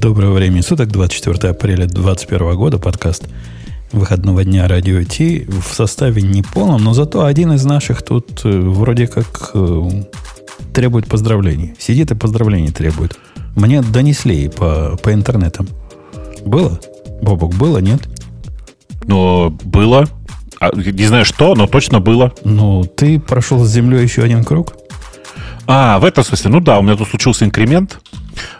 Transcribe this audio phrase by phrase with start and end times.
[0.00, 3.28] Доброго времени суток, 24 апреля 2021 года, подкаст
[3.92, 8.48] выходного дня Радио Ти в составе не полном, но зато один из наших тут э,
[8.48, 9.90] вроде как э,
[10.72, 11.74] требует поздравлений.
[11.78, 13.18] Сидит и поздравлений требует.
[13.54, 15.68] Мне донесли по, по интернетам.
[16.42, 16.80] Было?
[17.20, 18.00] Бобок, было, нет?
[19.04, 20.08] Ну, было.
[20.58, 22.32] А, не знаю что, но точно было.
[22.44, 24.72] Ну, ты прошел с землей еще один круг?
[25.66, 28.00] А, в этом смысле, ну да, у меня тут случился инкремент.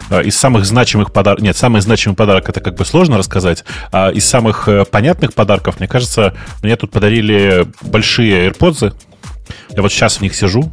[0.09, 1.43] А, из самых значимых подарков...
[1.43, 3.63] Нет, самый значимый подарок это как бы сложно рассказать.
[3.91, 8.93] А из самых э, понятных подарков, мне кажется, мне тут подарили большие AirPods.
[9.75, 10.71] Я вот сейчас в них сижу.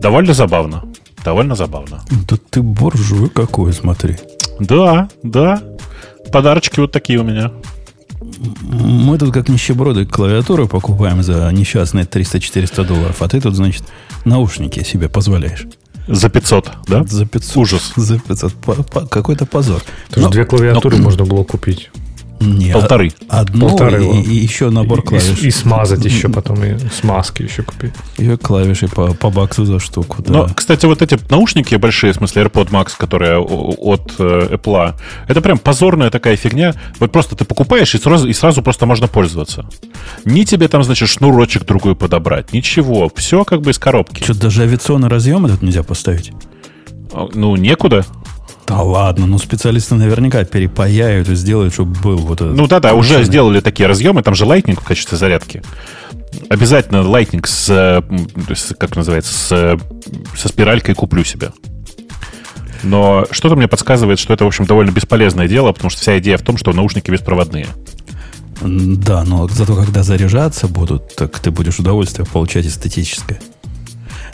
[0.00, 0.84] Довольно забавно.
[1.24, 2.02] Довольно забавно.
[2.28, 4.16] Да ты буржуй какой, смотри.
[4.60, 5.62] Да, да.
[6.32, 7.52] Подарочки вот такие у меня.
[8.62, 13.84] Мы тут как нищеброды клавиатуру покупаем за несчастные 300-400 долларов, а ты тут, значит,
[14.24, 15.66] наушники себе позволяешь.
[16.08, 17.04] За 500, да?
[17.04, 17.56] За 500.
[17.56, 17.92] Ужас.
[17.96, 18.54] За 500.
[18.54, 19.82] По, по, какой-то позор.
[20.10, 21.90] Тоже две клавиатуры но, можно было купить.
[22.40, 23.12] Нет, Полторы.
[23.28, 25.42] Одну Полторы, и, и еще набор клавиш.
[25.42, 27.92] И, и смазать еще потом, и смазки еще купить.
[28.16, 30.32] И клавиши по, по баксу за штуку, да.
[30.32, 34.94] Но, кстати, вот эти наушники большие, в смысле AirPod Max, которые от э, Apple,
[35.26, 36.74] это прям позорная такая фигня.
[37.00, 39.66] Вот просто ты покупаешь, и сразу, и сразу просто можно пользоваться.
[40.24, 43.10] Ни тебе там, значит, шнурочек другой подобрать, ничего.
[43.16, 44.22] Все как бы из коробки.
[44.22, 46.32] Что, даже авиационный разъем этот нельзя поставить?
[47.12, 48.04] А, ну, некуда.
[48.68, 52.54] Да ладно, ну специалисты наверняка перепаяют и сделают, чтобы был вот этот...
[52.54, 55.62] Ну да-да, уже сделали такие разъемы, там же Lightning в качестве зарядки.
[56.50, 58.04] Обязательно Lightning с,
[58.54, 59.78] с как называется, с,
[60.36, 61.50] со спиралькой куплю себе.
[62.82, 66.36] Но что-то мне подсказывает, что это, в общем, довольно бесполезное дело, потому что вся идея
[66.36, 67.66] в том, что наушники беспроводные.
[68.60, 73.40] Да, но зато когда заряжаться будут, так ты будешь удовольствие получать эстетическое.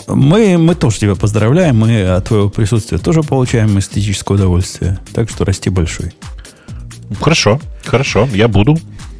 [0.06, 1.78] Мы, мы тоже тебя поздравляем.
[1.78, 4.98] Мы от твоего присутствия тоже получаем эстетическое удовольствие.
[5.14, 6.12] Так что расти большой.
[7.20, 8.28] Хорошо, хорошо.
[8.32, 8.78] Я буду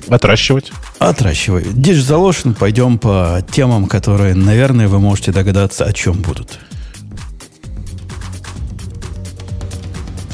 [0.09, 0.73] отращивать.
[0.99, 1.65] Отращивай.
[1.65, 6.59] Digital пойдем по темам, которые, наверное, вы можете догадаться, о чем будут.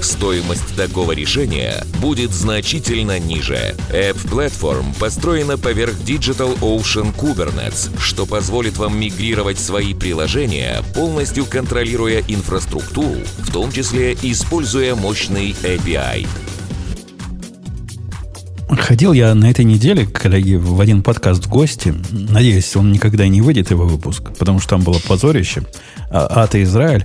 [0.00, 3.74] стоимость такого решения будет значительно ниже.
[3.90, 12.22] App Platform построена поверх Digital Ocean Kubernetes, что позволит вам мигрировать свои приложения, полностью контролируя
[12.26, 16.26] инфраструктуру, в том числе используя мощный API.
[18.78, 21.94] Ходил я на этой неделе, коллеги, в один подкаст в гости.
[22.10, 25.62] Надеюсь, он никогда не выйдет, его выпуск, потому что там было позорище.
[26.10, 27.04] А, Ата Израиль.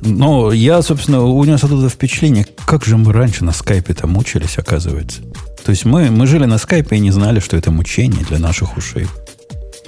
[0.00, 5.22] Но я, собственно, унес оттуда впечатление, как же мы раньше на скайпе-то мучились, оказывается.
[5.64, 8.76] То есть мы, мы жили на скайпе и не знали, что это мучение для наших
[8.76, 9.06] ушей.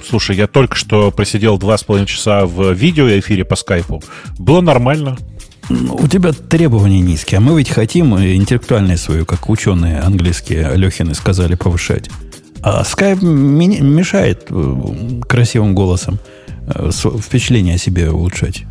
[0.07, 4.01] Слушай, я только что просидел два с половиной часа в видеоэфире по скайпу.
[4.37, 5.17] Было нормально.
[5.69, 11.55] У тебя требования низкие, а мы ведь хотим интеллектуальные свою, как ученые английские Алехины сказали,
[11.55, 12.09] повышать.
[12.61, 16.17] А скайп мешает э, красивым голосом
[16.67, 18.65] э, впечатление о себе улучшать.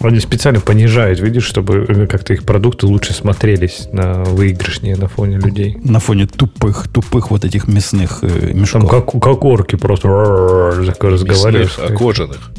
[0.00, 5.38] Они специально понижают, видишь, чтобы э, как-то их продукты лучше смотрелись на выигрышнее на фоне
[5.38, 5.76] людей.
[5.84, 8.88] На фоне тупых, тупых вот этих мясных э, мешков.
[8.88, 11.78] Там как, как орки просто разговаривают.
[11.78, 12.50] а кожаных.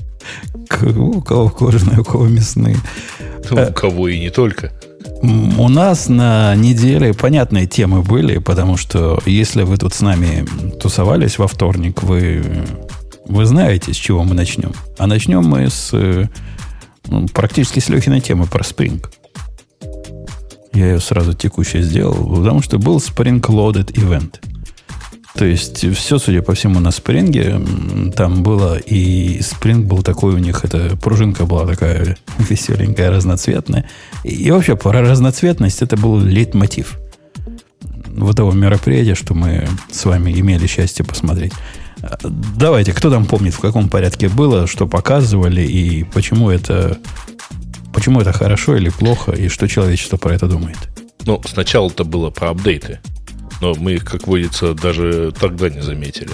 [0.81, 2.77] У кого кожаные, у кого мясные.
[3.51, 4.71] У кого и не только.
[5.21, 10.45] У нас на неделе понятные темы были, потому что если вы тут с нами
[10.79, 12.43] тусовались во вторник, вы,
[13.27, 14.71] вы знаете, с чего мы начнем.
[14.97, 15.93] А начнем мы с
[17.33, 19.05] практически с Лехиной темы про Spring.
[20.73, 24.39] Я ее сразу текущей сделал, потому что был Spring Loaded Event.
[25.35, 30.37] То есть все, судя по всему, на Spring там было, и Spring был такой у
[30.37, 33.89] них, эта пружинка была такая веселенькая, разноцветная.
[34.23, 36.97] И вообще, про разноцветность это был лейтмотив
[38.15, 41.53] вот того мероприятия, что мы с вами имели счастье посмотреть.
[42.57, 46.97] Давайте, кто там помнит, в каком порядке было, что показывали и почему это,
[47.93, 50.77] почему это хорошо или плохо, и что человечество про это думает?
[51.25, 52.99] Ну, сначала это было про апдейты,
[53.61, 56.33] но мы их, как водится, даже тогда не заметили.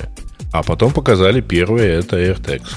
[0.51, 2.67] А потом показали первое, это AirTags.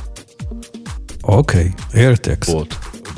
[1.25, 2.13] Окей, okay.
[2.13, 2.51] AirTags.
[2.53, 2.69] Вот.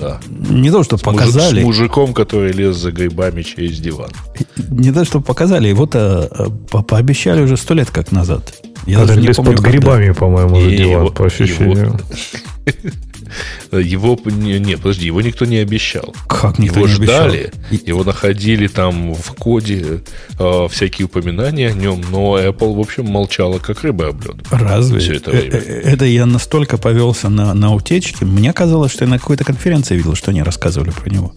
[0.00, 0.20] да.
[0.28, 4.10] Не то, что С мужик- показали, с мужиком, который лез за грибами через диван.
[4.70, 8.54] не то, что показали, его-то э, по- пообещали уже сто лет как назад.
[8.86, 9.70] Я даже не помню, под когда.
[9.70, 11.98] грибами, по-моему, за диван, его- по ощущению.
[13.72, 16.14] Его, не, не, подожди, его никто не обещал.
[16.28, 17.28] Как никто его не обещал.
[17.28, 20.02] ждали, И- его находили там в коде
[20.38, 24.36] э, всякие упоминания о нем, но Apple, в общем, молчала, как рыба об лед.
[24.50, 25.00] Разве?
[25.00, 25.56] Всё это Э, время.
[25.56, 28.24] э, Это я настолько повелся на, на утечки.
[28.24, 31.34] Мне казалось, что я на какой-то конференции видел, что они рассказывали про него.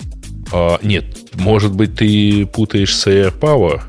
[0.52, 1.06] А, нет,
[1.36, 3.82] может быть, ты путаешь с AirPower,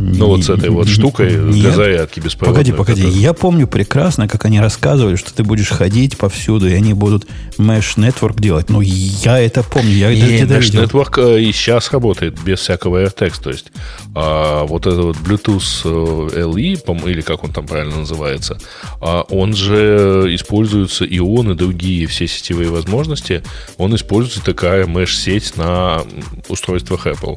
[0.00, 1.74] ну вот с этой вот штукой для Нет.
[1.74, 2.72] зарядки беспроводной.
[2.72, 3.18] Погоди, погоди.
[3.18, 7.26] Я помню прекрасно, как они рассказывали, что ты будешь ходить повсюду, и они будут
[7.58, 8.70] Mesh Network делать.
[8.70, 9.90] Ну, я это помню.
[9.90, 10.84] Я это Не, Mesh видел.
[10.84, 13.42] Network э, и сейчас работает без всякого AirTags.
[13.42, 13.72] То есть
[14.14, 18.58] а, вот этот вот Bluetooth э, LE, или как он там правильно называется,
[19.00, 23.42] а, он же используется и он, и другие все сетевые возможности.
[23.78, 26.02] Он используется такая Mesh-сеть на
[26.48, 27.36] устройствах Apple.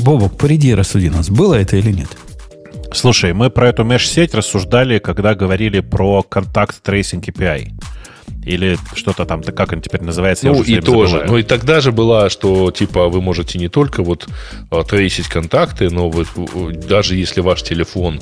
[0.00, 1.30] Бобок, приди рассуди нас.
[1.30, 2.01] Было это или нет?
[2.94, 7.70] Слушай, мы про эту меш-сеть рассуждали, когда говорили про контакт Tracing API.
[8.44, 10.46] Или что-то там, как он теперь называется?
[10.48, 11.10] я Ну и тоже.
[11.12, 11.30] забываю.
[11.30, 14.26] Ну и тогда же была, что типа вы можете не только вот
[14.70, 18.20] а, трейсить контакты, но вот э, даже если ваш телефон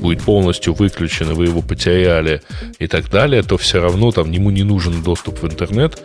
[0.00, 2.42] будет полностью выключен, и вы его потеряли
[2.78, 5.98] и так далее, то все равно там ему не нужен доступ в интернет.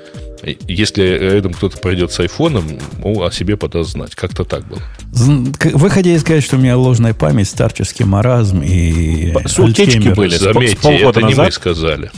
[0.68, 2.64] Если рядом кто-то пройдет с айфоном,
[3.04, 4.14] он о себе подаст знать.
[4.16, 4.80] Как-то так было.
[5.12, 10.16] Вы хотели сказать, что у меня ложная память, старческий маразм и С утечки Альцгеймер.
[10.16, 10.36] были.
[10.38, 11.54] Заметьте, это не мы назад.
[11.54, 12.12] сказали.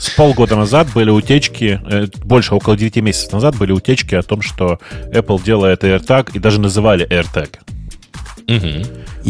[0.00, 4.40] С полгода назад были утечки, э, больше, около 9 месяцев назад были утечки о том,
[4.40, 4.78] что
[5.12, 7.56] Apple делает AirTag и даже называли AirTag.
[8.46, 8.86] Мгм.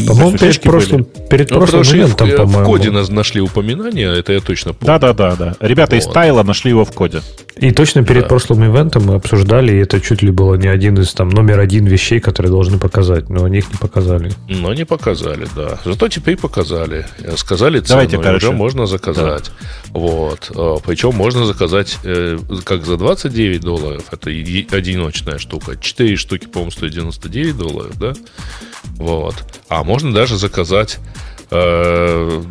[0.07, 2.65] По-моему, перед прошлым, перед Ну, прошлым потому что ивентом, в, в по-моему.
[2.67, 4.87] коде нас нашли упоминание, это я точно помню.
[4.99, 5.37] Да-да-да.
[5.37, 5.57] да.
[5.61, 6.15] Ребята из Вот.
[6.15, 7.23] Тайла нашли его в коде.
[7.57, 8.29] И точно перед Да.
[8.29, 11.85] прошлым ивентом мы обсуждали, и это чуть ли было не один из там номер один
[11.87, 14.33] вещей, которые должны показать, но они их не показали.
[14.49, 15.79] Но не показали, да.
[15.85, 17.07] Зато теперь показали.
[17.21, 18.47] Э, Сказали цену, Давайте, и короче.
[18.47, 19.51] уже можно заказать.
[19.91, 20.51] Вот.
[20.55, 24.05] Э, Причем можно заказать э, как за 29 долларов.
[24.11, 25.77] Это одиночная штука.
[25.79, 28.13] 4 штуки, по-моему, стоят 99 долларов, да?
[28.97, 29.35] Вот.
[29.69, 30.99] А можно даже заказать
[31.51, 32.43] э,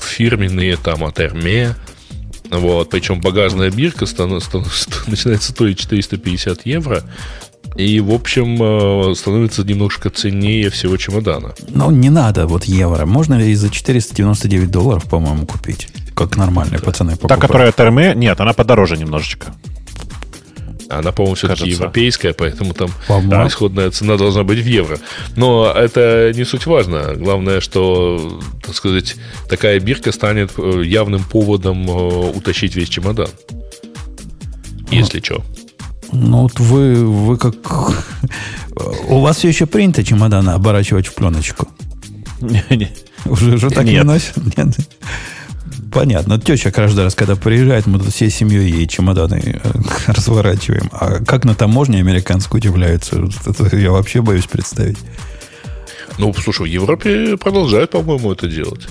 [0.00, 1.74] фирменные там от Hermé.
[2.50, 2.90] Вот.
[2.90, 7.02] Причем багажная бирка стан- стан- ст- начинает стоить 450 евро.
[7.76, 8.58] И, в общем,
[9.10, 11.54] э, становится немножко ценнее всего чемодана.
[11.68, 13.06] Ну, не надо вот евро.
[13.06, 15.88] Можно и за 499 долларов, по-моему, купить.
[16.16, 17.42] Как нормальные пацаны Та, покупают.
[17.42, 19.54] которая от RME, нет, она подороже немножечко.
[20.90, 21.82] Она, по-моему, все-таки Кажется.
[21.82, 23.46] европейская, поэтому там По-моему.
[23.46, 24.98] исходная цена должна быть в евро.
[25.36, 27.14] Но это не суть важно.
[27.14, 29.16] Главное, что, так сказать,
[29.48, 33.28] такая бирка станет э, явным поводом э, утащить весь чемодан.
[34.90, 35.42] Если что.
[36.12, 37.54] Ну, вот вы, вы как...
[39.08, 41.68] У вас все еще принято чемоданы оборачивать в пленочку.
[43.26, 44.36] Уже, уже так не носят?
[44.56, 44.76] Нет.
[45.92, 46.38] Понятно.
[46.40, 49.70] Теща каждый раз, когда приезжает, мы тут всей семьей ей чемоданы э,
[50.06, 50.88] разворачиваем.
[50.92, 54.98] А как на таможне американской удивляются, это я вообще боюсь представить.
[56.18, 58.86] Ну, слушай, в Европе продолжают, по-моему, это делать.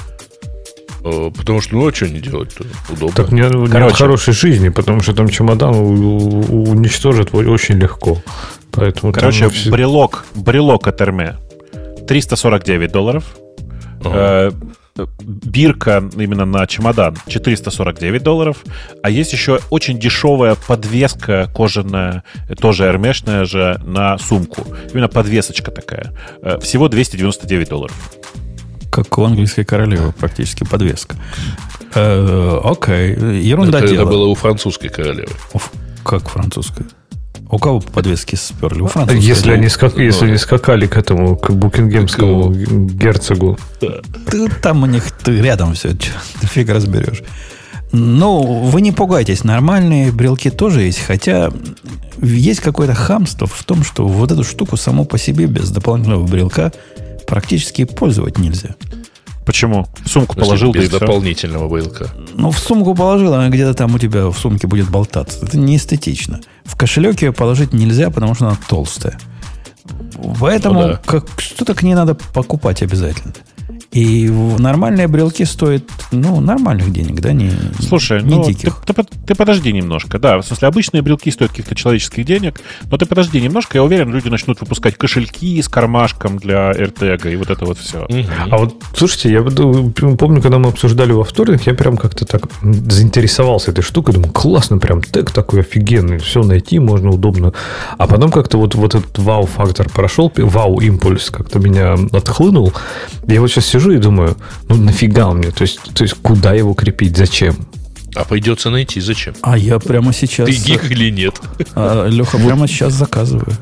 [1.04, 2.66] Э, Потому что, ну, а что не делать-то?
[2.92, 3.16] Удобно.
[3.16, 3.86] Так не, не Короче.
[3.94, 8.22] от хорошей жизни, потому что там чемодан у- у- уничтожат очень легко.
[8.72, 11.36] Поэтому там Короче, вообще- брелок, брелок от RME
[12.08, 13.24] 349 долларов.
[14.04, 14.54] Ага.
[15.22, 18.58] Бирка именно на чемодан 449 долларов.
[19.04, 22.24] А есть еще очень дешевая подвеска кожаная,
[22.60, 24.66] тоже эрмешная же, на сумку.
[24.94, 26.14] Именно подвесочка такая.
[26.42, 27.96] Э, Всего 299 долларов.
[28.92, 31.16] Как у английской королевы практически подвеска.
[31.96, 35.32] Э, окей, ерунда это, было у французской королевы.
[36.04, 36.86] Как французская?
[37.52, 38.82] У кого подвески сперли?
[38.82, 39.24] У А французской.
[39.26, 43.58] Если они, скак- Ну, если они скакали к этому, к букингемскому герцогу.
[43.80, 46.08] Ты- там у них ты рядом все, ты
[46.48, 47.24] фиг разберешь.
[47.92, 51.50] Ну, вы не пугайтесь, нормальные брелки тоже есть, хотя
[52.22, 56.72] есть какое-то хамство в том, что вот эту штуку саму по себе без дополнительного брелка
[57.26, 58.76] практически пользовать нельзя.
[59.50, 59.88] Почему?
[60.06, 61.00] В сумку смысле, положил, да и без всё.
[61.00, 62.08] дополнительного брелка.
[62.36, 65.44] Ну, в сумку положил, она где-то там у тебя в сумке будет болтаться.
[65.44, 66.40] Это не эстетично.
[66.66, 69.18] В кошелек ее положить нельзя, потому что она толстая.
[70.40, 71.02] Поэтому Ну да.
[71.04, 73.34] как, что-то к ней надо покупать обязательно.
[73.92, 78.76] И нормальные брелки стоят, ну, нормальных денег, да, не, Слушай, не ну ты, диких.
[78.86, 80.20] ты, под- ты подожди немножко.
[80.20, 84.14] Да, в смысле, обычные брелки стоят каких-то человеческих денег, но ты подожди немножко, я уверен,
[84.14, 88.08] люди начнут выпускать кошельки с кармашком для RTG и вот это вот все.
[88.52, 93.72] А вот, слушайте, я помню, когда мы обсуждали во вторник, я прям как-то так заинтересовался
[93.72, 94.14] этой штукой.
[94.14, 96.20] Думаю, классно, прям тег такой офигенный.
[96.20, 97.54] Все найти можно удобно.
[97.98, 102.74] А потом как-то вот, вот этот вау-фактор прошел, вау-импульс как-то меня отхлынул.
[103.28, 104.36] Я вот сейчас сижу и думаю,
[104.68, 105.52] ну нафига он мне?
[105.52, 107.18] То есть, то есть куда его крепить?
[107.18, 107.56] Зачем?
[108.16, 109.00] А придется найти.
[109.02, 109.34] Зачем?
[109.42, 110.48] А я прямо сейчас...
[110.48, 111.36] Ты гик или нет?
[111.76, 113.54] Леха, прямо сейчас заказываю.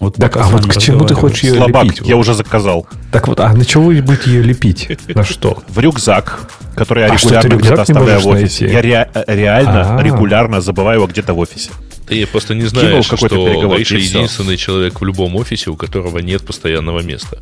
[0.00, 2.00] Вот Так, а вот к чему ты хочешь ее Слабак, лепить?
[2.06, 2.86] я уже заказал.
[3.12, 4.88] Так вот, а на чего вы будете ее лепить?
[5.14, 5.62] На что?
[5.68, 6.40] В рюкзак,
[6.76, 8.64] который я А регулярно где-то оставляю в офисе.
[8.64, 8.74] найти?
[8.74, 10.02] Я ре- реально А.
[10.02, 11.70] регулярно забываю его где-то в офисе.
[12.06, 16.18] Ты просто не Кинул знаешь, какой-то что Гриша единственный человек в любом офисе, у которого
[16.18, 17.38] нет постоянного места.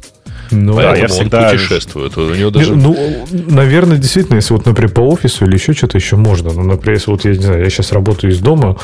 [0.53, 2.17] Ну, Да, я он всегда- путешествует.
[2.17, 2.77] У него Не, даже...
[2.77, 6.53] Ну, наверное, действительно, если вот, например, по офису или еще что-то еще можно.
[6.53, 8.77] Ну, например, если вот я не знаю, я сейчас работаю из дома,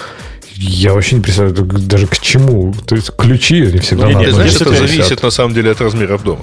[0.54, 2.74] я вообще не представляю даже к чему.
[2.86, 5.22] То есть ключи они всегда Не-не, на Ты одном знаешь, если это зависит висят.
[5.22, 6.42] на самом деле от размеров дома.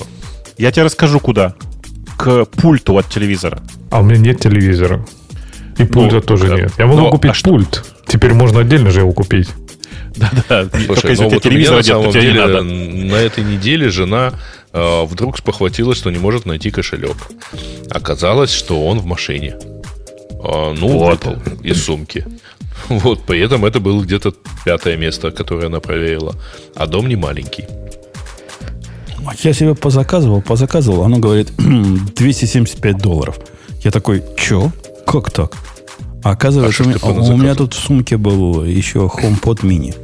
[0.57, 1.55] Я тебе расскажу, куда.
[2.17, 3.59] К пульту от телевизора.
[3.89, 5.05] А у меня нет телевизора.
[5.77, 6.71] И пульта тоже а- нет.
[6.77, 7.49] Я могу ну, купить а что?
[7.49, 7.83] пульт.
[8.07, 9.49] Теперь можно отдельно же его купить.
[10.15, 10.63] Да-да.
[10.65, 12.63] Только Слушай, если ну у тебя вот у меня телевизора на самом не деле надо.
[12.63, 14.33] на этой неделе жена
[15.05, 17.15] вдруг спохватилась, что не может найти кошелек.
[17.89, 19.55] Оказалось, что он в машине.
[20.43, 21.25] А, ну, Вот.
[21.25, 22.25] выпал из сумки.
[22.89, 24.33] Вот, при этом это было где-то
[24.65, 26.35] пятое место, которое она проверила.
[26.75, 27.63] А дом не маленький.
[29.41, 31.03] Я себе позаказывал, позаказывал.
[31.03, 33.39] Оно говорит 275 долларов.
[33.83, 34.71] Я такой, чё?
[35.07, 35.53] Как так?
[36.23, 39.61] А оказывается, А у, ж ты меня, у меня тут в сумке был еще HomePod
[39.61, 39.95] mini.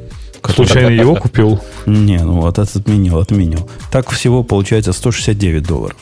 [0.50, 1.60] Случайно его купил.
[1.86, 3.69] Не, ну вот отменил, отменил.
[3.91, 5.98] Так всего получается 169 долларов.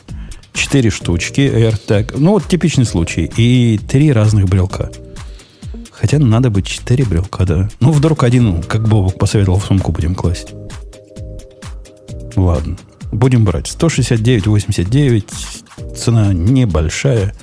[0.54, 2.16] Четыре штучки AirTag.
[2.18, 3.32] Ну, вот типичный случай.
[3.38, 4.90] И три разных брелка.
[5.92, 7.70] Хотя надо быть четыре брелка, да.
[7.80, 10.54] Ну, вдруг один, как Бобок посоветовал, в сумку будем класть.
[12.36, 12.78] Ладно.
[13.12, 13.68] Будем брать.
[13.68, 15.96] 169,89.
[15.96, 17.34] Цена небольшая.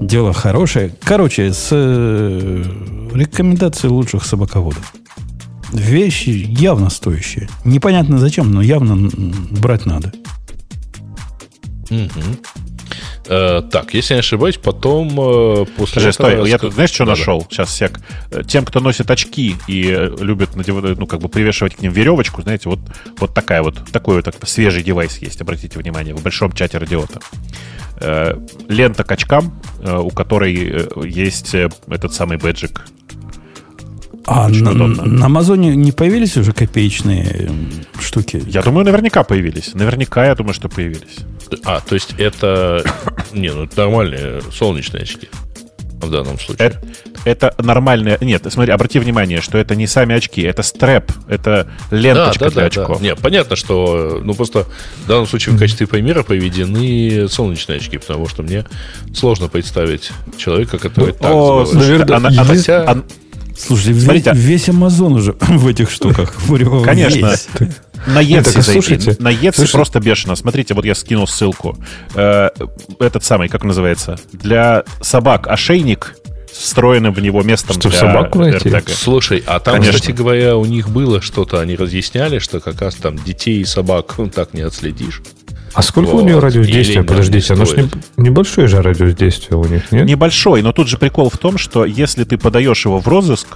[0.00, 0.94] Дело хорошее.
[1.02, 2.64] Короче, с э,
[3.12, 4.94] рекомендацией лучших собаководов.
[5.72, 7.48] Вещи явно стоящие.
[7.64, 9.10] Непонятно зачем, но явно
[9.50, 10.12] брать надо.
[11.90, 12.38] Мгм.
[13.26, 16.90] Э, так, если я не ошибаюсь, потом э, после Скажи, этого стой, я тут знаешь,
[16.90, 17.18] что Да-да.
[17.18, 17.46] нашел?
[17.48, 18.00] Сейчас, сек.
[18.32, 21.92] Э, Тем, кто носит очки и э, любит надевать, ну, как бы привешивать к ним
[21.92, 22.80] веревочку, знаете, вот,
[23.18, 27.20] вот такая вот, такой вот так, свежий девайс есть, обратите внимание, в большом чате радиота.
[28.00, 28.34] Э,
[28.68, 32.86] Лента к очкам, э, у которой э, есть э, этот самый бэджик.
[34.32, 35.04] А Очень на, удобно.
[35.04, 37.50] на Амазоне не появились уже копеечные
[38.00, 38.40] штуки?
[38.46, 39.74] Я думаю, наверняка появились.
[39.74, 41.16] Наверняка, я думаю, что появились.
[41.64, 42.84] А, то есть это...
[43.32, 45.28] Не, ну это нормальные солнечные очки.
[45.94, 46.68] В данном случае.
[47.24, 48.18] Это, это нормальное...
[48.20, 53.00] Нет, смотри, обрати внимание, что это не сами очки, это стрэп, это ленточка для очков.
[53.02, 54.64] Не, понятно, что ну просто
[55.04, 58.64] в данном случае в качестве примера поведены солнечные очки, потому что мне
[59.12, 61.68] сложно представить человека, который так О, забывает.
[61.68, 63.02] слушай, Наверное, она- она- хотя- она-
[63.60, 64.32] Слушай, весь, Смотрите.
[64.34, 66.34] весь Амазон уже в этих штуках.
[66.84, 67.34] Конечно.
[68.06, 69.72] На Etsy а слушайте, на Etsy слушайте.
[69.72, 70.34] просто бешено.
[70.34, 71.76] Смотрите, вот я скинул ссылку.
[72.14, 72.48] Э,
[72.98, 74.18] этот самый, как называется?
[74.32, 76.16] Для собак ошейник
[76.50, 78.72] встроенным в него местом Что, для собаку найти?
[78.88, 80.00] Слушай, а там, Конечно.
[80.00, 84.14] кстати говоря, у них было что-то, они разъясняли, что как раз там детей и собак
[84.18, 85.22] ну, так не отследишь.
[85.74, 86.22] А сколько Вот.
[86.22, 86.96] у нее радиус Или действия?
[86.98, 90.06] нам Подождите, оно ж не, небольшой же радиус действия у них, нет?
[90.06, 93.46] Небольшой, но тут же прикол в том, что если ты подаешь его в розыск,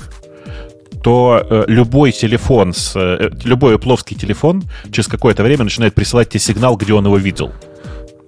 [1.03, 6.41] то э, любой телефон, с, э, любой плоский телефон через какое-то время начинает присылать тебе
[6.41, 7.53] сигнал, где он его видел.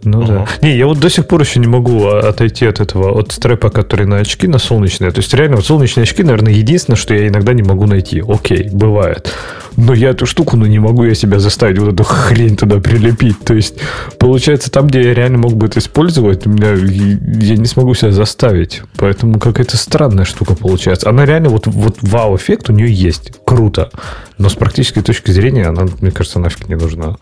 [0.04, 0.46] Ну да.
[0.62, 3.70] Не, я вот до сих пор еще не могу а, отойти от этого, от стрэпа,
[3.70, 5.10] который на очки, на солнечные.
[5.10, 8.22] То есть реально вот солнечные очки, наверное, единственное, что я иногда не могу найти.
[8.26, 9.32] Окей, бывает.
[9.76, 13.40] Но я эту штуку, ну не могу я себя заставить вот эту хрень туда прилепить.
[13.40, 13.76] То есть,
[14.18, 18.12] получается, там, где я реально мог бы это использовать, у меня, я не смогу себя
[18.12, 18.82] заставить.
[18.96, 21.08] Поэтому какая-то странная штука получается.
[21.08, 23.32] Она реально, вот, вот вау-эффект у нее есть.
[23.44, 23.90] Круто.
[24.38, 27.16] Но с практической точки зрения она, мне кажется, нафиг не нужна.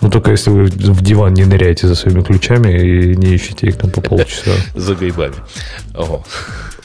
[0.00, 3.76] Ну, только если вы в диван не ныряете за своими ключами и не ищете их
[3.76, 4.52] там по полчаса.
[4.74, 5.34] За грибами.
[5.94, 6.24] Ого.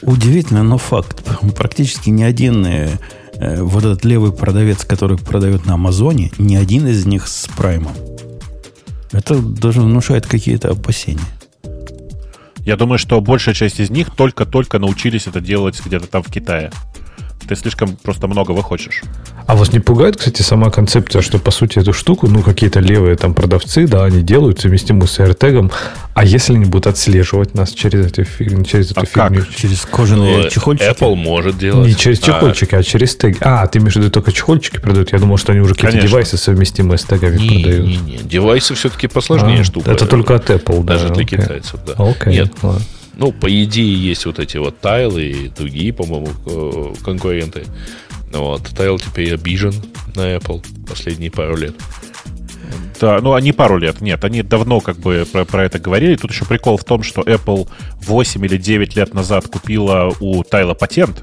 [0.02, 1.24] Удивительно, но факт.
[1.56, 2.90] Практически ни один э,
[3.34, 7.92] э, вот этот левый продавец, который продает на Амазоне, ни один из них с праймом.
[9.12, 11.20] Это даже внушает какие-то опасения.
[12.66, 16.70] Я думаю, что большая часть из них только-только научились это делать где-то там в Китае.
[17.48, 19.02] Ты слишком просто многого хочешь.
[19.46, 23.14] А вас не пугает, кстати, сама концепция, что, по сути, эту штуку, ну, какие-то левые
[23.16, 25.72] там продавцы, да, они делают совместимую с AirTag,
[26.14, 29.42] а если они будут отслеживать нас через эту, фиг- через эту А фигню?
[29.44, 29.54] как?
[29.54, 30.88] Через кожаные Ну, чехольчики.
[30.90, 31.86] Apple может делать.
[31.86, 33.36] Не через А, чехольчики, а, через теги.
[33.40, 35.12] А, ты имеешь в виду только чехольчики продают?
[35.12, 36.08] Я думал, что они уже какие-то Конечно.
[36.10, 37.86] девайсы совместимые с тегами не, продают.
[37.86, 38.16] не, не.
[38.18, 39.92] Девайсы все-таки посложнее А, штука.
[39.92, 40.94] Это только от Apple, да.
[40.94, 41.38] Даже для окей.
[41.38, 41.92] китайцев, да.
[42.04, 42.82] Окей, Нет, ладно.
[43.16, 46.30] ну, по идее, есть вот эти вот тайлы и другие, по-моему,
[47.04, 47.62] конкуренты.
[48.32, 48.62] Вот.
[48.74, 49.74] Тайл теперь обижен
[50.14, 51.74] на Apple последние пару лет.
[53.00, 54.00] Да, ну, они пару лет.
[54.00, 56.16] Нет, они давно как бы про, про это говорили.
[56.16, 57.68] Тут еще прикол в том, что Apple
[58.02, 61.22] 8 или 9 лет назад купила у Тайла патент,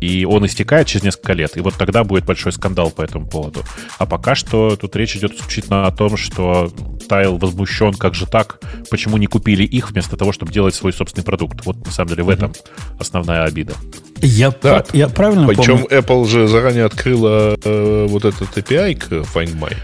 [0.00, 1.56] и он истекает через несколько лет.
[1.56, 3.62] И вот тогда будет большой скандал по этому поводу.
[3.98, 6.72] А пока что тут речь идет исключительно о том, что
[7.08, 11.24] Тайл возмущен, как же так, почему не купили их вместо того, чтобы делать свой собственный
[11.24, 11.64] продукт.
[11.64, 12.52] Вот на самом деле в этом
[12.98, 13.74] основная обида.
[14.20, 14.84] Я, Да.
[14.92, 15.86] я правильно Причем помню?
[15.88, 19.74] Apple же заранее открыла э, вот этот API к Find My.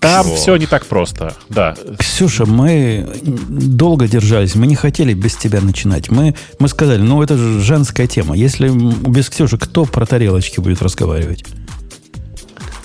[0.00, 0.38] Там Вот.
[0.38, 1.74] все не так просто, да.
[1.98, 3.06] Ксюша, мы
[3.48, 6.10] долго держались, мы не хотели без тебя начинать.
[6.10, 8.36] Мы, мы сказали, ну это же женская тема.
[8.36, 11.44] Если без Ксюши, кто про тарелочки будет разговаривать?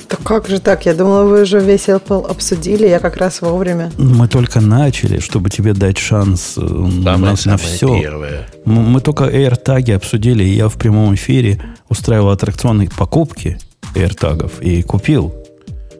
[0.09, 0.85] Да как же так?
[0.85, 3.93] Я думала, вы уже весь Apple обсудили, я как раз вовремя.
[3.97, 8.01] Мы только начали, чтобы тебе дать шанс э, на, на все.
[8.01, 8.49] первое.
[8.65, 13.57] Мы, мы только AirTag обсудили, и я в прямом эфире устраивал аттракционные покупки
[13.95, 15.33] AirTagов и купил.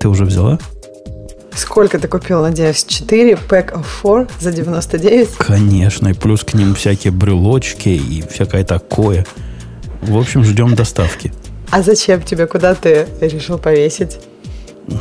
[0.01, 0.59] Ты уже взяла?
[1.55, 2.83] Сколько ты купил, надеюсь?
[2.83, 5.29] 4 pack of 4 за 99?
[5.37, 9.25] Конечно, и плюс к ним всякие брелочки и всякое такое.
[10.01, 11.31] В общем, ждем доставки.
[11.69, 12.47] А зачем тебе?
[12.47, 14.17] Куда ты решил повесить?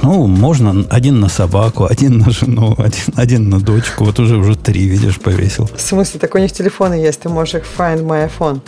[0.03, 4.05] Ну, можно один на собаку, один на жену, один, один на дочку.
[4.05, 5.69] Вот уже уже три, видишь, повесил.
[5.75, 8.61] В смысле, так у них телефоны есть, ты можешь их find my iPhone.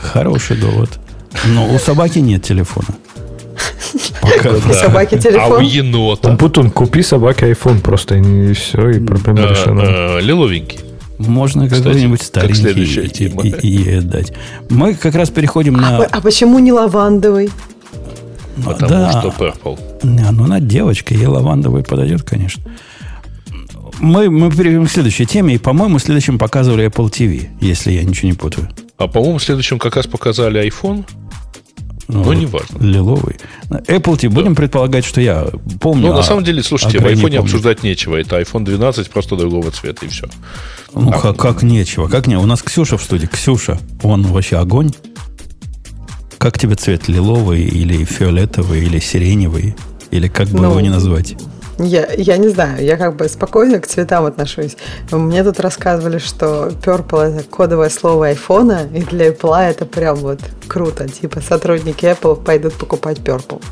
[0.00, 0.90] Хороший довод.
[1.46, 2.88] Но у собаки нет телефона.
[4.20, 4.50] Пока.
[4.50, 5.64] У собаки А у телефон?
[5.64, 6.36] енота?
[6.36, 9.82] Путун, купи собаке iPhone просто, и все, и проблема Э, решена.
[9.82, 10.80] э, Лиловенький.
[11.18, 13.42] Можно какой-нибудь как старенький следующая и, тема.
[13.42, 14.32] и- и ей отдать.
[14.68, 15.98] Мы как раз переходим А, на...
[16.04, 17.50] а почему не лавандовый?
[18.64, 19.78] Потому да, что Purple.
[20.02, 22.62] Не, ну она девочка, ей лавандовый подойдет, конечно.
[24.00, 28.28] Мы, мы перейдем к следующей теме, и, по-моему, следующим показывали Apple TV, если я ничего
[28.28, 28.68] не путаю.
[28.98, 31.04] А по-моему, в следующем как раз показали iPhone.
[32.08, 32.78] Ну, вот неважно.
[32.80, 33.36] Лиловый.
[33.70, 35.46] Apple TV, будем предполагать, что я
[35.80, 36.08] помню.
[36.08, 38.16] Ну, на а- самом деле, слушайте, а в не iPhone обсуждать нечего.
[38.16, 40.28] Это iPhone 12 просто другого цвета, и все.
[40.94, 42.36] Ну, как, как нечего, как не.
[42.36, 43.26] У нас Ксюша в студии.
[43.26, 44.92] Ксюша, он вообще огонь.
[46.38, 47.08] Как тебе цвет?
[47.08, 49.74] Лиловый или фиолетовый, или сиреневый?
[50.10, 51.36] Или как бы Ну, его не назвать?
[51.78, 54.76] Я, я не знаю, я как бы спокойно к цветам отношусь.
[55.10, 60.40] Мне тут рассказывали, что Purple это кодовое слово айфона, и для Apple это прям вот
[60.68, 61.08] круто.
[61.08, 63.62] Типа сотрудники Apple пойдут покупать Purple.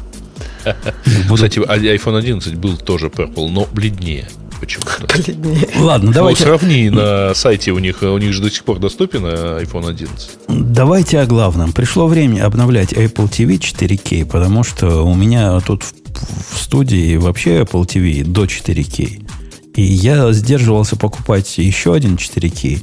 [1.35, 4.29] Кстати, а iPhone 11 был тоже Purple, но бледнее
[4.61, 5.07] почему-то.
[5.15, 5.69] Бледнее.
[5.77, 9.25] Ладно, Ну, давайте, сравни на сайте у них, у них же до сих пор доступен
[9.27, 10.31] э, iPhone 11.
[10.49, 11.73] давайте о главном.
[11.73, 15.83] Пришло время обновлять Apple TV 4K, потому что у меня тут
[16.19, 19.29] в, студии вообще Apple TV до 4K.
[19.77, 22.83] И я сдерживался покупать еще один 4K,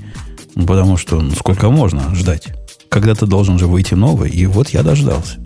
[0.65, 2.47] потому что ну, сколько можно ждать?
[2.89, 5.37] Когда-то должен же выйти новый, и вот я дождался.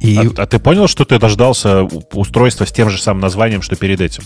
[0.00, 1.82] И А, а ты понял, что ты дождался
[2.12, 4.24] устройства с тем же самым названием, что перед этим?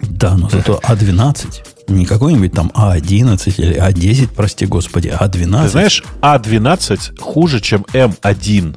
[0.00, 5.62] Да, но зато А12, не какой-нибудь там А11 или А10, прости господи, а А12.
[5.62, 8.76] Ты знаешь, А12 хуже, чем М1.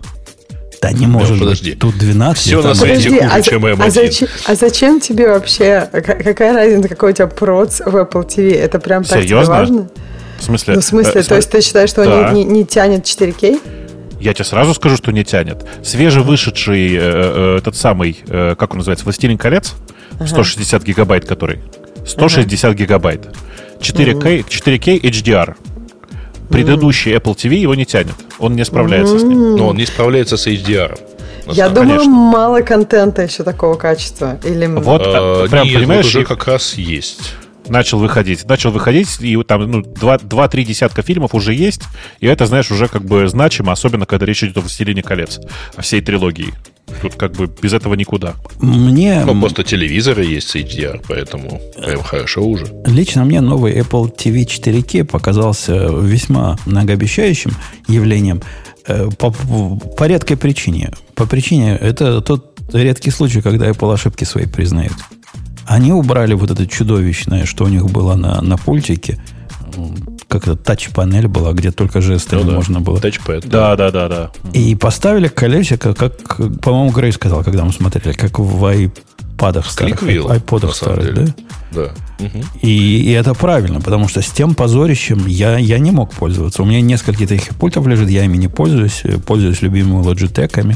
[0.82, 1.72] Да не может подожди.
[1.72, 1.80] быть.
[1.80, 2.44] Тут 12.
[2.46, 3.90] Всё там- на свете хуже, а, чем а M1.
[3.92, 8.54] зачем, а зачем тебе вообще, ка- какая разница, какой у тебя проц в Apple TV?
[8.54, 9.54] Это прям так тебе Серьезно?
[9.56, 9.90] важно?
[10.40, 10.76] В смысле?
[10.76, 12.28] Ну, в смысле, э, то есть ты считаешь, что Да.
[12.30, 13.60] он не, не- не тянет 4K?
[14.20, 15.66] Я тебе сразу скажу, что не тянет.
[15.84, 19.74] Свежевышедший э, э, этот самый, э, как он называется, «Властелин колец»,
[20.26, 21.60] 160 гигабайт который.
[22.06, 23.28] 160 гигабайт.
[23.80, 25.56] 4K, 4K HDR.
[26.50, 28.16] Предыдущий Apple TV его не тянет.
[28.40, 29.56] Он не справляется с ним.
[29.56, 30.98] Но он не справляется с HDR.
[31.48, 32.12] Я думала, конечно.
[32.12, 34.38] мало контента еще такого качества.
[34.44, 37.34] Или Вот, А, прям, нет, вот понимаешь, уже и как раз есть.
[37.68, 38.46] начал выходить.
[38.48, 41.84] Начал выходить, и вот там ну, 2-3 десятка фильмов уже есть,
[42.20, 45.40] и это, знаешь, уже как бы значимо, особенно когда речь идет о «Властелине колец»,
[45.76, 46.54] о всей трилогии.
[47.02, 48.36] Тут как бы без этого никуда.
[48.60, 52.66] Мне, Ну, просто телевизоры есть с HDR, поэтому прям хорошо уже.
[52.86, 57.52] лично мне новый Apple TV 4K показался весьма многообещающим
[57.88, 58.42] явлением
[58.88, 60.92] э, по, по редкой причине.
[61.16, 64.94] По причине, это тот редкий случай, когда Apple ошибки свои признает.
[65.66, 69.20] Они убрали вот это чудовищное, что у них было на, на пультике,
[70.28, 73.00] как это, тач-панель была, где только жестами Ну да, можно было.
[73.00, 73.48] Тачпэд.
[73.48, 74.32] Да, да, да, да.
[74.54, 76.18] И поставили колесико, как,
[76.62, 81.34] по-моему, Грей сказал, когда мы смотрели, как в айпадах старых, Кликвилл, айподах старых, деле.
[81.72, 81.92] да?
[82.20, 82.28] Да.
[82.62, 86.64] И, и это правильно, потому что с тем позорищем я, я не мог пользоваться.
[86.64, 90.76] У меня несколько таких пультов лежит, я ими не пользуюсь, пользуюсь любимыми лоджитеками.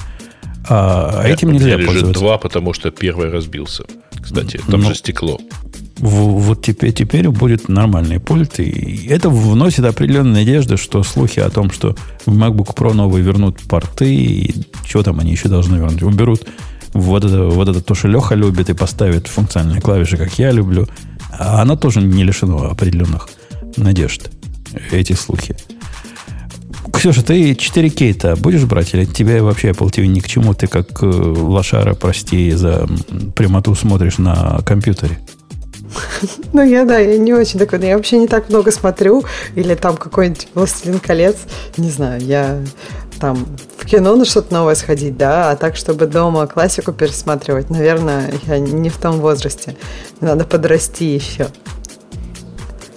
[0.67, 2.19] А этим меня нельзя пользоваться.
[2.19, 3.83] два, потому что первый разбился.
[4.21, 5.39] Кстати, там Ну, же стекло.
[5.97, 8.59] Вот теперь, теперь будет нормальный пульт.
[8.59, 11.95] И это вносит определенную надежду, что слухи о том, что
[12.25, 14.55] в MacBook Pro новый вернут порты, и
[14.87, 16.43] что там они еще должны вернуть, уберут
[16.93, 20.87] вот это, вот это то, что Леха любит, и поставят функциональные клавиши, как я люблю.
[21.37, 23.29] А она тоже не лишена определенных
[23.77, 24.29] надежд,
[24.91, 25.55] эти слухи.
[26.93, 30.53] Ксюша, ты 4К-то будешь брать, или тебе вообще Apple TV ни к чему?
[30.53, 32.87] Ты как э, лошара, прости за
[33.35, 35.19] прямоту, смотришь на компьютере.
[36.53, 37.79] Ну, я, да, я не очень такой.
[37.85, 39.23] Я вообще не так много смотрю.
[39.55, 41.37] Или там какой-нибудь «Властелин колец».
[41.77, 42.61] Не знаю, я
[43.19, 43.45] там
[43.77, 48.57] в кино на что-то новое сходить, да, а так, чтобы дома классику пересматривать, наверное, я
[48.57, 49.75] не в том возрасте.
[50.21, 51.47] Надо подрасти еще.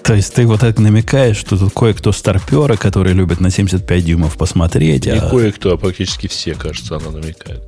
[0.04, 4.36] То есть ты вот так намекаешь, что тут кое-кто старперы, которые любят на 75 дюймов
[4.36, 7.62] посмотреть, Не а кое-кто, а практически все, кажется, она намекает.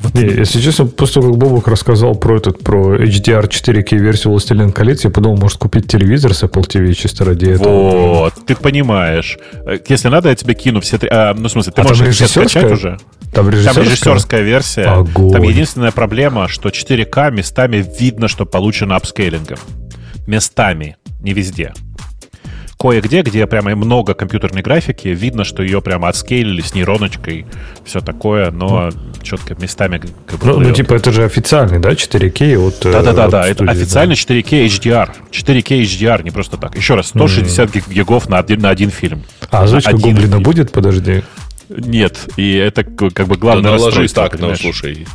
[0.00, 4.32] вот Не, если честно, после того, как Бобок рассказал про этот, про HDR 4K версию
[4.32, 7.90] «Властелин колец», я подумал, может купить телевизор с Apple TV чисто ради этого.
[8.16, 9.38] Вот, ты понимаешь.
[9.66, 11.08] Э, Если надо, я тебе кину все три...
[11.10, 12.62] а, ну, в смысле, ты А там можешь все режиссерская?
[12.62, 12.98] скачать уже.
[13.22, 13.84] Там Там режиссерская?
[13.84, 14.82] режиссерская версия.
[14.84, 15.32] Огонь.
[15.32, 19.56] Там единственная проблема, что 4К местами видно, что получено апскейлингом.
[20.26, 21.72] Местами, не везде.
[22.78, 27.46] Кое-где, где прямо много компьютерной графики, видно, что ее прямо отскейлили с нейроночкой,
[27.84, 28.90] все такое, но
[29.22, 32.84] четко местами как бы Ну, ну, типа, это же официальный, да, 4K от...
[32.84, 35.10] э, Да-да-да, от это официально 4К HDR.
[35.30, 36.74] 4К HDR, не просто так.
[36.76, 39.22] Еще раз, 160 гиг- гигов на один, на один фильм.
[39.42, 39.58] да.
[39.60, 40.72] А озвучка Гоблина будет?
[40.72, 41.22] Подожди.
[41.68, 45.06] Нет, и это как бы Да главное наложи расстройство, так, ну, слушай.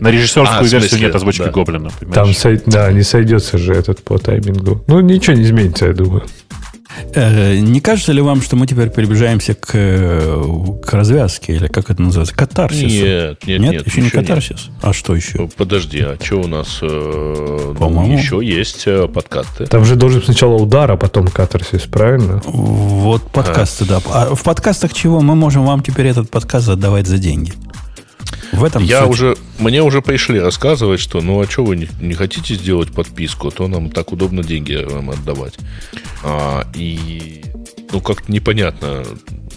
[0.00, 1.50] На режиссерскую А, версию смысле, нет озвучки да.
[1.50, 2.14] Гоблина, понимаешь?
[2.14, 4.84] Там, сой- да, не сойдется же этот по таймингу.
[4.86, 6.24] Ну, ничего не изменится, я думаю.
[7.14, 10.44] Э, не кажется ли вам, что мы теперь приближаемся к, э,
[10.84, 12.86] к развязке, или как это называется, катарсису?
[12.86, 13.86] Нет, нет, нет.
[13.86, 14.26] еще не еще нет.
[14.26, 14.70] катарсис?
[14.82, 15.48] А что еще?
[15.56, 16.78] Подожди, а что у нас?
[16.82, 18.18] э, ну, По-моему.
[18.18, 19.66] еще есть э, подкасты.
[19.66, 22.40] Там же должен сначала удар, а потом катарсис, правильно?
[22.44, 24.00] Вот подкасты, да.
[24.10, 25.20] А в подкастах чего?
[25.20, 27.52] Мы можем вам теперь этот подкаст отдавать за деньги.
[28.52, 29.10] В этом Я суть.
[29.10, 33.50] уже, мне уже пришли рассказывать, что ну а что вы не, не хотите сделать подписку,
[33.50, 35.54] то нам так удобно деньги вам отдавать.
[36.24, 37.44] А, и
[37.92, 39.04] ну как-то непонятно.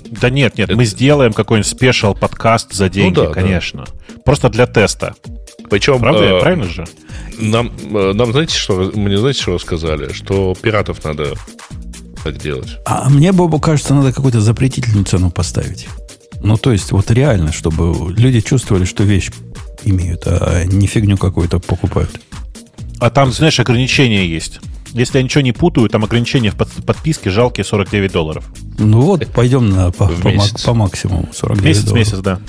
[0.09, 3.33] Да нет, нет, мы сделаем какой-нибудь спешл подкаст за деньги, Ну да, да.
[3.33, 3.85] конечно.
[4.25, 5.15] Просто для теста.
[5.69, 6.23] Причем Правда?
[6.23, 6.85] э, Правильно же?
[7.39, 11.33] нам, э, нам знаете что мне знаете что рассказали, что пиратов надо
[12.25, 12.77] так делать.
[12.85, 15.87] А мне, Бобу, кажется, надо какую-то запретительную цену поставить.
[16.43, 19.29] Ну, то есть, вот реально, чтобы люди чувствовали, что вещь
[19.83, 22.19] имеют, а не фигню какую-то покупают.
[22.99, 24.59] А там, знаешь, ограничения есть.
[24.93, 28.43] Если я ничего не путаю, там ограничения в под- подписке жалкие 49 долларов.
[28.77, 30.31] Ну вот, пойдем на, по, В по,
[30.65, 31.29] по максимуму.
[31.33, 31.97] 49 Месяц, долларов.
[32.07, 32.39] месяц, да.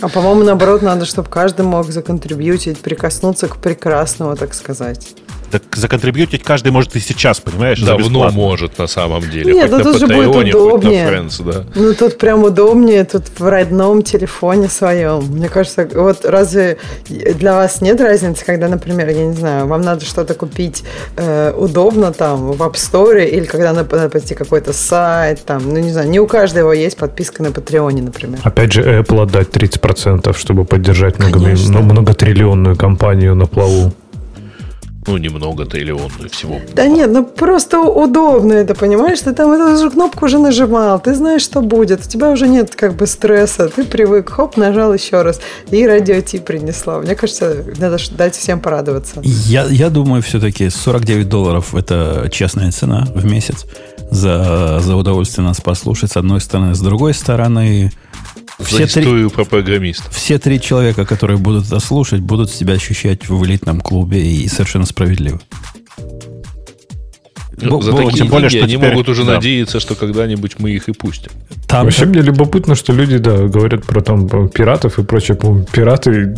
[0.00, 5.14] А по-моему, наоборот, надо, чтобы каждый мог законтрибьютить, прикоснуться к прекрасному, так сказать.
[5.50, 7.80] Так законтрибьютить каждый может и сейчас, понимаешь?
[7.80, 9.52] Давно может на самом деле.
[9.52, 11.08] Нет, хоть ну на тут же будет Патреоне, хоть на удобнее.
[11.08, 11.64] Friends, да.
[11.74, 15.24] Ну, тут прям удобнее, тут в родном телефоне своем.
[15.24, 16.78] Мне кажется, вот разве
[17.08, 20.84] для вас нет разницы, когда, например, я не знаю, вам надо что-то купить
[21.16, 25.92] э, удобно там в App Store, или когда надо, пойти какой-то сайт, там, ну, не
[25.92, 28.40] знаю, не у каждого есть подписка на Патреоне, например.
[28.42, 33.92] Опять же, Apple отдать 30%, чтобы поддержать много, ну, многотриллионную компанию на плаву.
[35.06, 36.60] Ну, немного триллионную всего.
[36.74, 39.20] Да нет, ну просто удобно это, понимаешь?
[39.20, 42.06] Ты там эту же кнопку уже нажимал, ты знаешь, что будет.
[42.06, 43.68] У тебя уже нет как бы стресса.
[43.68, 45.40] Ты привык, хоп, нажал еще раз.
[45.70, 46.98] И радио Ти принесла.
[47.00, 49.20] Мне кажется, надо дать всем порадоваться.
[49.22, 53.66] Я, я думаю, все-таки 49 долларов это честная цена в месяц
[54.10, 56.74] за, за удовольствие нас послушать, с одной стороны.
[56.74, 57.92] С другой стороны,
[58.60, 60.14] все три, программистов.
[60.14, 64.86] все три человека, которые будут это слушать, будут себя ощущать в элитном клубе и совершенно
[64.86, 65.40] справедливо.
[67.58, 69.34] Ну, Бо- за Бо- такие тем более, деньги что они теперь- могут уже да.
[69.34, 71.32] надеяться, что когда-нибудь мы их и пустим.
[71.66, 75.36] Там Вообще мне любопытно, что люди, да, говорят про там пиратов и прочее.
[75.38, 76.36] По-моему, пираты,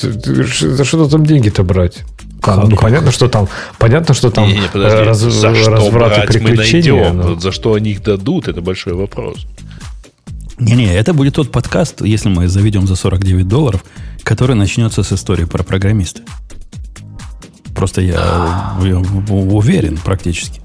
[0.00, 1.98] за что там деньги-то брать?
[2.42, 2.68] Там, Как?
[2.70, 3.48] ну, понятно, что там,
[3.78, 4.96] понятно, что там Не-не-не, подожди.
[4.98, 6.92] э, раз- за что разврат и брать мы приключения.
[6.94, 7.16] найдем?
[7.16, 9.46] но- Вот За что они их дадут, это большой вопрос.
[10.62, 13.84] Не-не, это будет тот подкаст, если мы заведем за 49 долларов,
[14.22, 16.22] который начнется с истории про программиста.
[17.74, 20.60] Просто я, я уверен практически.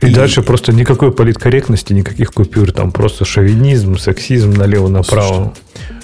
[0.00, 5.54] И, дальше просто никакой политкорректности, никаких купюр, там просто шовинизм, сексизм налево-направо.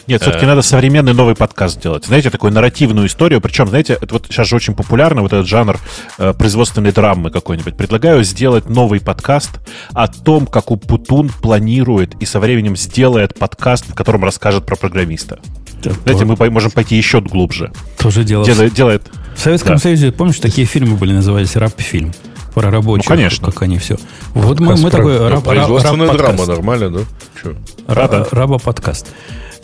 [0.08, 2.06] Нет, все-таки надо современный новый подкаст делать.
[2.06, 3.40] Знаете, такую нарративную историю.
[3.40, 5.78] Причем, знаете, это вот сейчас же очень популярно, вот этот жанр
[6.18, 7.76] э, производственной драмы какой-нибудь.
[7.76, 9.50] Предлагаю сделать новый подкаст
[9.92, 15.38] о том, как Путун планирует и со временем сделает подкаст, в котором расскажет про программиста.
[15.82, 17.70] Да, Знаете, то- мы можем пойти еще глубже.
[17.98, 18.42] тоже дело.
[18.42, 19.02] в- Делает, делает
[19.36, 19.78] В Советском Да.
[19.78, 22.12] Союзе, помнишь, такие фильмы были, назывались раб-фильм.
[22.54, 23.52] Про рабочих, Ну, конечно.
[23.52, 23.96] как они все.
[24.34, 26.48] Вот мы, Подкаст мы про- такой Ну, раб, производственная раб- драма, подкаст.
[26.48, 27.00] нормально, да?
[27.40, 27.54] Чё?
[27.86, 29.06] Ра- Раба-подкаст.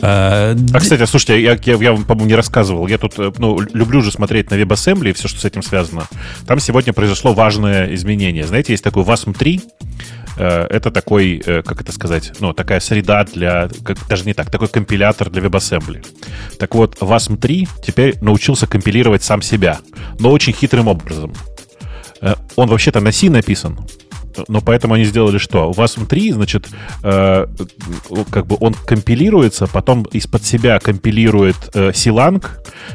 [0.01, 2.87] А, А, кстати, слушайте, я, я, я вам, по-моему, не рассказывал.
[2.87, 6.07] Я тут, э, ну, люблю же смотреть на WebAssembly и все, что с этим связано.
[6.47, 8.45] Там сегодня произошло важное изменение.
[8.45, 9.61] Знаете, есть такой WASM-3.
[10.37, 14.51] Э, Это такой, э, как это сказать, ну, такая среда для, как, даже не так,
[14.51, 16.05] такой компилятор для WebAssembly.
[16.59, 19.79] Так вот, WASM-3 теперь научился компилировать сам себя,
[20.19, 21.33] но очень хитрым образом.
[22.55, 23.77] Он вообще-то на C написан,
[24.47, 25.69] но поэтому они сделали что?
[25.69, 26.67] У вас M3, значит,
[27.03, 27.47] э,
[28.31, 31.91] как бы он компилируется, потом из-под себя компилирует э,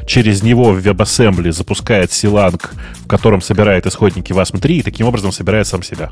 [0.05, 2.61] через него в WebAssembly запускает C-Lang,
[3.03, 6.11] в котором собирает исходники WASM-3, и таким образом собирает сам себя.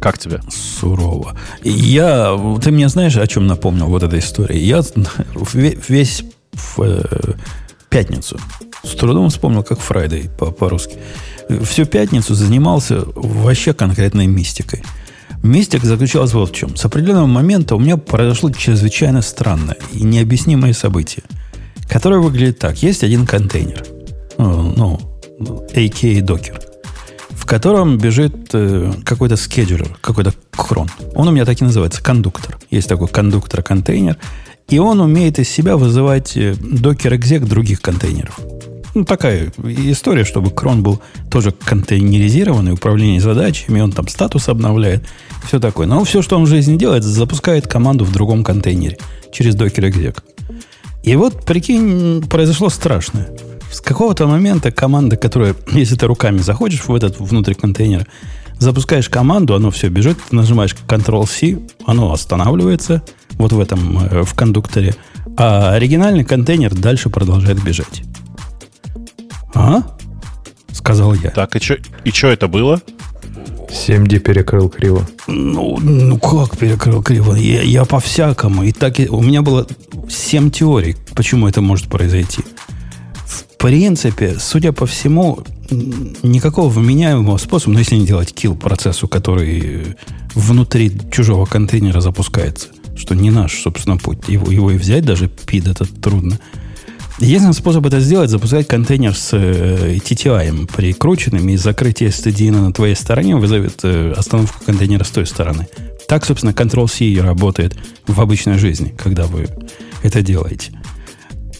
[0.00, 0.40] Как тебе?
[0.50, 1.36] Сурово.
[1.62, 4.58] Я, ты мне знаешь, о чем напомнил вот эта история?
[4.58, 7.34] Я ве- весь в э,
[7.88, 8.38] пятницу
[8.84, 10.96] с трудом вспомнил, как Friday по- по-русски.
[11.64, 14.82] Всю пятницу занимался вообще конкретной мистикой.
[15.42, 16.76] Мистика заключалась вот в чем.
[16.76, 21.22] С определенного момента у меня произошло чрезвычайно странное и необъяснимое событие,
[21.88, 22.82] которое выглядит так.
[22.82, 23.84] Есть один контейнер,
[24.38, 25.00] ну,
[25.38, 26.22] ну, a.k.a.
[26.22, 26.60] Docker,
[27.30, 30.90] в котором бежит э, какой-то скеджулер, какой-то крон.
[31.14, 32.58] Он у меня так и называется, кондуктор.
[32.70, 34.16] Есть такой кондуктор-контейнер,
[34.68, 38.40] и он умеет из себя вызывать э, докер-экзек других контейнеров.
[38.96, 45.06] Ну, такая история, чтобы крон был тоже контейнеризированный, управление задачами, он там статус обновляет,
[45.46, 45.86] все такое.
[45.86, 48.96] Но все, что он в жизни делает, запускает команду в другом контейнере
[49.32, 50.24] через докер-экзек.
[51.02, 53.28] И вот, прикинь, произошло страшное.
[53.70, 58.06] С какого-то момента команда, которая, если ты руками заходишь в этот внутрь контейнера,
[58.58, 63.02] запускаешь команду, оно все бежит, ты нажимаешь Ctrl-C, оно останавливается
[63.34, 64.94] вот в этом, э, в кондукторе,
[65.36, 68.02] а оригинальный контейнер дальше продолжает бежать.
[69.54, 69.82] А?
[70.72, 71.30] Сказал я.
[71.30, 72.80] Так, и что и чё это было?
[73.68, 75.06] 7D перекрыл криво.
[75.26, 77.34] Ну, ну как перекрыл криво?
[77.34, 78.62] Я, я по-всякому.
[78.64, 79.66] И так и- у меня было
[80.08, 82.42] семь теорий, почему это может произойти.
[83.26, 85.40] В принципе, судя по всему,
[86.22, 89.96] никакого вменяемого способа, ну, если не делать килл процессу, который
[90.34, 94.28] внутри чужого контейнера запускается, что не наш, собственно, путь.
[94.28, 96.38] Его, его и взять даже пид это трудно.
[97.18, 102.94] Единственный способ это сделать, запускать контейнер с э, TTI прикрученным, и закрытие STD на твоей
[102.94, 105.66] стороне вызовет э, остановку контейнера с той стороны.
[106.08, 107.74] Так, собственно, Ctrl-C работает
[108.06, 109.48] в обычной жизни, когда вы
[110.02, 110.72] это делаете.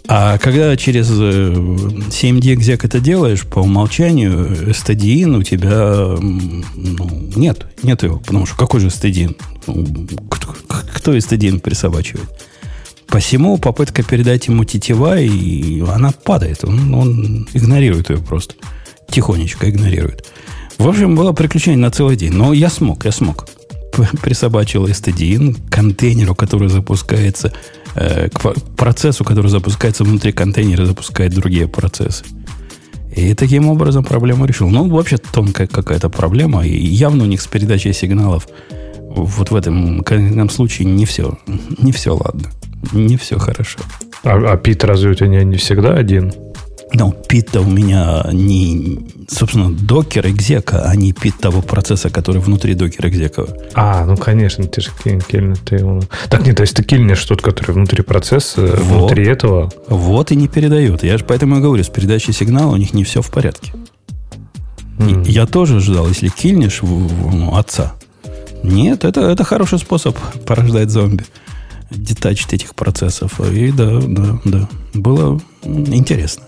[0.09, 7.67] А когда через э, 7D exec это делаешь, по умолчанию STDIN у тебя ну, нет.
[7.83, 8.19] Нет его.
[8.19, 9.37] Потому что какой же STDIN?
[9.67, 12.29] Ну, Кто, кто STDIN присобачивает?
[13.09, 16.65] Посему попытка передать ему тетива, и она падает.
[16.65, 18.55] Он, он игнорирует ее просто.
[19.11, 20.27] Тихонечко игнорирует.
[20.79, 22.33] В общем, было приключение на целый день.
[22.33, 23.47] Но я смог, я смог.
[24.23, 27.53] Присобачил STDIN к контейнеру, который запускается,
[27.95, 32.25] э, к процессу, который запускается внутри контейнера, запускает другие процессы.
[33.15, 34.69] И таким образом проблему решил.
[34.69, 36.67] Ну, вообще тонкая какая-то проблема.
[36.67, 38.47] И явно у них с передачей сигналов
[39.17, 41.39] вот в этом конкретном случае не все.
[41.79, 42.51] Не все ладно.
[42.93, 43.79] Не все хорошо.
[44.25, 46.33] А, а пит разве у тебя не всегда один?
[46.93, 52.75] Но пит-то у меня не, собственно, докер экзека, а не пит того процесса, который внутри
[52.75, 53.45] докер экзека.
[53.75, 55.85] А, ну конечно, ты же киль- кильнешь ты.
[56.31, 58.79] Так нет, то есть ты кильнешь тот, который внутри процесса, Вот.
[58.81, 59.71] внутри этого.
[59.89, 61.03] Вот и не передает.
[61.03, 63.73] Я же поэтому и говорю, с передачей сигнала у них не все в порядке.
[65.01, 65.23] И М.
[65.25, 67.95] Я тоже ждал, если кильнешь в, в- ну, отца.
[68.63, 71.25] Нет, это, это хороший способ порождать зомби.
[71.91, 73.41] Детачить этих процессов.
[73.41, 74.69] И да, да, да.
[74.95, 76.45] Было интересно.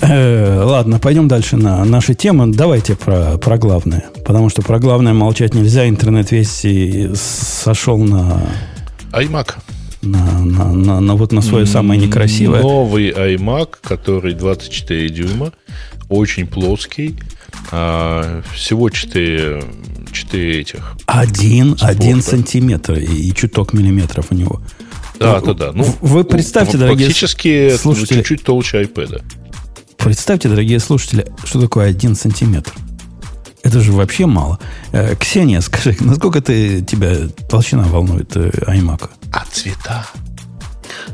[0.00, 2.52] Э, ладно, пойдем дальше на наши темы.
[2.52, 4.04] Давайте про, про главное.
[4.24, 5.88] Потому что про главное молчать нельзя.
[5.88, 8.42] Интернет весь и сошел на,
[9.12, 9.54] iMac.
[10.02, 12.62] на, на, на- на вот на свое самое некрасивое.
[12.62, 15.52] Новый iMac, который 24 дюйма,
[16.08, 17.16] очень плоский.
[17.70, 19.62] а, всего 4,
[20.12, 20.80] 4 этих.
[21.06, 21.86] Один, Спорта.
[21.86, 24.60] один сантиметр и, и чуток миллиметров у него.
[25.18, 25.72] Да, Ну, да, да.
[25.74, 29.22] Ну, вы представьте, ну, дорогие Фактически слушатели- чуть-чуть толще iPad.
[29.98, 32.72] Представьте, дорогие слушатели, что такое один сантиметр.
[33.62, 34.58] Это же вообще мало.
[34.90, 39.08] Э, Ксения, скажи, насколько ты, тебя толщина волнует э, iMac?
[39.32, 40.06] А цвета?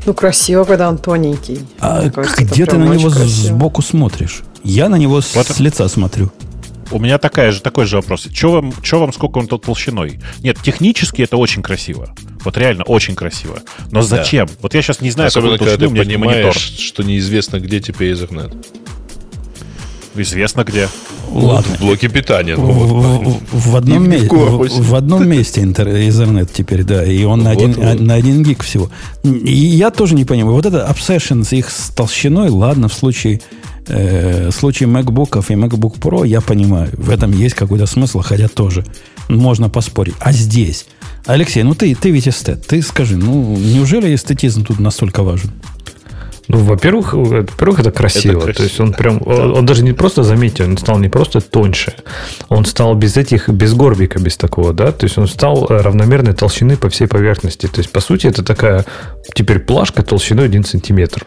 [0.05, 1.59] Ну, красиво, когда он тоненький.
[1.79, 3.27] А кажется, где ты на него красиво.
[3.55, 4.41] сбоку смотришь?
[4.63, 5.47] Я на него с, Вот.
[5.47, 6.31] с лица смотрю.
[6.91, 8.27] У меня такая же, такой же вопрос.
[8.33, 10.19] Че вам, чё вам сколько он тут толщиной?
[10.43, 12.13] Нет, технически это очень красиво.
[12.43, 13.59] Вот реально очень красиво.
[13.91, 14.47] Но зачем?
[14.61, 16.35] Вот я сейчас не знаю, Особенно, когда толщины ты у меня монитор.
[16.35, 18.55] понимаешь, что неизвестно, где теперь Ethernet.
[20.15, 20.89] Известно где.
[21.31, 21.75] Ладно.
[21.75, 22.55] В блоке питания.
[22.55, 23.41] В, Ну, вот.
[23.51, 27.43] в- в одном, И в в- в одном месте интер- Ethernet теперь, да, и он
[27.43, 27.99] на, Вот, один, вот.
[27.99, 28.89] на один гиг всего.
[29.23, 30.55] И я тоже не понимаю.
[30.55, 33.39] Вот это obsession с их с толщиной, ладно, в случае,
[33.89, 38.47] э, в случае MacBook'ов и MacBook Pro, я понимаю, в этом есть какой-то смысл, хотя
[38.47, 38.85] тоже
[39.27, 40.15] можно поспорить.
[40.19, 40.85] А здесь?
[41.25, 45.51] Алексей, ну ты, ты ведь эстет, ты скажи, ну неужели эстетизм тут настолько важен?
[46.49, 48.39] Ну, во-первых, э, во-первых, это красиво.
[48.39, 48.97] красиво, То есть он да.
[48.97, 51.93] прям, он, он даже не просто, заметьте, он стал не просто тоньше,
[52.49, 56.33] он стал без этих, без горбика, без такого, да, то есть он стал э, равномерной
[56.33, 57.67] толщины по всей поверхности.
[57.67, 58.83] То есть, по сути, это такая
[59.35, 61.23] теперь плашка толщиной 1 сантиметр.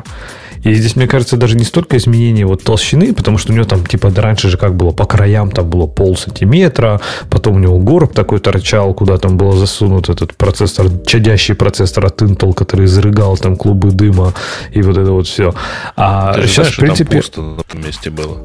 [0.62, 3.84] И здесь, мне кажется, даже не столько изменение вот толщины, потому что у него там,
[3.84, 8.12] типа, раньше же как было, по краям там было пол сантиметра, потом у него горб
[8.12, 13.56] такой торчал, куда там был засунут этот процессор, чадящий процессор от Intel, который изрыгал там
[13.56, 14.34] клубы дыма
[14.72, 15.54] и вот это вот все.
[15.96, 18.38] А Ты сейчас, знаешь, в что там принципе, пусто на этом месте было.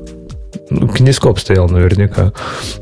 [0.70, 2.34] Кинескоп стоял наверняка.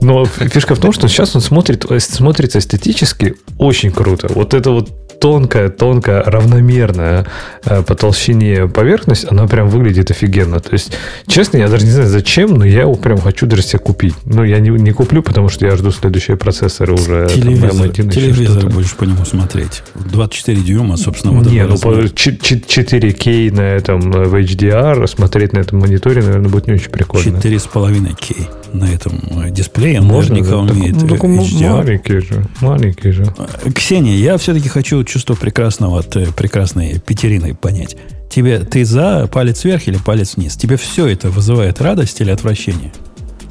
[0.02, 4.28] Но фишка в том, что сейчас он смотрит, э, смотрится эстетически очень круто.
[4.34, 7.26] Вот это вот тонкая, тонкая, равномерная
[7.63, 10.60] э, по толщине поверхность, она прям выглядит офигенно.
[10.60, 10.91] То есть,
[11.26, 14.13] честно, я даже не знаю зачем, но я его прям хочу даже себе купить.
[14.26, 17.28] Ну, я не, не куплю, потому что я жду следующие процессоры уже.
[17.28, 18.76] там, телевизор, M1 еще телевизор что-то.
[18.76, 19.84] будешь по нему смотреть.
[19.95, 22.10] 24 дюйма, собственно, вот не, ну по размера.
[22.10, 26.74] ч- ч- 4К на этом э, в HDR смотреть на этом мониторе, наверное, будет не
[26.74, 27.39] очень прикольно.
[27.79, 29.99] 4,5К на этом э, дисплее.
[30.01, 31.71] Он Можно, наверняка умеет Так- HDR.
[31.71, 33.33] маленький же, маленький же.
[33.65, 37.95] Э, Ксения, я все-таки хочу чувство прекрасного от э, прекрасной Петерины понять.
[38.29, 40.55] Тебе ты за палец вверх или палец вниз?
[40.55, 42.91] Тебе все это вызывает радость или отвращение?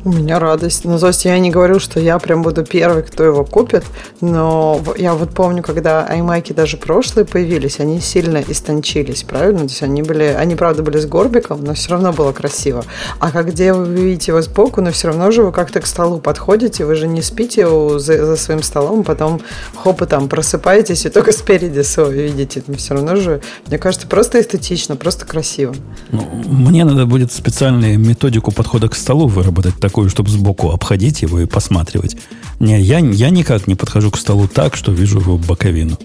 [0.05, 0.85] У меня радость.
[0.85, 3.85] Ну, то есть я не говорю, что я прям буду первый, кто его купит,
[4.21, 9.61] но я вот помню, когда iMac даже прошлые появились, они сильно истончились, правильно?
[9.61, 12.85] То есть они были, они правда были с горбиком, но все равно было красиво.
[13.19, 16.19] А как где вы видите его сбоку, но все равно же вы как-то к столу
[16.19, 17.67] подходите, вы же не спите
[17.99, 19.40] за, за своим столом, потом
[19.75, 22.62] хоп и там просыпаетесь и только спереди свой видите.
[22.77, 25.75] Все равно же, мне кажется, просто эстетично, просто красиво.
[26.11, 31.38] Ну, мне надо будет специальную методику подхода к столу выработать, такую, чтобы сбоку обходить его
[31.38, 32.16] и посматривать.
[32.59, 35.96] Не, я, я никак не подхожу к столу так, что вижу его боковину.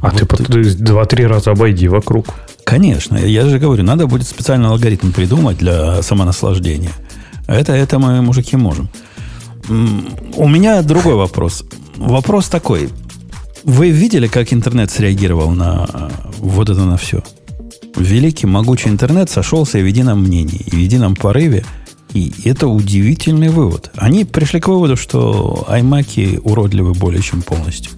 [0.00, 2.26] А ты Вот под- два-три раза обойди вокруг.
[2.64, 6.90] Конечно, я же говорю, надо будет специальный алгоритм придумать для самонаслаждения.
[7.46, 8.88] Это, это мы, мужики, можем.
[9.68, 11.62] У меня другой вопрос.
[11.98, 12.88] Вопрос такой.
[13.62, 17.22] Вы видели, как интернет среагировал на э, вот это на все?
[17.94, 21.64] Великий, могучий интернет сошелся в едином мнении, в едином порыве.
[22.12, 23.90] И это удивительный вывод.
[23.96, 27.92] Они пришли к выводу, что iMac уродливы более чем полностью.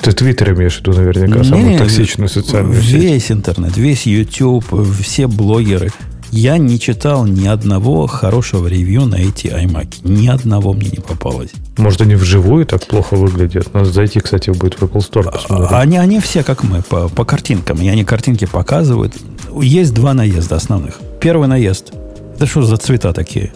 [0.00, 2.92] Ты Твиттер имеешь в виду наверняка, самую Не-не, токсичную социальную сеть.
[2.92, 4.64] Весь интернет, весь YouTube,
[5.00, 5.90] все блогеры.
[6.30, 10.00] Я не читал ни одного хорошего ревью на эти iMac.
[10.04, 11.50] Ни одного мне не попалось.
[11.78, 13.72] Может, они вживую так плохо выглядят?
[13.72, 15.72] Надо зайти, кстати, будет в Apple Store посмотреть.
[15.72, 17.80] Они, они все как мы, по, по картинкам.
[17.80, 19.14] И они картинки показывают.
[19.60, 21.00] Есть два наезда основных.
[21.20, 21.92] Первый наезд.
[22.38, 23.52] Это что за цвета такие?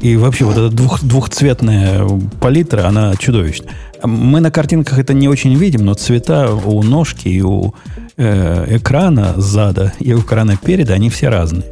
[0.00, 2.08] И вообще вот эта двух, двухцветная
[2.40, 3.74] палитра, она чудовищная.
[4.02, 7.74] Мы на картинках это не очень видим, но цвета у ножки и у
[8.16, 11.66] э, экрана сзада, и у экрана переда, они все разные.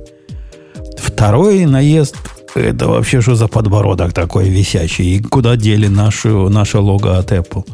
[0.98, 2.16] Второй наезд
[2.54, 5.16] это вообще что за подбородок такой висящий?
[5.16, 7.66] И куда дели нашу, наше лого от Apple?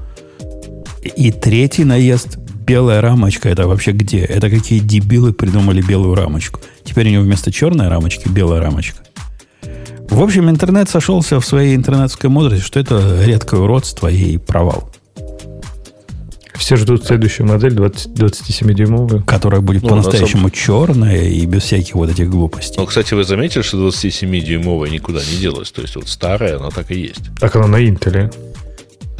[1.17, 4.20] И третий наезд белая рамочка, это вообще где?
[4.20, 6.61] Это какие дебилы придумали белую рамочку?
[6.85, 8.99] Теперь у него вместо черной рамочки белая рамочка.
[10.09, 14.90] В общем, интернет сошелся в своей интернетской мудрости, что это редкое уродство и провал,
[16.57, 19.23] Все ждут следующую модель 20, 27-дюймовую.
[19.25, 22.75] которая будет Ну, по-настоящему черная и без всяких вот этих глупостей.
[22.77, 25.70] Но, кстати, вы заметили, что 27-дюймовая никуда не делась?
[25.70, 27.23] То есть вот старая, она так и есть.
[27.38, 28.31] Так она на Интеле.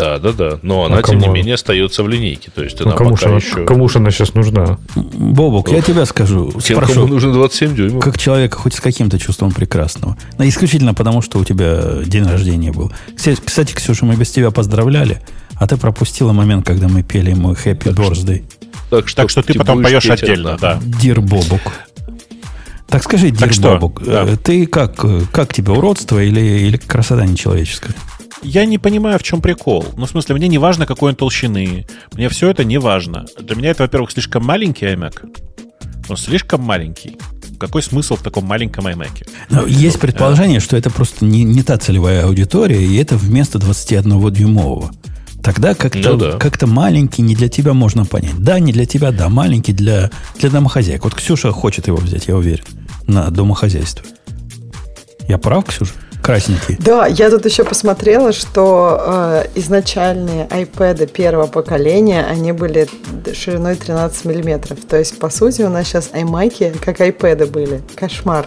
[0.01, 0.59] Да, да, да.
[0.63, 1.35] Но она, А тем не кому?
[1.37, 2.51] менее, остается в линейке.
[2.55, 3.65] То есть Ну, она кому же пока она, еще...
[3.65, 4.79] кому ж она сейчас нужна?
[4.97, 8.03] Бобок, я тебя скажу, Тем, спрошу, кому нужно 27 дюймов.
[8.03, 10.17] как человека хоть с каким-то чувством прекрасного.
[10.39, 12.91] Но исключительно потому, что у тебя день рождения был.
[13.17, 15.21] Кстати, Кстати, Ксюша, мы без тебя поздравляли,
[15.57, 18.45] а ты пропустила момент, когда мы пели ему Happy Birthday.
[18.91, 20.81] Так что, Так что ты потом будешь поешь отдельно, да.
[20.83, 21.61] Dear Бобук.
[22.89, 24.25] Так скажи, Так Dear что, Бобук, да.
[24.25, 27.95] э, ты как, э, как тебе, уродство или, или красота нечеловеческая?
[28.43, 29.85] Я не понимаю, в чем прикол.
[29.97, 31.87] Ну, в смысле, мне не важно, какой он толщины.
[32.15, 33.27] Мне все это не важно.
[33.39, 35.29] Для меня это, во-первых, слишком маленький iMac.
[36.09, 37.19] Он слишком маленький.
[37.59, 39.29] Какой смысл в таком маленьком iMac?
[39.51, 44.91] Но есть предположение, что это просто не, не та целевая аудитория, и это вместо 21-дюймового.
[45.43, 46.33] Тогда как-то Ну да.
[46.39, 48.39] как маленький не для тебя можно понять.
[48.39, 51.05] Да, не для тебя, да, маленький для, для домохозяек.
[51.05, 52.65] Вот Ксюша хочет его взять, я уверен,
[53.07, 54.05] на домохозяйство.
[55.29, 55.93] Я прав, Ксюша?
[56.31, 56.77] Красненький.
[56.79, 62.89] Да, я тут еще посмотрела, что э, изначальные iPad первого поколения, они были
[63.35, 64.79] шириной 13 миллиметров.
[64.89, 67.83] То есть, по сути, у нас сейчас iMac как iPad были.
[67.97, 68.47] Кошмар.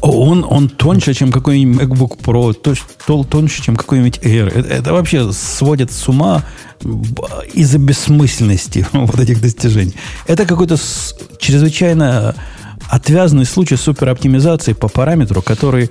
[0.00, 4.48] Он, он тоньше, чем какой-нибудь MacBook Pro, точ- тол- тоньше, чем какой-нибудь Air.
[4.54, 6.44] Это, это вообще сводит с ума
[6.82, 9.94] б- из-за бессмысленности вот этих достижений.
[10.26, 10.76] Это какой-то
[11.38, 12.34] чрезвычайно
[12.90, 15.90] отвязанный случай супероптимизации по параметру, который,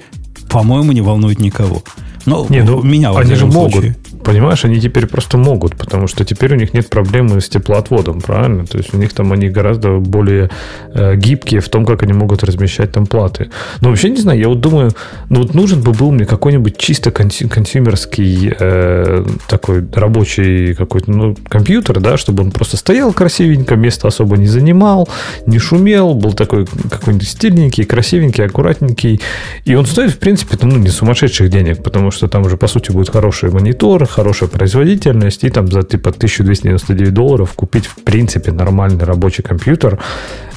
[0.49, 1.81] по-моему, не волнует никого.
[2.25, 3.71] Но Не, ну, меня они же могут.
[3.73, 3.95] случае.
[4.27, 8.65] Понимаешь, они теперь просто могут, потому что теперь у них нет проблемы с теплоотводом, правильно?
[8.65, 10.49] То есть у них там они гораздо более
[10.93, 13.49] э, гибкие в том, как они могут размещать там платы.
[13.79, 14.91] Но вообще не знаю, я вот думаю,
[15.29, 21.37] ну вот нужен бы был мне какой-нибудь чисто консю- консюмерский э, такой рабочий какой-то ну,
[21.47, 25.07] компьютер, да, чтобы он просто стоял красивенько, место особо не занимал,
[25.45, 29.21] не шумел, был такой какой-нибудь стильненький, красивенький, аккуратненький.
[29.63, 32.91] И он стоит, в принципе, ну, не сумасшедших денег, потому что там уже, по сути,
[32.91, 39.05] будет хороший монитор, хорошая производительность, и там за типа 1299 долларов купить, в принципе, нормальный
[39.05, 39.99] рабочий компьютер.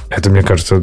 [0.08, 0.82] Это, мне кажется,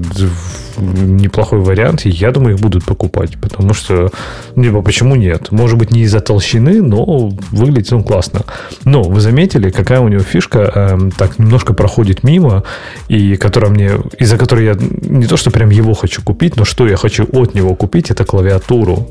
[0.77, 4.09] неплохой вариант, и я думаю, их будут покупать, потому что,
[4.55, 5.51] ну, типа, почему нет?
[5.51, 8.41] Может быть, не из-за толщины, но выглядит он классно.
[8.85, 12.63] Но вы заметили, какая у него фишка эм, так немножко проходит мимо,
[13.09, 16.87] и которая мне, из-за которой я не то, что прям его хочу купить, но что
[16.87, 19.07] я хочу от него купить, это клавиатуру.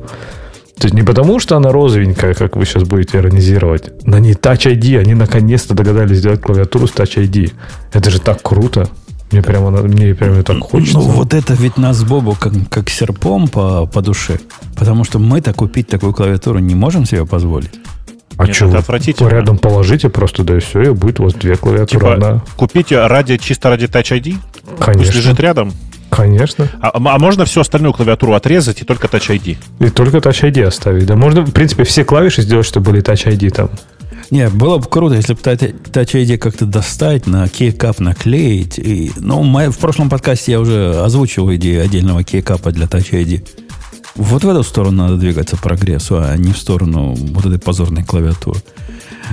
[0.78, 4.04] То есть не потому, что она розовенькая, как вы сейчас будете иронизировать.
[4.06, 4.98] На ней Touch ID.
[5.00, 7.52] Они наконец-то догадались сделать клавиатуру с Touch ID.
[7.92, 8.88] Это же так круто.
[9.32, 10.98] Мне прямо, на- мне прямо так хочется.
[10.98, 14.38] Ну, вот это ведь нас Бобу как, как серпом по, по душе.
[14.76, 17.72] Потому что мы-то купить такую клавиатуру не можем себе позволить.
[18.36, 19.28] а Нет, что это отвратительно.
[19.28, 22.00] рядом положите просто, да и все, и будет у вас две клавиатуры.
[22.00, 22.42] Типа, Одна.
[22.56, 24.36] купить ее ради, чисто ради Touch ID?
[24.64, 25.14] Пусть Конечно.
[25.16, 25.72] лежит рядом.
[26.16, 26.68] Конечно.
[26.80, 29.58] А, а можно всю остальную клавиатуру отрезать и только Touch ID?
[29.80, 31.06] И только Touch ID оставить.
[31.06, 33.70] Да можно, в принципе, все клавиши сделать, чтобы были Touch ID там.
[34.30, 38.78] Не, было бы круто, если бы Touch ID как-то достать, на кейкап наклеить.
[38.78, 43.46] И, ну, мы- в прошлом подкасте я уже озвучил идею отдельного кейкапа для Touch ID.
[44.16, 48.60] Вот в эту сторону надо двигаться прогрессу, а не в сторону вот этой позорной клавиатуры.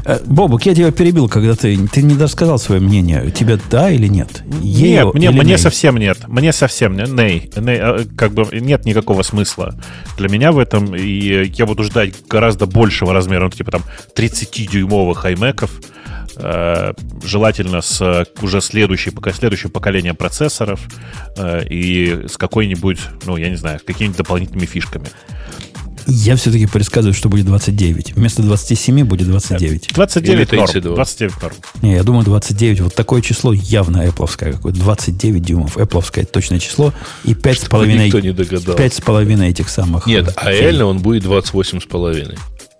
[0.05, 3.31] Э, Бобук, я тебя перебил, когда ты, ты не досказал свое мнение.
[3.31, 4.43] Тебе да или нет?
[4.61, 5.57] Ею нет, мне, или мне ней?
[5.57, 6.27] совсем нет.
[6.27, 7.09] Мне совсем нет.
[7.09, 9.75] Ней, ней, э, как бы нет никакого смысла
[10.17, 10.95] для меня в этом.
[10.95, 13.83] И я буду ждать гораздо большего размера, ну, типа там
[14.15, 15.69] 30-дюймовых iMac'ов.
[16.35, 20.81] э, желательно с э, уже следующей, пока следующим поколением процессоров
[21.37, 25.07] э, и с какой-нибудь, ну, я не знаю, какими-нибудь дополнительными фишками.
[26.07, 28.15] Я все-таки предсказываю, что будет 29.
[28.15, 29.89] Вместо 27 будет 29.
[29.93, 30.67] 29 Или норм.
[30.67, 30.95] 32.
[30.95, 31.55] 29 норм.
[31.81, 32.81] Не, я думаю, 29.
[32.81, 35.77] Вот такое число явно Apple какое 29 дюймов.
[35.77, 36.93] Apple точное число.
[37.23, 38.73] И 5,5 никто не догадался.
[38.73, 40.07] пять с половиной этих самых...
[40.07, 42.37] Нет, а реально он будет 28,5.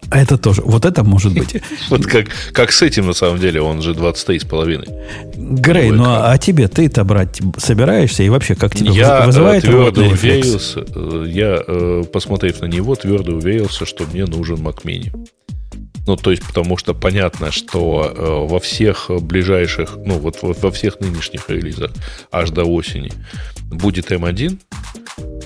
[0.10, 0.62] А это тоже.
[0.64, 1.62] Вот это может быть.
[1.89, 5.60] Вот как, как с этим, на самом деле, он же 23,5.
[5.60, 8.24] Грей, ну а, а тебе ты-то брать собираешься?
[8.24, 10.76] И вообще, как тебе Я вызывает э, твердо рвотный рефлекс?
[10.76, 10.80] уверился,
[11.28, 15.12] я, э, посмотрев на него, твердо уверился, что мне нужен Mac Mini.
[16.06, 20.72] Ну, то есть, потому что понятно, что э, во всех ближайших, ну, вот во, во
[20.72, 21.91] всех нынешних релизах
[22.32, 23.12] аж до осени
[23.70, 24.60] будет M1.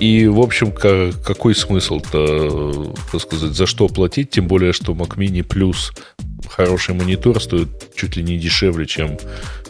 [0.00, 4.30] И, в общем, ка- какой смысл-то, э, так сказать, за что платить?
[4.30, 5.92] Тем более, что Mac Mini плюс
[6.48, 9.18] хороший монитор стоит чуть ли не дешевле, чем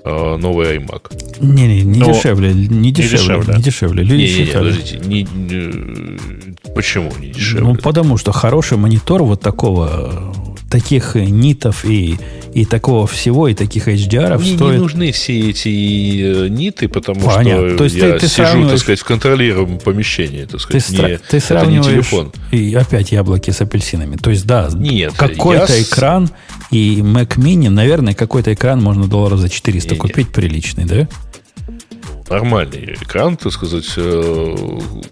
[0.04, 1.40] э, новый iMac.
[1.40, 2.52] Не-не, не Но дешевле.
[2.54, 3.18] Не дешевле.
[3.18, 3.54] дешевле.
[3.56, 4.02] Не дешевле.
[4.04, 4.70] Люди Не-не-не, считали.
[4.70, 7.64] подождите, не- не- почему не дешевле?
[7.64, 12.18] Ну, потому что хороший монитор вот такого, э, таких нитов и,
[12.52, 14.72] и такого всего, и таких HDR Мне стоит...
[14.74, 17.68] не нужны все эти э, ниты, потому Понятно.
[17.70, 20.80] что То есть я ты- ты сижу, сравниваешь- так сказать, в контролируемом помещении, так Ты,
[20.80, 20.90] сказать.
[20.90, 22.32] сра- не, ты не сравниваешь телефон.
[22.52, 24.16] и опять яблоки с апельсинами.
[24.16, 26.28] То есть, да, Нет, какой-то я экран
[26.70, 29.98] и Mac Mini, наверное, какой-то экран можно долларов за 400 Не-не.
[30.00, 31.08] купить приличный, да?
[32.30, 34.56] Нормальный экран, так сказать, э,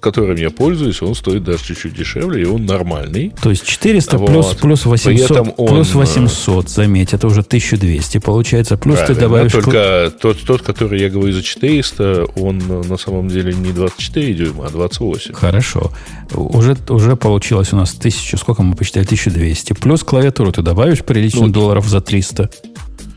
[0.00, 3.32] которым я пользуюсь, он стоит даже чуть-чуть дешевле, и он нормальный.
[3.42, 4.30] То есть 400 Вот.
[4.30, 8.76] плюс, плюс, 800, он, плюс э, 800, заметь, это уже 1200 получается.
[8.76, 9.52] Плюс ты Правильно, добавишь...
[9.52, 13.72] кл- Только тот, тот, который я говорю за 400, он э, на самом деле не
[13.72, 15.34] 24 дюйма, а 28.
[15.34, 15.92] Хорошо.
[16.34, 19.04] Уже, уже получилось у нас 1000, сколько мы посчитали?
[19.04, 19.72] 1200.
[19.74, 22.50] Плюс клавиатуру ты добавишь приличных Ну, долларов за 300.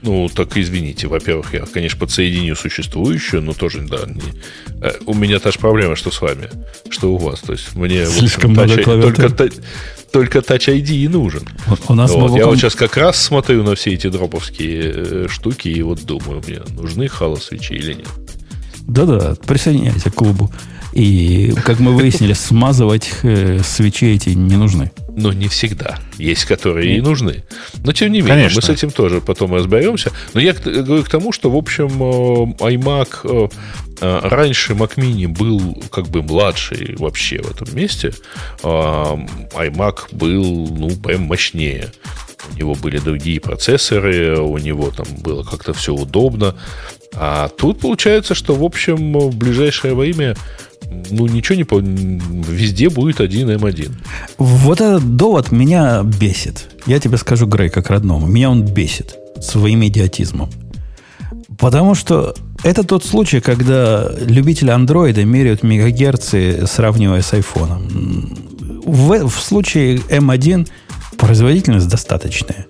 [0.01, 1.07] Ну, так извините.
[1.07, 4.21] Во-первых, я, конечно, подсоединю существующую, но тоже, да, не-
[4.81, 6.49] э, у меня та же проблема, что с вами,
[6.89, 7.41] что у вас.
[7.41, 9.49] То есть мне вот Слишком много Touch- только,
[10.11, 11.43] только Touch ID и нужен.
[11.67, 15.27] У- У нас Вот, Я вот сейчас как раз смотрю на все эти дроповские э,
[15.29, 18.07] штуки и вот думаю, мне нужны хало-свечи или нет.
[18.87, 20.49] Да-да, присоединяйся к клубу.
[20.93, 24.91] И, как мы выяснили, смазывать э, свечи эти не нужны.
[25.15, 25.99] Но не всегда.
[26.17, 27.43] Есть, которые и нужны.
[27.83, 28.57] Но, тем не менее, Конечно.
[28.57, 30.11] мы с этим тоже потом разберемся.
[30.33, 33.09] Но я говорю к тому, что, в общем, э, iMac...
[33.23, 33.47] э,
[34.01, 38.13] Раньше Mac Mini был как бы младший вообще в этом месте.
[38.63, 39.19] А
[39.57, 41.91] iMac был, ну, прям мощнее.
[42.53, 46.55] У него были другие процессоры, у него там было как-то все удобно.
[47.13, 50.35] А тут получается, что, в общем, в ближайшее время
[51.11, 51.63] ну, ничего не...
[51.63, 53.91] по- Везде будет один M1.
[54.37, 56.69] Вот этот довод меня бесит.
[56.85, 58.27] Я тебе скажу, Грей, как родному.
[58.27, 60.49] Меня он бесит своим идиотизмом.
[61.57, 68.35] Потому что это тот случай, когда любители андроида меряют мегагерцы, сравнивая с айфоном.
[68.85, 70.67] В, в случае M1
[71.17, 72.67] производительность достаточная.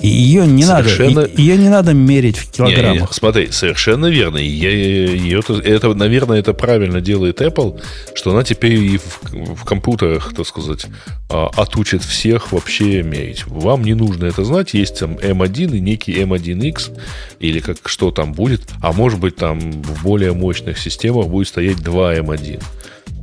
[0.00, 3.10] И ее не, Совершенно- надо, ее не надо мерить в Не, килограммах.
[3.10, 4.36] не, смотри, совершенно верно.
[4.38, 7.80] Я- ее- это, это, наверное, это правильно делает Apple,
[8.14, 9.20] что она теперь и в,
[9.56, 10.86] в компьютерах, так сказать,
[11.30, 13.44] а, отучит всех вообще мерить.
[13.48, 14.72] Вам не нужно это знать.
[14.72, 16.92] Есть там M1 и некий M1X,
[17.40, 18.62] или как что там будет.
[18.80, 22.62] А может быть, там в более мощных системах будет стоять 2 M1.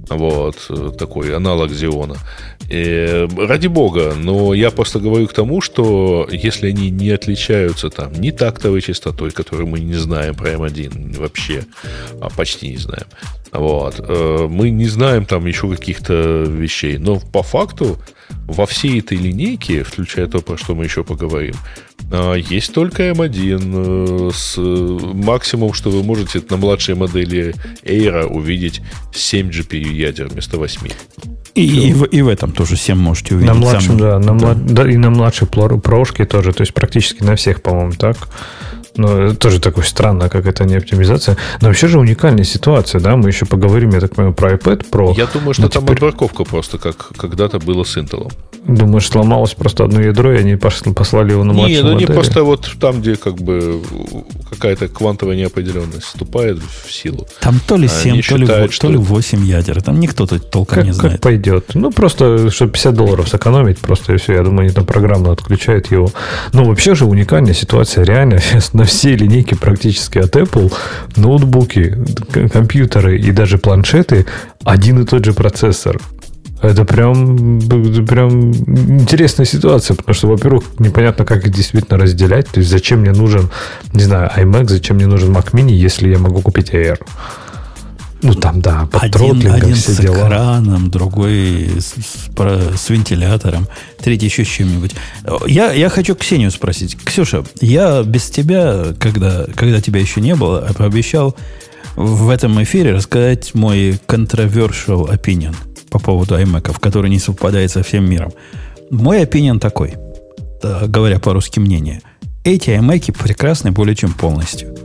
[0.09, 2.17] Вот, э, такой аналог Xeon.
[2.69, 8.13] Э, ради бога, но я просто говорю к тому, что если они не отличаются там
[8.13, 11.65] ни тактовой частотой, которую мы не знаем про M1 вообще,
[12.21, 13.05] а почти не знаем,
[13.51, 17.97] вот, э, мы не знаем там еще каких-то вещей, но по факту
[18.47, 21.55] во всей этой линейке, включая то, про что мы еще поговорим,
[22.11, 28.25] а, есть только M1 э, с э, максимум, что вы можете на младшей модели Air
[28.25, 28.81] увидеть
[29.13, 30.81] 7 GPU ядер вместо 8.
[31.55, 33.53] И, и в, и в этом тоже 7 можете увидеть.
[33.53, 37.23] На младшем, Сам- да, на млад- да, и на младшей прошке тоже, то есть практически
[37.23, 38.17] на всех, по-моему, так.
[38.97, 41.37] Но это тоже такое странно, как это не оптимизация.
[41.61, 45.13] Но вообще же уникальная ситуация, да, мы еще поговорим, я так понимаю, про iPad Pro.
[45.17, 48.31] Я думаю, что Но там теперь- отбраковка просто, как когда-то было с Intel.
[48.67, 51.93] Думаешь, сломалось просто одно ядро, и они пошли- послали его на Не, младшую ну не
[52.05, 52.13] модель?
[52.15, 53.79] просто вот там, где как бы
[54.49, 57.27] какая-то квантовая неопределенность вступает в силу.
[57.41, 59.81] Там то ли Они 7, то ли, считают, во- то ли что- 8 ядер.
[59.83, 61.21] Там никто тут толком Как, не как знает.
[61.21, 61.71] пойдет.
[61.75, 64.33] Ну, просто, чтобы 50 долларов сэкономить, просто и все.
[64.33, 66.09] Я думаю, они там программно отключают его.
[66.53, 68.03] Но вообще же уникальная ситуация.
[68.03, 68.39] Реально,
[68.85, 70.73] всей линейке практически от Apple
[71.15, 71.97] ноутбуки,
[72.51, 74.25] компьютеры и даже планшеты
[74.63, 75.99] один и тот же процессор.
[76.61, 77.59] Это прям,
[78.07, 82.47] прям интересная ситуация, потому что, во-первых, непонятно, как их действительно разделять.
[82.47, 83.49] То есть, зачем мне нужен,
[83.93, 86.97] не знаю, iMac, зачем мне нужен Mac Mini, если я могу купить Air.
[88.25, 90.27] Ну, там, да, под Один, один все с дела.
[90.27, 92.29] экраном, другой с, с
[92.75, 93.67] с вентилятором,
[93.99, 94.95] третий еще с чем-нибудь.
[95.47, 96.97] Я, я хочу Ксению спросить.
[97.03, 101.35] Ксюша, я без тебя, когда, когда тебя еще не было, пообещал
[101.95, 105.55] в этом эфире рассказать мой controversial opinion
[105.89, 108.33] по поводу iMac, который не совпадает со всем миром.
[108.89, 109.95] Мой opinion такой,
[110.63, 112.01] да, говоря по-русски мнение.
[112.43, 114.75] Эти iMac прекрасны более чем полностью.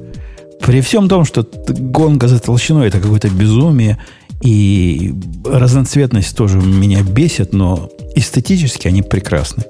[0.60, 3.98] При всем том, что гонка за толщиной это какое-то безумие,
[4.42, 9.64] и разноцветность тоже меня бесит, но эстетически они прекрасны.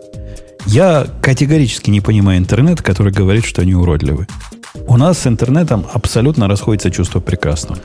[0.67, 4.27] Я категорически не понимаю интернет, который говорит, что они уродливы.
[4.87, 7.81] У нас с интернетом абсолютно расходится чувство прекрасного.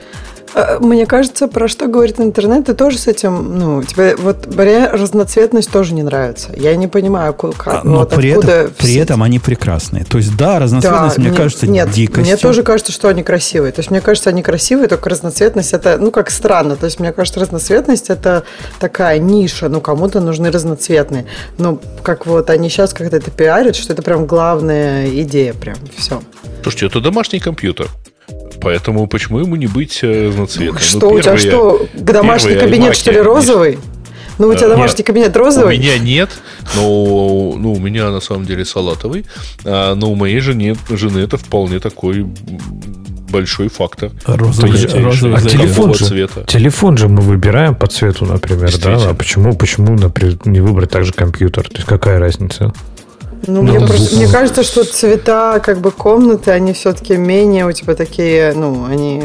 [0.56, 4.88] Э, Мне кажется, про что говорит интернет, ты тоже с этим, ну, тебе вот мне
[4.88, 6.52] разноцветность тоже не нравится.
[6.56, 10.06] Я не понимаю, как, А, но вот при, откуда этом, при этом они прекрасные.
[10.06, 12.24] То есть, да, разноцветность, мне не- кажется, нет, дикостью.
[12.24, 13.74] Мне тоже кажется, что они красивые.
[13.74, 16.78] То есть, мне кажется, они красивые, только разноцветность это, ну, как странно.
[16.78, 18.44] То есть, мне кажется, разноцветность это
[18.80, 19.68] такая ниша.
[19.68, 21.26] Ну, кому-то нужны разноцветные.
[21.58, 26.22] Ну, как вот они сейчас как-то это пиарят, что это прям главная идея, прям все.
[26.64, 27.88] Слушайте, это домашний компьютер.
[28.66, 30.74] Поэтому почему ему не быть э, разноцветным?
[30.74, 33.78] Ну, что у тебя первые- что, домашний первые кабинет, что ли, розовый?
[34.40, 35.06] Ну, у тебя Э, домашний нет.
[35.08, 35.78] кабинет У розовый?
[35.78, 36.32] меня нет,
[36.76, 39.28] но ну, у меня на самом деле салатовый.
[39.66, 42.26] А, но у моей жены, жены это вполне такой
[43.30, 44.10] большой фактор.
[44.26, 46.44] Розовый, Понятия розовый А телефон же, цвета?
[46.48, 48.98] телефон же мы выбираем по цвету, например, да?
[49.10, 51.68] А почему, почему, например, не выбрать также компьютер?
[51.70, 52.74] То есть какая разница?
[53.48, 57.66] Ну, Ну, мне, это просто- мне кажется, что цвета как бы комнаты, они все-таки менее
[57.68, 59.22] у тебя такие, ну, они...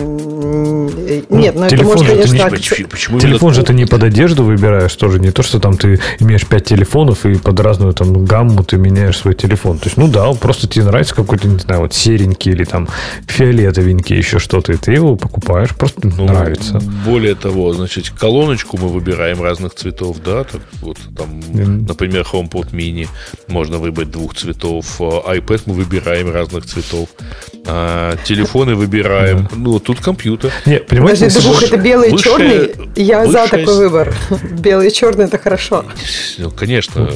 [1.30, 4.02] Нет, ну это телефон может, конечно, не- так- Почему, почему Телефон же ты не под
[4.02, 8.24] одежду выбираешь тоже, не то, что там ты имеешь пять телефонов и под разную там
[8.24, 9.78] гамму ты меняешь свой телефон.
[9.78, 12.88] То есть, ну да, просто тебе нравится какой-то, не знаю, вот серенький или там
[13.26, 16.80] фиолетовенький, еще что-то, и ты его покупаешь, просто Ну, нравится.
[17.06, 21.86] Более того, значит, колоночку мы выбираем разных цветов, да, так вот там, Мгм.
[21.86, 23.08] например, HomePod mini
[23.48, 27.08] можно выбрать двух цветов, а, iPad мы выбираем разных цветов,
[27.66, 30.52] а, телефоны выбираем, ну, тут компьютер.
[30.66, 32.90] Не, понимаете, Подожди, если двух это белый и высшая- черный.
[32.96, 34.14] Я за такой выбор.
[34.60, 35.84] Белый и черный это хорошо.
[36.38, 37.08] Ну, конечно,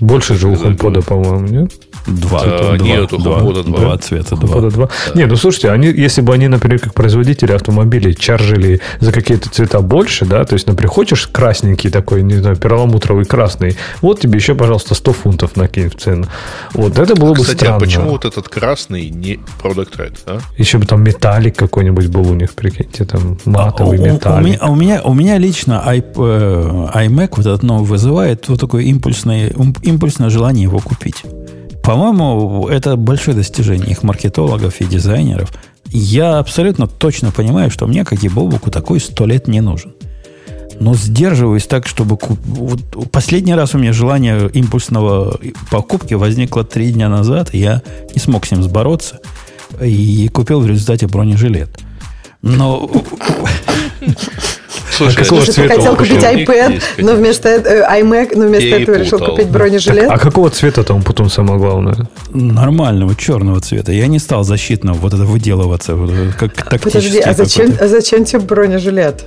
[0.00, 1.72] больше же у HomePod, по-моему, нет?
[2.06, 3.80] Два, А, два, нет, у два, HomePod два.
[3.80, 4.58] два цвета, два.
[4.58, 4.88] HomePod 2.
[5.14, 9.80] Не, ну слушайте, они, если бы они, например, как производители автомобилей чаржили за какие-то цвета
[9.80, 14.54] больше, да, то есть, например, хочешь красненький такой, не знаю, перламутровый красный, вот тебе еще,
[14.54, 16.26] пожалуйста, 100 фунтов накинь в цену.
[16.74, 17.76] Вот это было бы Кстати, странно.
[17.76, 20.38] а почему вот этот красный не Product Red, а?
[20.56, 24.12] Еще бы там металлик какой-нибудь был у них, прикиньте, там А, матовый у- у, у
[24.14, 24.46] металлик.
[24.46, 25.98] меня, а у, меня, у меня лично э,
[26.94, 29.50] iMac вот этот новый вызывает вот такое импульсное,
[29.82, 31.22] импульсное желание его купить.
[31.86, 35.52] По-моему, это большое достижение их маркетологов и дизайнеров.
[35.86, 39.94] Я абсолютно точно понимаю, что мне, как и Бобуку, такой сто лет не нужен.
[40.80, 42.16] Но сдерживаюсь так, чтобы...
[42.16, 45.38] куп- Вот последний раз у меня желание импульсного
[45.70, 47.82] покупки возникло три дня назад, и я
[48.14, 49.20] не смог с ним сбороться
[49.80, 51.78] и купил в результате бронежилет.
[52.42, 52.90] Но
[54.96, 56.38] Слушай, какого Слушай, ты цвета хотел он купить хотел?
[56.40, 60.10] iPad, но вместо этого, э, iMac, но вместо Я этого решил купить бронежилет.
[60.10, 61.96] А какого цвета там потом самое главное?
[62.32, 63.92] нормального черного цвета.
[63.92, 68.24] Я не стал защитного вот это выделываться, это как Подожди, тактический а зачем, а зачем
[68.24, 69.24] тебе бронежилет?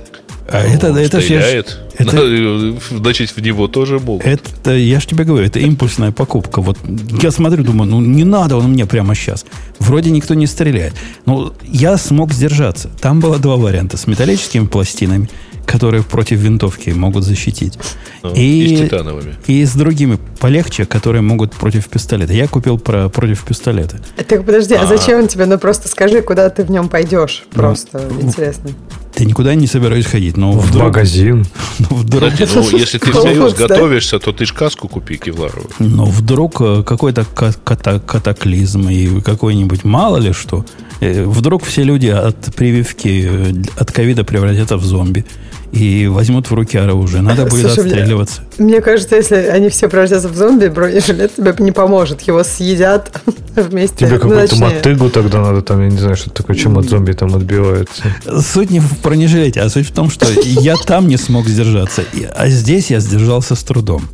[0.52, 1.78] А это, это ж- стреляет.
[1.96, 4.26] это- Ну, Значит, в него тоже могут.
[4.26, 6.60] Это, я же тебе говорю, это импульсная покупка.
[6.60, 6.76] Вот
[7.22, 9.46] я смотрю, думаю, ну не надо он мне прямо сейчас.
[9.78, 10.94] Вроде никто не стреляет.
[11.24, 12.90] Ну, я смог сдержаться.
[13.00, 13.96] Там было два варианта.
[13.96, 15.30] С металлическими пластинами,
[15.70, 17.78] которые против винтовки могут защитить.
[18.22, 19.36] Ну, и с титановыми.
[19.46, 22.32] И с другими полегче, которые могут против пистолета.
[22.32, 24.00] Я купил про, против пистолета.
[24.28, 25.46] Так подожди, а зачем он тебе?
[25.46, 27.44] Ну просто скажи, куда ты в нем пойдешь.
[27.52, 28.70] Просто интересно.
[29.14, 31.44] Ты никуда не собираюсь ходить, но В вдруг, магазин.
[31.78, 35.68] ну, вдруг, Кстати, ну, если ты всерьез готовишься, то ты ж каску купи кевларовую.
[35.78, 40.64] но вдруг э, какой-то ка- ката- катаклизм и какой-нибудь мало ли что.
[41.00, 45.24] Э, Вдруг все люди от прививки э, от ковида превратятся в зомби
[45.72, 47.22] и возьмут в руки оружие.
[47.22, 48.42] Надо будет Слушай, отстреливаться.
[48.58, 52.22] Мне кажется, если они все превратятся в зомби, бронежилет тебе не поможет.
[52.22, 53.20] Его съедят
[53.56, 53.96] вместе.
[53.98, 54.64] Тебе ну, какую-то точнее.
[54.66, 58.02] мотыгу тогда надо, там, я не знаю, что такое, чем от зомби там отбивается.
[58.40, 62.02] Суть не в бронежилете, а суть в том, что я там не смог сдержаться,
[62.34, 64.08] а здесь я сдержался с трудом.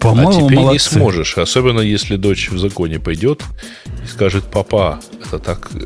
[0.00, 0.94] А По-моему, теперь не молодцы.
[0.94, 1.36] сможешь.
[1.36, 3.42] Особенно если дочь в законе пойдет
[4.02, 5.78] и скажет, папа, это так э,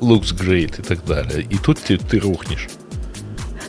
[0.00, 1.46] looks great и так далее.
[1.48, 2.68] И тут ты, ты рухнешь.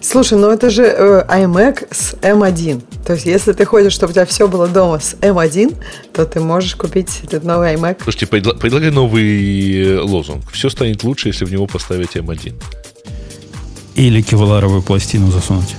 [0.04, 2.84] Слушай, ну это же э, iMac с M1.
[3.06, 5.76] То есть, если ты хочешь, чтобы у тебя все было дома с M1,
[6.12, 8.02] то ты можешь купить этот новый iMac.
[8.04, 10.44] Слушайте, предла- предлагай новый э, лозунг.
[10.52, 12.54] Все станет лучше, если в него поставить М1.
[13.96, 15.76] Или кевларовую пластину засунуть.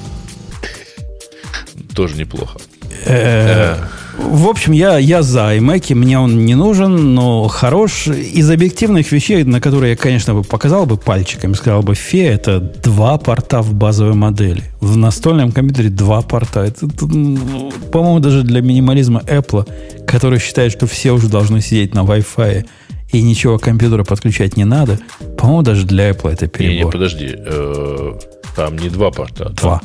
[1.94, 2.58] Тоже неплохо.
[3.04, 3.76] Э,
[4.18, 8.06] В общем, я, я за iMac, мне он не нужен, но хорош.
[8.06, 12.60] Из объективных вещей, на которые я, конечно, бы показал бы пальчиками, сказал бы, фе, это
[12.60, 14.62] два порта в базовой модели.
[14.80, 16.60] В настольном компьютере два порта.
[16.60, 19.68] Это, это, ну, по-моему, даже для минимализма Apple,
[20.06, 22.64] который считает, что все уже должны сидеть на Wi-Fi
[23.12, 24.98] и ничего к компьютеру подключать не надо,
[25.38, 26.92] по-моему, даже для Apple это Не, не, перебор.
[26.92, 27.30] подожди.
[27.36, 28.12] э,
[28.56, 29.50] Там не два порта.
[29.50, 29.80] Два.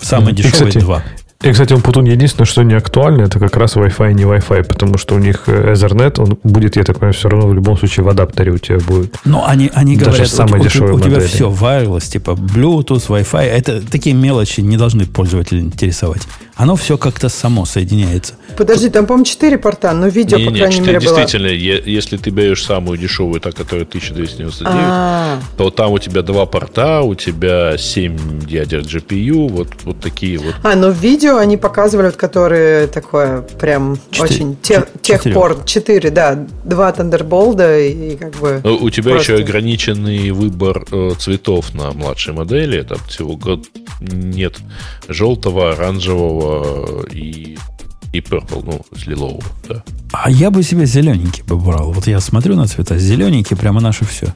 [0.00, 1.02] Самый дешевый кстати, два.
[1.42, 4.62] И, кстати, он Путун единственное, что не актуально, это как раз Wi-Fi и не Wi-Fi,
[4.62, 7.76] потому что у них э, Ethernet, он будет, я так понимаю, все равно в любом
[7.76, 9.16] случае в адаптере у тебя будет.
[9.24, 11.26] Но они, они Даже говорят, в самой вот у- у, тебя модели.
[11.26, 13.42] все wireless, типа Bluetooth, Wi-Fi.
[13.44, 16.22] Это такие мелочи не должны пользователя интересовать.
[16.62, 18.34] Оно все как-то само соединяется.
[18.56, 21.16] Подожди, там, по-моему, 4 порта, но видео, Не, по не, крайней четыре- мере, было.
[21.16, 26.22] действительно, е- если ты берешь самую дешевую, та, которая 1299, А, то там у тебя
[26.22, 28.16] два порта, у тебя 7
[28.48, 30.54] ядер GPU, вот, вот такие вот.
[30.62, 35.66] А, но в видео они показывали, вот, которые такое прям Четыре- очень тех, техпорт.
[35.66, 36.46] Четыре, да.
[36.64, 37.58] Два Thunderbolt
[37.88, 38.60] и, и как бы...
[38.62, 39.32] Но у тебя Просто.
[39.32, 42.82] еще ограниченный выбор э, цветов на младшей модели.
[42.82, 43.64] Там всего год
[44.00, 44.58] нет
[45.08, 46.51] желтого, оранжевого
[47.12, 47.58] и
[48.12, 49.82] И purple, ну, с лилового, да.
[50.12, 51.92] А я бы себе зелененький бы брал.
[51.92, 54.34] Вот я смотрю на цвета, зелененький прямо наше все.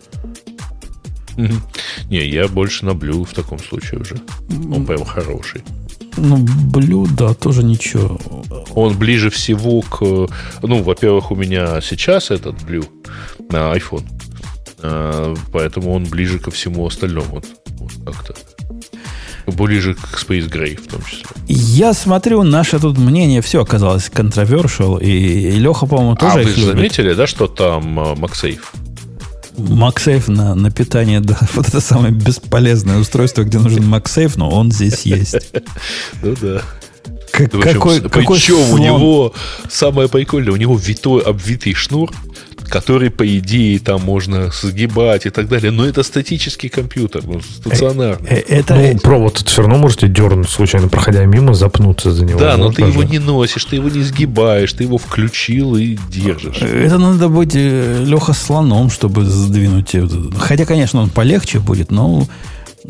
[2.10, 4.16] Не, я больше на блю в таком случае уже.
[4.74, 5.62] Он прям хороший.
[6.16, 6.38] Ну,
[6.72, 8.18] блю, да, тоже ничего.
[8.74, 10.00] Он ближе всего к...
[10.62, 12.88] Ну, во-первых, у меня сейчас этот Blue
[13.50, 14.04] на iPhone.
[14.82, 17.26] А, Поэтому он ближе ко всему остальному.
[17.26, 17.46] Вот,
[17.78, 18.34] вот как-то.
[19.46, 21.24] Ближе к Space Gray в том числе.
[21.46, 26.42] Я смотрю, наше тут мнение все оказалось controversial, и, и Леха, по-моему, а тоже вы
[26.50, 28.58] их же заметили, да, что там а, MagSafe?
[29.56, 34.72] MagSafe на, на питание, да, вот это самое бесполезное устройство, где нужен MagSafe, но он
[34.72, 35.36] здесь есть.
[36.22, 36.62] Ну да.
[37.30, 38.80] Как- какой, какой причем у слон.
[38.80, 39.34] него
[39.68, 42.10] самое прикольное, у него витой, обвитый шнур,
[42.68, 45.70] который, по идее, там можно сгибать и так далее.
[45.70, 48.28] Но это статический компьютер, ну, стационарный.
[48.28, 52.38] Э, Это, Ну, провод все равно можете дернуть, случайно проходя мимо, запнуться за него.
[52.40, 53.08] Да, но ты его же.
[53.08, 56.58] не носишь, ты его не сгибаешь, ты его включил и держишь.
[56.62, 59.94] это надо быть, э, Леха, слоном, чтобы сдвинуть.
[59.94, 60.06] э,
[60.38, 62.26] Хотя, конечно, он полегче будет, но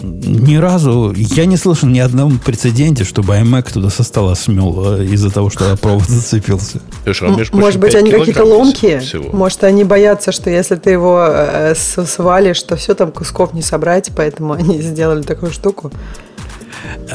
[0.03, 5.05] ни разу я не слышал ни одном прецеденте, чтобы iMac туда со стола смел э,
[5.07, 6.81] из-за того, что провод зацепился.
[7.05, 9.01] Слушай, а прочим, Может быть, 5 они какие-то ломкие?
[9.01, 9.31] всего.
[9.37, 14.11] Может, они боятся, что если ты его э, свалишь, то все там кусков не собрать,
[14.15, 15.91] поэтому они сделали такую штуку.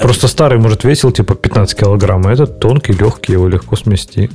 [0.02, 4.30] Просто старый, может, весил типа 15 килограмм, а этот тонкий, легкий, его легко смести.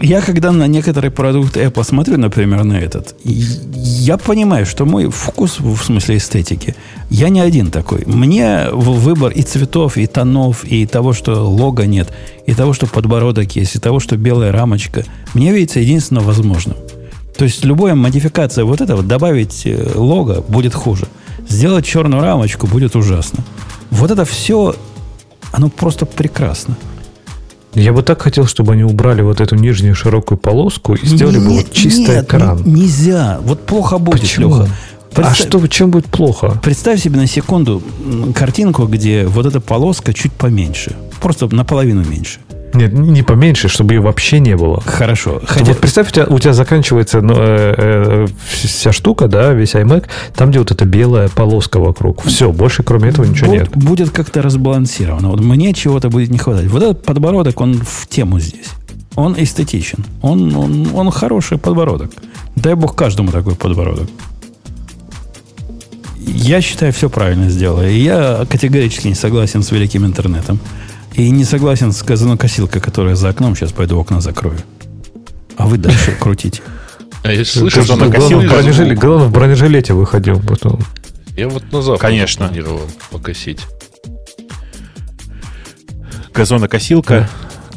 [0.00, 5.60] Я когда на некоторые продукты Apple смотрю, например, на этот, я понимаю, что мой вкус
[5.60, 6.74] в смысле эстетики,
[7.10, 8.02] я не один такой.
[8.06, 12.12] Мне выбор и цветов, и тонов, и того, что лога нет,
[12.46, 15.04] и того, что подбородок есть, и того, что белая рамочка,
[15.34, 16.76] мне видится единственно возможным.
[17.36, 21.06] То есть любая модификация вот этого, добавить э, лого будет хуже.
[21.48, 23.44] Сделать черную рамочку будет ужасно.
[23.90, 24.74] Вот это все,
[25.52, 26.76] оно просто прекрасно.
[27.74, 31.46] Я бы так хотел, чтобы они убрали вот эту нижнюю широкую полоску и сделали бы
[31.46, 32.58] Нет, вот чистый нет, экран.
[32.58, 33.38] н- нельзя.
[33.44, 34.58] Вот плохо будет, Почему?
[34.60, 34.70] Леха.
[35.12, 36.58] А Представь- что, чем будет плохо?
[36.62, 37.82] Представь себе на секунду
[38.34, 40.94] картинку, где вот эта полоска чуть поменьше.
[41.20, 42.40] Просто наполовину меньше.
[42.74, 44.80] Нет, не поменьше, чтобы ее вообще не было.
[44.80, 45.40] Хорошо.
[45.46, 45.66] Хотя...
[45.66, 50.06] Вот представь, у тебя, у тебя заканчивается ну, э, э, вся штука, да, весь iMac,
[50.34, 52.24] там, где вот эта белая полоска вокруг.
[52.24, 53.70] Все, больше кроме этого ничего Бу- нет.
[53.76, 55.30] Будет как-то разбалансировано.
[55.30, 56.66] Вот мне чего-то будет не хватать.
[56.68, 58.70] Вот этот подбородок, он в тему здесь.
[59.14, 60.04] Он эстетичен.
[60.22, 62.10] Он, он, он хороший подбородок.
[62.56, 64.08] Дай бог каждому такой подбородок.
[66.26, 67.86] Я считаю, все правильно сделала.
[67.86, 70.58] И я категорически не согласен с великим интернетом.
[71.14, 73.54] И не согласен с газонокосилкой, которая за окном.
[73.54, 74.58] Сейчас пойду окна закрою.
[75.56, 76.62] А вы дальше крутите.
[77.22, 78.52] А я слышал, что главное, накосил в звук.
[78.54, 80.80] бронежилете, главное, в бронежилете выходил потом.
[81.36, 82.46] Я вот на завтра Конечно.
[82.48, 83.60] планировал покосить.
[86.34, 87.28] Газонокосилка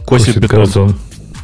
[0.05, 0.59] косит бетон.
[0.59, 0.95] газон.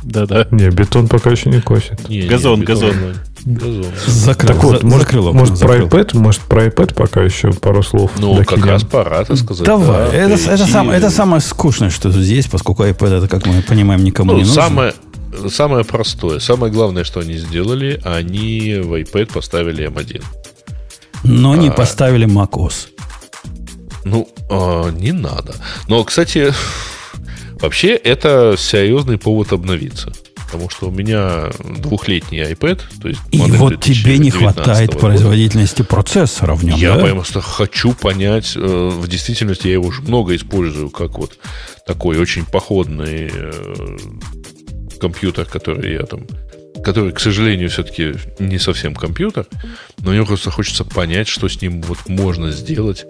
[0.04, 0.48] Да-да.
[0.52, 2.08] Не, бетон пока еще не косит.
[2.10, 3.16] Не, не, Газон, бетон, газон.
[3.44, 5.88] Закрыл, Так вот, может, закрыл может про закрыл.
[5.88, 8.12] iPad, может про iPad пока еще пару слов.
[8.20, 8.70] Ну, как докинем?
[8.70, 9.66] раз пора, так сказать.
[9.66, 13.62] Давай, да, это, это, сам- это самое скучное, что здесь, поскольку iPad, это, как мы
[13.64, 14.56] понимаем, никому Ну, не нужен.
[14.62, 14.94] самое,
[15.50, 20.24] самое простое, самое главное, что они сделали, они в iPad поставили M1.
[21.24, 22.88] Но не а- поставили macOS.
[24.04, 25.56] Ну, а, не надо.
[25.88, 26.54] Но, кстати,
[27.62, 30.12] вообще это серьезный повод обновиться.
[30.52, 35.00] Потому что у меня двухлетний iPad, то есть И вот тебе не 2019 хватает года.
[35.00, 37.06] производительности процессора в нем, Я да?
[37.08, 41.38] просто хочу понять, э, в действительности я его уже много использую, как вот
[41.88, 43.98] такой очень походный э,
[45.00, 46.26] компьютер, который я там
[46.84, 49.46] который, к сожалению, все-таки не совсем компьютер,
[50.00, 53.06] но мне просто хочется понять, что с ним вот можно сделать,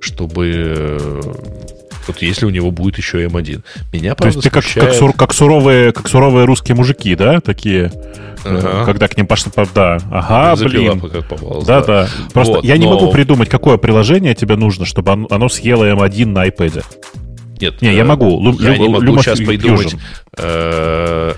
[0.00, 1.22] чтобы э,
[2.10, 3.62] вот если у него будет еще M1.
[3.92, 7.92] Меня, То есть ты как, как, сур- как суровые, как суровые русские мужики, да, такие,
[8.44, 8.84] э, Ага.
[8.84, 12.08] когда к ним пошли, да, ага, Запила, блин, как попалось, да, да.
[12.32, 15.84] Просто Вот, я не но- могу придумать, какое приложение тебе нужно, чтобы оно, оно съело
[15.84, 16.84] M1 на iPad.
[17.60, 18.40] Нет, Не, я э, могу.
[18.40, 19.94] Лу- я лю- не могу Luma сейчас придумать.
[20.38, 21.34] Э,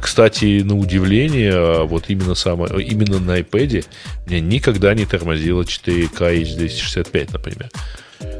[0.00, 3.84] Кстати, на удивление, вот именно самое, именно на iPad
[4.28, 7.70] меня никогда не тормозило 4К H265, например.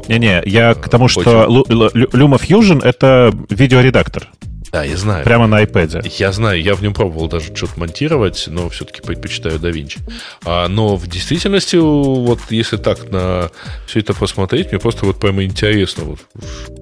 [0.08, 4.28] Не-не, я к тому, что Luma Fusion— это видеоредактор.
[4.74, 5.22] Да, я знаю.
[5.22, 6.04] Прямо на iPad.
[6.18, 10.00] Я знаю, я в нем пробовал даже что-то монтировать, но все-таки предпочитаю DaVinci.
[10.44, 13.52] А, но в действительности, вот если так на
[13.86, 16.18] все это посмотреть, мне просто вот прямо интересно, вот,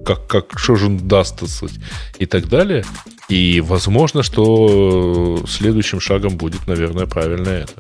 [0.07, 1.77] как, как, что же он даст, так сказать,
[2.19, 2.83] и так далее.
[3.29, 7.73] И возможно, что следующим шагом будет, наверное, правильно это.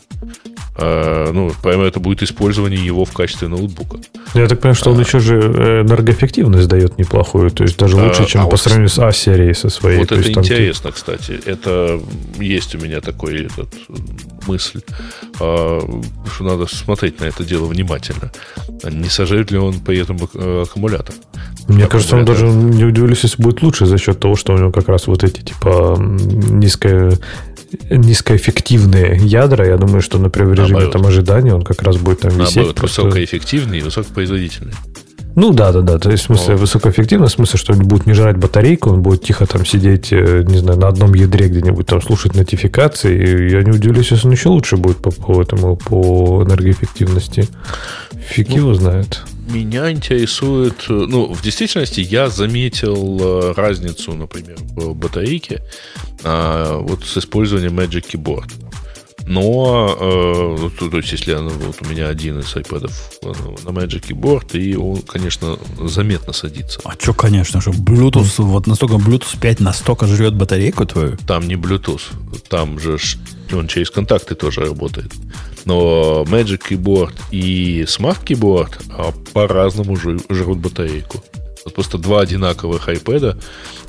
[0.77, 3.99] Э, ну, поэтому это будет использование его в качестве ноутбука.
[4.35, 5.03] Я так понимаю, что он А.
[5.03, 8.61] еще же э, энергоэффективность дает неплохую, то есть даже А, лучше, чем а по вот
[8.61, 9.99] сравнению с А-серией со своей.
[9.99, 11.39] Вот То это есть там ты- интересно, кстати.
[11.45, 12.01] Это
[12.39, 13.68] есть у меня такой этот,
[14.47, 14.81] мысль,
[15.41, 15.81] а,
[16.35, 18.33] что надо смотреть на это дело внимательно.
[18.91, 21.14] Не сажает ли он при этом э, аккумулятор?
[21.68, 24.73] Мне кажется, он даже не удивлюсь, если будет лучше за счет того, что у него
[24.73, 26.16] как раз вот эти типа м,
[26.59, 27.18] низкое
[27.91, 30.93] низкоэффективные ядра, я думаю, что, например, в режиме Наоборот.
[30.93, 32.57] там ожидания он как раз будет там висеть.
[32.57, 34.73] Наоборот, просто- высокоэффективный и высокопроизводительный.
[35.35, 35.99] Ну да, да, да.
[35.99, 36.57] То есть, в смысле, О.
[36.59, 40.43] высокоэффективно, в смысле, что он будет не жрать батарейку, он будет тихо там сидеть, э,
[40.47, 43.14] не знаю, на одном ядре где-нибудь там слушать нотификации.
[43.16, 47.49] И я не удивлюсь, если он еще лучше будет по, по этому, по энергоэффективности.
[48.28, 49.22] Фиг Ну, его знает.
[49.49, 55.61] Меня интересует, э, ну, в действительности я заметил э, разницу, например, в батарейке
[56.24, 58.53] а, вот с использованием Magic Keyboard.
[59.33, 62.91] Но, э, ну, то, есть, если вот у меня один из iPad
[63.22, 63.26] э,
[63.64, 66.80] на Magic Keyboard, и он, конечно, заметно садится.
[66.85, 71.16] А что, конечно же, Bluetooth, вот настолько Bluetooth 5 настолько жрет батарейку твою.
[71.26, 72.03] Там не Bluetooth,
[72.49, 72.99] там же
[73.53, 75.12] он через контакты тоже работает.
[75.64, 81.22] Но Magic Keyboard и Smart Keyboard а, по-разному жрут батарейку.
[81.64, 83.41] Вот просто два одинаковых iPad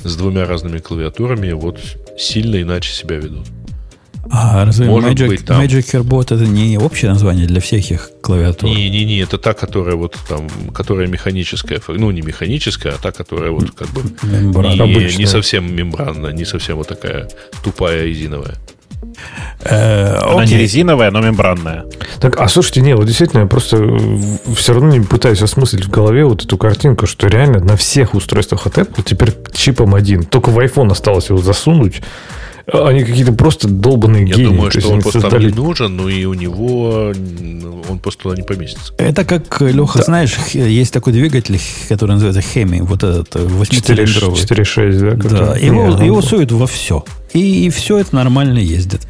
[0.04, 1.80] с двумя разными клавиатурами вот
[2.18, 3.48] сильно иначе себя ведут.
[4.32, 5.62] А разве Может Magic, быть, там.
[5.62, 8.70] Magic Keyboard это не общее название для всех их клавиатур?
[8.70, 13.72] Не-не-не, это та, которая вот там, которая механическая, ну не механическая, а та, которая вот
[13.72, 14.74] как бы Мембрана.
[14.74, 15.18] не, Обычная.
[15.20, 17.28] не совсем мембранная, не совсем вот такая
[17.64, 18.56] тупая резиновая.
[19.66, 21.86] Э, Она не резиновая, но мембранная.
[22.22, 23.78] Так, а слушайте, не, вот действительно, я просто
[24.56, 28.66] все равно не пытаюсь осмыслить в голове вот эту картинку, что реально на всех устройствах
[28.68, 30.24] от Apple теперь чипом один.
[30.24, 32.02] Только в iPhone осталось его засунуть.
[32.72, 34.46] Они какие-то просто долбанные Я гении.
[34.50, 37.12] думаю, То есть что он просто там создали- не нужен, но и у него
[37.90, 38.94] он просто туда не поместится.
[38.98, 41.60] Это как, Леха, знаешь, х- есть такой двигатель,
[41.90, 44.38] который называется Хеми, вот этот э, 4.6, восьмицилиндровый.
[44.40, 45.30] 4.6, да?
[45.30, 47.04] Да, его, ну, его суют во все.
[47.34, 49.02] И, все это нормально ездит.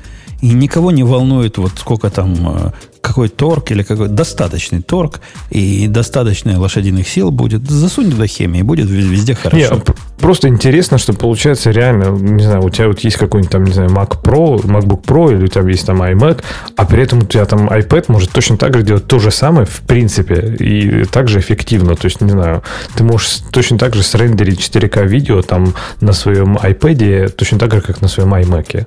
[0.44, 5.88] И никого не волнует, вот сколько там, э, какой торг или какой достаточный торг и
[5.88, 7.70] достаточно лошадиных сил будет.
[7.72, 9.80] Засунь туда хемии, и будет вез- везде Не, хорошо.
[9.80, 13.72] п- просто интересно, что получается реально, не знаю, у тебя вот есть какой-нибудь там, не
[13.72, 16.44] знаю, Mac Pro, MacBook Pro, или у тебя есть там iMac,
[16.76, 19.66] а при этом у тебя там iPad может точно так же делать то же самое,
[19.66, 21.96] в принципе, и также эффективно.
[21.96, 22.64] То есть, не знаю,
[22.96, 27.80] ты можешь точно так же срендерить 4К видео там на своем iPad точно так же,
[27.80, 28.86] как на своем iMac.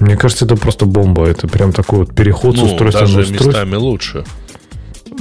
[0.00, 1.26] Мне кажется, это просто бомба.
[1.26, 3.48] Это прям такой вот переход с Ну, устройства даже на устройство.
[3.48, 4.24] местами лучше.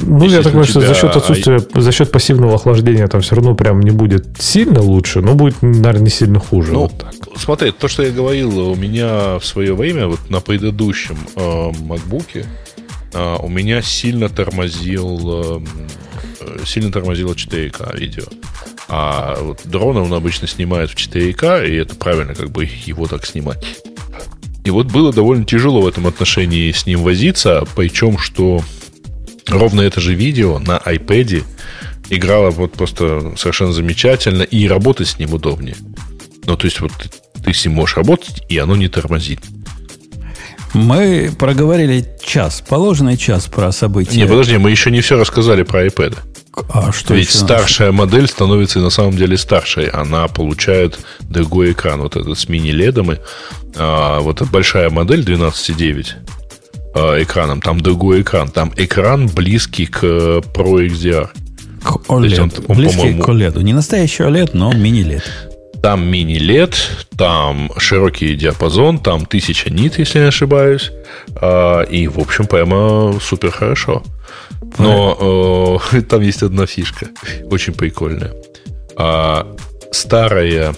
[0.03, 3.35] Ну, Если я так понимаю, что за счет отсутствия, за счет пассивного охлаждения там все
[3.35, 6.71] равно прям не будет сильно лучше, но будет, наверное, не сильно хуже.
[6.71, 7.13] Ну, вот так.
[7.35, 11.39] смотри, то, что я говорил, у меня в свое время, вот на предыдущем э,
[11.71, 12.45] MacBook,
[13.13, 15.61] э, у меня сильно тормозил, э,
[16.39, 18.23] э, сильно тормозило 4К видео.
[18.87, 23.25] А вот дрона он обычно снимает в 4К, и это правильно как бы его так
[23.25, 23.63] снимать.
[24.63, 28.61] И вот было довольно тяжело в этом отношении с ним возиться, причем что
[29.47, 31.43] ровно это же видео на iPad
[32.09, 35.75] играло вот просто совершенно замечательно, и работать с ним удобнее.
[36.45, 37.09] Ну, то есть, вот ты,
[37.41, 39.39] ты с ним можешь работать, и оно не тормозит.
[40.73, 44.17] Мы проговорили час, положенный час про события.
[44.17, 46.17] Не, подожди, мы еще не все рассказали про iPad.
[46.73, 47.37] А что Ведь еще?
[47.37, 49.87] старшая модель становится на самом деле старшей.
[49.87, 53.13] Она получает другой экран, вот этот с мини-ледом.
[53.13, 53.17] И,
[53.77, 56.07] а, вот эта большая модель 12.9
[56.93, 58.49] а, экраном, там другой экран.
[58.49, 61.29] Там экран близкий к э, Pro XDR.
[61.83, 62.65] К есть он- OLED.
[62.67, 63.63] он, Близкий к OLED.
[63.63, 65.23] Не настоящий OLED, но мини-LED.
[65.81, 66.75] Там мини-лед,
[67.17, 70.91] там широкий диапазон, там 1000 нит, если не ошибаюсь.
[71.41, 74.03] А, и, в общем, прямо супер хорошо.
[74.77, 77.07] Но э, там есть одна фишка,
[77.45, 78.33] очень прикольная.
[78.95, 79.55] А,
[79.91, 80.75] старая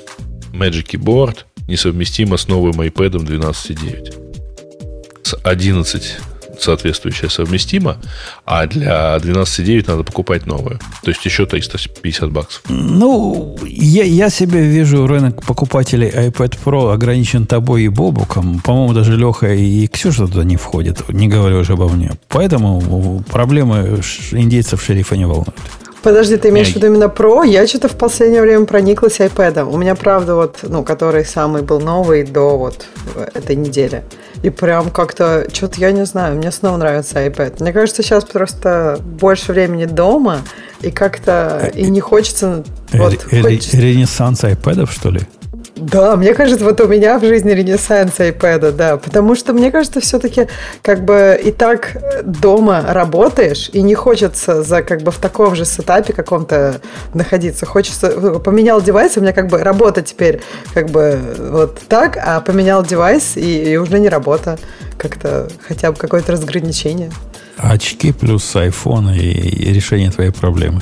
[0.53, 5.23] Magic Keyboard несовместима с новым iPad 12.9.
[5.23, 6.17] С 11
[6.64, 7.97] соответствующая совместима,
[8.45, 10.80] а для 12.9 надо покупать новую.
[11.03, 12.64] То есть еще 350 баксов.
[12.70, 18.59] Ну, я, я себе вижу рынок покупателей iPad Pro ограничен тобой и Бобуком.
[18.59, 22.11] По-моему, даже Леха и Ксюша туда не входят, не говорю уже обо мне.
[22.30, 24.01] Поэтому проблемы
[24.32, 25.53] индейцев шерифа не волнуют.
[26.04, 27.47] Подожди, ты имеешь Не, в виду именно Pro?
[27.47, 29.64] Я что-то в последнее время прониклась iPad.
[29.64, 32.86] У меня, правда, вот, ну, который самый был новый до вот
[33.34, 34.04] этой недели.
[34.43, 37.62] И прям как-то, что-то я не знаю, мне снова нравится iPad.
[37.62, 40.41] Мне кажется, сейчас просто больше времени дома,
[40.82, 42.64] и как-то и не хочется...
[42.91, 45.22] Вот, ре- хочется- Ренессанс iPad, что ли?
[45.84, 49.99] Да, мне кажется, вот у меня в жизни ренессанс iPad, да, потому что мне кажется,
[49.99, 50.47] все-таки
[50.81, 55.65] как бы и так дома работаешь, и не хочется за как бы в таком же
[55.65, 56.79] сетапе каком-то
[57.13, 57.65] находиться.
[57.65, 58.09] Хочется,
[58.39, 60.41] поменял девайс, у меня как бы работа теперь
[60.73, 64.57] как бы вот так, а поменял девайс, и, и уже не работа.
[64.97, 67.11] Как-то хотя бы какое-то разграничение.
[67.57, 70.81] Очки плюс iPhone и решение твоей проблемы.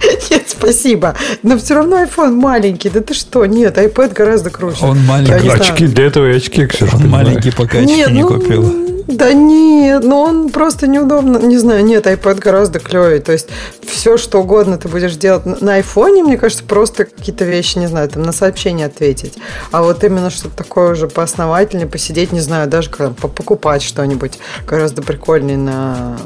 [0.30, 1.14] Нет, спасибо.
[1.42, 2.90] Но все равно iPhone маленький.
[2.90, 3.44] Да ты что?
[3.46, 4.84] Нет, iPad гораздо круче.
[4.84, 5.48] Он маленький.
[5.48, 6.96] Очки для этого и очки, Ксюша.
[6.96, 8.88] Он маленький, пока очки Нет, не ну, купил.
[9.08, 11.38] Да нет, но он просто неудобно.
[11.38, 13.20] Не знаю, нет, iPad гораздо клевый.
[13.20, 13.48] То есть
[13.80, 18.10] все, что угодно ты будешь делать на айфоне, мне кажется, просто какие-то вещи, не знаю,
[18.10, 19.38] там на сообщение ответить.
[19.72, 25.00] А вот именно что-то такое уже поосновательнее, посидеть, не знаю, даже когда покупать что-нибудь гораздо
[25.00, 26.18] прикольнее на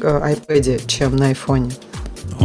[0.00, 1.72] э, iPad, чем на айфоне.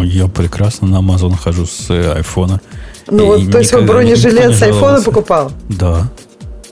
[0.04, 2.62] Я прекрасно на Amazon хожу с э, айфона.
[3.08, 5.52] Ну вот, то есть он бронежилет не с айфона покупал?
[5.70, 6.08] Да.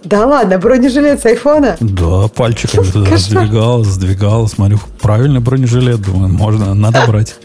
[0.03, 1.77] Да ладно, бронежилет с айфона?
[1.79, 7.35] Да, пальчиками туда сдвигал, сдвигал, смотрю, правильный бронежилет, думаю, можно, надо брать.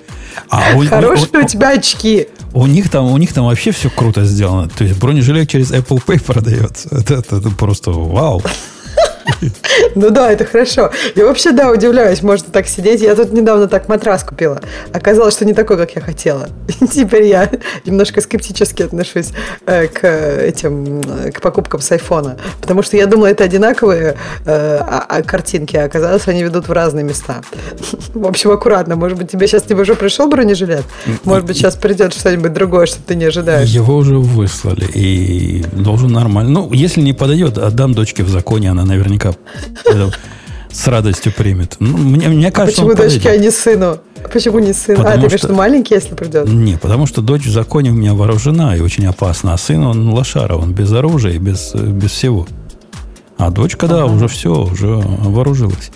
[0.51, 2.29] А у, у- Хорошие у- у тебя очки.
[2.55, 4.69] у них там, у них там вообще все круто сделано.
[4.69, 6.89] То есть бронежилет через Apple Pay продается.
[6.91, 8.43] Это, это- это просто вау.
[9.95, 10.91] Ну да, это хорошо.
[11.15, 13.01] Я вообще, да, удивляюсь, можно так сидеть.
[13.01, 14.61] Я тут недавно так матрас купила.
[14.93, 16.49] Оказалось, что не такой, как я хотела.
[16.81, 17.51] И теперь я
[17.85, 19.31] немножко скептически отношусь
[19.67, 22.37] э, к этим, э, к покупкам с айфона.
[22.61, 26.73] Потому что я думала, это одинаковые э, а- а картинки, а оказалось, они ведут в
[26.73, 27.43] разные места.
[28.15, 28.97] В общем, аккуратно.
[28.97, 30.85] Может быть, тебе сейчас тебе уже пришел бронежилет?
[31.25, 33.69] Может быть, сейчас придет что-нибудь другое, что ты не ожидаешь.
[33.69, 34.87] Его уже выслали.
[34.95, 36.51] И должен нормально.
[36.51, 40.13] Ну, если не подойдет, отдам дочке в законе, она наверняка это
[40.71, 41.77] с радостью примет.
[41.81, 43.99] Ну, мне, мне кажется, Почему он дочке, а не сыну?
[44.33, 44.95] Почему не сын?
[44.95, 46.47] А, Потому ты говоришь, что- маленький, если придет?
[46.49, 49.55] Не, потому что дочь в законе у меня вооружена и очень опасна.
[49.55, 52.47] А сын, он лошара, он без оружия без, без всего.
[53.39, 55.91] А дочка, да, уже все, уже вооружилась.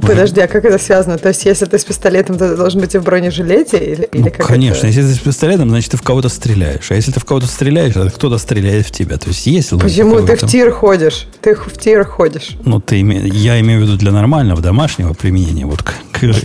[0.00, 1.18] Подожди, а как это связано?
[1.18, 3.78] То есть, если ты с пистолетом, то ты должен быть и в бронежилете?
[3.78, 4.86] Или, или Ну, как конечно, это?
[4.88, 6.90] если ты с пистолетом, значит, ты в кого-то стреляешь.
[6.90, 9.16] А если ты в кого-то стреляешь, то кто-то стреляет в тебя.
[9.18, 11.26] То есть есть логика Почему ты в тир ходишь?
[11.40, 12.50] Ты в тир ходишь.
[12.64, 15.66] Ну, ты име- я имею в виду для нормального домашнего применения.
[15.66, 15.82] Вот
[16.12, 16.38] когда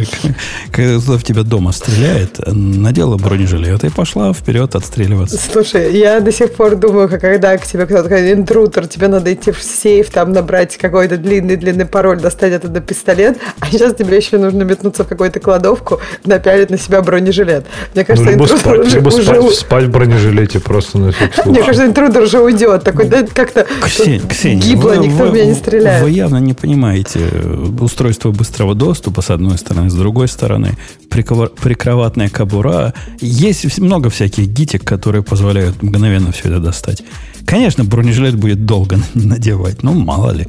[0.71, 5.37] кто-то в тебя дома стреляет, надела бронежилет и пошла вперед отстреливаться.
[5.51, 9.61] Слушай, я до сих пор думаю, когда к тебе кто-то интрудер, тебе надо идти в
[9.61, 15.03] сейф, там набрать какой-то длинный-длинный пароль, достать оттуда пистолет, а сейчас тебе еще нужно метнуться
[15.03, 17.65] в какую-то кладовку, напялить на себя бронежилет.
[17.93, 20.97] Мне Ну, кажется, либо интрудер спать, уже, либо уже спать, у- спать в бронежилете просто
[20.97, 21.13] на
[21.45, 22.83] Мне кажется, интрудер уже уйдет.
[22.83, 26.03] Такой, да, как-то Ксень- Ксения, гибло, вы- никто вы- в меня не стреляет.
[26.03, 30.77] Вы явно не понимаете э, устройство быстрого доступа, с одной стороны, с другой стороны,
[31.09, 32.93] прикроватная кобура.
[33.19, 37.03] Есть много всяких гитик, которые позволяют мгновенно все это достать.
[37.45, 40.47] Конечно, бронежилет будет долго надевать, но мало ли.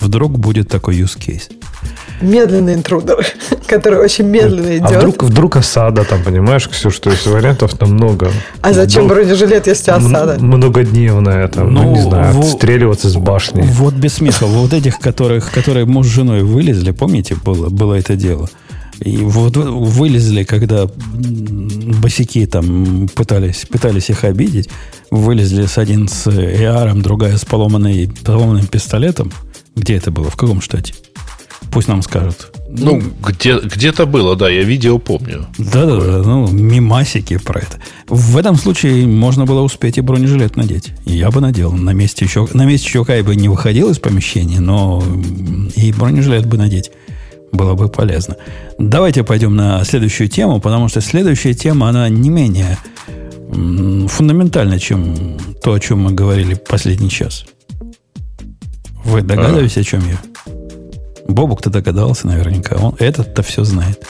[0.00, 1.50] Вдруг будет такой use case.
[2.20, 3.26] Медленный интрудер,
[3.66, 4.92] который очень медленно идет.
[4.92, 8.30] А вдруг, вдруг осада там, понимаешь, Ксюш, то есть вариантов там много.
[8.60, 10.36] А зачем Дол- бронежилет, если м- осада?
[10.38, 13.62] Многодневная там, ну, Ну, не знаю, во- отстреливаться с башни.
[13.62, 14.44] Вот без смеха.
[14.46, 18.48] Вот этих, которых, которые муж с женой вылезли, помните, было, было это дело?
[19.00, 20.90] И вот вылезли, когда м,
[22.02, 24.68] босики там пытались, пытались их обидеть,
[25.10, 29.32] вылезли с один с AR, другая с поломанной, поломанным пистолетом.
[29.74, 30.28] Где это было?
[30.28, 30.92] В каком штате?
[31.70, 32.52] Пусть нам скажут.
[32.68, 35.46] Ну, где, где-то было, да, я видео помню.
[35.58, 37.78] Да-да-да, ну, мимасики про это.
[38.08, 40.92] В этом случае можно было успеть и бронежилет надеть.
[41.04, 41.72] Я бы надел.
[41.72, 45.02] На месте, еще, на месте щука я бы не выходил из помещения, но
[45.76, 46.90] и бронежилет бы надеть.
[47.52, 48.36] Было бы полезно.
[48.78, 52.78] Давайте пойдем на следующую тему, потому что следующая тема, она не менее
[54.08, 57.44] фундаментальна, чем то, о чем мы говорили последний час.
[59.04, 60.18] Вы догадываетесь, о чем я?
[61.32, 62.76] Бобук-то догадался наверняка.
[62.76, 64.06] Он этот-то все знает.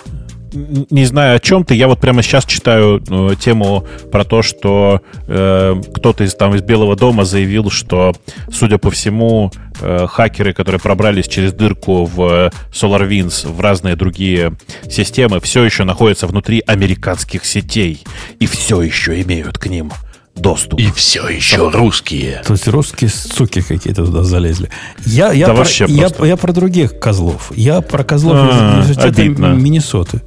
[0.52, 1.74] Не знаю, о чем ты.
[1.74, 6.62] Я вот прямо сейчас читаю э, тему про то, что э, кто-то из, там, из
[6.62, 8.12] Белого дома заявил, что,
[8.52, 14.52] судя по всему, э, хакеры, которые пробрались через дырку в э, SolarWinds, в разные другие
[14.88, 18.02] системы, все еще находятся внутри американских сетей
[18.40, 19.92] и все еще имеют к ним
[20.40, 20.80] доступ.
[20.80, 22.42] И все еще русские.
[22.46, 24.70] То есть русские суки какие-то туда залезли.
[25.06, 26.24] Я, я, Да про, вообще я, просто.
[26.24, 27.52] я про других козлов.
[27.54, 29.46] Я про козлов из А, университета обидно.
[29.54, 30.22] Миннесоты.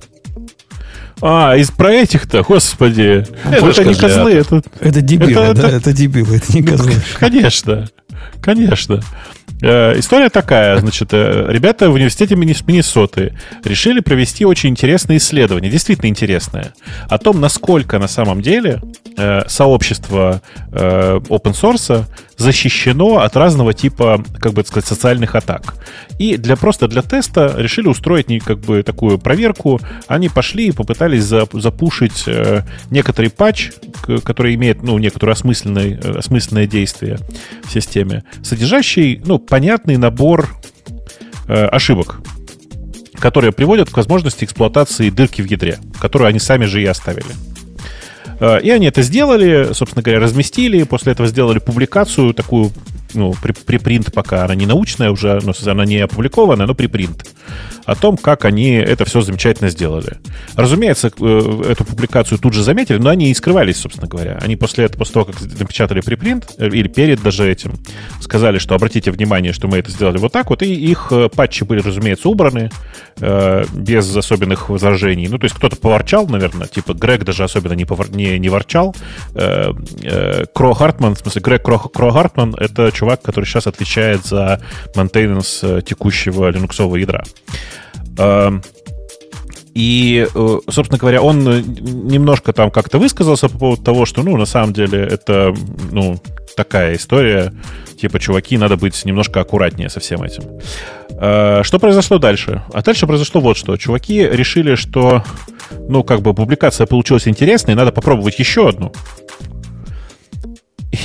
[1.22, 3.26] А, из про этих-то, господи.
[3.46, 4.62] Это Это, не козлы, это...
[4.80, 5.68] Это дебилы, Это- да?
[5.70, 6.94] это- Это дебилы, это не козлы.
[7.20, 7.88] Конечно,
[8.42, 9.02] конечно.
[9.64, 13.34] Э, История такая, значит, э, ребята в университете Миннес- Миннесоты
[13.64, 16.74] решили провести очень интересное исследование, действительно интересное,
[17.08, 18.82] о том, насколько на самом деле
[19.18, 20.42] э, сообщество
[20.72, 22.06] open source
[22.38, 25.76] защищено от разного типа, как бы это сказать, социальных атак.
[26.18, 29.80] И для, просто для теста решили устроить как бы такую проверку.
[30.08, 32.26] Они пошли и попытались за, запушить
[32.90, 33.72] некоторый патч,
[34.26, 37.20] который имеет ну, некоторое осмысленное, осмысленное действие
[37.66, 40.50] в системе, содержащий ну, понятный набор
[41.48, 42.22] э, ошибок
[43.20, 47.28] которые приводят к возможности эксплуатации дырки в ядре, которую они сами же и оставили.
[48.40, 52.72] Э, и они это сделали, собственно говоря, разместили, после этого сделали публикацию такую
[53.14, 57.26] ну, припринт пока, она не научная уже, но она не опубликованная, но припринт
[57.86, 60.18] о том, как они это все замечательно сделали.
[60.56, 64.40] Разумеется, э, эту публикацию тут же заметили, но они и скрывались, собственно говоря.
[64.42, 67.74] Они после этого, после того, как напечатали припринт, э, или перед даже этим,
[68.22, 71.64] сказали, что обратите внимание, что мы это сделали вот так вот, и их э, патчи
[71.64, 72.70] были, разумеется, убраны
[73.74, 75.28] без особенных возражений.
[75.28, 78.10] Ну, то есть кто-то поворчал, наверное, типа Грег даже особенно не, повор...
[78.10, 78.96] не, не ворчал.
[79.34, 84.62] Кроа-Хартман, в смысле, Грег Кро, Кроа-Хартман— это чувак, который сейчас отвечает за
[84.96, 87.24] maintenance текущего линуксового ядра.
[88.18, 88.62] Эм,
[89.74, 94.46] и, э, собственно говоря, он немножко там как-то высказался по поводу того, что, ну, на
[94.46, 95.54] самом деле, это,
[95.92, 96.20] ну,
[96.56, 97.52] такая история,
[98.00, 100.44] типа, чуваки, надо быть немножко аккуратнее со всем этим.
[101.20, 102.62] Э, что произошло дальше?
[102.72, 103.76] А дальше произошло вот что.
[103.78, 105.24] Чуваки решили, что,
[105.90, 108.92] ну, как бы публикация получилась интересной, надо попробовать еще одну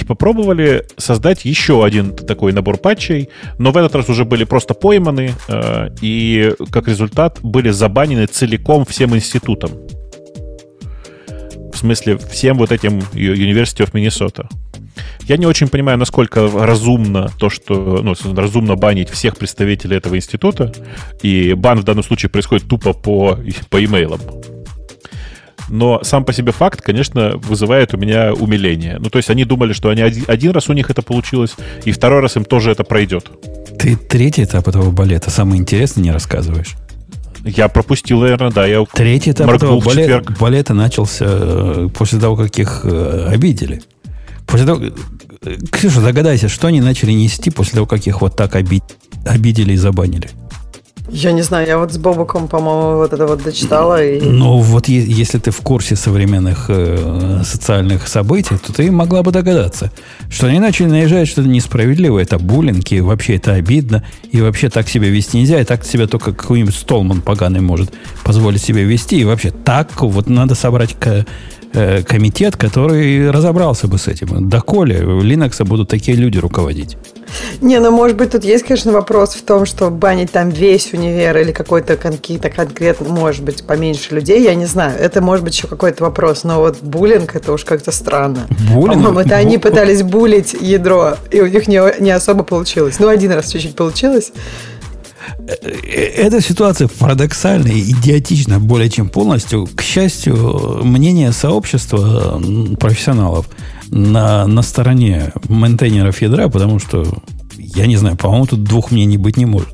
[0.04, 3.28] попробовали создать еще один такой набор патчей,
[3.58, 8.84] но в этот раз уже были просто пойманы э, и как результат были забанены целиком
[8.84, 9.72] всем институтом.
[11.72, 14.48] В смысле, всем вот этим University of Minnesota.
[15.28, 20.72] Я не очень понимаю, насколько разумно то, что ну, разумно банить всех представителей этого института,
[21.22, 23.38] и бан в данном случае происходит тупо по,
[23.70, 24.20] по имейлам
[25.68, 28.98] но сам по себе факт, конечно, вызывает у меня умиление.
[28.98, 31.54] Ну, то есть они думали, что они один, один раз у них это получилось,
[31.84, 33.30] и второй раз им тоже это пройдет.
[33.78, 36.74] Ты третий этап этого балета, самый интересный, не рассказываешь?
[37.44, 38.66] Я пропустил, наверное, да.
[38.66, 43.82] Я Третий этап этого балета, балета начался э, после того, как их э, обидели.
[44.46, 48.56] После того, э, Ксюша, догадайся, что они начали нести после того, как их вот так
[48.56, 50.30] обидели и забанили?
[51.10, 54.02] Я не знаю, я вот с Бобуком, по-моему, вот это вот дочитала.
[54.04, 54.20] И...
[54.20, 59.32] Ну, вот е- если ты в курсе современных э, социальных событий, то ты могла бы
[59.32, 59.90] догадаться,
[60.30, 62.22] что они начали наезжать что-то несправедливое.
[62.22, 66.06] Это буллинг, и вообще это обидно, и вообще так себя вести нельзя, и так себя
[66.06, 67.92] только какой-нибудь столман поганый может
[68.24, 70.94] позволить себе вести, и вообще так вот надо собрать
[71.74, 74.48] Э, комитет, который разобрался бы с этим.
[74.48, 76.96] Доколе Linux будут такие люди руководить?
[77.60, 81.36] Не, ну, может быть, тут есть, конечно, вопрос в том, что банить там весь универ
[81.36, 84.98] или какой-то какие-то конкретно, может быть, поменьше людей, я не знаю.
[84.98, 88.46] Это может быть еще какой-то вопрос, но вот буллинг, это уж как-то странно.
[88.72, 88.94] Буллинг?
[88.94, 92.98] По-моему, это они пытались булить ядро, и у них не, не особо получилось.
[92.98, 94.32] Ну, один раз чуть-чуть получилось.
[95.38, 99.68] Э, эта ситуация парадоксальна и идиотична более чем полностью.
[99.74, 102.40] К счастью, мнение сообщества
[102.78, 103.48] профессионалов
[103.90, 107.06] на, на стороне мейнтейнеров ядра, потому что,
[107.56, 109.68] я не знаю, по-моему, тут двух мнений быть не может.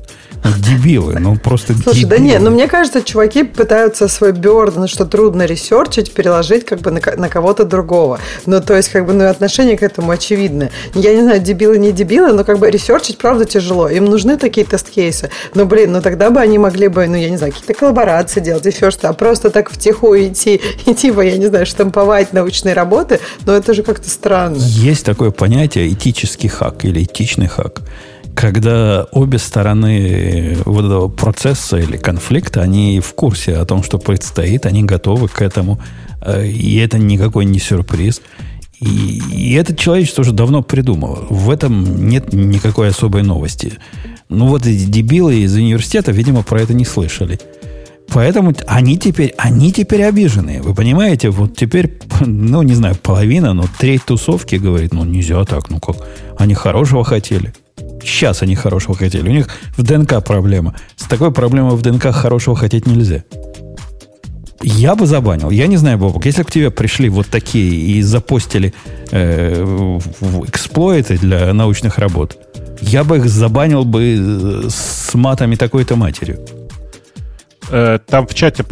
[0.59, 2.09] Дебилы, ну просто Слушай, дебилы.
[2.09, 6.79] да нет, ну мне кажется, чуваки пытаются свой burden, что трудно research ить, переложить как
[6.79, 8.19] бы на, на кого-то другого.
[8.45, 10.69] Ну, то есть, как бы, ну, отношение к этому очевидно.
[10.93, 13.89] Я не знаю, дебилы, не дебилы, но как бы research ить, правда, тяжело.
[13.89, 15.29] Им нужны такие тест-кейсы.
[15.53, 18.65] Но, блин, ну тогда бы они могли бы, ну, я не знаю, какие-то коллаборации делать,
[18.65, 23.19] еще что-то, а просто так втихую идти и типа, я не знаю, штамповать научные работы,
[23.45, 24.57] но это же как-то странно.
[24.57, 27.81] Есть такое понятие этический хак или этичный хак
[28.35, 34.65] когда обе стороны вот этого процесса или конфликта, они в курсе о том, что предстоит,
[34.65, 35.79] они готовы к этому,
[36.21, 38.21] э, и это никакой не сюрприз.
[38.79, 41.25] И, и это человечество уже давно придумало.
[41.29, 43.73] В этом нет никакой особой новости.
[44.27, 47.39] Ну вот эти дебилы из университета, видимо, про это не слышали.
[48.09, 50.61] Поэтому они теперь, они теперь обиженные.
[50.61, 55.69] Вы понимаете, вот теперь, ну, не знаю, половина, но треть тусовки говорит, ну, нельзя так,
[55.69, 55.95] ну как,
[56.37, 57.53] они хорошего хотели.
[58.01, 59.27] Сейчас они хорошего хотели.
[59.27, 60.75] У них в ДНК проблема.
[60.95, 63.23] С такой проблемой в ДНК хорошего хотеть нельзя.
[64.61, 65.49] Я бы забанил.
[65.49, 68.73] Я не знаю, Бобок, если к тебе пришли вот такие и запостили
[69.11, 69.99] э,
[70.47, 72.37] эксплойты для научных работ,
[72.81, 76.39] я бы их забанил бы э, с матами такой-то матерью.
[77.69, 78.63] Э, там в чате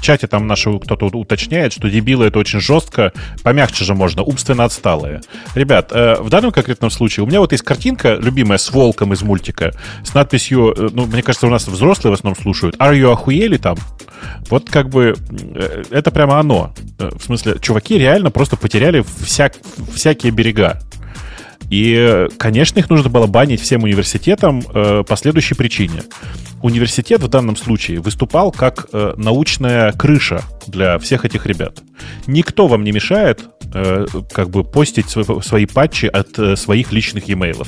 [0.00, 5.20] чате там нашего кто-то уточняет, что дебилы это очень жестко, помягче же можно, умственно отсталые.
[5.54, 9.22] Ребят, э, в данном конкретном случае у меня вот есть картинка, любимая, с волком из
[9.22, 9.72] мультика,
[10.04, 13.56] с надписью, э, ну, мне кажется, у нас взрослые в основном слушают, «Are you охуели
[13.56, 13.76] там?»
[14.48, 15.14] Вот как бы
[15.54, 16.74] э, это прямо оно.
[16.98, 19.54] В смысле, чуваки реально просто потеряли всяк,
[19.94, 20.80] всякие берега.
[21.70, 26.02] И, конечно, их нужно было банить всем университетам э, по следующей причине.
[26.62, 31.78] Университет в данном случае выступал как э, научная крыша для всех этих ребят.
[32.26, 37.28] Никто вам не мешает э, как бы постить свои, свои патчи от э, своих личных
[37.28, 37.64] e-mail.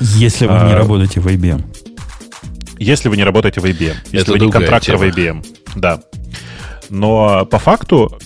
[0.00, 1.64] Если вы а, не работаете в IBM.
[2.78, 3.94] Если вы не работаете в IBM.
[4.10, 5.12] Если Это вы не контрактор тема.
[5.12, 5.46] в IBM.
[5.76, 6.00] Да.
[6.90, 8.18] Но по факту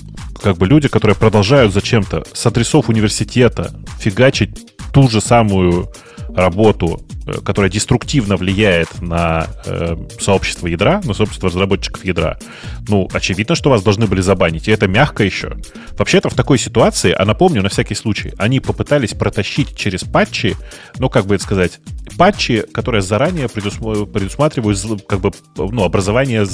[0.42, 5.90] как бы люди, которые продолжают зачем-то с адресов университета фигачить ту же самую
[6.34, 12.38] работу, э, которая деструктивно влияет на э, сообщество ядра, на сообщество разработчиков ядра,
[12.86, 14.68] ну, очевидно, что вас должны были забанить.
[14.68, 15.56] И это мягко еще.
[15.96, 20.56] Вообще-то в такой ситуации, а напомню, на всякий случай, они попытались протащить через патчи,
[20.98, 21.80] ну, как бы это сказать,
[22.16, 26.46] патчи, которые заранее предусматривают как бы, ну, образование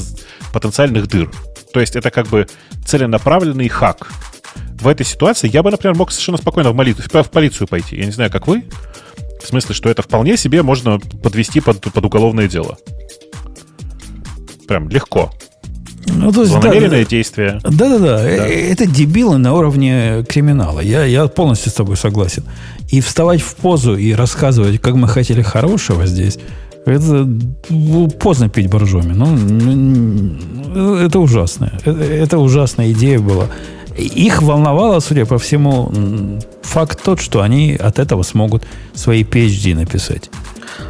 [0.53, 1.31] потенциальных дыр.
[1.75, 2.47] То есть это как бы
[2.87, 4.09] целенаправленный хак.
[4.81, 7.97] В этой ситуации я бы, например, мог совершенно спокойно в, молитву, в полицию пойти.
[7.97, 8.65] Я не знаю, как вы.
[9.43, 12.79] В смысле, что это вполне себе можно подвести под, под уголовное дело.
[14.69, 15.33] Прям легко.
[16.07, 17.59] Ну, то есть, Злонамеренное да, действие.
[17.65, 18.25] Да-да-да.
[18.25, 20.79] Э, это дебилы на уровне криминала.
[20.79, 22.45] Я, я полностью с тобой согласен.
[22.89, 26.39] И вставать в позу и рассказывать, как мы хотели хорошего здесь,
[26.87, 27.29] это
[27.71, 29.13] ну, поздно пить боржоми.
[29.13, 31.73] Ну, это ужасно.
[31.85, 33.47] Это, это ужасная идея была.
[33.97, 35.91] Их волновало, судя по всему,
[36.63, 40.31] факт тот, что они от этого смогут свои PhD написать.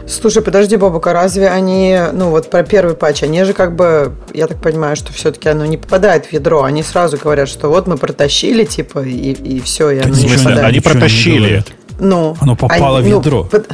[0.06, 4.46] Слушай, подожди, Бобука, разве они, ну вот про первый патч, они же как бы, я
[4.46, 7.98] так понимаю, что все-таки оно не попадает в ядро, они сразу говорят, что вот мы
[7.98, 10.64] протащили, типа, и, и все, и оно не попадает.
[10.64, 11.64] Они протащили.
[12.00, 13.42] Ну, оно попало они, в ядро.
[13.42, 13.68] Ну, под...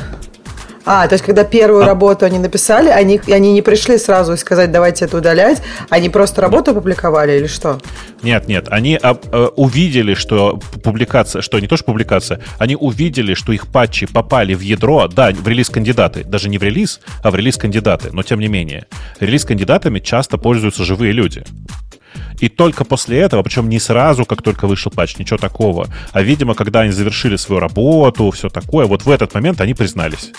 [0.93, 1.87] А, то есть, когда первую а...
[1.87, 6.41] работу они написали, они, они не пришли сразу и сказать, давайте это удалять, они просто
[6.41, 7.79] работу опубликовали или что?
[8.25, 13.35] Нет, нет, они об, э, увидели, что публикация, что не то, что публикация, они увидели,
[13.35, 17.37] что их патчи попали в ядро, да, в релиз-кандидаты, даже не в релиз, а в
[17.37, 18.87] релиз-кандидаты, но тем не менее.
[19.21, 21.45] Релиз-кандидатами часто пользуются живые люди.
[22.41, 26.55] И только после этого, причем не сразу, как только вышел патч, ничего такого, а, видимо,
[26.55, 30.33] когда они завершили свою работу, все такое, вот в этот момент они признались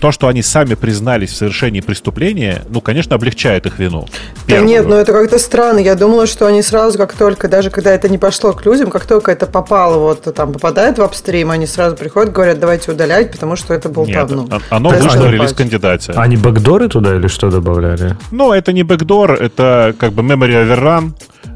[0.00, 4.06] то, что они сами признались в совершении преступления, ну, конечно, облегчает их вину.
[4.48, 5.78] Да нет, но это как-то странно.
[5.78, 9.06] Я думала, что они сразу, как только, даже когда это не пошло к людям, как
[9.06, 13.56] только это попало, вот там попадает в апстрим, они сразу приходят, говорят, давайте удалять, потому
[13.56, 16.12] что это был нет, там, ну, а, оно вышло в релиз-кандидате.
[16.16, 18.16] Они бэкдоры туда или что добавляли?
[18.30, 21.12] Ну, это не бэкдор, это как бы memory overrun,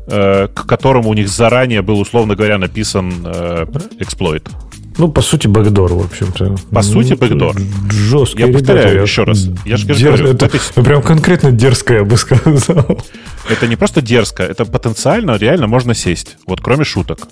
[0.06, 3.66] э, к которому у них заранее был, условно говоря, написан э,
[3.98, 4.48] эксплойт.
[4.96, 6.56] Ну, по сути, бэкдор, в общем-то.
[6.70, 7.56] По ну, сути, бэкдор.
[7.90, 8.42] Жесткий.
[8.42, 9.48] Я повторяю еще раз.
[9.64, 10.12] Я же Дер...
[10.12, 10.60] говорю, это, этой...
[10.84, 13.00] прям конкретно дерзко, я бы сказал.
[13.48, 16.36] Это не просто дерзко, это потенциально реально можно сесть.
[16.46, 17.28] Вот кроме шуток.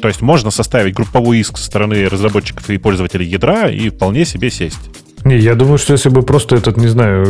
[0.00, 4.50] То есть можно составить групповой иск со стороны разработчиков и пользователей ядра и вполне себе
[4.50, 4.80] сесть.
[5.24, 7.24] Не, я думаю, что если бы просто этот, не знаю,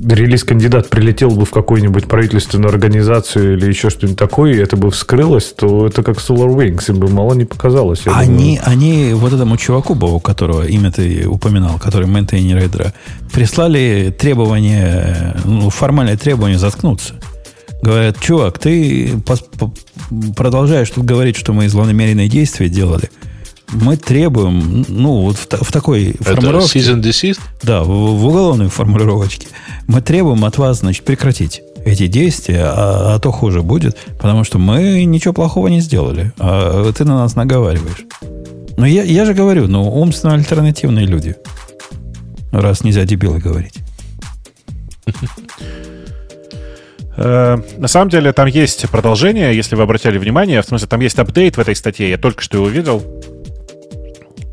[0.00, 5.52] релиз-кандидат прилетел бы в какую-нибудь правительственную организацию или еще что-нибудь такое, и это бы вскрылось,
[5.52, 8.02] то это как Solar Wings, им бы мало не показалось.
[8.06, 12.94] Они, они вот этому чуваку, Богу, которого имя ты упоминал, который мейнтейнер ядра,
[13.30, 17.12] прислали требование, ну, формальное требование заткнуться.
[17.82, 19.10] Говорят, чувак, ты
[20.34, 23.10] продолжаешь тут говорить, что мы злонамеренные действия делали–
[23.72, 26.78] мы требуем, ну, вот в, в такой формулировке...
[26.80, 27.40] Это season desist?
[27.62, 29.48] Да, в, в уголовной формулировочке.
[29.86, 34.58] Мы требуем от вас, значит, прекратить эти действия, а, а то хуже будет, потому что
[34.58, 38.04] мы ничего плохого не сделали, а ты на нас наговариваешь.
[38.76, 41.36] Но я, я же говорю, ну, умственно альтернативные люди.
[42.52, 43.74] Раз нельзя дебилы говорить.
[47.16, 50.62] Э, на самом деле там есть продолжение, если вы обратили внимание.
[50.62, 52.10] В смысле, там есть апдейт в этой статье.
[52.10, 53.02] Я только что его видел.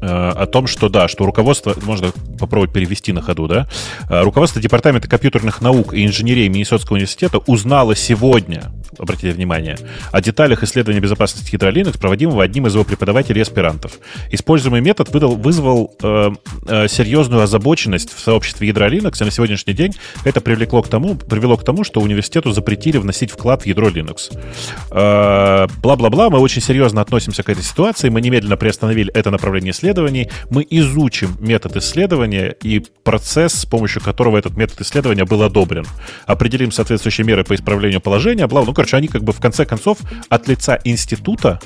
[0.02, 3.68] Э, о том, что да, что руководство, можно попробовать перевести на ходу, да,
[4.10, 9.78] э, руководство Департамента компьютерных наук и инженерии Миннесотского университета узнало сегодня, обратите внимание,
[10.12, 14.00] о деталях исследования безопасности ядра проводимого одним из его преподавателей аспирантов.
[14.32, 16.32] Используемый метод выдал, вызвал э,
[16.68, 19.94] э, серьезную озабоченность в сообществе ядра и на сегодняшний день
[20.26, 24.36] это привлекло к тому, привело к тому, что университету запретили вносить вклад в ядро Linux.
[24.90, 29.91] Э, бла-бла-бла, мы очень серьезно относимся к этой ситуации, мы немедленно приостановили это направление исследования,
[29.92, 35.86] исследований, мы изучим метод исследования и процесс, с помощью которого этот метод исследования был одобрен.
[36.26, 39.98] Определим соответствующие меры по исправлению положения, бла, ну, короче, они как бы в конце концов
[40.30, 41.60] от лица института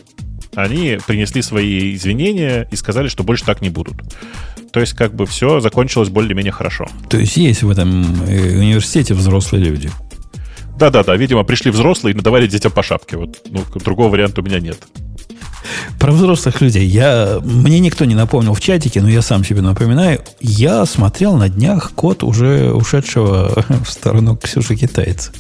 [0.55, 3.95] они принесли свои извинения и сказали, что больше так не будут.
[4.71, 6.87] то есть как бы все закончилось более-менее хорошо.
[7.09, 9.89] То есть есть в этом э, университете взрослые люди.
[10.77, 13.17] Да-да-да, видимо, пришли взрослые и надавали детям по шапке.
[13.17, 14.77] Вот, ну, другого варианта у меня нет.
[15.99, 16.85] Про взрослых людей.
[16.85, 20.21] Я, мне никто не напомнил в чатике, но я сам себе напоминаю.
[20.39, 25.31] Я смотрел на днях код уже ушедшего в сторону Ксюши китайца.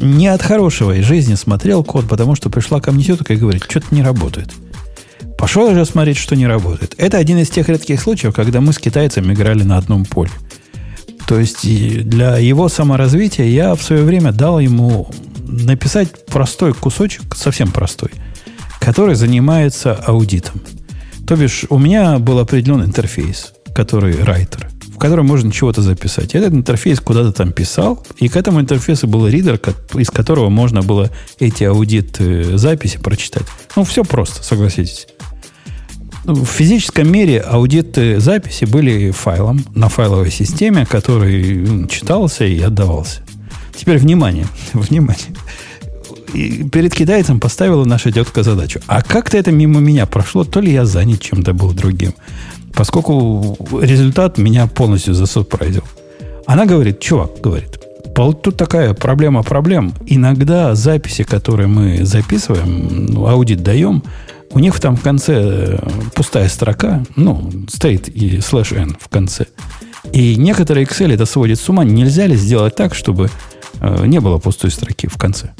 [0.00, 3.64] Не от хорошего из жизни смотрел код, потому что пришла ко мне тетка и говорит,
[3.68, 4.52] что-то не работает.
[5.36, 6.94] Пошел уже смотреть, что не работает.
[6.98, 10.30] Это один из тех редких случаев, когда мы с китайцем играли на одном поле.
[11.26, 15.10] То есть для его саморазвития я в свое время дал ему
[15.46, 18.10] написать простой кусочек, совсем простой–
[18.80, 20.60] который занимается аудитом.
[21.26, 26.34] То бишь, у меня был определенный интерфейс, который райтер, в котором можно чего-то записать.
[26.34, 29.60] Этот интерфейс куда-то там писал, и к этому интерфейсу был ридер,
[29.94, 33.44] из которого можно было эти аудит-записи прочитать.
[33.76, 35.06] Ну, все просто, согласитесь.
[36.24, 43.22] В физическом мире аудиты записи были файлом на файловой системе, который читался и отдавался.
[43.76, 45.34] Теперь внимание, внимание
[46.34, 48.80] и перед китайцем поставила наша тетка задачу.
[48.86, 52.14] А как-то это мимо меня прошло, то ли я занят чем-то был другим.
[52.74, 55.84] Поскольку результат меня полностью засурпрайзил.
[56.46, 57.78] Она говорит, чувак, говорит,
[58.14, 59.94] тут такая проблема проблем.
[60.06, 64.02] Иногда записи, которые мы записываем, ну, аудит даем,
[64.50, 65.78] у них там в конце э,
[66.14, 69.46] пустая строка, ну, стоит и слэш n в конце.
[70.12, 71.84] И некоторые Excel это сводит с ума.
[71.84, 73.30] Нельзя ли сделать так, чтобы
[73.80, 75.50] э, не было пустой строки в конце?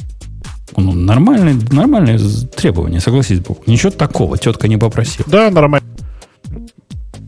[0.77, 2.19] Ну, нормальные, нормальные
[2.57, 3.67] требования, согласись, Бог.
[3.67, 5.27] Ничего такого тетка не попросила.
[5.29, 5.89] Да, нормально.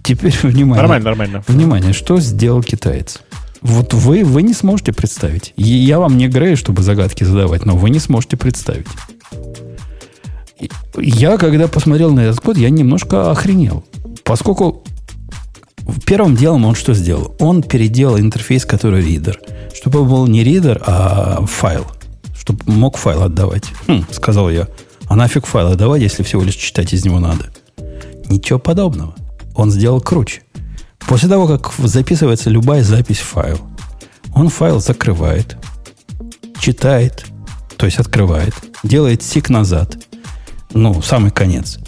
[0.02, 0.82] Теперь внимание.
[0.82, 1.44] Нормально, нормально.
[1.46, 3.20] Внимание, что сделал китаец?
[3.62, 5.52] Вот вы, вы не сможете представить.
[5.56, 8.86] Я вам не грею, чтобы загадки задавать, но вы не сможете представить.
[10.96, 13.84] Я, когда посмотрел на этот код, я немножко охренел.
[14.24, 14.82] Поскольку
[16.06, 17.34] первым делом он что сделал?
[17.38, 19.38] Он переделал интерфейс, который ридер.
[19.74, 21.86] Чтобы был не ридер, а файл–
[22.50, 23.64] чтобы мог файл отдавать.
[23.86, 24.68] Хм, сказал я.
[25.06, 27.50] А нафиг файл отдавать, если всего лишь читать из него надо?
[28.28, 29.14] Ничего подобного.
[29.54, 30.42] Он сделал круче.
[31.00, 33.58] После того, как записывается любая запись в файл,
[34.34, 35.56] он файл закрывает,
[36.58, 37.24] читает,
[37.76, 39.96] то есть открывает, делает seek назад,
[40.72, 41.78] ну, самый конец.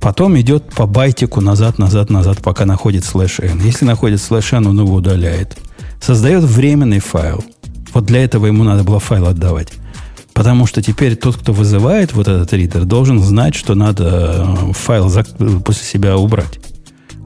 [0.00, 3.60] Потом идет по байтику назад, назад, назад, пока находит слэш n.
[3.60, 5.58] Если находит слэш n, он его удаляет.
[6.00, 7.44] Создает временный файл.
[7.92, 9.72] Вот для этого ему надо было файл отдавать.
[10.40, 15.12] Потому что теперь тот, кто вызывает вот этот ридер, должен знать, что надо э, файл
[15.62, 16.58] после себя убрать.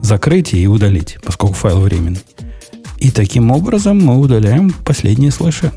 [0.01, 2.19] Закрыть и удалить, поскольку файл временный.
[2.97, 5.71] И таким образом мы удаляем последние слэши.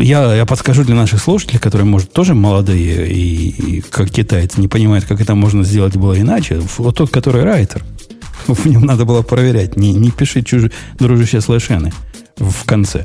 [0.00, 4.68] Я, я подскажу для наших слушателей, которые, может, тоже молодые и, и как китайцы, не
[4.68, 6.62] понимают, как это можно сделать было иначе.
[6.78, 7.84] Вот тот, который райтер,
[8.46, 9.76] в нем надо было проверять.
[9.76, 11.92] Не, не пиши чужие дружащие слэш n-ы
[12.38, 13.04] в конце.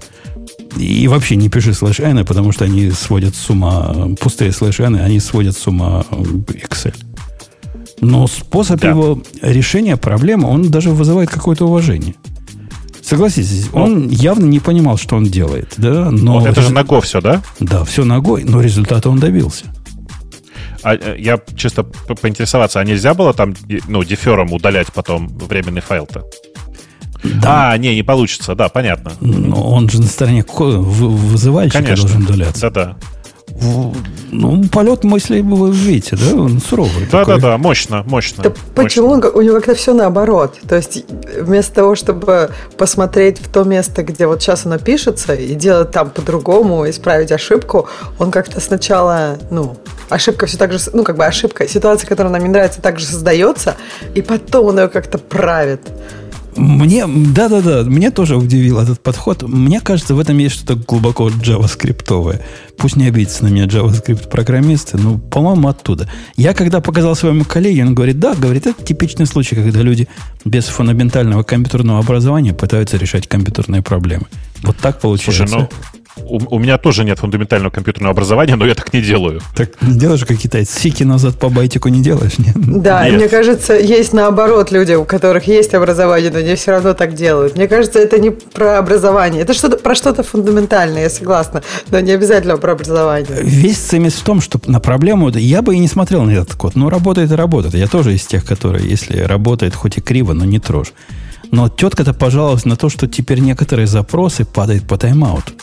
[0.75, 4.95] И вообще не пиши слэш n, потому что они сводят с ума, пустые слэш n,
[4.95, 6.95] они сводят с ума Excel.
[8.01, 8.89] Но способ да.
[8.89, 12.15] его решения проблемы, он даже вызывает какое-то уважение.
[13.01, 15.73] Согласитесь, он явно не понимал, что он делает.
[15.77, 16.09] Да?
[16.11, 17.41] Но вот это же ногой все, да?
[17.59, 19.65] Да, все ногой, но результата он добился.
[20.81, 23.55] А, э, я чисто поинтересоваться, а нельзя было там
[23.87, 26.23] ну, дефером удалять потом временный файл-то?
[27.41, 27.71] Да.
[27.71, 29.11] А, не, не получится, да, понятно.
[29.21, 32.07] Но он же на стороне вызывальщика Конечно.
[32.07, 32.61] должен удаляться.
[32.69, 32.97] Да-да.
[34.31, 36.35] Ну, полет мыслей вы видите, да?
[36.35, 37.07] Он суровый.
[37.09, 38.43] Да-да-да, мощно, мощно.
[38.43, 38.63] Да мощно.
[38.75, 40.55] почему у него как-то все наоборот?
[40.67, 41.05] То есть
[41.39, 46.09] вместо того, чтобы посмотреть в то место, где вот сейчас оно пишется, и делать там
[46.09, 47.87] по-другому, исправить ошибку,
[48.19, 49.77] он как-то сначала, ну,
[50.09, 53.75] ошибка все так же, ну, как бы ошибка, ситуация, которая нам не нравится, также создается,
[54.15, 55.81] и потом он ее как-то правит.
[56.55, 59.43] Мне, да-да-да, мне тоже удивил этот подход.
[59.43, 62.41] Мне кажется, в этом есть что-то глубоко джаваскриптовое.
[62.77, 66.09] Пусть не обидится на меня JavaScript-программисты, но, по-моему, оттуда.
[66.35, 70.07] Я когда показал своему коллеге, он говорит, да, говорит, это типичный случай, когда люди
[70.45, 74.25] без фундаментального компьютерного образования пытаются решать компьютерные проблемы.
[74.63, 75.47] Вот так получается.
[75.47, 75.69] Слушай, ну,
[76.17, 79.41] у, у меня тоже нет фундаментального компьютерного образования, но я так не делаю.
[79.55, 80.79] Так не делаешь, как китайцы?
[80.79, 82.37] Сики назад по байтику не делаешь?
[82.37, 82.55] Нет?
[82.55, 83.15] Да, нет.
[83.15, 87.55] мне кажется, есть наоборот люди, у которых есть образование, но они все равно так делают.
[87.55, 89.41] Мне кажется, это не про образование.
[89.41, 93.41] Это что-то про что-то фундаментальное, я согласна, но не обязательно про образование.
[93.41, 96.75] Весь цемис в том, что на проблему я бы и не смотрел на этот код.
[96.75, 97.75] Ну, работает и работает.
[97.75, 100.93] Я тоже из тех, которые, если работает хоть и криво, но не трожь.
[101.51, 105.53] Но тетка-то пожаловалась на то, что теперь некоторые запросы падают по тайм-ауту.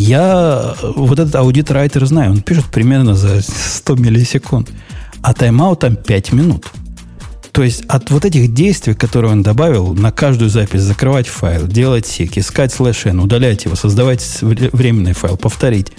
[0.00, 4.70] Я вот этот audit writer знаю, он пишет примерно за 100 миллисекунд.
[5.20, 6.64] А тайм-аут там 5 минут.
[7.52, 12.06] То есть от вот этих действий, которые он добавил, на каждую запись закрывать файл, делать
[12.06, 15.92] seek, искать слэш n, удалять его, создавать временный файл, повторить,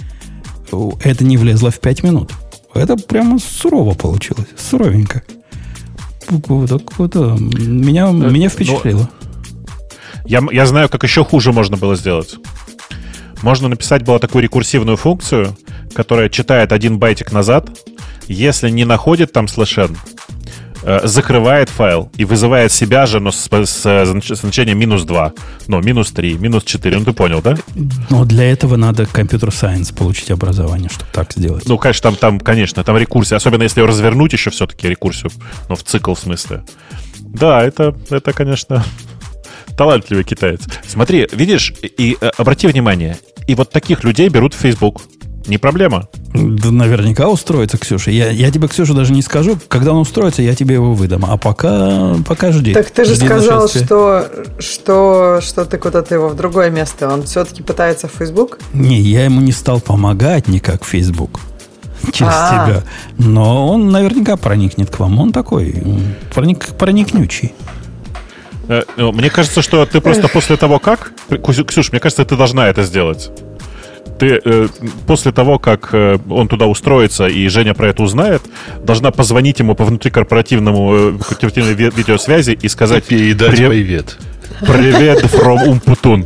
[1.03, 2.32] это не влезло в 5 минут.
[2.73, 5.22] Это прямо сурово получилось, суровенько.
[6.28, 9.07] Так вот, меня, э, меня впечатлило.
[10.26, 12.38] Я, я знаю, как еще хуже можно было сделать.
[13.42, 15.56] Можно написать было такую рекурсивную функцию,
[15.94, 17.70] которая читает один байтик назад,
[18.28, 19.98] если не находит там слэшен,
[20.84, 25.34] э, закрывает файл и вызывает себя же, но с, с, значением минус 2,
[25.68, 26.98] ну, минус 3, минус 4.
[26.98, 27.58] Ну, ты понял, да?
[28.10, 31.68] Но для этого надо компьютер-сайенс получить образование, чтобы так сделать.
[31.68, 33.38] Ну, конечно, там, там, конечно, там рекурсия.
[33.38, 35.32] Особенно если развернуть еще все-таки рекурсию,
[35.68, 36.64] ну, в цикл в смысле.
[37.20, 38.84] Да, это, это конечно,
[39.78, 40.62] талантливый китаец.
[40.88, 45.02] Смотри, видишь, и э, обрати внимание, и вот таких людей берут в Facebook.
[45.48, 46.08] Не проблема.
[46.34, 48.12] Да наверняка устроится, Ксюша.
[48.12, 49.58] Я, я тебе, Ксюша, даже не скажу.
[49.68, 51.26] Когда он устроится, я тебе его выдам.
[51.26, 52.74] А пока, пока жди.
[52.74, 57.10] Так ты же жди сказал, что, что, что ты куда-то его в другое место.
[57.12, 58.60] Он все-таки пытается в Facebook?
[58.74, 61.40] Не, я ему не стал помогать никак в Facebook
[62.14, 62.66] через А-а-а.
[62.68, 62.84] тебя.
[63.18, 65.20] Но он наверняка проникнет к вам.
[65.20, 65.84] Он такой
[66.34, 67.54] проник, проникнючий.
[68.72, 71.11] Э, ну, мне кажется, что ты просто после того, как...
[71.68, 73.30] Ксюш, мне кажется, ты должна это сделать.
[74.18, 74.68] Ты э,
[75.07, 78.41] после того, как э, он туда устроится и Женя про это узнает,
[78.81, 83.11] должна позвонить ему по внутрикорпоративному э, корпоративной ви- видеосвязи и сказать...
[83.11, 84.18] И дать привет.
[84.61, 86.26] Привет from Умпутун.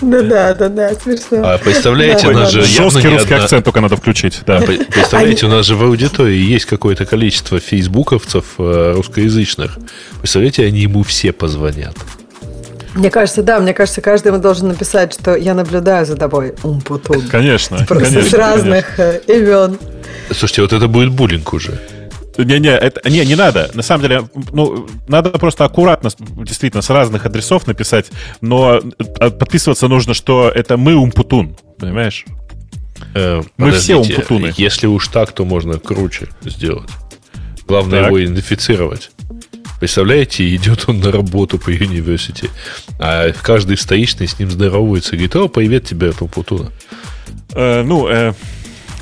[0.00, 1.42] Да, да, да, да, смешно.
[1.44, 4.40] А представляете, у нас же Жесткий русский акцент только надо включить.
[4.46, 4.60] Да.
[4.60, 9.78] Представляете, у нас же в аудитории есть какое-то количество фейсбуковцев э, русскоязычных.
[10.18, 11.94] Представляете, они ему все позвонят.
[12.94, 17.22] Мне кажется, да, мне кажется, каждый ему должен написать, что я наблюдаю за тобой, умпутун.
[17.28, 17.84] Конечно.
[17.86, 19.20] Просто конечно, с разных конечно.
[19.28, 19.78] Э, имен.
[20.30, 21.78] Слушайте, вот это будет буллинг уже.
[22.38, 23.70] Не-не, это, не, не надо.
[23.74, 28.06] На самом деле, ну, надо просто аккуратно, действительно, с разных адресов написать,
[28.40, 28.80] но
[29.20, 32.24] э, подписываться нужно, что это мы умпутун, понимаешь?
[33.14, 34.52] Э, мы все умпутуны.
[34.56, 36.88] Если уж так, то можно круче сделать.
[37.66, 38.08] Главное так.
[38.08, 39.10] его идентифицировать.
[39.78, 42.50] Представляете, идет он на работу по университете,
[42.98, 46.70] а каждый встречный с ним здоровается и говорит, о, привет тебе, Умпутуна.
[47.54, 48.34] Э, ну, э,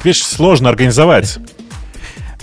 [0.05, 1.38] видишь, сложно организовать.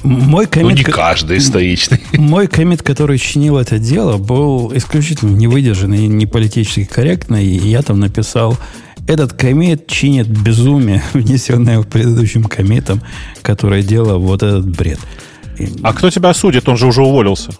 [0.05, 1.99] Мой коммит, ну, не каждый стоичный.
[2.13, 7.45] Мой коммит, который чинил это дело, был исключительно невыдержанный, не политически корректный.
[7.45, 8.57] И я там написал,
[9.07, 13.01] этот комит чинит безумие, внесенное в предыдущим комитом,
[13.41, 14.99] которое делало вот этот бред.
[15.83, 16.67] А кто тебя осудит?
[16.69, 17.51] Он же уже уволился.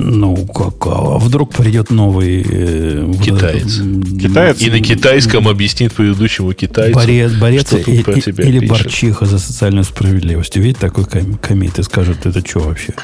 [0.00, 2.46] Ну, как, а вдруг придет новый...
[2.48, 3.78] Э, Китаец.
[3.78, 4.60] Вот Китаец.
[4.62, 8.84] И на китайском объяснит предыдущему китайцу, борец, борец что и, про тебя Или пишет.
[8.84, 10.56] борчиха за социальную справедливость.
[10.56, 12.94] Увидит такой комит и скажет, это что вообще?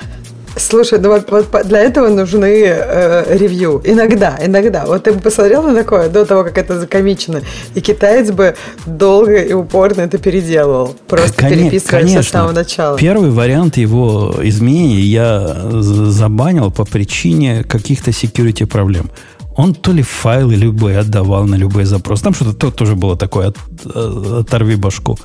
[0.56, 3.81] Слушай, ну вот, для этого нужны э, ревью.
[3.85, 4.85] Иногда, иногда.
[4.86, 7.40] Вот ты бы посмотрел на такое до того, как это закомичено,
[7.74, 8.55] и китаец бы
[8.86, 10.94] долго и упорно это переделывал.
[11.09, 12.22] Просто Кон- переписывая конечно.
[12.22, 12.98] с самого начала.
[12.98, 19.10] Первый вариант его изменений я забанил по причине каких-то security проблем.
[19.56, 22.24] Он то ли файлы любые отдавал на любые запросы.
[22.24, 23.56] Там что-то тоже было такое, от,
[23.94, 25.16] э, оторви башку.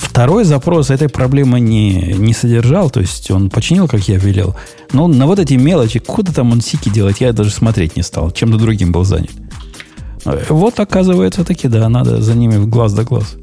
[0.00, 4.56] Второй запрос этой проблемы не, не содержал, то есть он починил, как я велел.
[4.92, 8.30] Но на вот эти мелочи, куда там он сики делать, я даже смотреть не стал.
[8.30, 9.30] Чем-то другим был занят.
[10.24, 13.36] Вот, оказывается, таки, да, надо за ними в глаз да глаз.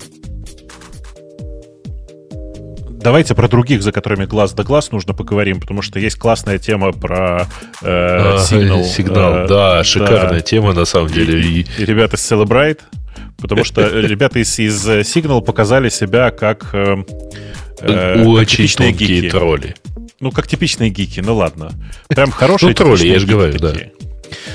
[2.89, 6.91] Давайте про других, за которыми глаз да глаз нужно поговорим, потому что есть классная тема
[6.91, 7.47] про
[7.81, 8.83] э, а, сигнал.
[8.83, 10.41] Сигнал, э, да, шикарная да.
[10.41, 11.39] тема на самом деле.
[11.39, 12.79] И, и ребята с Celebrite
[13.37, 17.03] Потому что ребята из, из Signal показали себя как э,
[17.81, 19.29] э, очень как тонкие гики.
[19.29, 19.75] тролли.
[20.19, 21.71] Ну, как типичные гики, ну ладно.
[22.07, 23.73] Прям хорошие ну, тролли, я же говорю, да.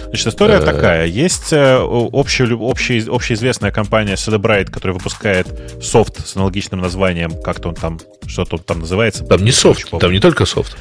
[0.09, 1.07] Значит, история uh такая.
[1.07, 5.47] Есть э, общая, общая, общеизвестная компания Celebrite, которая выпускает
[5.81, 9.25] софт с аналогичным названием, как-то он там, что-то там называется.
[9.25, 10.77] Там не софт, там не только софт.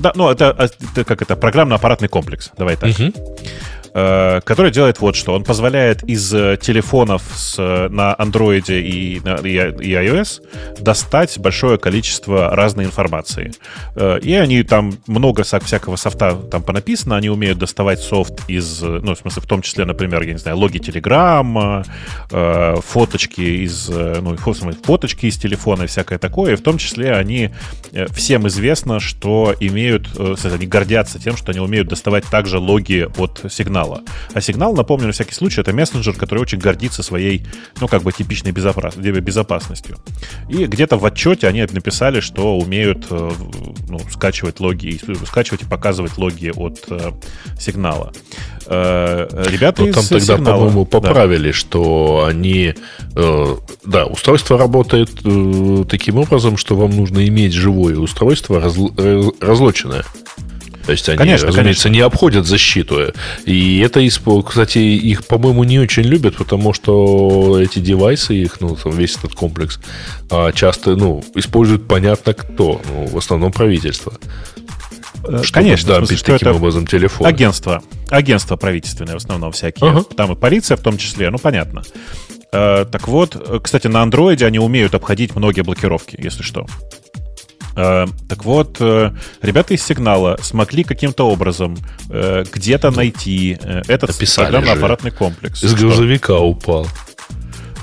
[0.00, 2.50] Да, ну это, это как это, программно-аппаратный комплекс.
[2.56, 2.90] Давай так.
[2.90, 3.14] Uh-huh.
[3.98, 5.34] Э, который делает вот что.
[5.34, 9.20] Он позволяет из э, телефонов с, э, на Android и, и, и
[9.92, 10.40] iOS
[10.78, 13.52] достать большое количество разной информации.
[13.96, 19.18] И они там много всякого софта там понаписано, они умеют доставать софт из, ну, в
[19.18, 21.84] смысле, в том числе, например, я не знаю, логи Telegram,
[22.82, 26.52] фоточки из, ну, фоточки из телефона и всякое такое.
[26.52, 27.50] И в том числе они,
[28.10, 33.87] всем известно, что имеют, они гордятся тем, что они умеют доставать также логи от сигнала
[33.88, 34.02] сигнала.
[34.32, 37.46] А сигнал, напомню, на всякий случай, это мессенджер, который очень гордится своей,
[37.80, 39.96] ну, как бы типичной безопасностью.
[40.48, 43.30] И где-то в отчете они написали, что умеют э,
[43.88, 47.12] ну, скачивать логи, скачивать и показывать логи от э,
[47.58, 48.12] сигнала.
[48.66, 50.90] Э, ребята из там тогда, сигнала, по-моему, да.
[50.90, 52.74] поправили, что они...
[53.14, 60.04] э, да, устройство работает э, таким образом, что вам нужно иметь живое устройство, разл- разлоченное.
[60.88, 63.12] То есть они, Конечно, разумеется, не обходят защиту.
[63.44, 64.00] И это,
[64.42, 69.34] кстати, их, по-моему, не очень любят, потому что эти девайсы, их, ну, там весь этот
[69.34, 69.80] комплекс,
[70.30, 72.80] а, часто, ну, используют понятно кто.
[72.88, 74.14] Ну, в основном правительство.
[75.24, 77.26] Э, Чтобы Конечно, смысле, дампить что таким это образом телефон.
[77.26, 77.82] агентство.
[78.08, 79.90] Агентства правительственные в основном всякие.
[79.90, 80.04] Ага.
[80.16, 81.82] Там и полиция в том числе, ну, понятно.
[82.50, 86.64] Э, так вот, э, кстати, на андроиде они умеют обходить многие блокировки, если что.
[87.78, 91.76] Э, так вот, э, ребята из сигнала смогли каким-то образом
[92.10, 93.56] э, где-то найти
[93.86, 95.62] этот программно-аппаратный комплекс.
[95.62, 95.78] Из Что?
[95.78, 96.88] грузовика упал.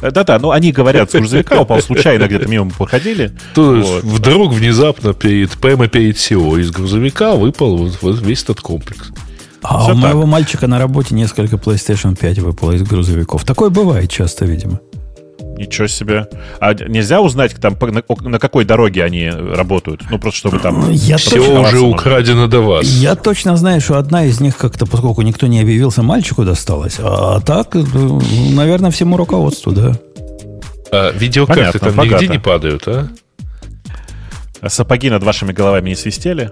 [0.01, 3.31] Э, Да-да, ну они говорят, с грузовика упал случайно, где-то мимо проходили.
[3.53, 4.03] То есть Вот.
[4.03, 9.11] вдруг внезапно перед, прямо перед SEO из грузовика выпал вот, вот весь этот комплекс.
[9.61, 10.03] А Всё у так.
[10.03, 13.45] моего мальчика на работе несколько PlayStation 5 выпало из грузовиков.
[13.45, 14.81] Такое бывает часто, видимо.
[15.57, 16.27] Ничего себе.
[16.59, 20.01] А нельзя узнать, там, на, на какой дороге они работают?
[20.09, 20.91] Ну, просто чтобы там...
[20.91, 21.87] Я Все точно, уже можно.
[21.87, 22.85] украдено до вас.
[22.85, 26.97] я точно знаю, что одна из них как-то, поскольку никто не объявился, мальчику досталась.
[26.99, 28.21] А так, ну,
[28.53, 29.93] наверное, всему руководству, да.
[30.91, 32.15] А видеокарты Понятно, там богато.
[32.23, 33.07] нигде не падают, а?
[34.67, 36.51] Сапоги над вашими головами не свистели.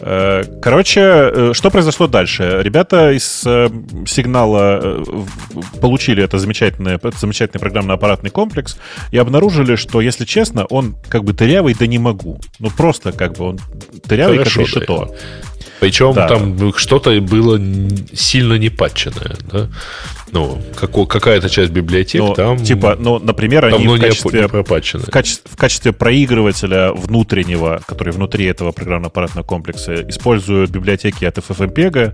[0.00, 2.60] Э, Короче, э, что произошло дальше?
[2.62, 3.68] Ребята из э,
[4.06, 5.04] сигнала
[5.80, 8.78] получили это замечательное, этот замечательный программно-аппаратный комплекс
[9.10, 12.40] и обнаружили, что, если честно, он как бы дырявый, да не могу.
[12.58, 13.58] Ну, просто как бы он
[14.04, 14.96] дырявый, Хорошо, как решето.
[14.96, 15.16] да.
[15.80, 16.28] Причем Да.
[16.28, 17.60] там что-то было
[18.12, 19.68] сильно не патченное, да?
[20.32, 25.50] Ну, какая-то часть библиотек Ну, там типа, ну, например, они в качестве не в качестве,
[25.52, 32.12] в качестве проигрывателя внутреннего, который внутри этого программно-аппаратного комплекса, используют библиотеки от FFmpeg,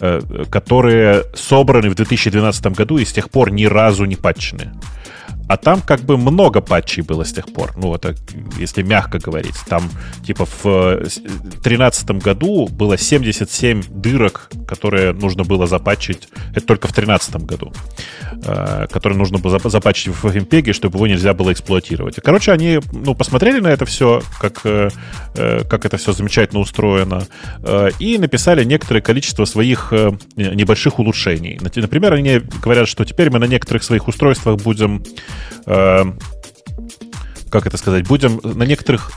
[0.00, 0.20] э,
[0.50, 4.72] которые собраны в 2012 году и с тех пор ни разу не патчены.
[5.48, 7.72] А там как бы много патчей было с тех пор.
[7.76, 8.14] Ну, это
[8.58, 9.54] если мягко говорить.
[9.68, 9.90] Там
[10.26, 16.28] типа в 2013 году было 77 дырок, которые нужно было запатчить.
[16.54, 17.72] Это только в 2013 году.
[18.46, 22.16] э, Которые нужно было зап- запатчить в FFmpeg, чтобы его нельзя было эксплуатировать.
[22.22, 24.90] Короче, они ну, посмотрели на это все, как, э, э,
[25.34, 27.26] как это все замечательно устроено,
[27.62, 31.58] э, и написали некоторое количество своих э, небольших улучшений.
[31.60, 35.02] Например, они говорят, что теперь мы на некоторых своих устройствах будем
[35.66, 36.04] э,
[37.50, 39.12] как это сказать, будем на некоторых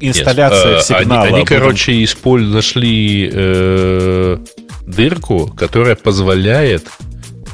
[0.00, 1.22] инсталляциях э, сигнала.
[1.22, 4.38] Они, они, будем- короче, исполь- нашли э,
[4.86, 6.86] дырку, которая позволяет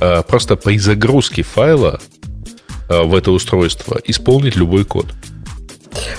[0.01, 2.01] э, просто при загрузке файла
[2.89, 5.07] э, в это устройство исполнить любой код.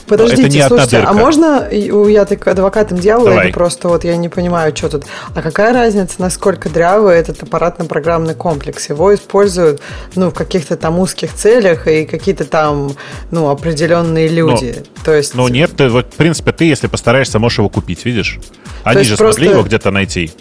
[0.08, 1.14] Подождите, это не одна слушайте, а дырка.
[1.14, 3.46] можно и- у я так адвокатом дьявола Давай.
[3.48, 5.06] или просто вот я не понимаю, что тут.
[5.36, 8.90] А какая разница, насколько дрявый этот аппаратно-программный комплекс?
[8.90, 9.82] Его используют
[10.16, 12.92] ну, в каких-то там узких целях и какие-то там
[13.32, 14.84] ну, определенные люди.
[15.06, 18.40] То есть, Ну нет, ты, вот, в принципе, ты, если постараешься, можешь его купить, видишь?
[18.84, 20.32] Они же просто- смогли его где-то найти.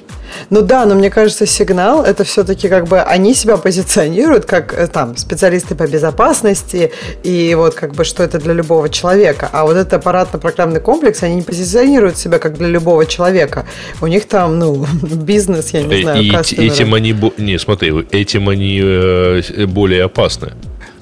[0.51, 4.87] Ну да, но мне кажется, сигнал это все-таки как бы они себя позиционируют как э,
[4.87, 6.93] там специалисты по безопасности
[7.23, 9.18] и вот как бы что это для любого человека.
[9.53, 13.67] А вот этот аппаратно-программный комплекс, они не позиционируют себя как для любого человека.
[14.01, 16.75] У них там, ну, бизнес, я не знаю, Э, И эти- кастомеры.
[16.75, 17.17] этим они...
[17.39, 20.53] Не, смотри, этим они э, более опасны.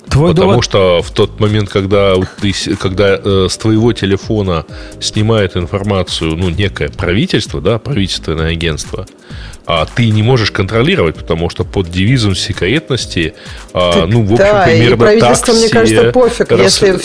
[0.08, 0.64] Твой Потому довод...
[0.64, 4.64] что в тот момент, когда, ты, с- когда э, с твоего телефона
[5.00, 9.06] снимает информацию, ну, некое правительство, да, правительственное агентство,
[9.66, 13.34] а ты не можешь контролировать, потому что под девизом секретности,
[13.74, 16.60] а, Так ну, в общем, да, и примерно правительство, так мне все кажется, пофиг, рас-
[16.82, 16.98] если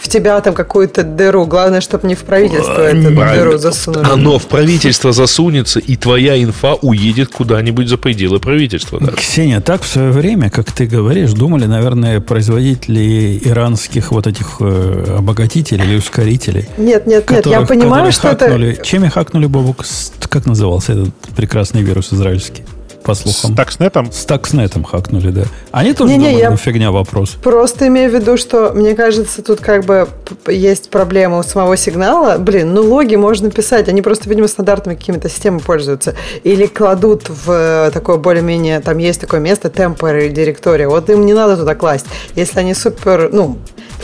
[0.00, 1.46] в, тебя там какую-то дыру.
[1.46, 4.04] Главное, чтобы не в правительство эту дыру засунули.
[4.10, 9.00] Оно в правительство засунется, и твоя инфа уедет куда-нибудь за пределы правительства.
[9.00, 9.16] даже.
[9.16, 15.16] Ксения, так в свое время, как ты говоришь, думали, наверное, производители иранских вот этих э,
[15.18, 16.66] обогатителей или ускорителей.
[16.78, 18.46] Нет, нет, нет, я которых- понимаю, что это...
[18.46, 18.78] хакнули.
[18.82, 19.84] Чем я хакнули, Бобук?
[20.28, 22.64] Как назывался этот прекрасный вирус израильский?
[23.04, 23.54] По С слухам.
[23.56, 24.12] такснетом.
[24.12, 25.42] С такснетом хакнули, да.
[25.72, 27.30] Они тоже Не-не, думали, я- ну фигня вопрос.
[27.42, 30.06] Просто имею в виду, что, мне кажется, тут как бы
[30.46, 32.36] есть проблема у самого сигнала.
[32.38, 36.14] Блин, ну логи можно писать, они просто, видимо, стандартными какими-то системами пользуются.
[36.44, 40.88] Или кладут в э, такое более-менее, там есть такое место, temporary директория.
[40.88, 42.06] Вот им не надо туда класть.
[42.34, 43.56] Если они супер, ну,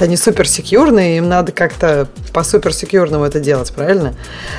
[0.02, 4.14] они суперсекьюрные, им надо как-то по суперсекьюрному это делать, правильно?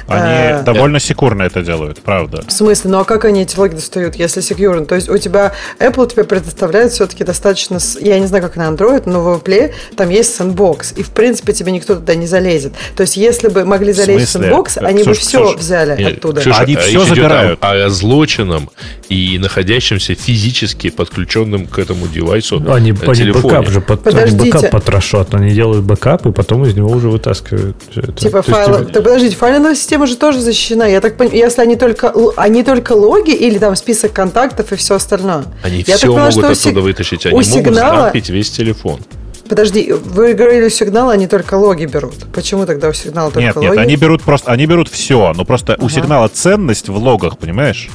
[0.08, 2.44] Они а, довольно секурно это делают, правда.
[2.48, 2.92] В смысле?
[2.92, 4.86] Ну а как они эти логи достают, если секьюрно?
[4.86, 9.04] То есть у тебя Apple тебе предоставляет все-таки достаточно, я не знаю, как на Android,
[9.06, 12.74] но в Apple там есть Sandbox, и в принципе тебе никто туда не залезет.
[12.96, 16.18] То есть если бы могли залезть в Sandbox, они Ксюш, бы все Ксюш, взяли нет,
[16.18, 16.42] оттуда.
[16.42, 17.60] Ксюша, они все забирают.
[17.62, 18.70] О, о злочином
[19.10, 24.70] и находящимся физически подключенным к этому девайсу они, э, они бэкап же под, они бэкап
[24.70, 27.76] потрошат, они делают бэкап и потом из него уже вытаскивают.
[27.96, 28.12] Это.
[28.14, 28.80] Типа файлы.
[28.80, 30.86] Есть, так подождите, файловая система же тоже защищена.
[30.88, 34.96] Я так понимаю, если они только они только логи или там список контактов и все
[34.96, 35.46] остальное.
[35.64, 37.26] Они Я все поняла, могут оттуда вытащить.
[37.26, 38.12] Они у могут сигнала...
[38.14, 39.00] весь телефон.
[39.48, 42.16] Подожди, вы говорили, у сигнала они только логи берут.
[42.34, 43.66] Почему тогда у сигнала только нет, логи?
[43.66, 45.86] Нет, они берут просто, они берут все, но просто ага.
[45.86, 47.90] у сигнала ценность в логах, понимаешь?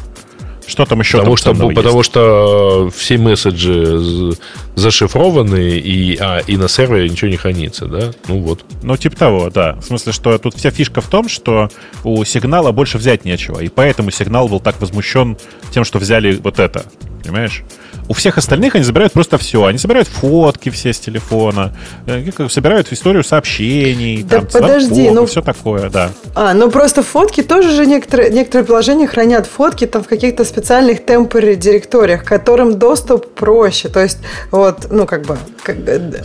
[0.67, 1.19] Что там еще?
[1.19, 4.35] Потому, там что, потому что все месседжи
[4.75, 8.13] зашифрованы, и, а, и на сервере ничего не хранится, да?
[8.29, 8.65] Ну вот.
[8.83, 9.75] Ну, типа того, да.
[9.75, 11.69] В смысле, что тут вся фишка в том, что
[12.05, 13.61] у сигнала больше взять нечего.
[13.61, 15.37] И поэтому сигнал был так возмущен
[15.71, 16.87] тем, что взяли вот это.
[17.23, 17.65] Понимаешь?
[18.13, 19.65] У всех остальных они забирают просто все.
[19.65, 21.73] Они собирают фотки все с телефона,
[22.07, 26.11] э, собирают историю сообщений, да там, подожди, ну все такое, да.
[26.35, 31.07] А, ну просто фотки тоже же некоторые, некоторые приложения хранят фотки там в каких-то специальных
[31.07, 33.89] temporary директориях, которым доступ проще.
[33.89, 34.19] То есть
[34.51, 35.77] вот, ну как бы как,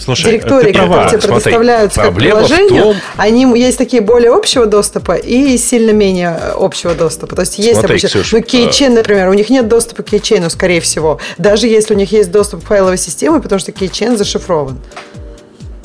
[0.01, 2.95] Слушай, директории, которые тебе предоставляются как приложение, том...
[3.15, 7.33] они есть такие более общего доступа и сильно менее общего доступа.
[7.35, 10.81] То есть есть, Смотри, допустим, ну, Keychain, например, у них нет доступа к Keychain, скорее
[10.81, 11.21] всего.
[11.37, 14.79] Даже если у них есть доступ к файловой системе, потому что кейчейн зашифрован.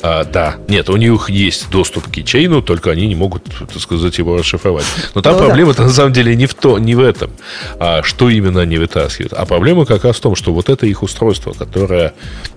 [0.05, 4.17] А, да, нет, у них есть доступ к кейчейну, только они не могут, так сказать,
[4.17, 4.83] его расшифровать.
[5.15, 5.87] Но там ну, проблема-то да.
[5.87, 7.31] на самом деле не в, то, не в этом,
[7.79, 9.31] а что именно они вытаскивают.
[9.31, 12.13] А проблема как раз в том, что вот это их устройство, которое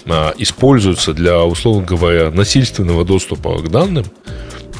[0.07, 4.07] а, используется для, условно говоря, насильственного доступа к данным,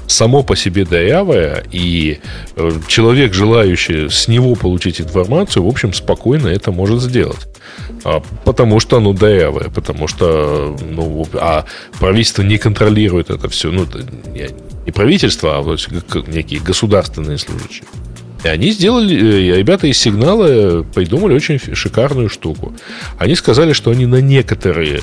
[0.07, 2.21] само по себе дырявое, и
[2.57, 7.49] э, человек, желающий с него получить информацию, в общем, спокойно это может сделать.
[8.05, 11.65] А, потому что оно дырявое, потому что ну, а
[11.99, 13.71] правительство не контролирует это все.
[13.71, 13.87] Ну,
[14.87, 15.87] не правительство, а вот
[16.29, 17.85] некие государственные служащие.
[18.45, 22.75] И они сделали, э, ребята из сигнала придумали очень шикарную штуку.
[23.19, 25.01] Они сказали, что они на некоторые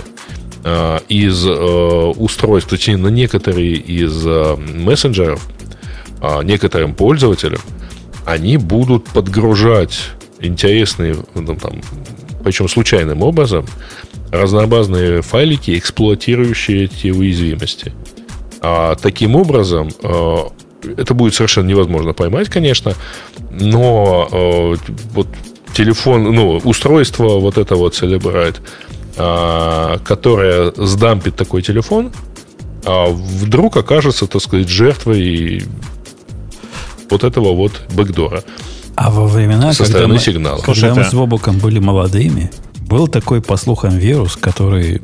[1.09, 5.45] из э, устройств, точнее, на некоторые из э, мессенджеров,
[6.43, 7.59] некоторым пользователям,
[8.25, 11.81] они будут подгружать интересные, ну, там,
[12.45, 13.65] причем случайным образом,
[14.31, 17.91] разнообразные файлики, эксплуатирующие эти уязвимости.
[18.61, 19.89] А таким образом,
[20.81, 22.93] это будет совершенно невозможно поймать, конечно,
[23.51, 24.77] но
[25.13, 25.27] вот
[25.73, 32.11] телефон, ну, устройство вот это вот Celebrite а, которая сдампит такой телефон,
[32.85, 35.63] а вдруг окажется, так сказать, жертвой
[37.09, 38.43] вот этого вот бэкдора.
[38.95, 40.61] А во времена, со когда, мы, сигнала.
[40.61, 42.51] когда мы с Вобоком были молодыми,
[42.87, 45.01] был такой, по слухам, вирус, который...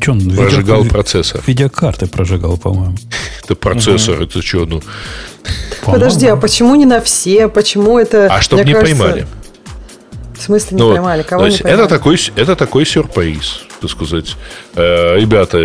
[0.00, 1.42] Что он, прожигал видео, процессор.
[1.46, 2.96] Видеокарты прожигал, по-моему.
[3.44, 4.24] Это процессор, угу.
[4.24, 4.82] это что, ну...
[5.84, 7.48] Подожди, а почему не на все?
[7.48, 8.26] Почему это...
[8.26, 8.96] А чтобы не кажется...
[8.96, 9.26] поймали.
[10.48, 11.22] Смысле не ну, поймали?
[11.24, 11.84] Кого не поймали?
[11.84, 14.34] Это такой, это такой сюрприз, так сказать.
[14.76, 15.58] Э, ребята,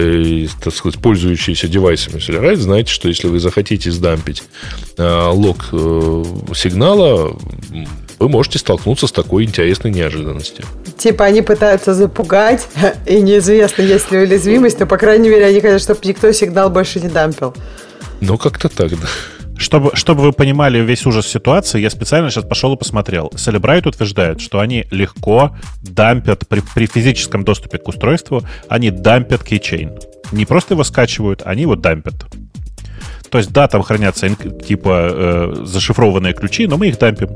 [0.62, 4.44] так сказать, пользующиеся девайсами Celebrite, знаете, что если вы захотите сдампить
[4.98, 6.24] э, лог э,
[6.54, 7.34] сигнала,
[8.20, 10.66] вы можете столкнуться с такой интересной неожиданностью.
[10.98, 12.68] Типа они пытаются запугать,
[13.06, 17.00] и неизвестно, есть ли уязвимость, но, по крайней мере, они хотят, чтобы никто сигнал больше
[17.00, 17.56] не дампил.
[18.20, 19.08] Ну, как-то так, да.
[19.64, 23.32] Чтобы, чтобы вы понимали весь ужас ситуации, я специально сейчас пошел и посмотрел.
[23.36, 29.98] Celebrite утверждает, что они легко дампят при, при физическом доступе к устройству, они дампят кейчейн.
[30.34, 32.26] Не просто его скачивают, они его дампят.
[33.30, 37.30] То есть, да, там хранятся типа э, зашифрованные ключи, но мы их дампим.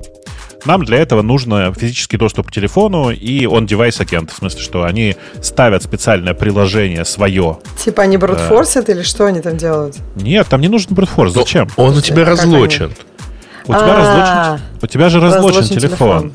[0.66, 4.32] Нам для этого нужно физический доступ к телефону и он девайс агент.
[4.32, 7.60] В смысле, что они ставят специальное приложение свое.
[7.84, 9.98] Типа они брутфорсят э, или что они там делают?
[10.16, 11.34] Нет, там не нужен брутфорс.
[11.34, 11.68] Зачем?
[11.78, 12.92] Он у тебя разлочен.
[13.66, 14.66] У тебя разлочен.
[14.82, 16.34] У тебя же разлочен телефон.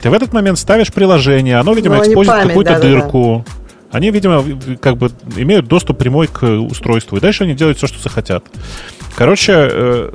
[0.00, 3.44] Ты в этот момент ставишь приложение, оно, видимо, использует какую-то дырку.
[3.96, 4.44] Они, видимо,
[4.78, 7.16] как бы имеют доступ прямой к устройству.
[7.16, 8.44] И дальше они делают все, что захотят.
[9.14, 10.10] Короче, э,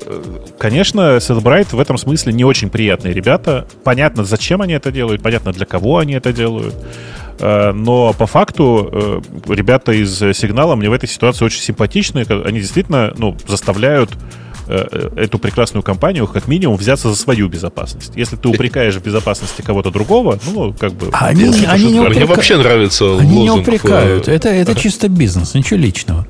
[0.60, 3.66] конечно, Cellbrite в этом смысле не очень приятные ребята.
[3.84, 6.76] Понятно, зачем они это делают, понятно, для кого они это делают.
[7.40, 9.22] Э, но по факту э,
[9.52, 12.24] ребята из Сигнала мне в этой ситуации очень симпатичны.
[12.46, 14.12] Они действительно ну, заставляют
[14.72, 18.14] эту прекрасную компанию как минимум взяться за свою безопасность.
[18.16, 21.10] Если ты упрекаешь в безопасности кого-то другого, ну, как бы...
[21.14, 22.20] Они, они не упрека...
[22.20, 23.44] Мне вообще нравится Они лозунг...
[23.44, 24.28] не упрекают.
[24.28, 26.28] Это, это чисто бизнес, ничего личного.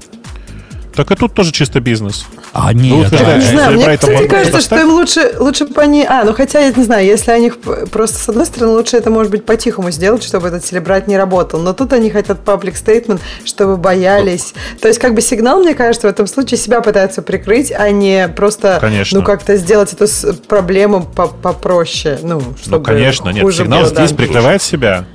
[0.96, 2.26] Так и тут тоже чисто бизнес.
[2.52, 5.82] А Ну, нет, утверждаешь, а- Не знаю, мне, кстати, кажется, что им лучше, лучше бы
[5.82, 6.06] они...
[6.06, 9.32] А, ну хотя, я не знаю, если они просто, с одной стороны, лучше это, может
[9.32, 11.62] быть, по-тихому сделать, чтобы этот селебрат не работал.
[11.62, 14.54] Но тут они хотят паблик стейтмент, чтобы боялись.
[14.82, 18.28] То есть, как бы сигнал, мне кажется, в этом случае себя пытаются прикрыть, а не
[18.28, 19.20] просто, Конечно.
[19.20, 20.08] ну, как-то сделать эту
[20.50, 22.20] проблему по- попроще.
[22.22, 23.56] Ну, чтобы Ну, конечно, нет.
[23.56, 24.06] Сигнал было, да.
[24.06, 25.06] здесь прикрывает себя.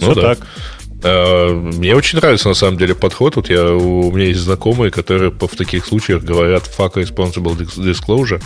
[0.00, 0.34] Ну Все да.
[0.34, 0.38] так.
[1.02, 3.36] Э, Мне очень нравится, на самом деле, подход.
[3.36, 8.42] Вот я, у меня есть знакомые, которые в таких случаях говорят fuck responsible dis- disclosure.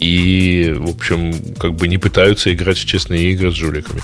[0.00, 4.02] И, в общем, как бы не пытаются играть в честные игры с жуликами.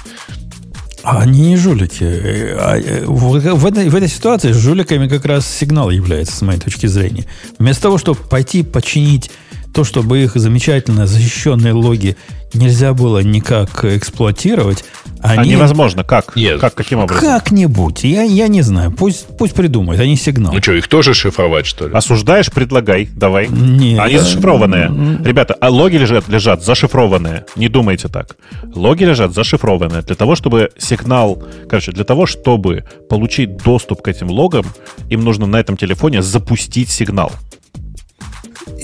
[1.02, 2.04] А Они не жулики.
[2.04, 6.42] Э, а, э, В, в этой, в этой ситуации жуликами как раз сигнал является, с
[6.42, 7.26] моей точки зрения.
[7.59, 9.30] Вместо того, чтобы пойти починить
[9.73, 12.16] то, чтобы их замечательно защищенные логи
[12.55, 14.85] нельзя было никак эксплуатировать,
[15.20, 15.53] А они...
[15.53, 16.05] невозможно.
[16.05, 16.36] Как?
[16.36, 16.61] Нет.
[16.61, 16.74] Как?
[16.74, 17.23] Каким образом?
[17.24, 18.05] Как-нибудь.
[18.05, 18.90] Я, я не знаю.
[18.90, 20.01] Пусть, пусть придумают.
[20.01, 20.53] Они сигнал.
[20.53, 21.94] Ну что, их тоже шифровать, что ли?
[21.94, 23.49] Осуждаешь, предлагай, давай.
[23.49, 24.89] Не, Они зашифрованные.
[25.24, 27.47] Ребята, а логи лежат, лежат зашифрованные.
[27.57, 28.36] Не думайте так.
[28.74, 30.03] Логи лежат зашифрованные.
[30.03, 31.43] Для того, чтобы сигнал...
[31.69, 34.66] Короче, для того, чтобы получить доступ к этим логам,
[35.09, 37.32] им нужно на этом телефоне запустить сигнал.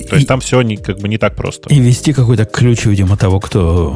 [0.09, 1.69] То есть И- там все не, как бы не так просто.
[1.69, 3.95] И ввести какой-то ключ, видимо, того, кто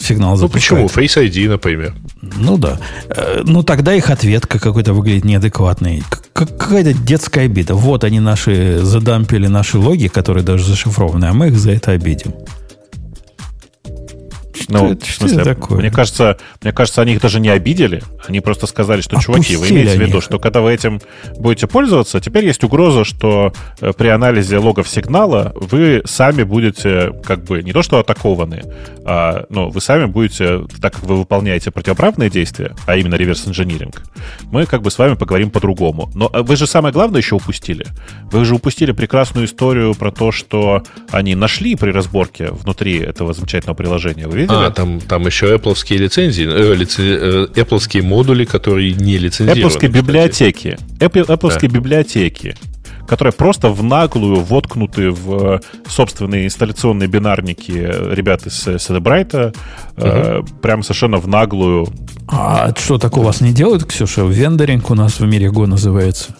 [0.00, 0.92] сигнал Ну запускает.
[0.92, 1.04] почему?
[1.06, 1.94] Face ID, например.
[2.20, 2.78] Ну да.
[3.08, 6.02] Э, Ну тогда их ответка какой-то выглядит неадекватной.
[6.32, 7.74] Какая-то детская обида.
[7.74, 12.32] Вот они наши задампили наши логи, которые даже зашифрованы, а мы их за это обидим.
[14.68, 15.78] Ну, это- в что смысле, это такое?
[15.78, 18.02] Мне кажется, мне кажется, они их даже не обидели.
[18.26, 21.00] Они просто сказали, что, чуваки, вы Опустили имеете в виду, что когда вы этим
[21.38, 27.44] будете пользоваться, теперь есть угроза, что э, при анализе логов сигнала вы сами будете как
[27.44, 28.62] бы не то что атакованы,
[29.04, 34.02] а ну, вы сами будете, так как вы выполняете противоправные действия, а именно реверс-инжиниринг,
[34.50, 36.10] мы как бы с вами поговорим по-другому.
[36.14, 37.86] Но э, вы же самое главное еще упустили.
[38.30, 43.76] Вы же упустили прекрасную историю про то, что они нашли при разборке внутри этого замечательного
[43.76, 44.26] приложения.
[44.26, 44.53] Вы видели?
[44.54, 49.62] А, там, там еще Apple лицензии, э, лице- э, Apple модули, которые не лицензированы.
[49.64, 50.78] Apple библиотеки.
[50.98, 51.66] Apple, Apple Да.
[51.68, 52.56] библиотеки,
[53.06, 59.54] которые просто в наглую воткнуты в собственные инсталляционные бинарники ребят из Celebrite,
[59.96, 61.86] э, прям совершенно в наглую.
[62.28, 64.22] А что, так у вас не делают, Ксюша?
[64.22, 66.34] Вендоринг у нас в мире Go называется.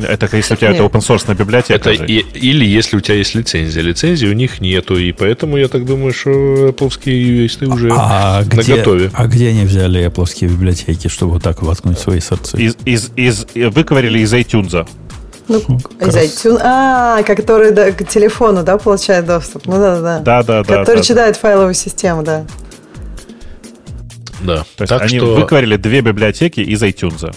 [0.00, 0.80] Это если у тебя Нет.
[0.80, 1.90] это open source библиотека.
[1.90, 3.82] Это и- или если у тебя есть лицензия.
[3.82, 8.72] Лицензии у них нету, и поэтому я так думаю, что Apple юристы уже А где,
[8.72, 9.10] наготове.
[9.12, 12.56] а где они взяли Apple библиотеки, чтобы вот так воткнуть свои сорцы?
[12.56, 14.86] Из, из, из, выковырили из iTunes.
[15.48, 16.58] Ну, из iTunes.
[16.62, 19.66] А, который да, к телефону, да, получает доступ.
[19.66, 20.18] Ну да, да.
[20.20, 20.78] Да, да, да.
[20.78, 22.46] Который да, читает файловую систему, да.
[24.42, 24.64] Да.
[24.76, 27.34] То есть так они что выковырили две библиотеки из iTunes.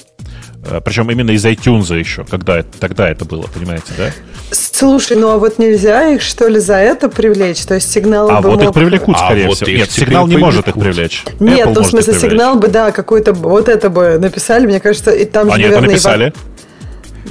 [0.67, 4.09] Э, Причем именно из iTunes еще, когда это- тогда это было, понимаете, да?
[4.51, 7.63] Слушай, ну а вот нельзя их, что ли, за это привлечь?
[7.65, 9.69] То есть сигнал А бы вот их мог- привлекут, А скорее вот всего.
[9.71, 10.83] их Нет, сигнал не может их привлекут.
[10.95, 11.23] привлечь.
[11.39, 14.79] Нет, Apple ну в их смысле сигнал бы, да, какой-то, вот это бы написали, мне
[14.79, 16.33] кажется, и там же, Они это наверное, и во- написали.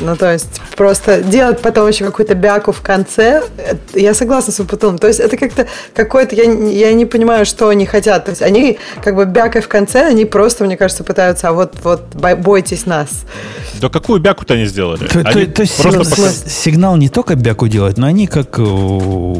[0.00, 4.62] Ну, то есть, просто делать потом еще какую-то бяку в конце, э, я согласна с
[4.64, 4.98] Путуном.
[4.98, 8.24] То есть, это как-то какое-то, я, не- я не понимаю, что они хотят.
[8.24, 11.74] То есть, они как бы бякой в конце, они просто, мне кажется, пытаются, а вот,
[11.84, 13.08] вот, бой- бойтесь нас.
[13.80, 15.06] Да какую бяку-то они сделали?
[15.06, 18.26] То, Они то- то есть просто сиг- пока- сигнал не только бяку делать, но они
[18.26, 18.58] как...
[18.58, 19.34] э,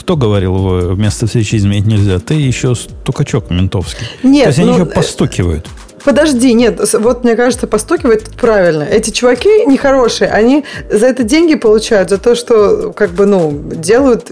[0.00, 0.54] Кто говорил,
[0.90, 2.18] э, вместо встречи изменить нельзя?
[2.18, 4.06] Ты еще стукачок ментовский.
[4.22, 5.66] Нет, То есть они ну, еще постукивают.
[6.06, 8.84] Подожди, нет, вот мне кажется, постукивает правильно.
[8.84, 14.30] Эти чуваки нехорошие, они за это деньги получают, за то, что как бы, ну, делают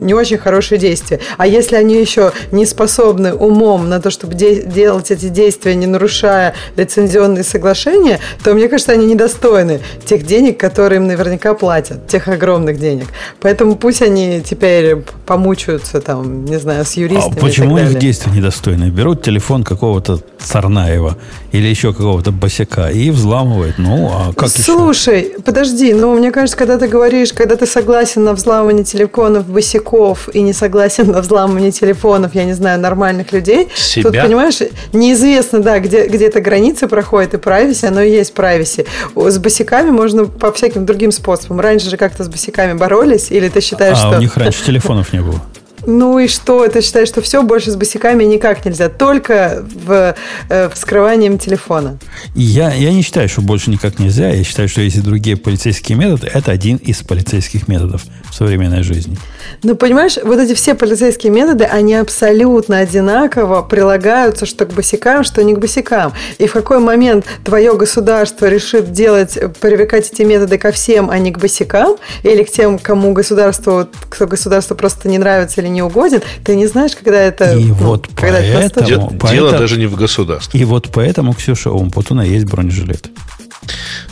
[0.00, 1.18] не очень хорошие действия.
[1.36, 5.88] А если они еще не способны умом на то, чтобы де- делать эти действия, не
[5.88, 12.28] нарушая лицензионные соглашения, то, мне кажется, они недостойны тех денег, которые им наверняка платят, тех
[12.28, 13.06] огромных денег.
[13.40, 18.30] Поэтому пусть они теперь помучаются там, не знаю, с А юристами и почему их действия
[18.30, 18.90] недостойные?
[18.92, 21.15] Берут телефон какого-то Царнаева
[21.52, 23.78] или еще какого-то босяка и взламывают.
[23.78, 24.62] Ну, а как еще?
[24.62, 30.28] Слушай, подожди, ну, мне кажется, когда ты говоришь, когда ты согласен на взламывание телефонов босиков
[30.34, 34.10] и не согласен на взламывание телефонов, я не знаю, нормальных людей, Себя?
[34.10, 34.58] тут, понимаешь,
[34.92, 38.86] неизвестно, да, где, где эта граница проходит, и privacy, оно и есть privacy.
[39.14, 41.60] С босиками можно по всяким другим способам.
[41.60, 44.18] Раньше же как-то с босиками боролись, или ты считаешь, А что...
[44.18, 45.40] у них раньше телефонов не было.
[45.86, 46.66] Ну и что?
[46.68, 48.88] Ты считаешь, что все больше с босиками никак нельзя?
[48.88, 50.14] Только в,
[50.48, 51.98] э, вскрыванием телефона?
[52.34, 54.30] Я, я не считаю, что больше никак нельзя.
[54.30, 56.28] Я считаю, что есть и другие полицейские методы.
[56.32, 59.16] Это один из полицейских методов в современной жизни.
[59.62, 65.44] Ну, понимаешь, вот эти все полицейские методы, они абсолютно одинаково прилагаются что к босикам, что
[65.44, 66.12] не к босикам.
[66.38, 71.30] И в какой момент твое государство решит делать, привлекать эти методы ко всем, а не
[71.30, 76.22] к босикам, или к тем, кому государству, кто государству просто не нравится или не угоден,
[76.44, 77.52] ты не знаешь, когда это...
[77.52, 80.60] И ну, вот когда поэтому, это Дело, поэтому, даже не в государстве.
[80.60, 83.08] И вот поэтому, Ксюша, у Умпутуна есть бронежилет.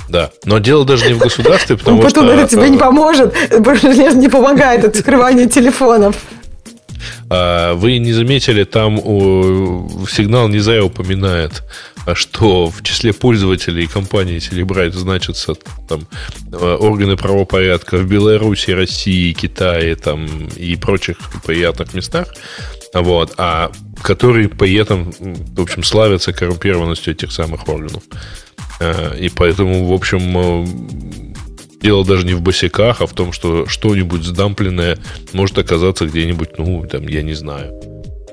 [0.09, 2.21] Да, но дело даже не в государстве, потому что...
[2.21, 3.35] Умпутун, это тебе не поможет.
[3.59, 6.17] Бронежилет не помогает от скрывания телефонов.
[7.31, 8.97] А, вы не заметили, там
[10.09, 11.63] сигнал не зря упоминает,
[12.07, 15.55] а что в числе пользователей компании Celebrite значатся
[15.89, 16.07] там,
[16.53, 20.27] э, органы правопорядка в Беларуси, России, Китае там,
[20.57, 22.35] и прочих приятных местах,
[22.93, 23.73] вот, а
[24.03, 28.03] которые при этом, в общем, славятся коррумпированностью этих самых органов.
[29.19, 30.67] И поэтому, в общем,
[31.85, 34.99] дело даже не в босиках, а в том, что что-нибудь сдампленное
[35.33, 37.73] может оказаться где-нибудь, ну, там, я не знаю,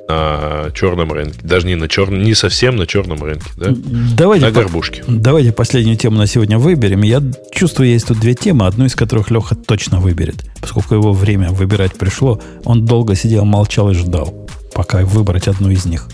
[0.08, 1.40] на черном рынке.
[1.44, 3.74] Даже не на черном, не совсем на черном рынке, да?
[4.18, 5.04] Давайте на горбушке.
[5.04, 7.02] По, давайте последнюю тему на сегодня выберем.
[7.02, 7.22] Я
[7.54, 10.46] чувствую, есть тут две темы, одну из которых Леха точно выберет.
[10.60, 15.86] Поскольку его время выбирать пришло, он долго сидел, молчал и ждал, пока выбрать одну из
[15.86, 16.08] них.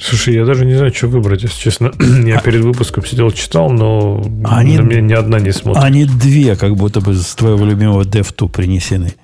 [0.00, 1.92] Слушай, я даже не знаю, что выбрать, если честно.
[2.26, 2.40] я а...
[2.40, 5.84] перед выпуском сидел, читал, но они, на меня ни одна не смотрит.
[5.84, 9.14] Они две, как будто бы с твоего любимого DevTo принесены.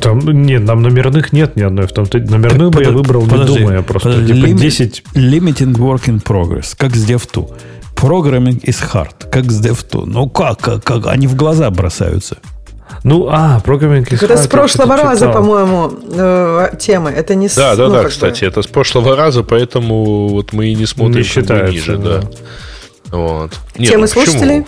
[0.00, 1.86] Там, нет, там номерных нет ни одной.
[1.86, 4.10] -то, номерную так, бы под, я выбрал, подожди, не думая просто.
[4.10, 5.02] Подожди, типа limit, 10...
[5.14, 7.50] Limiting work in progress, как с DevTo.
[7.94, 10.04] Programming is hard, как с DevTo.
[10.06, 11.06] Ну как, как, как?
[11.06, 12.38] Они в глаза бросаются.
[13.04, 17.10] Ну, а, программинг is Это с прошлого раза, по-моему, э, темы.
[17.10, 18.46] Это не Да, с, да, ну, да, кстати, бы...
[18.46, 22.20] это с прошлого раза, поэтому вот мы и не смотрим не считается, ниже, да.
[22.20, 22.28] да.
[23.16, 23.52] Вот.
[23.76, 24.64] Нет, темы ну, слушателей?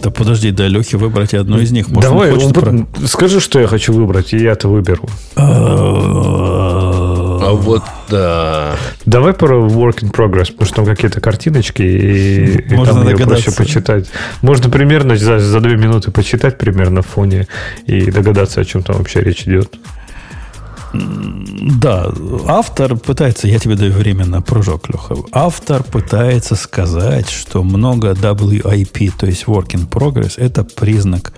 [0.00, 1.88] Да подожди, да, Лехи выбрать одну из них.
[1.88, 2.86] Может, Давай, он, про...
[3.06, 5.08] скажи, что я хочу выбрать, и я это выберу.
[7.54, 8.76] Вот да.
[9.04, 13.26] Давай про work in progress, потому что там какие-то картиночки, и, Можно и там ее
[13.26, 14.10] проще почитать.
[14.42, 17.48] Можно примерно за, за две минуты почитать примерно в фоне
[17.86, 19.74] и догадаться, о чем там вообще речь идет.
[20.94, 22.12] Да,
[22.46, 25.16] автор пытается, я тебе даю время на прыжок, Леха.
[25.32, 31.32] Автор пытается сказать, что много WIP, то есть Work in Progress, это признак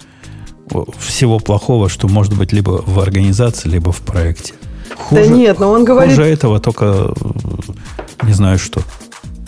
[0.98, 4.54] всего плохого, что может быть либо в организации, либо в проекте.
[4.96, 6.14] Хуже, да нет, но он говорит...
[6.14, 7.12] Хуже этого только
[8.22, 8.80] не знаю что.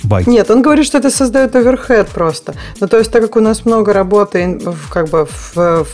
[0.05, 0.27] Байк.
[0.27, 2.55] Нет, он говорит, что это создает оверхед просто.
[2.81, 4.61] Ну, то есть, так как у нас много работы
[4.91, 5.87] как бы в, в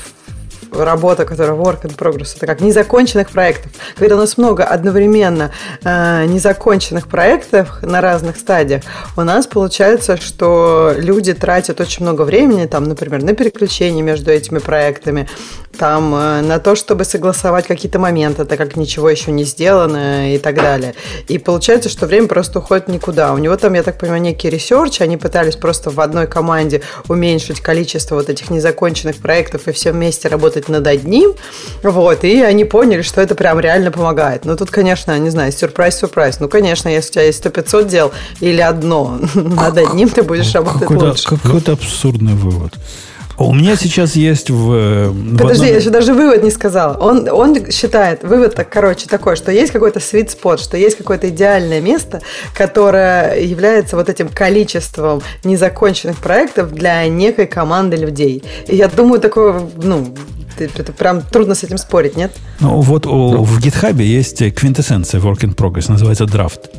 [0.73, 3.73] работа, которая work in progress, это как незаконченных проектов.
[3.97, 5.53] Когда у нас много одновременно
[5.85, 8.82] э, незаконченных проектов на разных стадиях,
[9.16, 14.59] у нас получается, что люди тратят очень много времени, там, например, на переключение между этими
[14.59, 15.28] проектами,
[15.78, 20.39] там, э, на то, чтобы согласовать какие-то моменты, так как ничего еще не сделано и
[20.39, 20.94] так далее.
[21.28, 23.32] И получается, что время просто уходит никуда.
[23.32, 27.61] У него там, я так понимаю, некий research, они пытались просто в одной команде уменьшить
[27.61, 31.34] количество вот этих незаконченных проектов и все вместе работать работать над одним,
[31.82, 34.44] вот, и они поняли, что это прям реально помогает.
[34.44, 36.40] Ну, тут, конечно, не знаю, сюрприз-сюрприз.
[36.40, 40.90] Ну, конечно, если у тебя есть 100-500 дел или одно, над одним ты будешь работать
[40.90, 41.28] лучше.
[41.28, 42.74] Какой-то абсурдный вывод.
[43.39, 44.72] У меня сейчас есть в...
[44.72, 45.70] Э, в Подожди, одном...
[45.70, 46.97] я еще даже вывод не сказала.
[46.98, 51.28] Он, он считает, вывод, так, короче, такой, что есть какой-то sweet spot, что есть какое-то
[51.28, 52.20] идеальное место,
[52.55, 58.44] которое является вот этим количеством незаконченных проектов для некой команды людей.
[58.68, 60.14] И я думаю, такое, ну,
[60.59, 62.33] это прям трудно с этим спорить, нет?
[62.61, 66.70] Ну, вот у, в GitHub есть квинтэссенция work in progress, называется драфт.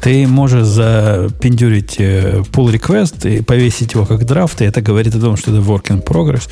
[0.00, 5.20] Ты можешь запендюрить э, pull request и повесить его как драфт, и это говорит о
[5.20, 6.48] том, что это work in progress.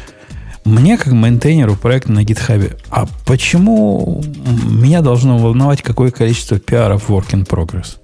[0.64, 4.22] Мне, как мейнтейнеру проекта на GitHub, а почему
[4.64, 7.96] меня должно волновать, какое количество пиаров work in progress?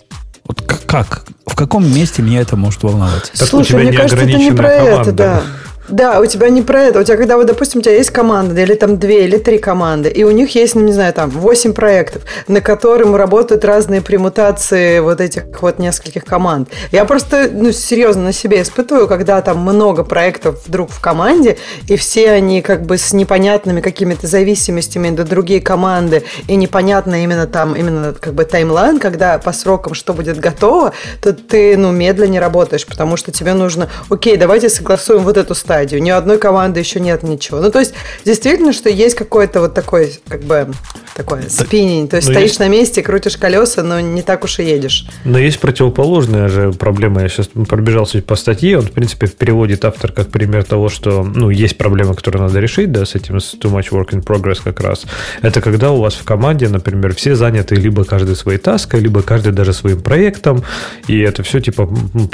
[0.47, 1.26] Вот как?
[1.47, 3.30] В каком месте меня это может волновать?
[3.36, 5.01] Так Слушай, мне кажется, это не про команда.
[5.01, 5.43] это, да.
[5.88, 7.00] Да, у тебя не про это.
[7.00, 10.08] У тебя, когда, вот, допустим, у тебя есть команда, или там две, или три команды,
[10.08, 14.98] и у них есть, ну, не знаю, там, восемь проектов, на котором работают разные премутации
[14.98, 16.68] вот этих вот нескольких команд.
[16.90, 21.56] Я просто, ну, серьезно на себе испытываю, когда там много проектов вдруг в команде,
[21.88, 27.46] и все они как бы с непонятными какими-то зависимостями до другие команды, и непонятно именно
[27.46, 30.92] там, именно как бы таймлайн, когда по срокам что будет готово,
[31.22, 35.75] то ты, ну, медленнее работаешь, потому что тебе нужно, окей, давайте согласуем вот эту стадию,
[35.76, 37.60] стадию, ни одной команды еще нет ничего.
[37.60, 37.92] Ну, то есть,
[38.24, 40.68] действительно, что есть какой-то вот такой, как бы,
[41.14, 42.10] такой спиннинг.
[42.10, 42.60] То есть, стоишь есть...
[42.60, 45.06] на месте, крутишь колеса, но не так уж и едешь.
[45.24, 47.22] Но есть противоположная же проблема.
[47.22, 48.78] Я сейчас пробежался по статье.
[48.78, 52.90] Он, в принципе, переводит автор как пример того, что, ну, есть проблема, которую надо решить,
[52.90, 55.04] да, с этим, с too much work in progress как раз.
[55.42, 59.52] Это когда у вас в команде, например, все заняты либо каждый своей таской, либо каждый
[59.52, 60.64] даже своим проектом,
[61.06, 61.86] и это все, типа,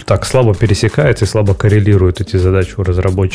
[0.07, 3.32] так слабо пересекается и слабо коррелирует эти задачи у разработчиков.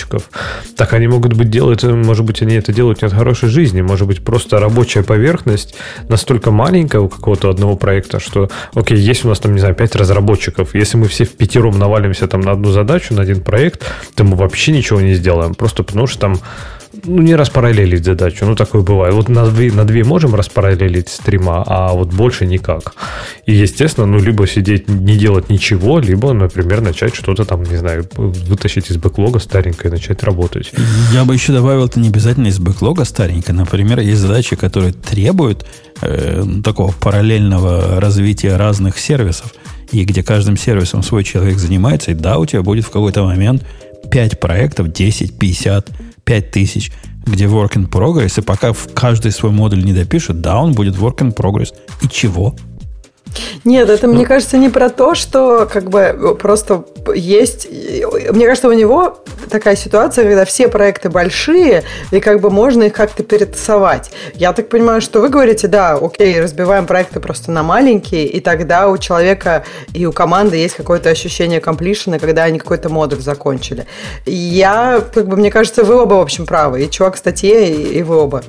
[0.75, 4.07] Так они могут быть делать, может быть, они это делают не от хорошей жизни, может
[4.07, 5.75] быть, просто рабочая поверхность
[6.09, 9.95] настолько маленькая у какого-то одного проекта, что, окей, есть у нас там, не знаю, пять
[9.95, 14.23] разработчиков, если мы все в пятером навалимся там на одну задачу, на один проект, то
[14.23, 16.39] мы вообще ничего не сделаем, просто потому что там
[17.07, 18.45] ну, не распараллелить задачу.
[18.45, 19.13] Ну, такое бывает.
[19.13, 22.93] Вот на две, на две можем распараллелить стрима, а вот больше никак.
[23.45, 28.07] И, естественно, ну, либо сидеть, не делать ничего, либо, например, начать что-то там, не знаю,
[28.15, 30.71] вытащить из бэклога старенькое и начать работать.
[31.13, 33.55] Я бы еще добавил, это не обязательно из бэклога старенькое.
[33.57, 35.65] Например, есть задачи, которые требуют
[36.01, 39.53] э, такого параллельного развития разных сервисов,
[39.91, 43.63] и где каждым сервисом свой человек занимается, и да, у тебя будет в какой-то момент
[44.11, 45.89] 5 проектов, 10, 50,
[46.27, 46.91] 5000,
[47.25, 50.95] где work in progress, и пока в каждый свой модуль не допишет, да, он будет
[50.95, 51.73] work in progress.
[52.01, 52.55] И чего?
[53.63, 57.67] Нет, это, ну, мне кажется, не про то, что как бы просто есть...
[57.69, 62.93] Мне кажется, у него такая ситуация, когда все проекты большие, и как бы можно их
[62.93, 64.11] как-то перетасовать.
[64.33, 68.89] Я так понимаю, что вы говорите, да, окей, разбиваем проекты просто на маленькие, и тогда
[68.89, 73.85] у человека и у команды есть какое-то ощущение комплишена, когда они какой-то модуль закончили.
[74.25, 76.83] Я, как бы, мне кажется, вы оба, в общем, правы.
[76.83, 78.43] И чувак в статье, и, и вы оба.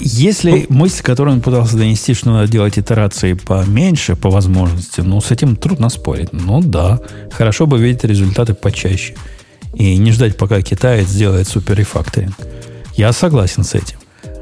[0.00, 5.30] Если мысль, которую он пытался донести, что надо делать итерации поменьше, по возможности, ну, с
[5.30, 6.32] этим трудно спорить.
[6.32, 7.00] Ну, да,
[7.32, 9.14] хорошо бы видеть результаты почаще.
[9.74, 12.34] И не ждать, пока китаец сделает супер рефакторинг.
[12.96, 13.98] Я согласен с этим.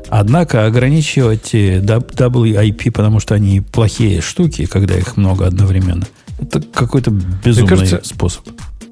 [0.08, 6.06] Однако ограничивать WIP, потому что они плохие штуки, когда их много одновременно,
[6.40, 8.48] это какой-то безумный кажется, способ.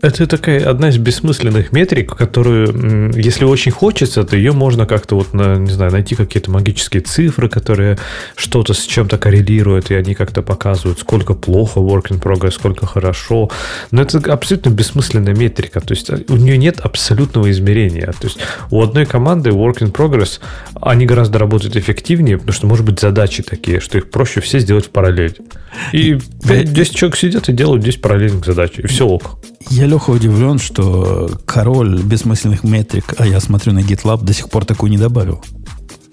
[0.07, 5.35] Это такая одна из бессмысленных метрик, которую, если очень хочется, то ее можно как-то вот,
[5.35, 7.99] не знаю, найти какие-то магические цифры, которые
[8.37, 13.51] что-то с чем-то коррелируют, и они как-то показывают, сколько плохо work in progress, сколько хорошо.
[13.91, 15.81] Но это абсолютно бессмысленная метрика.
[15.81, 18.13] То есть у нее нет абсолютного измерения.
[18.21, 18.39] То есть
[18.71, 20.39] у одной команды work in progress,
[20.81, 24.87] они гораздо работают эффективнее, потому что, может быть, задачи такие, что их проще все сделать
[24.87, 25.37] в параллель.
[25.93, 29.41] И 5-10 человек сидят и делают 10 параллельных задач, и все ок.
[29.71, 34.65] Я, Леха, удивлен, что король бессмысленных метрик, а я смотрю на GitLab, до сих пор
[34.65, 35.43] такой не добавил.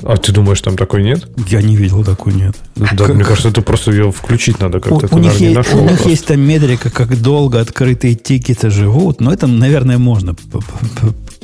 [0.05, 1.29] А ты думаешь, там такой нет?
[1.47, 2.55] Я не видел такой нет.
[2.75, 3.15] Да, как...
[3.15, 5.07] мне кажется, это просто ее включить надо как-то.
[5.15, 9.31] У, у, них, есть, у них есть там метрика, как долго открытые тикеты живут, но
[9.31, 10.35] это, наверное, можно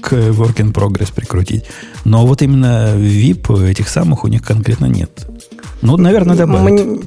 [0.02, 1.64] к work in progress прикрутить.
[2.04, 5.26] Но вот именно VIP этих самых у них конкретно нет.
[5.82, 6.86] Ну, наверное, добавить.
[6.86, 7.00] Мне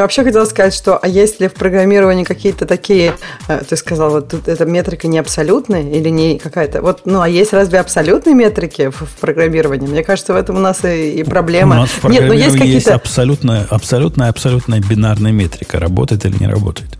[0.00, 3.14] вообще хотелось сказать, что а есть ли в программировании какие-то такие,
[3.48, 7.28] э, ты сказал, вот тут эта метрика не абсолютная или не какая-то, вот, ну а
[7.28, 9.86] есть разве абсолютные метрики в, в программировании?
[9.86, 11.76] Мне кажется, в этом у нас и, и проблема.
[11.76, 12.72] У нас в Нет, но есть какие-то...
[12.72, 16.90] Есть абсолютная, абсолютная, абсолютная бинарная метрика, работает или не работает.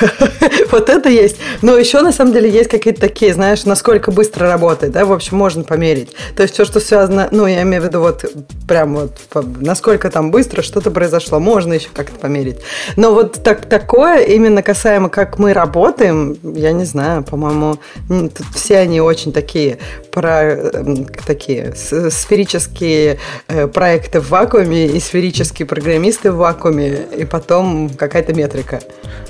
[0.70, 1.36] вот это есть.
[1.62, 5.36] Но еще, на самом деле, есть какие-то такие, знаешь, насколько быстро работает, да, в общем,
[5.36, 6.14] можно померить.
[6.36, 8.24] То есть все, что связано, ну, я имею в виду вот
[8.68, 9.18] прям вот,
[9.60, 12.58] насколько там быстро что-то произошло, можно еще как-то померить.
[12.96, 18.78] Но вот так, такое, именно касаемо, как мы работаем, я не знаю, по-моему, тут все
[18.78, 19.78] они очень такие,
[20.10, 23.18] про, эм, такие сферические
[23.48, 28.80] э, проекты в вакууме и сферические программисты в вакууме, и потом какая-то метрика.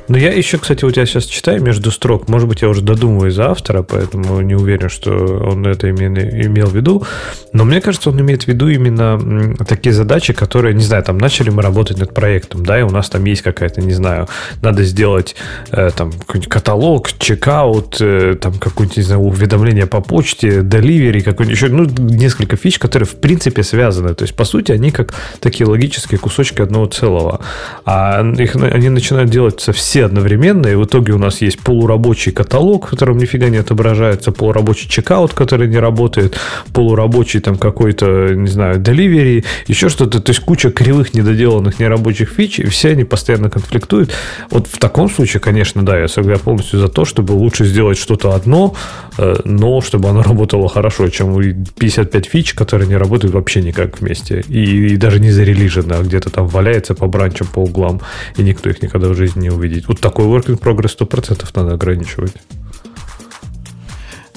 [0.09, 2.28] Ну, я еще, кстати, у тебя сейчас читаю между строк.
[2.28, 6.66] Может быть, я уже додумываю за автора, поэтому не уверен, что он это именно имел
[6.66, 7.05] в виду.
[7.52, 11.51] Но мне кажется, он имеет в виду именно такие задачи, которые, не знаю, там начали
[11.51, 14.28] мы работать над проектом, да, и у нас там есть какая-то, не знаю,
[14.62, 15.36] надо сделать
[15.70, 16.12] э, там
[16.48, 22.56] каталог, чекаут, э, там какое-нибудь, не знаю, уведомление по почте, delivery, какой-нибудь еще, ну, несколько
[22.56, 24.14] фич, которые в принципе связаны.
[24.14, 27.40] То есть, по сути, они как такие логические кусочки одного целого.
[27.85, 32.87] А их, они начинают делать все одновременно, и в итоге у нас есть полурабочий каталог,
[32.87, 36.39] в котором нифига не отображается, полурабочий чекаут, который не работает,
[36.73, 42.59] полурабочий там какой-то, не знаю, delivery, еще что-то, то есть куча кривых, недоделанных, нерабочих фич,
[42.59, 44.12] и все они постоянно конфликтуют.
[44.51, 48.35] Вот в таком случае, конечно, да, я, я полностью за то, чтобы лучше сделать что-то
[48.35, 48.75] одно,
[49.19, 54.43] э, но чтобы оно работало хорошо, чем 55 фич, которые не работают вообще никак вместе,
[54.49, 58.01] и, и даже не зарелижены, а где-то там валяется по бранчам, по углам,
[58.37, 59.89] и никто их никогда в жизни не увидит.
[59.89, 62.35] Вот такой work in progress 100% надо ограничивать.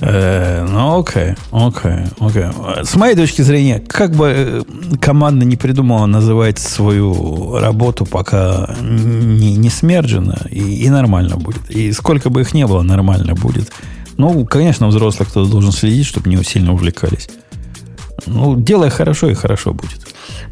[0.05, 2.45] Э, ну, окей, окей, окей.
[2.83, 4.61] С моей точки зрения, как бы э,
[4.99, 11.69] команда не придумала называть свою работу, пока не, не смерджена, и, и нормально будет.
[11.69, 13.71] И сколько бы их не было, нормально будет.
[14.17, 17.29] Ну, конечно, взрослый кто-то должен следить, чтобы не сильно увлекались.
[18.25, 19.99] Ну, делай хорошо, и хорошо будет.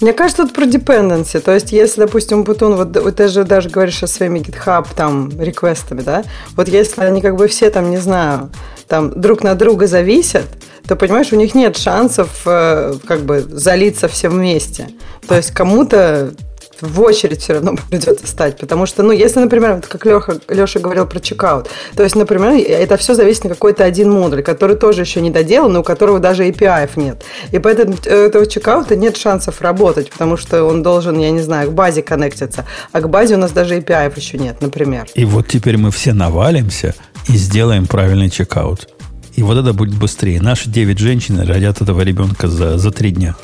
[0.02, 1.40] Мне кажется, тут про dependency.
[1.40, 5.30] То есть, если, допустим, Бутун, вот, вот ты же даже говоришь о своими GitHub там
[5.40, 6.24] реквестами, да?
[6.56, 8.50] Вот если они как бы все там, не знаю,
[8.88, 10.46] там друг на друга зависят,
[10.88, 14.90] то, понимаешь, у них нет шансов э, как бы залиться все вместе.
[15.28, 16.34] То есть кому-то
[16.82, 18.58] в очередь все равно придется стать.
[18.58, 22.54] Потому что, ну, если, например, вот как Леха, Леша говорил про чекаут, то есть, например,
[22.54, 26.20] это все зависит на какой-то один модуль, который тоже еще не доделан, но у которого
[26.20, 27.24] даже API нет.
[27.52, 31.74] И поэтому этого чекаута нет шансов работать, потому что он должен, я не знаю, к
[31.74, 32.66] базе коннектиться.
[32.92, 35.08] А к базе у нас даже API еще нет, например.
[35.16, 36.96] И вот теперь мы все навалимся
[37.28, 38.90] и сделаем правильный чекаут.
[39.36, 40.42] И вот это будет быстрее.
[40.42, 43.36] Наши 9 женщин родят этого ребенка за, за 3 дня.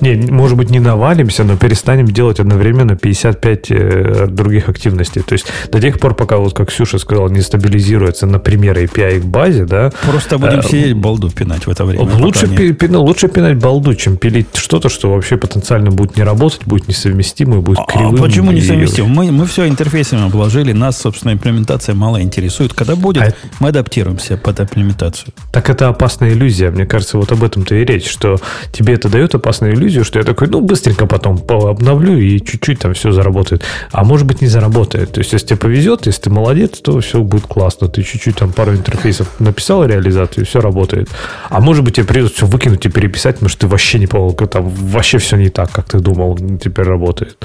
[0.00, 5.22] Не, может быть, не навалимся, но перестанем делать одновременно 55 э, других активностей.
[5.22, 9.24] То есть до тех пор, пока, вот как Ксюша сказала, не стабилизируется, например, API к
[9.24, 9.90] базе, да.
[10.06, 12.04] Просто будем э, сидеть балду пинать в это время.
[12.18, 16.22] Лучше, пи, пи, ну, лучше пинать балду, чем пилить что-то, что вообще потенциально будет не
[16.22, 18.16] работать, будет несовместимо и будет а, кривым.
[18.16, 19.08] А почему несовместимо?
[19.08, 22.74] Мы, мы все интерфейсами обложили, нас, собственно, имплементация мало интересует.
[22.74, 25.32] Когда будет, а мы адаптируемся под имплементацию.
[25.52, 26.70] Так это опасная иллюзия.
[26.70, 28.36] Мне кажется, вот об этом-то и речь, что
[28.72, 32.80] тебе это дает опасную иллюзию, иллюзию, что я такой, ну, быстренько потом обновлю и чуть-чуть
[32.80, 33.62] там все заработает.
[33.92, 35.12] А может быть, не заработает.
[35.12, 37.88] То есть, если тебе повезет, если ты молодец, то все будет классно.
[37.88, 41.08] Ты чуть-чуть там пару интерфейсов написал реализацию, все работает.
[41.48, 44.32] А может быть, тебе придется все выкинуть и переписать, потому что ты вообще не понял,
[44.32, 47.36] там вообще все не так, как ты думал, теперь работает.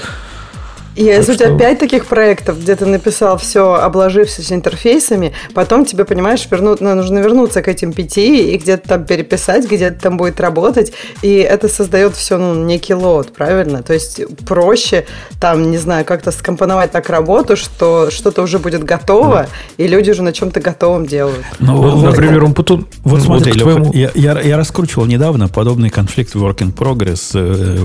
[0.95, 1.45] И если что...
[1.45, 6.75] у тебя пять таких проектов, где ты написал все, обложившись интерфейсами, потом тебе, понимаешь, верну...
[6.79, 10.91] Ну, нужно вернуться к этим пяти и где-то там переписать, где-то там будет работать.
[11.21, 13.83] И это создает все, ну, некий лот, правильно?
[13.83, 15.05] То есть проще
[15.39, 19.47] там, не знаю, как-то скомпоновать так работу, что что-то уже будет готово,
[19.77, 21.45] и люди уже на чем-то готовом делают.
[21.59, 22.87] Ну, вот, например, он потом...
[23.03, 23.91] Вот смотри, вот твоему...
[23.93, 27.77] я, я, я раскручивал недавно подобный конфликт work in progress э,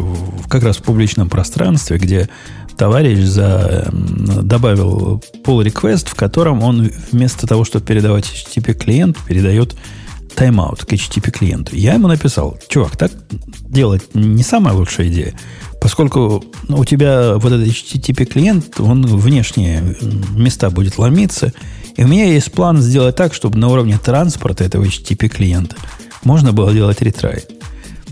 [0.48, 2.28] как раз в публичном пространстве, где
[2.76, 9.74] товарищ за, добавил pull request, в котором он вместо того, чтобы передавать HTTP клиент, передает
[10.34, 11.74] тайм-аут к HTTP клиенту.
[11.74, 13.10] Я ему написал, чувак, так
[13.68, 15.34] делать не самая лучшая идея,
[15.80, 19.96] поскольку у тебя вот этот HTTP клиент, он внешние
[20.36, 21.52] места будет ломиться,
[21.96, 25.76] и у меня есть план сделать так, чтобы на уровне транспорта этого HTTP клиента
[26.24, 27.44] можно было делать ретрай.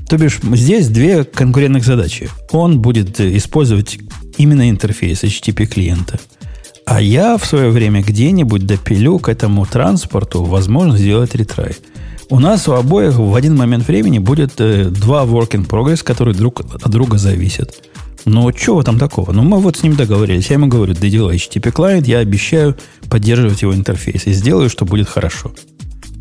[0.08, 2.30] То бишь, здесь две конкурентных задачи.
[2.52, 3.98] Он будет использовать
[4.38, 6.18] именно интерфейс HTTP клиента.
[6.86, 11.76] А я в свое время где-нибудь допилю к этому транспорту возможность сделать ретрай.
[12.30, 16.34] У нас у обоих в один момент времени будет э, два work in progress, которые
[16.34, 17.74] друг от друга зависят.
[18.24, 19.32] Но чего там такого?
[19.32, 20.48] Ну, мы вот с ним договорились.
[20.48, 22.76] Я ему говорю, ты делай HTTP клиент, я обещаю
[23.10, 24.26] поддерживать его интерфейс.
[24.26, 25.52] И сделаю, что будет хорошо.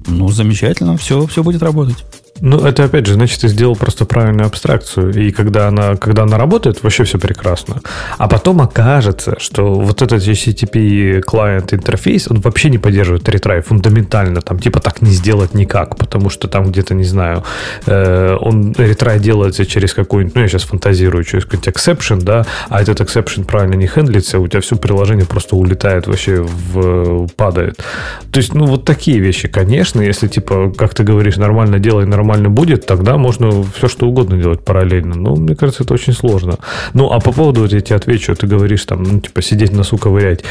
[0.08, 2.04] Ну, замечательно, все, все будет работать.
[2.42, 5.14] Ну, это опять же, значит, ты сделал просто правильную абстракцию.
[5.14, 7.82] И когда она, когда она работает, вообще все прекрасно.
[8.18, 14.42] А потом окажется, что вот этот HTTP клиент интерфейс, он вообще не поддерживает ретрай фундаментально.
[14.42, 17.44] Там типа так не сделать никак, потому что там где-то, не знаю,
[17.86, 22.82] э, он ретрай делается через какой-нибудь, ну, я сейчас фантазирую, через какой-нибудь exception, да, а
[22.82, 27.84] этот exception правильно не хендлится, у тебя все приложение просто улетает вообще в падает.
[28.32, 32.23] То есть, ну, вот такие вещи, конечно, если типа, как ты говоришь, нормально делай, нормально
[32.24, 35.16] нормально будет, тогда можно все что угодно делать параллельно.
[35.16, 36.58] Но мне кажется, это очень сложно.
[36.94, 39.78] Ну, а по поводу, вот я тебе отвечу, ты говоришь там, ну, типа, сидеть в
[39.78, 40.44] носу ковырять.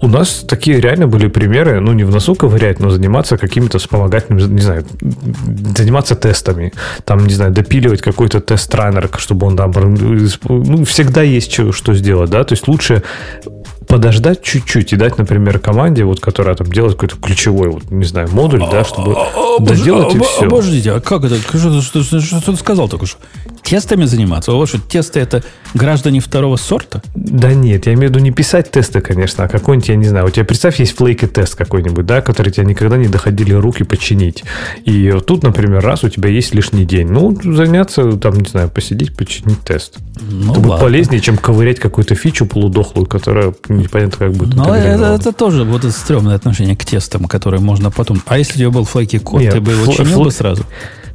[0.00, 4.54] У нас такие реально были примеры, ну, не в носу ковырять, но заниматься какими-то вспомогательными,
[4.54, 4.84] не знаю,
[5.76, 6.72] заниматься тестами.
[7.04, 9.72] Там, не знаю, допиливать какой-то тест-раннер, чтобы он там...
[10.48, 12.42] Ну, всегда есть что, что сделать, да?
[12.44, 13.02] То есть лучше
[13.94, 18.28] подождать чуть-чуть и дать, например, команде, вот, которая там делает какой-то ключевой, вот, не знаю,
[18.32, 20.46] модуль, да, чтобы а, доделать и все.
[20.46, 21.36] Обождите, а как это?
[21.36, 23.18] Что, что, что, что ты сказал только что?
[23.62, 24.52] Тестами заниматься?
[24.52, 25.44] У вас что, тесты это
[25.74, 27.02] граждане второго сорта?
[27.14, 30.26] Да нет, я имею в виду не писать тесты, конечно, а какой-нибудь, я не знаю,
[30.26, 34.42] у тебя, представь, есть флейки тест какой-нибудь, да, который тебя никогда не доходили руки починить.
[34.84, 38.70] И вот тут, например, раз у тебя есть лишний день, ну, заняться, там, не знаю,
[38.70, 39.98] посидеть, починить тест.
[40.20, 43.54] Ну, это будет полезнее, чем ковырять какую-то фичу полудохлую, которая
[43.84, 44.54] непонятно как будет.
[44.54, 48.20] Но это, это тоже вот это стрёмное отношение к тестам, которые можно потом...
[48.26, 50.30] А если у тебя был флейки код, Нет, ты бы его фл- чинил фл- бы
[50.30, 50.64] сразу?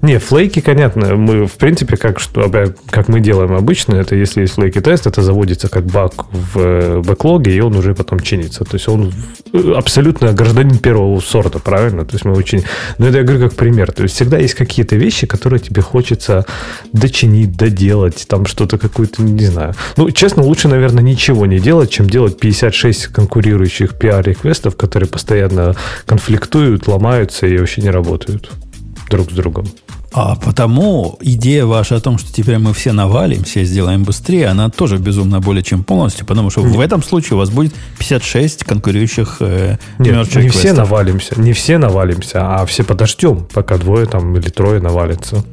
[0.01, 1.15] Не, флейки, понятно.
[1.15, 2.49] Мы, в принципе, как, что,
[2.89, 7.01] как мы делаем обычно, это если есть флейки тест, это заводится как баг в э,
[7.01, 8.63] бэклоге, и он уже потом чинится.
[8.63, 9.11] То есть он
[9.51, 12.05] э, абсолютно гражданин первого сорта, правильно?
[12.05, 12.63] То есть мы очень...
[12.97, 13.91] Но это я говорю как пример.
[13.91, 16.45] То есть всегда есть какие-то вещи, которые тебе хочется
[16.93, 19.73] дочинить, доделать, там что-то какую-то, не знаю.
[19.97, 26.87] Ну, честно, лучше, наверное, ничего не делать, чем делать 56 конкурирующих PR-реквестов, которые постоянно конфликтуют,
[26.87, 28.49] ломаются и вообще не работают
[29.09, 29.65] друг с другом.
[30.11, 34.69] А потому идея ваша о том, что теперь мы все навалим, все сделаем быстрее, она
[34.69, 36.75] тоже безумно более чем полностью, потому что Нет.
[36.75, 41.77] в этом случае у вас будет 56 конкурирующих э, Нет, не все навалимся, не все
[41.77, 45.43] навалимся, а все подождем, пока двое там или трое навалятся.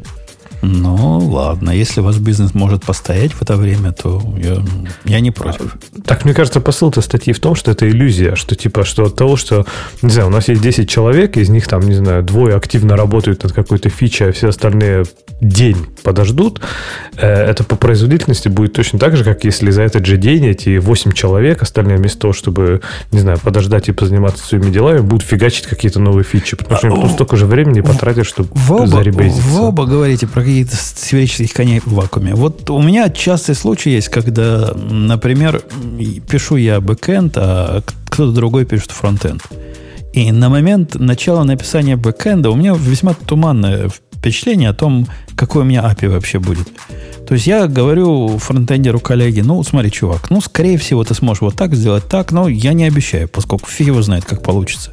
[0.62, 1.70] Ну, ладно.
[1.70, 4.56] Если ваш бизнес может постоять в это время, то я,
[5.04, 5.76] я не против.
[6.04, 9.16] Так, мне кажется, посыл этой статьи в том, что это иллюзия, что типа, что от
[9.16, 9.66] того, что,
[10.02, 13.42] не знаю, у нас есть 10 человек, из них там, не знаю, двое активно работают
[13.42, 15.04] над какой-то фичей, а все остальные
[15.40, 16.60] день подождут,
[17.16, 20.78] э, это по производительности будет точно так же, как если за этот же день эти
[20.78, 22.80] 8 человек, остальные вместо того, чтобы,
[23.12, 27.08] не знаю, подождать и позаниматься своими делами, будут фигачить какие-то новые фичи, потому что а,
[27.08, 28.48] столько же времени потратят, чтобы
[28.86, 29.42] заребезиться.
[29.48, 32.34] Вы оба говорите про какие-то сферических коней в вакууме.
[32.34, 35.60] Вот у меня частый случай есть, когда, например,
[36.30, 39.42] пишу я бэкэнд, а кто-то другой пишет фронтенд.
[40.12, 45.64] И на момент начала написания бэкэнда у меня весьма туманное впечатление о том, какой у
[45.64, 46.68] меня API вообще будет.
[47.26, 51.56] То есть я говорю фронтендеру коллеге, ну, смотри, чувак, ну, скорее всего, ты сможешь вот
[51.56, 54.92] так сделать, так, но я не обещаю, поскольку фиг его знает, как получится.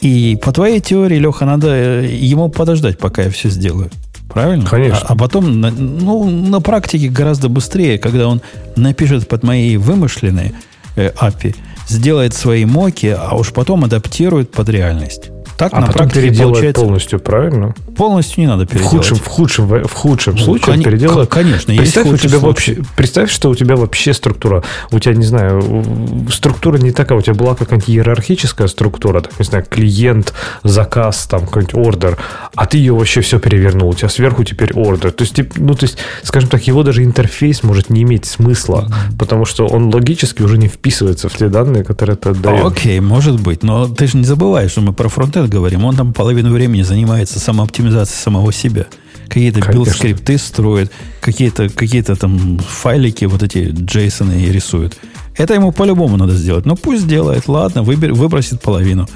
[0.00, 3.90] И по твоей теории, Леха, надо э, ему подождать, пока я все сделаю.
[4.28, 4.66] Правильно?
[4.66, 5.00] Конечно.
[5.08, 8.42] А, а потом, ну, на практике гораздо быстрее, когда он
[8.76, 10.52] напишет под мои вымышленные
[10.96, 11.54] э, API,
[11.88, 15.30] сделает свои моки, а уж потом адаптирует под реальность.
[15.56, 16.82] Так а на потом переделать получается...
[16.82, 17.74] полностью, правильно?
[17.96, 18.92] Полностью не надо переделать.
[18.92, 20.82] В худшем, в худшем, в худшем ну, случае кон...
[20.82, 21.28] переделать.
[21.30, 24.62] Конечно, представь, у тебя вообще, представь, что у тебя вообще структура.
[24.90, 25.84] У тебя, не знаю,
[26.30, 27.18] структура не такая.
[27.18, 32.18] У тебя была какая-нибудь иерархическая структура, так, не знаю, клиент, заказ, там какой-нибудь ордер,
[32.54, 33.88] а ты ее вообще все перевернул.
[33.88, 35.10] У тебя сверху теперь ордер.
[35.12, 38.88] То есть, ну, то есть, скажем так, его даже интерфейс может не иметь смысла,
[39.18, 42.64] потому что он логически уже не вписывается в те данные, которые ты отдаешь.
[42.64, 46.12] Окей, может быть, но ты же не забываешь, что мы про фронтенд говорим, он там
[46.12, 48.86] половину времени занимается самооптимизацией самого себя.
[49.28, 54.96] Какие-то build-скрипты строит, какие-то какие там файлики, вот эти JSON ы рисует.
[55.36, 56.64] Это ему по-любому надо сделать.
[56.64, 59.08] Но пусть делает, ладно, выбер, выбросит половину.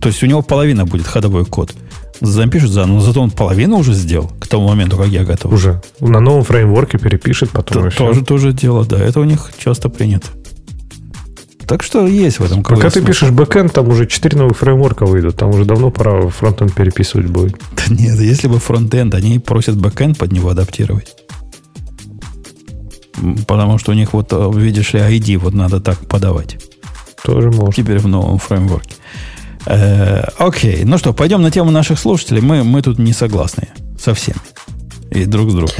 [0.00, 1.74] То есть у него половина будет ходовой код.
[2.20, 5.52] Запишет заново, но зато он половину уже сделал к тому моменту, как я готов.
[5.52, 5.82] Уже.
[6.00, 7.90] На новом фреймворке перепишет потом.
[7.90, 8.98] То, тоже, тоже дело, да.
[8.98, 10.28] Это у них часто принято.
[11.66, 15.36] Так что есть в этом Пока ты пишешь бэкэнд, там уже 4 новых фреймворка выйдут.
[15.36, 17.56] Там уже давно пора фронтенд переписывать будет.
[17.76, 21.16] Да нет, если бы фронтенд, они просят бэкэнд под него адаптировать.
[23.48, 26.58] Потому что у них вот, э, видишь ли, ID вот надо так подавать.
[27.24, 27.72] Тоже можно.
[27.72, 28.94] Теперь в новом фреймворке.
[29.66, 32.42] Э, окей, ну что, пойдем на тему наших слушателей.
[32.42, 33.68] Мы, мы тут не согласны
[33.98, 34.38] со всеми.
[35.10, 35.74] И друг с другом.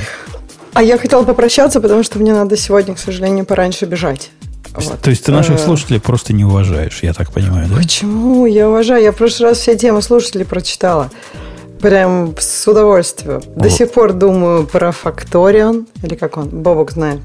[0.74, 4.30] А я хотела попрощаться, потому что мне надо сегодня, к сожалению, пораньше бежать.
[4.76, 5.00] Вот.
[5.00, 7.76] То есть ты наших э, слушателей просто не уважаешь, я так понимаю, да?
[7.76, 8.46] Почему?
[8.46, 9.02] Я уважаю.
[9.02, 11.10] Я в прошлый раз все темы слушателей прочитала.
[11.80, 13.42] Прям с удовольствием.
[13.54, 13.72] До вот.
[13.72, 15.86] сих пор думаю про Факторион.
[16.02, 16.48] Или как он?
[16.48, 17.20] Бобок знает.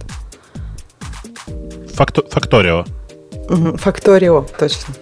[1.94, 2.86] Факто, факторио.
[3.50, 4.94] Угу, Факторио, точно.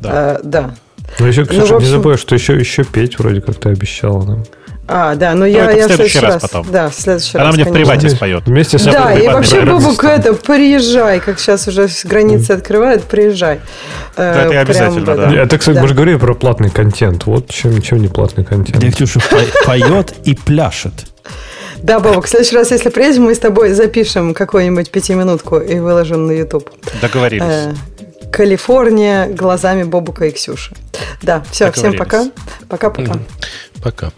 [0.00, 0.10] Да.
[0.12, 0.74] А, да.
[1.18, 1.78] Ну, еще, Ксюша, ну, общем...
[1.78, 4.44] не забывай, что еще, еще петь вроде как ты обещала нам.
[4.86, 6.66] А, да, но ну, я, я в следующий раз, раз потом.
[6.70, 7.54] Да, в следующий Она раз.
[7.54, 7.72] Она мне конечно.
[7.72, 8.42] в привате споет.
[8.46, 13.60] Вместе с Да, и вообще, Бобук, это, приезжай, как сейчас уже границы открывают, приезжай.
[14.16, 15.26] Да, это обязательно, Прям, да.
[15.26, 15.42] да.
[15.42, 15.82] Это, кстати, да.
[15.82, 17.24] мы же говорили про платный контент.
[17.26, 18.76] Вот чем, чем не платный контент.
[18.76, 19.20] Где Ксюша
[19.64, 20.92] поет и пляшет.
[21.78, 26.26] Да, Бобок, в следующий раз, если приедем, мы с тобой запишем какую-нибудь пятиминутку и выложим
[26.26, 26.70] на YouTube.
[27.02, 27.44] Договорились.
[27.44, 27.74] Э,
[28.30, 30.74] Калифорния глазами Бобука и Ксюши.
[31.22, 32.30] Да, все, всем пока.
[32.68, 33.18] Пока-пока.
[33.82, 34.12] Пока.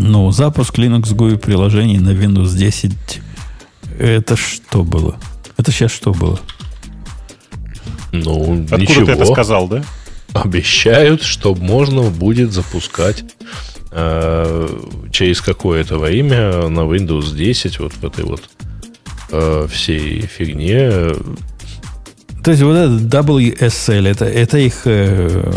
[0.00, 2.92] Ну, запуск Linux GUI приложений на Windows 10
[3.98, 5.18] это что было?
[5.56, 6.38] Это сейчас что было?
[8.12, 9.06] Ну, Откуда ничего.
[9.06, 9.82] ты это сказал, да?
[10.34, 13.24] Обещают, что можно будет запускать
[13.90, 14.68] э,
[15.10, 18.42] через какое-то время на Windows 10 вот в этой вот
[19.32, 20.92] э, всей фигне
[22.48, 25.52] то есть вот этот WSL, это, это их э,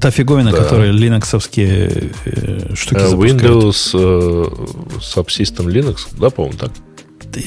[0.00, 0.56] та фиговина, да.
[0.56, 4.44] которая линоксовские э, штуки uh, Windows э,
[4.98, 6.70] Subsystem Linux, да, по-моему, так?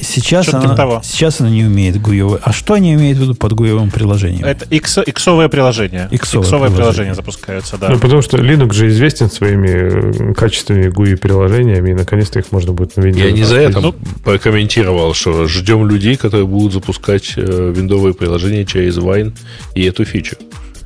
[0.02, 1.00] Сейчас Что-то типа она, того.
[1.04, 2.40] сейчас она не умеет гуевое.
[2.42, 4.44] А что они имеют в виду под гуевым приложением?
[4.44, 6.08] Это X, иксовое приложение.
[6.10, 6.76] Иксовое Иксовое приложение.
[6.78, 7.88] приложение запускается, да.
[7.90, 12.96] Ну, потому что Linux же известен своими э, качественными GUI-приложениями, и наконец-то их можно будет
[12.96, 13.18] на Windows.
[13.24, 13.94] Я не за это Ну,
[14.24, 19.32] прокомментировал, что ждем людей, которые будут запускать э, виндовые приложения через Wine
[19.74, 20.36] и эту фичу.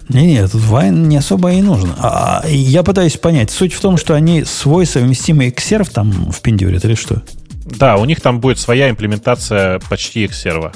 [0.08, 1.90] Не-не, тут Wine не особо и нужен.
[1.98, 3.50] А, и я пытаюсь понять.
[3.50, 7.22] Суть в том, что они свой совместимый Xserve там впендюрят или что?
[7.70, 10.74] Да, у них там будет своя имплементация почти Xserve.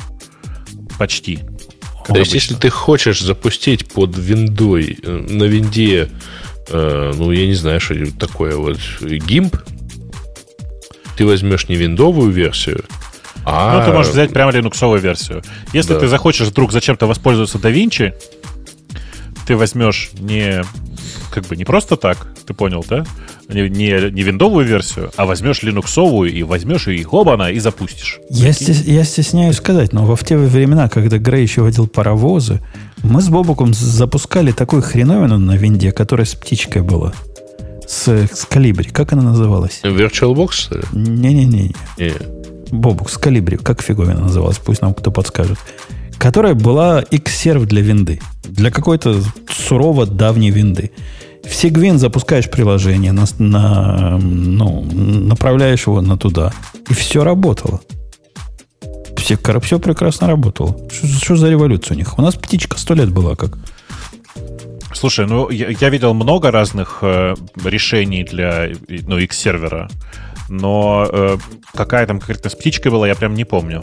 [0.99, 1.41] Почти.
[2.07, 6.11] То есть, если ты хочешь запустить под виндой э, на винде,
[6.69, 9.59] э, ну, я не знаю, что такое вот GIMP,
[11.17, 12.85] ты возьмешь не виндовую версию,
[13.47, 13.79] а...
[13.79, 15.43] Ну, ты можешь взять прямо линуксовую версию.
[15.73, 16.01] Если Да.
[16.01, 18.15] ты захочешь вдруг зачем-то воспользоваться DaVinci,
[19.47, 20.63] ты возьмешь не
[21.31, 23.05] как бы не просто так, ты понял, да?
[23.49, 28.21] Не, не, не виндовую версию, а возьмешь линуксовую и возьмешь и хобана и запустишь.
[28.31, 32.61] Я, стес- я стесняюсь сказать, но во в те времена, когда Грей еще водил паровозы,
[33.03, 37.13] мы с Бобуком запускали такую хреновину на винде, которая с птичкой была.
[37.87, 38.89] С, с калибри.
[38.91, 39.81] Как она называлась?
[39.83, 40.85] VirtualBox, что ли?
[40.93, 41.75] Не-не-не.
[41.99, 42.13] Не.
[42.71, 43.59] Бобук с калибри.
[43.59, 44.59] Как фиговина называлась?
[44.59, 45.59] Пусть нам кто подскажет.
[46.25, 48.19] Которая была X-серв для винды.
[48.45, 50.91] Для какой-то сурово давней винды.
[51.43, 56.51] В Sigwin запускаешь приложение, на, на- ну, направляешь его на туда.
[56.89, 57.83] И все работало.
[59.19, 60.75] Все, все прекрасно работало.
[60.91, 62.19] Что, что за революция у них?
[62.19, 63.59] У нас птичка сто лет была как.
[64.95, 69.91] Слушай, ну я, я видел много разных э, решений для ну, X-сервера,
[70.49, 71.37] но э,
[71.75, 73.83] какая там конкретно с птичкой была, я прям не помню.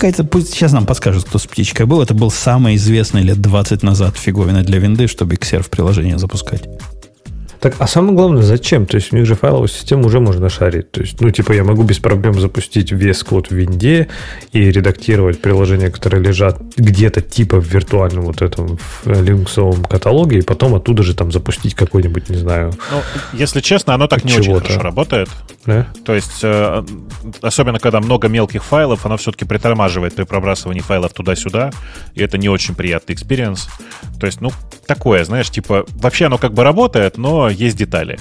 [0.00, 2.00] Какая-то, пусть сейчас нам подскажут, кто с птичкой был.
[2.00, 6.62] Это был самый известный лет 20 назад фиговина для винды, чтобы Xserve приложение запускать.
[7.60, 8.86] Так, а самое главное, зачем?
[8.86, 10.90] То есть у них же файловую систему уже можно шарить.
[10.90, 14.08] То есть, ну, типа, я могу без проблем запустить весь код в винде
[14.52, 20.42] и редактировать приложения, которые лежат где-то типа в виртуальном вот этом в линуксовом каталоге, и
[20.42, 23.02] потом оттуда же там запустить какой-нибудь, не знаю, Ну,
[23.34, 25.28] если честно, оно так не очень хорошо работает.
[25.66, 25.86] да?
[26.04, 26.82] То есть, э,
[27.42, 31.72] особенно когда много мелких файлов, оно все-таки притормаживает при пробрасывании файлов туда-сюда,
[32.14, 33.68] и это не очень приятный experience.
[34.18, 34.50] То есть, ну,
[34.86, 38.18] такое, знаешь, типа, вообще оно как бы работает, но есть детали.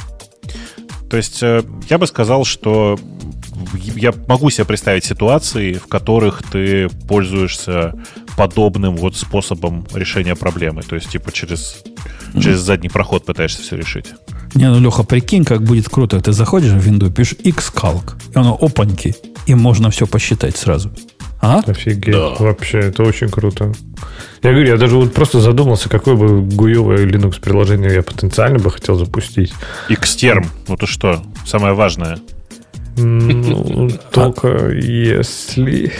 [1.09, 2.99] То есть, э, я бы сказал, что
[3.95, 7.93] я могу себе представить ситуации, в которых ты пользуешься
[8.37, 10.83] подобным вот способом решения проблемы.
[10.83, 11.83] То есть, типа, через,
[12.33, 14.07] через задний проход пытаешься все решить.
[14.55, 16.19] Не, ну, Леха, прикинь, как будет круто.
[16.21, 19.15] Ты заходишь в винду, пишешь xcalc, и оно опаньки,
[19.45, 20.91] и можно все посчитать сразу.
[21.41, 21.61] А?
[21.65, 22.13] Офигеть.
[22.13, 22.29] Да.
[22.39, 23.71] Вообще, это очень круто.
[24.43, 28.71] Я говорю, я даже вот просто задумался, какое бы гуевое Linux приложение я потенциально бы
[28.71, 29.53] хотел запустить.
[29.89, 32.19] Xterm, ну ты что, самое важное.
[32.97, 35.91] Ну, только если...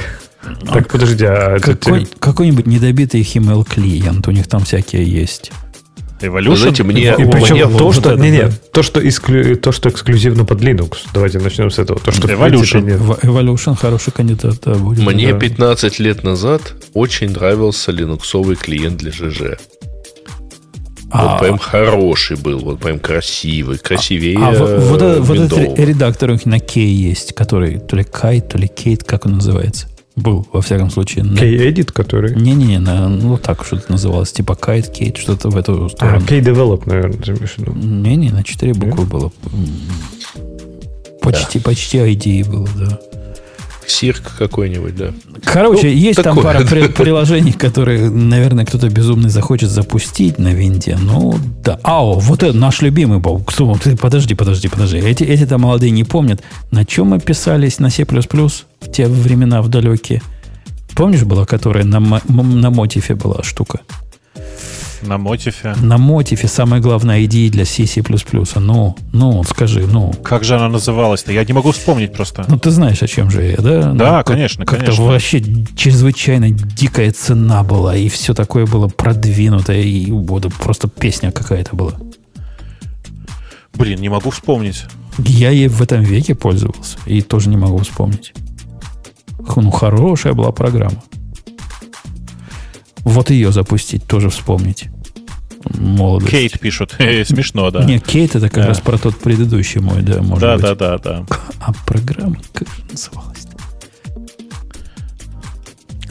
[0.65, 5.51] Так, подожди, а Какой, те- какой-нибудь недобитый HTML клиент, у них там всякие есть.
[6.21, 6.49] Evolution?
[6.49, 8.51] Вы знаете, мне, И О, причем мне то, вот что, это, не, не, да.
[8.71, 10.97] то, что эксклю- то, что эксклюзивно под Linux.
[11.13, 11.99] Давайте начнем с этого.
[11.99, 12.49] То, что Evolution.
[12.49, 12.99] принципе нет.
[12.99, 15.05] Evolution хороший кандидат да, будет.
[15.05, 15.39] мне да.
[15.39, 19.57] 15 лет назад очень нравился линуксовый клиент для ЖЖ.
[21.11, 25.37] А, Вот прям хороший был, вот прям красивый, красивее а вот, вот э, этот- вот
[25.39, 29.25] этот редактор у них на K есть, который то ли Кайт, то ли Кейт, как
[29.25, 29.87] он называется.
[30.21, 31.23] Был, во всяком случае.
[31.23, 32.35] на- K-Edit, который...
[32.35, 36.25] Не-не-не, ну так что-то называлось, типа Кайт, Кейт, что-то в эту А, сторону.
[36.27, 37.73] K-Develop, наверное, ты имеешь в виду.
[37.73, 39.31] Не-не, на четыре буквы было.
[41.21, 42.99] Почти, почти ID было, да.
[43.89, 45.11] Сирк какой-нибудь, да.
[45.43, 46.53] Короче, Ну, есть там такое.
[46.53, 50.97] пара при- приложений, которые, наверное, кто-то безумный захочет запустить на винде.
[51.01, 51.79] Ну, да.
[51.83, 53.45] Ау, вот это наш любимый Бог.
[53.51, 54.97] Кто- ты Подожди, подожди, подожди.
[54.97, 56.41] Эти, эти-то молодые не помнят.
[56.71, 60.21] На чем мы писались на C++ в те времена в далекие?
[60.95, 63.79] Помнишь, была, которая на, на мотифе была штука?
[65.01, 65.75] На мотифе.
[65.81, 68.03] На мотифе самая главная идея для C, C++.
[68.55, 70.13] Ну, ну, скажи, ну.
[70.23, 71.31] Как же она называлась-то?
[71.31, 72.45] Я не могу вспомнить просто.
[72.47, 73.81] Ну, ты знаешь, о чем же я, да?
[73.81, 75.05] Да, Ну, как- конечно, Как-то конечно.
[75.05, 75.41] вообще
[75.75, 81.93] чрезвычайно дикая цена была, и все такое было продвинутое, и вот просто песня какая-то была.
[83.73, 84.83] Блин, не могу вспомнить.
[85.19, 88.33] Я ей в этом веке пользовался, и тоже не могу вспомнить.
[89.55, 91.01] Ну, хорошая была программа.
[93.03, 94.87] Вот ее запустить, тоже вспомнить.
[95.77, 96.31] Молодость.
[96.31, 96.95] Кейт пишут.
[96.99, 97.83] Э, Смешно, да.
[97.83, 98.67] Нет, Кейт это как Да.
[98.67, 100.61] раз про тот предыдущий мой, да, может Да, быть.
[100.63, 101.25] да, да, да.
[101.59, 103.47] А программа, как же называлась?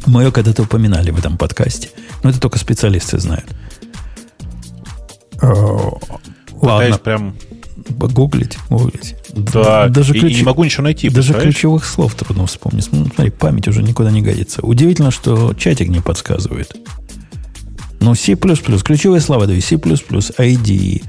[0.06, 1.90] Мы ее когда-то упоминали в этом подкасте.
[2.22, 3.46] Но это только специалисты знают.
[5.40, 5.46] Э,
[6.60, 7.36] Пытаюсь Ладно, прям...
[7.88, 9.16] Гуглить, гуглить.
[9.32, 10.32] Да, даже и, ключ...
[10.32, 11.08] и не могу ничего найти.
[11.08, 12.88] Даже ключевых слов трудно вспомнить.
[12.92, 14.60] Ну, смотри, память уже никуда не годится.
[14.62, 16.76] Удивительно, что чатик не подсказывает.
[18.00, 21.02] Ну, C++, ключевые слова даю, C++, ID,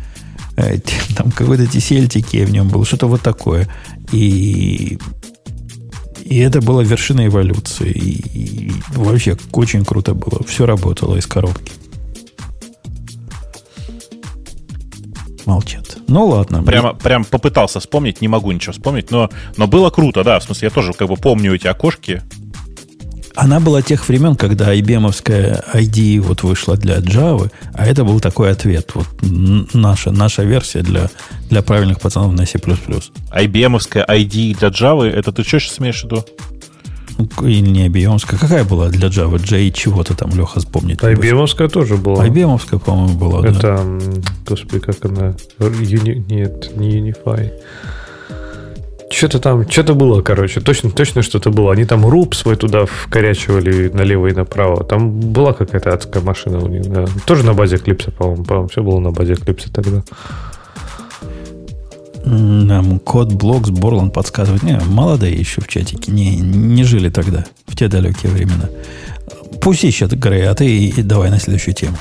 [0.57, 0.79] э,
[1.15, 3.67] там какой-то TCL в нем был, что-то вот такое.
[4.11, 4.97] И,
[6.23, 7.91] и это была вершина эволюции.
[7.91, 10.43] И, и вообще очень круто было.
[10.45, 11.71] Все работало из коробки.
[15.45, 15.88] Молчат.
[16.09, 16.63] Ну ладно.
[16.63, 20.39] Прямо, прям попытался вспомнить, не могу ничего вспомнить, но, но было круто, да.
[20.39, 22.23] В смысле, я тоже как бы помню эти окошки.
[23.35, 25.05] Она была тех времен, когда IBM
[25.73, 28.91] ID вот вышла для Java, а это был такой ответ.
[28.95, 31.09] Вот наша, наша версия для,
[31.49, 32.57] для правильных пацанов на C++.
[32.57, 36.25] IBM ID для Java, это ты что сейчас имеешь в виду?
[37.41, 38.19] Или не IBM.
[38.25, 39.39] Какая была для Java?
[39.39, 41.01] J чего-то там, Леха вспомнит.
[41.03, 42.25] IBM тоже была.
[42.25, 43.83] IBM, по-моему, была, Это, да.
[44.47, 45.35] господи, как она?
[45.59, 46.23] Юни...
[46.29, 47.51] Нет, не Unify.
[49.11, 50.61] Что-то там, что-то было, короче.
[50.61, 51.73] Точно, точно что-то было.
[51.73, 54.83] Они там руб свой туда вкорячивали налево и направо.
[54.83, 57.05] Там была какая-то адская машина у них, да.
[57.25, 58.43] Тоже на базе Клипса, по-моему.
[58.45, 60.03] По-моему, все было на базе Клипса тогда.
[62.29, 64.61] Нам код Блокс Борланд подсказывает.
[64.61, 66.11] Не, молодые еще в чатике.
[66.11, 68.69] Не, не жили тогда, в те далекие времена.
[69.61, 71.97] Пусть ищет Грей, а ты и давай на следующую тему.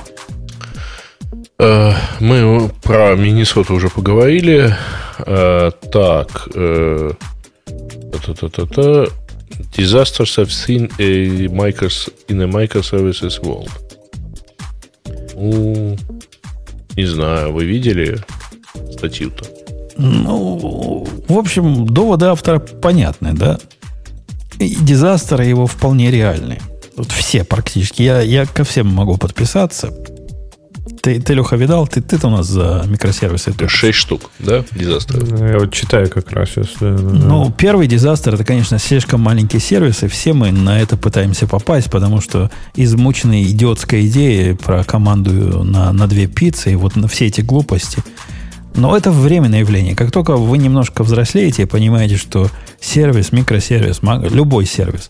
[1.58, 4.76] Э, мы про Миннесоту уже поговорили.
[5.20, 6.48] Э, так.
[6.54, 7.12] Э,
[9.76, 13.70] Disasters have seen a micros, in a microservices world.
[15.34, 15.96] Ну,
[16.96, 18.18] не знаю, вы видели
[18.92, 19.57] статью-то?
[19.98, 23.58] Ну, в общем, доводы автора понятны, да?
[24.58, 26.58] И дизастеры его вполне реальны.
[26.96, 28.02] Вот все практически.
[28.02, 29.92] Я, я ко всем могу подписаться.
[31.00, 31.86] Ты, ты Леха, видал?
[31.86, 33.52] Ты, ты-то у нас за микросервисы.
[33.68, 35.24] Шесть штук, да, дизастеры?
[35.26, 36.68] Ну, я вот читаю как раз сейчас.
[36.80, 40.96] Да, да, ну, первый дизастер, это, конечно, слишком маленький сервис, и все мы на это
[40.96, 46.96] пытаемся попасть, потому что измученные идиотской идеей про команду на, на две пиццы и вот
[46.96, 48.02] на все эти глупости.
[48.74, 49.96] Но это временное явление.
[49.96, 52.48] Как только вы немножко взрослеете и понимаете, что
[52.80, 55.08] сервис, микросервис, любой сервис,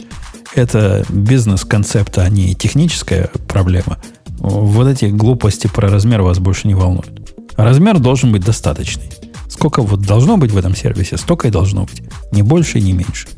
[0.55, 3.99] это бизнес-концепт, а не техническая проблема–
[4.39, 7.11] вот эти глупости про размер вас больше не волнуют.
[7.57, 9.11] Размер должен быть достаточный.
[9.49, 12.03] Сколько вот должно быть в этом сервисе, столько и должно быть.
[12.31, 13.29] Не больше не меньше.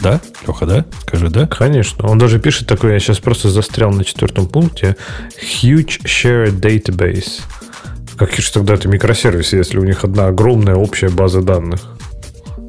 [0.00, 0.86] Да, Леха, да?
[1.02, 1.46] Скажи, да?
[1.46, 2.08] Конечно.
[2.08, 4.96] Он даже пишет такое, я сейчас просто застрял на четвертом пункте.
[5.42, 7.42] Huge shared database.
[8.20, 11.80] Какие же тогда это микросервисы, если у них одна огромная общая база данных?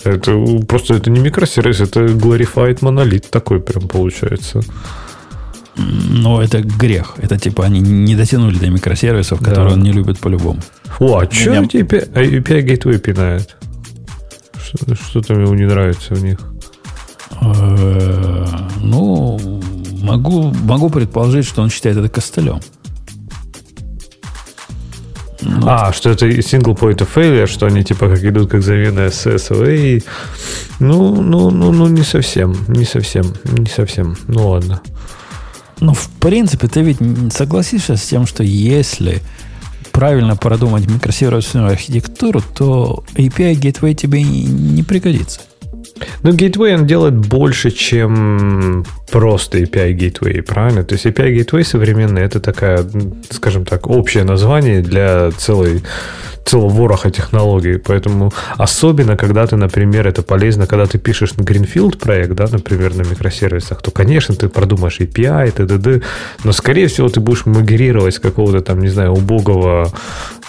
[0.06, 0.32] Это
[0.66, 4.62] просто это не микросервис, это glorified монолит такой прям получается.
[5.76, 7.16] Но это грех.
[7.18, 9.74] Это типа они не дотянули до микросервисов, которые да.
[9.74, 10.62] он не любит по-любому.
[11.00, 11.64] О, а что Меня...
[11.64, 13.58] API, API Gateway пинает?
[14.64, 16.40] Что, что-то ему не нравится в них.
[17.42, 18.46] Э,
[18.80, 19.38] ну,
[20.02, 22.62] могу, могу предположить, что он считает это костылем.
[25.42, 29.08] Ну, а, что это single point of failure, что они типа как идут как замена
[29.08, 30.04] SSOA.
[30.80, 34.16] Ну, ну, ну, ну, не совсем, не совсем, не совсем.
[34.28, 34.82] Ну ладно.
[35.80, 37.00] Ну, в принципе, ты ведь
[37.34, 39.22] согласишься с тем, что если
[39.92, 45.42] правильно продумать микросервисную архитектуру, то API Gateway тебе не пригодится.
[46.24, 50.84] Ну, Gateway он делает больше, чем просто API Gateway, правильно?
[50.84, 52.86] То есть API Gateway современный это такая,
[53.30, 55.84] скажем так, общее название для целой
[56.46, 57.78] целого вороха технологий.
[57.78, 62.96] Поэтому особенно, когда ты, например, это полезно, когда ты пишешь на Greenfield проект, да, например,
[62.96, 66.02] на микросервисах, то, конечно, ты продумаешь API, т.д.,
[66.44, 69.92] но, скорее всего, ты будешь мигрировать с какого-то там, не знаю, убогого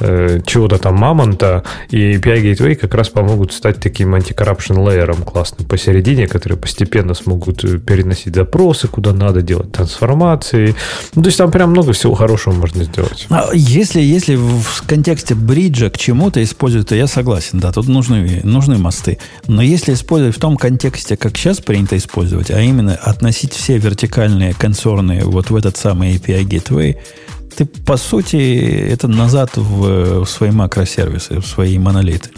[0.01, 5.69] э, чего-то там мамонта, и API Gateway как раз помогут стать таким антикоррупшн лейером классным
[5.69, 10.75] посередине, которые постепенно смогут э, переносить запросы, куда надо делать трансформации.
[11.15, 13.27] Ну, то есть там прям много всего хорошего можно сделать.
[13.31, 18.41] А если, если в контексте бриджа к чему-то используют, то я согласен, да, тут нужны,
[18.45, 19.19] нужны мосты.
[19.49, 24.55] Но если использовать в том контексте, как сейчас принято использовать, а именно относить все вертикальные
[24.55, 26.97] консорные вот в этот самый API Gateway,
[27.57, 32.31] ты, по сути, это назад в, в свои макросервисы, в свои монолиты.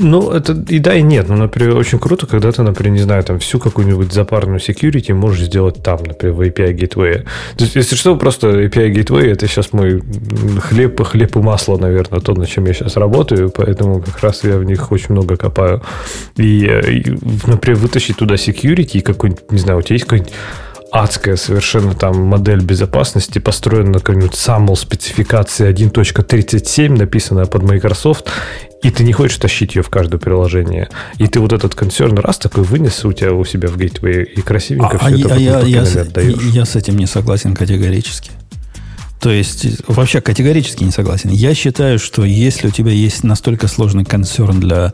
[0.00, 1.28] Ну, это и да, и нет.
[1.28, 5.46] Ну, например, очень круто, когда ты, например, не знаю, там всю какую-нибудь запарную security можешь
[5.46, 7.22] сделать там, например, в API Gateway.
[7.56, 10.02] То есть, если что, просто API Gateway это сейчас мой
[10.60, 14.58] хлеб, хлеб и масло, наверное, то, над чем я сейчас работаю, поэтому как раз я
[14.58, 15.82] в них очень много копаю.
[16.36, 17.16] И, и
[17.46, 20.32] например, вытащить туда security и какой-нибудь, не знаю, у тебя есть какой-нибудь
[20.90, 28.30] адская совершенно там модель безопасности, построена на какой-нибудь SAML спецификации 1.37, написанная под Microsoft,
[28.82, 30.88] и ты не хочешь тащить ее в каждое приложение.
[31.18, 34.40] И ты вот этот консерн раз такой вынес у тебя у себя в гейтвей, и
[34.40, 36.42] красивенько а, все а это я, я, я, отдаешь.
[36.52, 38.30] Я с этим не согласен категорически.
[39.20, 41.30] То есть, вообще категорически не согласен.
[41.30, 44.92] Я считаю, что если у тебя есть настолько сложный консерн для...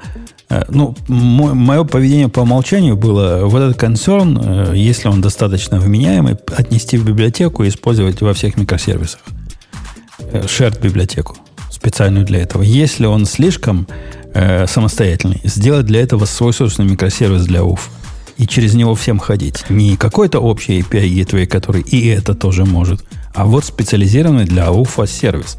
[0.51, 6.37] Э, ну, мое поведение по умолчанию было вот этот консерн, э, если он достаточно вменяемый,
[6.57, 9.21] отнести в библиотеку и использовать во всех микросервисах.
[10.19, 11.37] Э, shared библиотеку
[11.71, 12.62] специальную для этого.
[12.62, 13.87] Если он слишком
[14.33, 17.91] э, самостоятельный, сделать для этого свой собственный микросервис для УФ.
[18.37, 19.65] И через него всем ходить.
[19.69, 25.07] Не какой-то общий API gateway, который и это тоже может, а вот специализированный для УФА
[25.07, 25.57] сервис.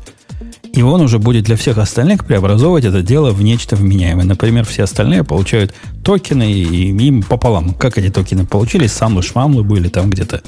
[0.76, 4.26] И он уже будет для всех остальных преобразовывать это дело в нечто вменяемое.
[4.26, 5.74] Например, все остальные получают
[6.04, 7.74] токены, и им пополам.
[7.74, 10.44] Как эти токены получились, самлы-шмамлы были там где-то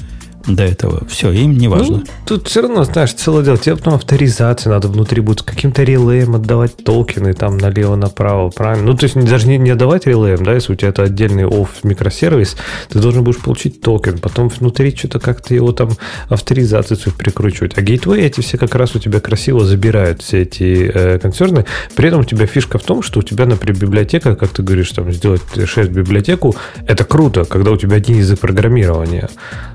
[0.54, 1.06] до этого.
[1.06, 1.98] Все, им не важно.
[1.98, 3.58] Ну, тут все равно, знаешь, целое дело.
[3.58, 8.86] Тебе потом авторизация надо внутри будет каким-то релеем отдавать токены там налево-направо, правильно?
[8.86, 11.84] Ну, то есть даже не, не отдавать релеем, да, если у тебя это отдельный оф
[11.84, 12.56] микросервис,
[12.88, 15.90] ты должен будешь получить токен, потом внутри что-то как-то его там
[16.28, 17.76] авторизацию прикручивать.
[17.76, 21.64] А гейтвей эти все как раз у тебя красиво забирают все эти э, концерны.
[21.94, 24.90] При этом у тебя фишка в том, что у тебя, например, библиотека, как ты говоришь,
[24.90, 26.56] там сделать 6 библиотеку,
[26.86, 29.28] это круто, когда у тебя один язык программирования.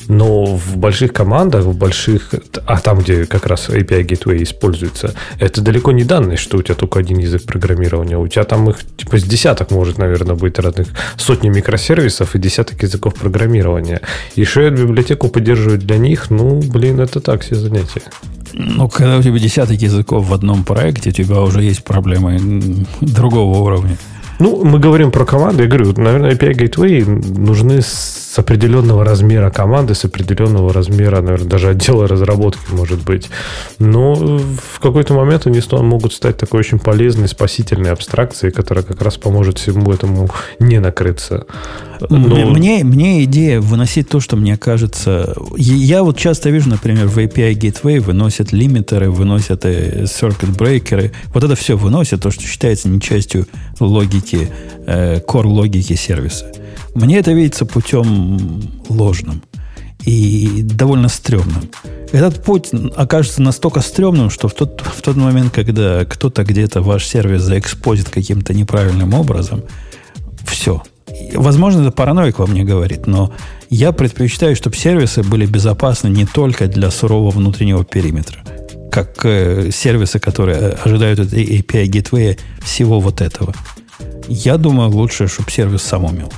[0.08, 2.34] Но в больших командах, в больших,
[2.66, 6.76] а там, где как раз API Gateway используется, это далеко не данность, что у тебя
[6.76, 8.18] только один язык программирования.
[8.18, 10.88] У тебя там их типа с десяток может, наверное, быть разных,
[11.18, 14.02] сотни микросервисов и десяток языков программирования.
[14.36, 18.02] И shared библиотеку поддерживать для них, ну, блин, это так все занятия.
[18.54, 23.58] Ну, когда у тебя десяток языков в одном проекте, у тебя уже есть проблемы другого
[23.58, 23.98] уровня.
[24.40, 25.64] Ну, мы говорим про команды.
[25.64, 27.04] Я говорю, наверное, API Gateway
[27.38, 33.30] нужны с определенного размера команды, с определенного размера, наверное, даже отдела разработки, может быть.
[33.80, 39.18] Но в какой-то момент они могут стать такой очень полезной, спасительной абстракцией, которая как раз
[39.18, 40.30] поможет всему этому
[40.60, 41.46] не накрыться.
[42.10, 42.18] Но...
[42.18, 45.36] Мне, мне идея выносить то, что мне кажется...
[45.56, 51.12] Я вот часто вижу, например, в API Gateway выносят лимитеры, выносят э, circuit брейкеры.
[51.34, 53.48] Вот это все выносят, то, что считается не частью
[53.80, 56.52] логики, э, core логики сервиса.
[56.96, 59.42] Мне это видится путем ложным
[60.06, 61.70] и довольно стрёмным.
[62.12, 67.06] Этот путь окажется настолько стрёмным, что в тот, в тот момент, когда кто-то где-то ваш
[67.06, 69.64] сервис заэкспозит каким-то неправильным образом,
[70.46, 70.84] все.
[71.34, 73.34] Возможно, это параноик во мне говорит, но
[73.70, 78.44] я предпочитаю, чтобы сервисы были безопасны не только для сурового внутреннего периметра,
[78.92, 83.54] как э, сервисы, которые ожидают от API Gateway всего вот этого.
[84.28, 86.32] Я думаю, лучше, чтобы сервис сам умел.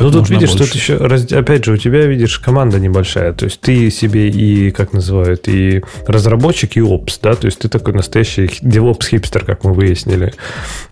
[0.00, 0.64] Ну, тут видишь, больше.
[0.64, 3.32] тут еще, опять же, у тебя, видишь, команда небольшая.
[3.32, 7.34] То есть ты себе и, как называют, и разработчик, и опс, да?
[7.34, 10.34] То есть ты такой настоящий DevOps-хипстер, как мы выяснили.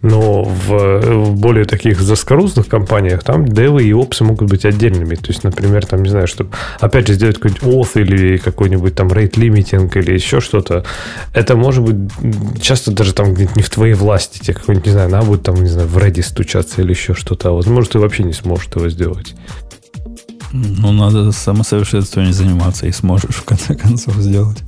[0.02, 5.14] Но в, в более таких заскорузных компаниях там девы и опсы могут быть отдельными.
[5.14, 6.50] То есть, например, там, не знаю, чтобы,
[6.80, 10.84] опять же, сделать какой-нибудь auth или какой-нибудь там rate limiting или еще что-то.
[11.34, 12.10] Это может быть
[12.60, 14.38] часто даже там где-то не в твоей власти.
[14.38, 17.50] Тебе какой-нибудь, не знаю, надо будет там, не знаю, в Ready стучаться или еще что-то.
[17.50, 19.34] А возможно, ты вообще не сможешь этого сделать.
[20.52, 24.58] Ну, надо самосовершенствованием заниматься и сможешь в конце концов сделать.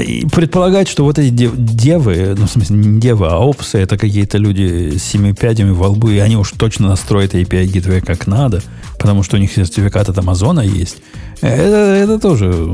[0.00, 4.38] И предполагать, что вот эти девы, ну, в смысле, не девы, а опсы, это какие-то
[4.38, 8.62] люди с семи пядями во лбу, и они уж точно настроят API Gateway как надо,
[8.98, 10.98] потому что у них сертификат от Амазона есть.
[11.40, 12.72] Это, это тоже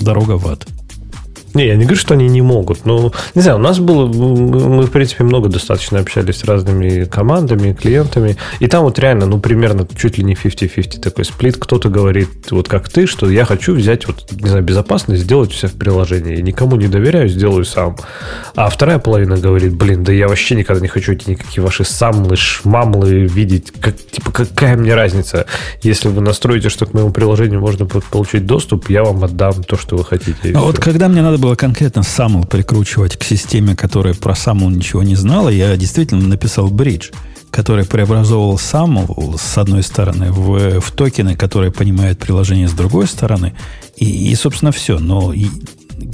[0.00, 0.66] дорога в ад.
[1.56, 2.84] Не, я не говорю, что они не могут.
[2.84, 4.06] Но, не знаю, у нас было...
[4.06, 8.36] Мы, в принципе, много достаточно общались с разными командами, клиентами.
[8.60, 11.56] И там вот реально, ну, примерно чуть ли не 50-50 такой сплит.
[11.56, 15.68] Кто-то говорит, вот как ты, что я хочу взять, вот, не знаю, безопасность, сделать все
[15.68, 16.36] в приложении.
[16.42, 17.96] Никому не доверяю, сделаю сам.
[18.54, 22.36] А вторая половина говорит, блин, да я вообще никогда не хочу эти никакие ваши самлы,
[22.36, 23.72] шмамлы видеть.
[23.80, 25.46] Как, типа, какая мне разница?
[25.80, 29.96] Если вы настроите, что к моему приложению можно получить доступ, я вам отдам то, что
[29.96, 30.52] вы хотите.
[30.54, 34.68] А вот когда мне надо было было конкретно SAML прикручивать к системе, которая про SAML
[34.68, 37.10] ничего не знала, я действительно написал бридж,
[37.52, 43.54] который преобразовывал SAML с одной стороны в, в токены, которые понимают приложение с другой стороны.
[43.96, 44.98] И, и собственно, все.
[44.98, 45.46] Но и,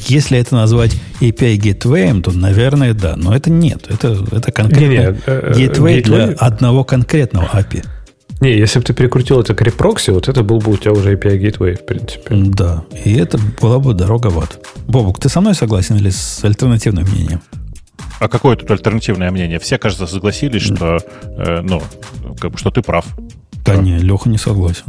[0.06, 3.14] если это назвать API Gateway, то, наверное, да.
[3.16, 3.86] Но это нет.
[3.88, 7.86] Это, это конкретно не, не, э, gateway, gateway для одного конкретного API.
[8.42, 11.14] Не, если бы ты перекрутил это к репрокси, вот это был бы у тебя уже
[11.14, 12.34] API Gateway, в принципе.
[12.34, 14.58] Да, и это была бы дорога в ад.
[14.88, 17.40] Бобук, ты со мной согласен или с альтернативным мнением?
[18.18, 19.60] А какое тут альтернативное мнение?
[19.60, 21.80] Все, кажется, согласились, что, э, ну,
[22.40, 23.06] как бы, что ты прав.
[23.64, 23.80] Да, да.
[23.80, 24.86] не, Леха не согласен.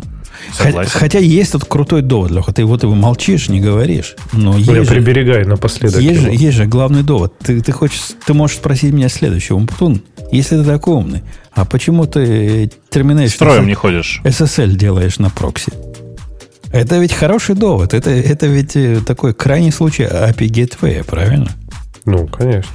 [0.53, 0.91] Согласен.
[0.93, 2.51] Хотя есть тут крутой довод, Леха.
[2.53, 4.15] Ты вот его молчишь, не говоришь.
[4.33, 6.01] Но Ну, я есть же, приберегаю напоследок.
[6.01, 7.37] есть, же, есть же главный довод.
[7.39, 9.57] Ты, ты хочешь, ты можешь спросить меня следующего.
[9.57, 10.01] Умпутун,
[10.31, 14.21] если ты такой умный, а почему ты Termination Строем не ходишь.
[14.23, 15.71] SSL делаешь на прокси?
[16.71, 17.93] Это ведь хороший довод.
[17.93, 21.51] Это, это ведь э, такой крайний случай API Gateway, правильно?
[22.05, 22.71] Ну, конечно.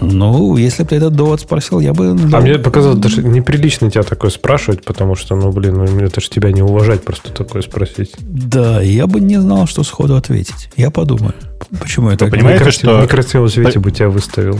[0.00, 2.10] Ну, если бы ты этот довод спросил, я бы...
[2.32, 6.28] А мне показалось даже неприлично тебя такое спрашивать, потому что, ну, блин, ну, это же
[6.28, 8.14] тебя не уважать просто такое спросить.
[8.20, 10.70] Да, я бы не знал, что сходу ответить.
[10.76, 11.34] Я подумаю.
[11.80, 14.58] Почему я так понимаете, Некрасиво- что- Некрасиво свете бы тебя выставил.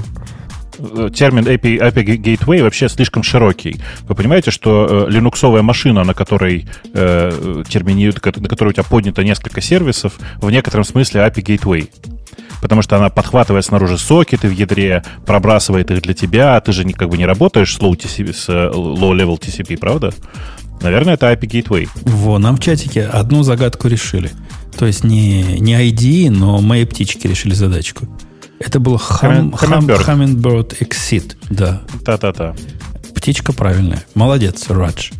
[0.78, 3.81] Э, термин API, API Gateway вообще слишком широкий.
[4.09, 9.23] Вы понимаете, что э, линуксовая машина, на которой э, терминирует, на которой у тебя поднято
[9.23, 11.89] несколько сервисов, в некотором смысле API Gateway.
[12.61, 16.85] Потому что она подхватывает снаружи сокеты в ядре, пробрасывает их для тебя, а ты же
[16.85, 20.12] не, как бы не работаешь с low, TCP, с э, low-level TCP, правда?
[20.82, 21.89] Наверное, это API Gateway.
[22.03, 24.31] Во, нам в чатике одну загадку решили.
[24.78, 28.09] То есть не, не ID, но мои птички решили задачку.
[28.59, 29.87] Это был хам, хам-.
[29.87, 31.37] Hummingbird Exit.
[31.49, 32.55] Да, Та-та-та.
[33.15, 34.05] птичка правильная.
[34.15, 35.11] Молодец, Радж.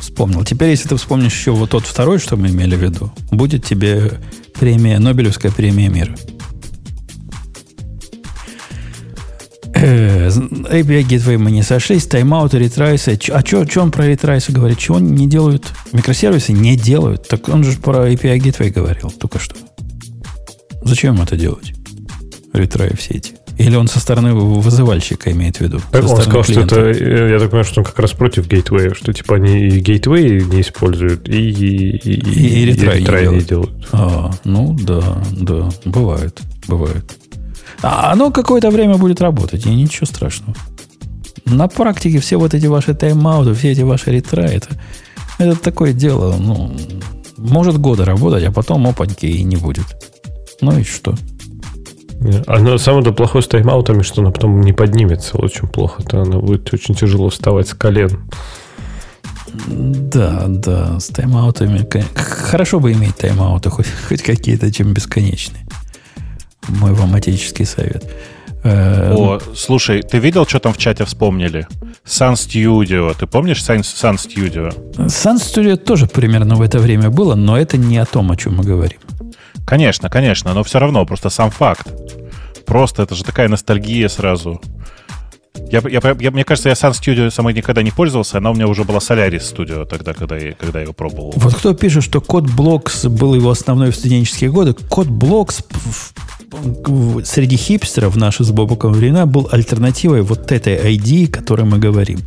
[0.00, 0.44] Вспомнил.
[0.44, 4.12] Теперь, если ты вспомнишь еще вот тот второй, что мы имели в виду, будет тебе
[4.58, 6.14] премия, Нобелевская премия мира.
[9.82, 13.18] API Gateway мы не сошлись, тайм-ауты, ретрайсы.
[13.30, 14.78] А что он про ретрайсы говорит?
[14.78, 15.64] Чего они не делают?
[15.92, 17.28] Микросервисы не делают.
[17.28, 19.54] Так он же про API Gateway говорил только что.
[20.82, 21.72] Зачем это делать?
[22.52, 23.32] Ретраи все эти.
[23.58, 25.80] Или он со стороны вызывальщика имеет в виду?
[25.90, 26.76] Так Со он сказал, что клиента.
[26.80, 29.80] это, э, я так понимаю, что он как раз против гейтвея, что типа они и
[29.80, 33.48] гейтвей не используют, и, и, и, И- и ретрай не ретрай не делают.
[33.48, 33.88] делают.
[33.92, 36.38] А, ну да, да, бывает,
[36.68, 37.16] бывает.
[37.82, 40.54] А оно какое-то время будет работать, и ничего страшного.
[41.44, 44.68] На практике все вот эти ваши тайм-ауты, все эти ваши ретраи, это,
[45.38, 46.74] это такое дело, ну,
[47.36, 49.86] может годы работать, а потом опаньки и не будет.
[50.60, 51.14] Ну и что?
[52.46, 56.02] Оно самое плохое с тайм-аутами, что она потом не поднимется очень плохо.
[56.02, 58.30] То она будет очень тяжело вставать с колен.
[59.68, 61.86] Да, да, с тайм-аутами.
[62.14, 65.65] Хорошо бы иметь тайм-ауты, хоть, хоть какие-то, чем бесконечные.
[66.68, 68.04] Мой вам отеческий совет.
[68.64, 71.66] Э, О, слушай, ты видел, что там в чате вспомнили?
[72.04, 73.14] Sun Studio.
[73.18, 74.74] Ты помнишь Sun, Sun Studio?
[75.06, 78.56] Sun Studio тоже примерно в это время было, но это не о том, о чем
[78.56, 78.98] мы говорим.
[79.66, 81.88] Конечно, конечно, но все равно, просто сам факт.
[82.66, 84.60] Просто это же такая ностальгия сразу.
[85.70, 88.68] Я, я, я- мне кажется, я Sun Studio самой никогда не пользовался, она у меня
[88.68, 91.32] уже была Solaris Studio тогда, когда я, когда я его пробовал.
[91.36, 95.64] Вот кто пишет, что код Blocks был его основной в студенческие годы, код Blocks
[97.24, 101.78] среди хипстеров в наши с Бобуком времена был альтернативой вот этой ID, о которой мы
[101.78, 102.20] говорим.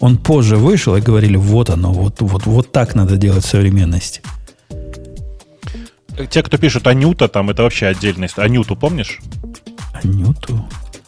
[0.00, 4.20] Он позже вышел и говорили, вот оно, вот, вот, вот так надо делать в современности.
[6.30, 8.48] Те, кто пишут Анюта, там это вообще отдельная история.
[8.48, 9.20] Анюту помнишь?
[10.02, 10.64] Анюту?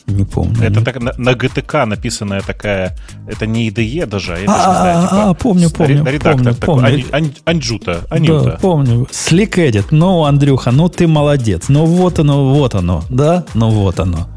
[0.09, 0.63] Не помню.
[0.63, 2.97] Это так, на, на GTK написанная такая,
[3.29, 6.05] это не IDE даже, а я А, даже не знаю, а, типа, а, помню, помню,
[6.05, 7.05] редактор помню, такой, помню.
[7.13, 8.59] Ань- Анджута, Да, Анюта.
[8.61, 9.07] помню.
[9.11, 9.87] Slick Edit.
[9.91, 11.69] Ну, Андрюха, ну ты молодец.
[11.69, 13.05] Ну вот оно, вот оно.
[13.11, 13.45] Да?
[13.55, 14.29] Ну вот оно.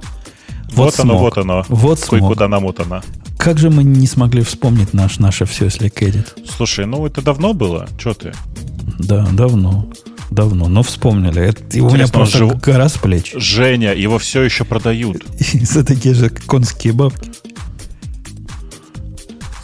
[0.74, 1.22] вот оно, смог.
[1.22, 1.66] вот оно.
[1.70, 2.28] Вот смог.
[2.34, 3.02] куда намотано.
[3.38, 6.28] Как же мы не смогли вспомнить наш, наше все Slick Edit?
[6.48, 7.88] Слушай, ну это давно было?
[7.98, 8.34] Че ты?
[9.00, 9.88] Да, давно.
[10.32, 10.70] Давно.
[10.70, 11.42] Но вспомнили.
[11.42, 13.34] Это, и у меня Интересно, просто жив- гора с плеч.
[13.36, 15.24] Женя, его все еще продают.
[15.62, 17.30] За такие же конские бабки.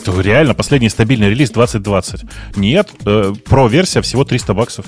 [0.06, 2.22] Реально, последний стабильный релиз 2020.
[2.56, 4.86] Нет, э, про-версия всего 300 баксов.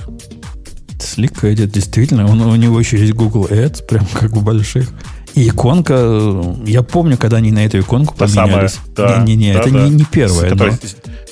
[0.98, 2.26] Slick Edit, действительно.
[2.30, 4.90] Он, у него еще есть Google Ads, прям как у больших.
[5.36, 8.48] И иконка, э, я помню, когда они на эту иконку Та самая.
[8.48, 8.80] поменялись.
[8.96, 9.84] Да, Не-не-не, да, это да.
[9.88, 10.56] не, не первая.
[10.56, 10.70] Но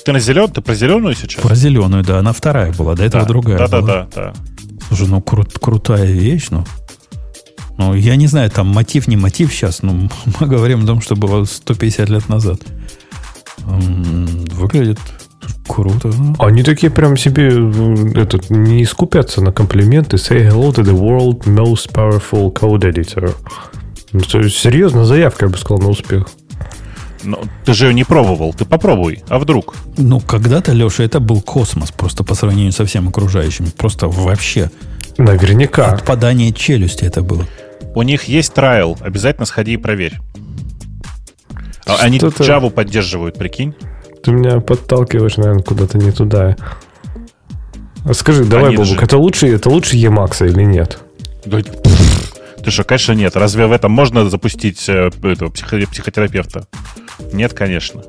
[0.04, 1.42] Ты на зелен, ты про зеленую сейчас?
[1.42, 3.86] Про зеленую, да, она вторая была, до этого да, другая да, да, была.
[3.92, 4.32] да, да.
[4.88, 6.64] Слушай, ну крут- крутая вещь, ну.
[7.76, 9.92] Ну, я не знаю, там мотив, не мотив сейчас, но
[10.40, 12.60] мы говорим о том, что было 150 лет назад.
[13.58, 14.98] Выглядит
[15.66, 16.08] круто.
[16.08, 16.34] ну.
[16.38, 20.16] Они такие прям себе э, этот, не скупятся на комплименты.
[20.16, 23.34] Say hello to the world most powerful code editor.
[24.12, 26.26] Ну, то есть, серьезно, заявка, я бы сказал, на успех.
[27.24, 29.22] Но ты же ее не пробовал, ты попробуй.
[29.28, 29.74] А вдруг?
[29.96, 33.66] Ну, когда-то, Леша, это был космос, просто по сравнению со всем окружающим.
[33.76, 34.70] Просто вообще
[35.16, 35.86] Наверняка.
[35.92, 37.46] отпадание челюсти это было.
[37.94, 40.18] У них есть трайл, обязательно сходи и проверь.
[41.86, 43.74] А Они Что-то- Java поддерживают, прикинь.
[44.22, 46.56] Ты меня подталкиваешь, наверное, куда-то не туда.
[48.04, 50.98] А Скажи, давай, Они Бобук, же- это лучше, это лучше Emacs или нет?
[51.44, 51.58] Да,
[52.62, 53.36] Ты что, конечно, нет.
[53.36, 56.66] Разве в этом можно запустить э, этого психо- психотерапевта?
[57.32, 58.02] Нет, конечно.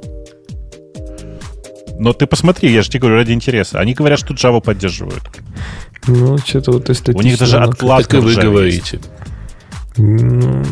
[1.97, 3.79] Но ты посмотри, я же тебе говорю, ради интереса.
[3.79, 5.23] Они говорят, что Java поддерживают.
[6.07, 7.19] Ну, что-то вот эстетично.
[7.19, 8.99] У них даже оно отладка Так и вы говорите.
[9.97, 10.63] Ну,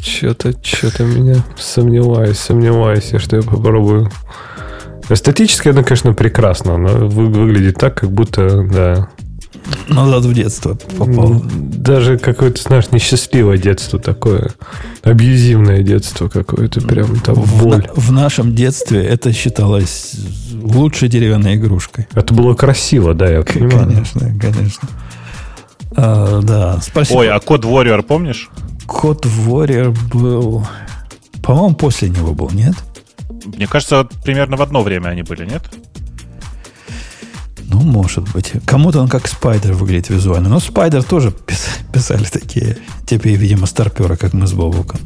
[0.00, 4.10] что-то, что-то меня сомневаюсь, сомневаюсь, я, что я попробую.
[5.08, 6.76] Эстетически оно, конечно, прекрасно.
[6.76, 9.08] Вы- выглядит так, как будто, да.
[9.88, 11.42] Назад в детство попал.
[11.44, 14.50] Даже какое-то, знаешь, несчастливое детство такое.
[15.02, 16.80] Абьюзивное детство какое-то.
[16.80, 17.78] Прям там В, боль.
[17.86, 20.14] на- в нашем детстве это считалось
[20.54, 22.06] лучшей деревянной игрушкой.
[22.14, 23.86] Это было красиво, да, я понимаю.
[23.88, 24.88] Конечно, конечно.
[25.96, 27.18] А, да, спасибо.
[27.18, 28.50] Ой, а код Warrior помнишь?
[28.86, 30.66] Код Warrior был...
[31.42, 32.74] По-моему, после него был, нет?
[33.44, 35.62] Мне кажется, примерно в одно время они были, нет?
[37.74, 38.52] Ну, может быть.
[38.66, 40.48] Кому-то он как Спайдер выглядит визуально.
[40.48, 42.76] Но Спайдер тоже пис- писали такие.
[43.04, 45.00] Теперь, видимо, старперы, как мы с Бобуком.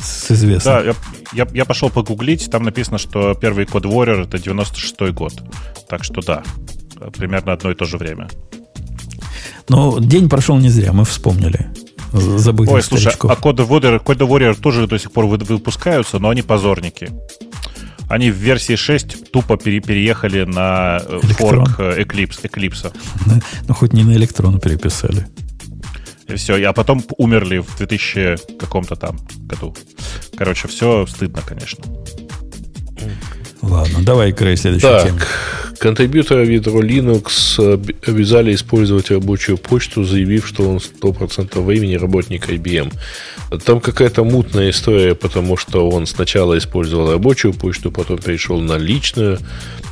[0.00, 0.74] С известным.
[0.74, 0.94] Да, я,
[1.34, 5.34] я, я пошел погуглить, там написано, что первый код Warrior это 96-й год.
[5.88, 6.42] Так что да,
[7.14, 8.28] примерно одно и то же время.
[9.68, 11.66] Но день прошел не зря, мы вспомнили.
[12.12, 13.30] Забытых Ой, слушай, старичков.
[13.30, 17.10] а коды Warrior, Warrior тоже до сих пор вы- выпускаются, но они позорники.
[18.08, 21.66] Они в версии 6 тупо пере- переехали на э, Электрон.
[21.66, 22.92] форк э, Eclipse, Eclipse.
[23.68, 25.26] Ну, хоть не на электрону переписали.
[26.26, 29.74] И все, а потом умерли в 2000 каком-то там году.
[30.36, 31.84] Короче, все стыдно, конечно.
[33.62, 35.18] Ладно, давай, Грей, следующую тему.
[35.18, 35.28] Так,
[35.78, 42.48] контрибьюторы в ядро Linux об- обязали использовать рабочую почту, заявив, что он 100% времени работник
[42.48, 42.92] IBM.
[43.64, 49.38] Там какая-то мутная история, потому что он сначала использовал рабочую почту, потом перешел на личную,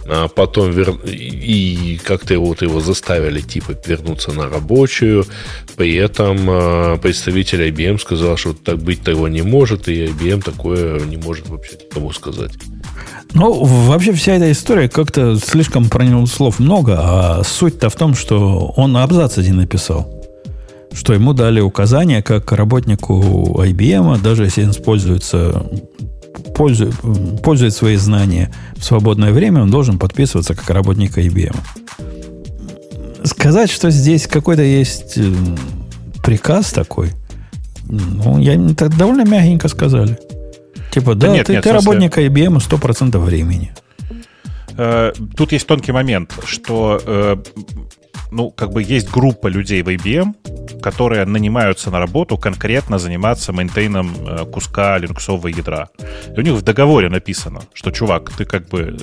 [0.09, 0.91] а потом вер...
[1.05, 5.25] и как-то вот его заставили типа вернуться на рабочую.
[5.77, 11.01] При этом а, представитель IBM сказал, что так быть того не может, и IBM такое
[11.01, 12.53] не может вообще никому сказать.
[13.35, 18.15] Ну, вообще вся эта история как-то слишком про него слов много, а суть-то в том,
[18.15, 20.12] что он абзац один написал.
[20.93, 25.67] Что ему дали указание, как работнику IBM, даже если он пользуется,
[26.55, 26.94] пользует,
[27.43, 31.57] пользует свои знания в свободное время, он должен подписываться как работник IBM.
[33.25, 35.18] Сказать, что здесь какой-то есть
[36.25, 37.12] приказ такой,
[37.89, 40.18] ну, я довольно мягенько сказали.
[41.00, 43.73] Типа, да, нет, ты, нет, ты смысле- работник IBM 100% времени.
[44.78, 47.36] Э, Тут есть тонкий момент, что э,
[48.31, 50.34] ну, как бы есть группа людей в IBM,
[50.81, 55.89] которые нанимаются на работу конкретно заниматься мейнтейном э, куска линуксового ядра.
[56.34, 58.97] И у них в договоре написано, что, чувак, ты как бы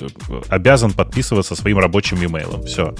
[0.48, 2.64] обязан подписываться своим рабочим e-mail.
[2.66, 2.92] Все.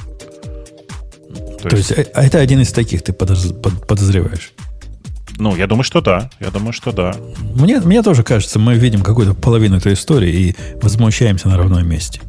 [1.63, 4.53] То, есть, э, а это один из таких ты подоз- под- подозреваешь.
[5.39, 6.31] Ну, я думаю, что да.
[6.41, 7.15] Я думаю, что да.
[7.57, 12.21] Мне, мне тоже кажется, мы видим какую-то половину этой истории и возмущаемся на ровном месте.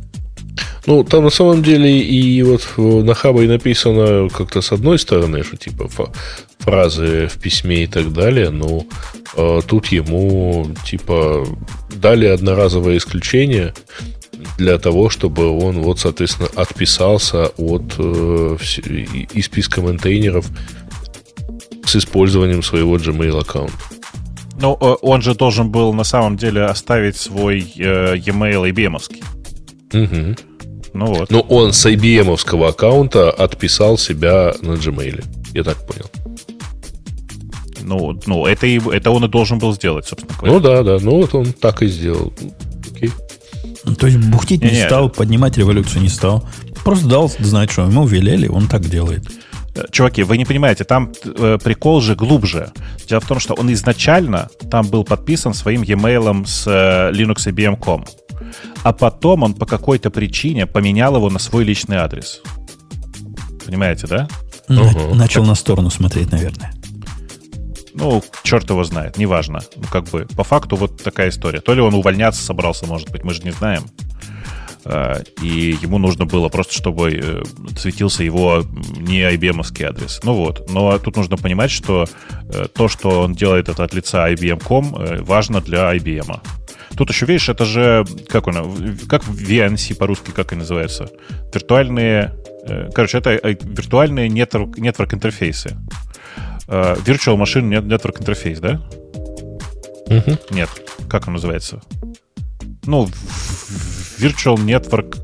[0.88, 5.58] Ну, там на самом деле и вот на Хабре написано как-то с одной стороны, что
[5.58, 5.90] типа
[6.60, 8.86] фразы в письме и так далее, но
[9.36, 11.46] э, тут ему типа
[11.96, 13.74] дали одноразовое исключение
[14.58, 20.46] для того, чтобы он вот, соответственно, отписался от э, и- из списка мейнтейнеров
[21.86, 23.74] с использованием своего Gmail аккаунта.
[24.60, 29.24] Ну, э, он же должен был на самом деле оставить свой э, e-mail IBM-овский.
[29.94, 30.36] Мгм.
[30.94, 31.30] Ну вот.
[31.30, 35.24] Но он с IBM-овского аккаунта отписал себя на Gmail.
[35.54, 36.10] Я так понял.
[37.82, 40.54] Ну, ну это, и, это он и должен был сделать, собственно говоря.
[40.54, 40.98] Ну да, да.
[41.00, 42.34] Ну вот он так и сделал.
[42.96, 43.12] Окей.
[43.84, 44.86] Ну, То есть бухтить не, Не-не.
[44.86, 46.48] стал, поднимать революцию не стал.
[46.84, 49.24] Просто дал знать, что ему велели, он так делает.
[49.76, 52.72] Э, Чуваки, вы не понимаете, там э, прикол же глубже.
[53.08, 58.06] Дело в том, что он изначально там был подписан своим e-mail с э, Linux IBM.com.
[58.84, 62.42] А потом он по какой-то причине поменял его на свой личный адрес.
[63.66, 64.28] Понимаете, да?
[64.68, 66.72] На- начал на сторону смотреть, наверное.
[67.94, 69.62] Ну, черт его знает, неважно.
[69.76, 71.62] Ну, как бы, по факту вот такая история.
[71.62, 73.84] То ли он увольняться собрался, может быть, мы же не знаем.
[74.86, 77.44] Э, И ему нужно было просто, чтобы э,
[77.78, 78.64] светился его
[78.98, 80.20] не IBM-овский адрес.
[80.24, 80.70] Ну вот.
[80.72, 82.06] Но тут нужно понимать, что
[82.54, 86.40] э, то, что он делает это от лица IBM.com, э, важно для IBM.
[86.98, 91.10] Тут еще, видишь, это же, как он, как VNC по-русски, как и называется?
[91.54, 92.34] Виртуальные,
[92.94, 95.76] короче, это виртуальные network, network интерфейсы.
[96.68, 98.82] Э, Virtual Machine Net- Network Interface, да?
[100.16, 100.38] Мгм.
[100.52, 100.70] Нет.
[101.10, 101.82] Как он называется?
[102.86, 103.10] Ну,
[104.20, 105.18] Virtual Network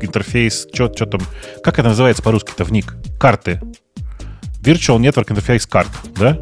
[0.00, 1.20] интерфейс, что там?
[1.62, 2.94] Как это называется по-русски-то в ник?
[3.18, 3.60] Карты.
[4.62, 6.38] Virtual Network Interface карт, да?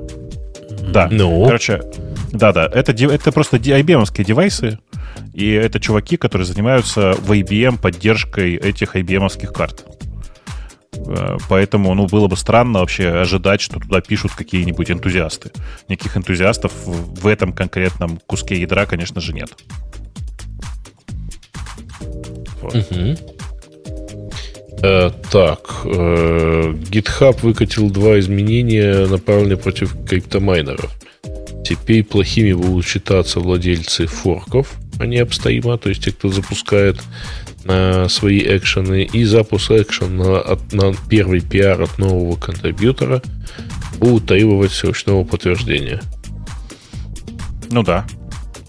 [0.89, 1.09] Да.
[1.11, 1.45] Ну.
[1.45, 1.83] Короче,
[2.33, 4.79] да-да, это, это просто IBM-овские девайсы,
[5.33, 9.85] И это чуваки, которые занимаются в IBM поддержкой этих IBM-овских карт.
[11.07, 15.53] Э, Поэтому, ну, было бы странно вообще ожидать, что туда пишут какие-нибудь энтузиасты.
[15.89, 19.51] Никаких энтузиастов в этом конкретном куске ядра, конечно же, нет.
[22.65, 22.91] Вот.
[22.91, 23.17] Мгм.
[24.83, 30.91] Э, так, э, GitHub выкатил два изменения, направленные против криптомайнеров.
[31.65, 37.01] Теперь плохими будут считаться владельцы форков, а не обстоимо, то есть те, кто запускает
[37.65, 39.05] э, свои экшены.
[39.05, 43.23] И запуск экшен на, от- на первый пиар от нового контрибьютора
[43.99, 46.03] будут требовать ручного подтверждения.
[47.71, 48.05] Ну да.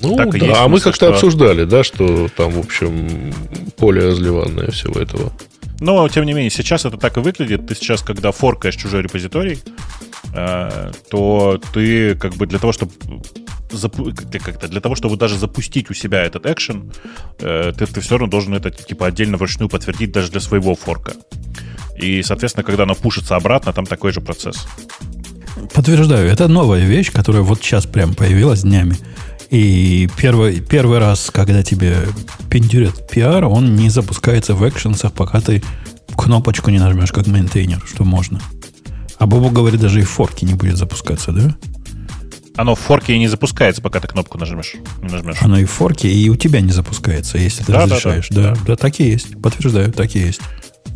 [0.02, 3.34] Ну Так и да, есть, а мы как-то что- обсуждали, да, что там, в общем,
[3.78, 5.32] поле разливанное всего этого.
[5.80, 7.68] Но, тем не менее, сейчас это так и выглядит.
[7.68, 9.60] Ты сейчас, когда форкаешь чужой репозиторий,
[10.34, 12.94] э, то ты как бы для того, чтобы
[13.72, 16.92] запу- как- как-то для того, чтобы даже запустить у себя этот экшен,
[17.40, 21.14] э, ты, ты все равно должен это типа отдельно вручную подтвердить даже для своего форка.
[21.98, 24.68] И, соответственно, когда оно пушится обратно, там такой же процесс.
[25.74, 28.96] Подтверждаю, это новая вещь, которая вот сейчас прям появилась днями.
[29.52, 32.08] И первый, первый раз, когда тебе
[32.50, 35.64] пиндюрят пиар, он не запускается в экшенсах, пока ты
[36.18, 38.40] кнопочку не нажмешь, как maintainer, что можно.
[39.18, 41.56] А Бобу говорит, даже и в fork е не будет запускаться, да?
[42.58, 44.76] Оно в fork е и не запускается, пока ты кнопку нажмешь.
[45.02, 45.38] Не нажмешь.
[45.42, 48.30] Оно и в fork е, и у тебя не запускается, если ты да, разрешаешь.
[48.30, 48.62] да, Да, да.
[48.68, 49.42] да, так и есть.
[49.42, 50.42] Подтверждаю, так и есть.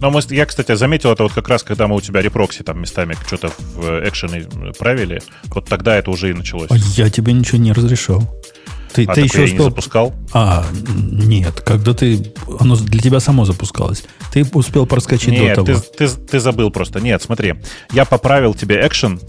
[0.02, 2.80] Но мы, я, кстати, заметил это вот как раз, когда мы у тебя reproxy там
[2.80, 4.48] местами что-то в э, экшены
[4.78, 5.22] правили.
[5.46, 6.72] Вот тогда это уже и началось.
[6.72, 8.24] А я тебе ничего не разрешал.
[8.94, 10.16] Ты, а ты еще и не успел запускал.
[10.34, 12.34] А, нет, когда ты...
[12.60, 14.04] Оно для тебя само запускалось.
[14.32, 15.80] Ты успел проскочить Нет, до того.
[15.80, 17.00] ты, ты, ты забыл просто.
[17.00, 17.56] Нет, смотри.
[17.92, 19.20] Я поправил тебе экшен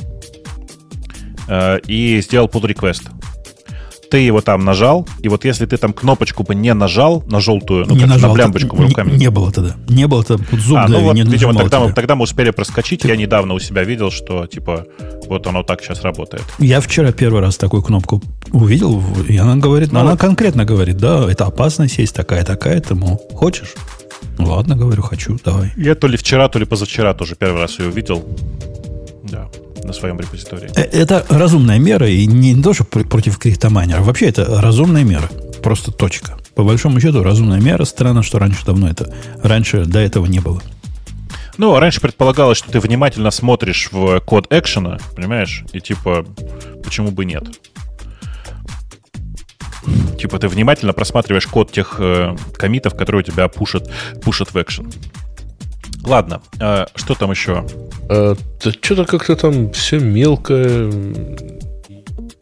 [1.48, 3.10] э, и сделал pull request.
[4.10, 7.86] Ты его там нажал, и вот если ты там кнопочку бы не нажал на желтую,
[7.86, 8.30] ну, не как нажал.
[8.30, 9.12] на блямбочку не, руками.
[9.16, 9.76] не было тогда.
[9.88, 10.44] Не было тогда.
[10.50, 13.04] Вот зуб а, ну вот, не видимо, тогда мы, тогда мы успели проскочить.
[13.04, 14.86] Я недавно у себя видел, что, типа,
[15.28, 16.42] вот оно так сейчас работает.
[16.58, 18.20] Я вчера первый раз такую кнопку
[18.52, 20.20] увидел, и она говорит, Ну она вот.
[20.20, 23.74] конкретно говорит, да, это опасность есть такая, такая, ты, мол, хочешь?
[24.38, 25.72] Ладно, говорю, хочу, давай.
[25.76, 28.24] Я то ли вчера, то ли позавчера тоже первый раз ее увидел.
[29.22, 29.48] Да,
[29.90, 30.70] на своем репозитории.
[30.76, 34.00] Э, Это разумная мера, и не то, что пр- против криптомайнера.
[34.02, 35.28] Вообще, это разумная мера.
[35.62, 36.36] Просто точка.
[36.54, 37.84] По большому счету, разумная мера.
[37.84, 39.12] Странно, что раньше давно это...
[39.42, 40.60] Раньше до этого не было.
[41.58, 45.64] Ну, раньше предполагалось, что ты внимательно смотришь в код экшена, понимаешь?
[45.72, 46.24] И типа,
[46.82, 47.44] почему бы нет?
[50.18, 53.90] Типа ты внимательно просматриваешь код тех э, комитов, которые у тебя пушат,
[54.22, 54.90] пушат в экшен.
[56.04, 57.64] Ладно, э, что там еще?
[58.82, 60.90] что-то как-то там все мелкое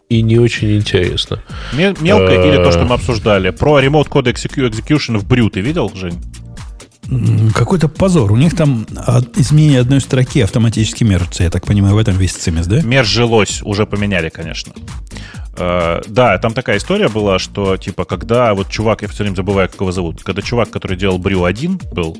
[0.09, 1.43] и не очень интересно.
[1.75, 2.49] Ме- Мелко Э.
[2.49, 3.51] или то, что мы обсуждали?
[3.51, 6.19] Про Remote Code Execu- Execution в Брю ты видел, Жень?
[7.55, 8.33] Какой-то позор.
[8.33, 11.43] У них там от- изменение одной строки автоматически мержится.
[11.43, 12.81] Я так понимаю, в этом весь цимис, да?
[12.83, 14.73] Мержилось, уже поменяли, конечно.
[15.57, 19.69] Э, да, там такая история была, что, типа, когда вот чувак, я все время забываю,
[19.69, 22.17] как его зовут, когда чувак, который делал Брю 1 был,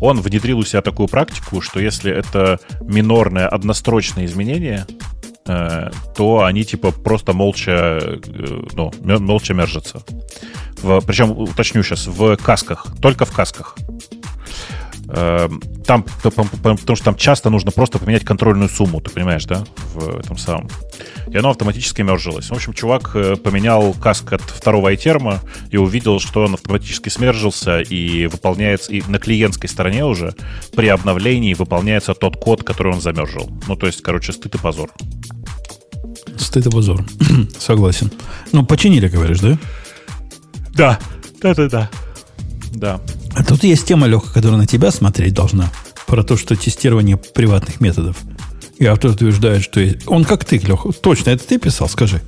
[0.00, 4.86] он внедрил у себя такую практику, что если это минорное однострочное изменение,
[5.46, 7.70] э, то они, типа, просто молча,
[8.00, 8.18] э,
[8.74, 10.02] ну, молча мержатся.
[10.82, 13.76] В- причем, уточню сейчас, в касках, только в касках.
[15.08, 15.48] Э,
[15.86, 20.36] Там, потому что там часто нужно просто поменять контрольную сумму, ты понимаешь, да, в этом
[20.36, 20.68] самом.
[21.32, 22.50] И оно автоматически мержилось.
[22.50, 25.40] В общем, чувак э, поменял каск от второго айтерма
[25.70, 30.34] и увидел, что он автоматически смержился и выполняется, и на клиентской стороне уже
[30.74, 33.50] при обновлении выполняется тот код, который он замержил.
[33.66, 34.90] Ну, то есть, короче, стыд и позор.
[36.36, 37.04] Стыд и позор.
[37.58, 38.10] Согласен.
[38.52, 39.58] Ну, починили, говоришь, да?
[40.74, 40.98] Да,
[41.42, 41.90] да-да-да.
[42.72, 43.00] Да.
[43.34, 45.70] А тут есть тема, Леха, которая на тебя смотреть должна.
[46.06, 48.16] Про то, что тестирование приватных методов.
[48.78, 49.80] И автор утверждает, что...
[49.80, 50.90] есть- Он как ты, Леха.
[50.92, 52.20] Точно, это ты писал, скажи.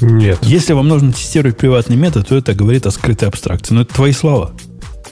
[0.00, 0.38] Нет.
[0.42, 3.74] Если вам нужно тестировать приватный метод, то это говорит о скрытой абстракции.
[3.74, 4.52] Но это твои слова.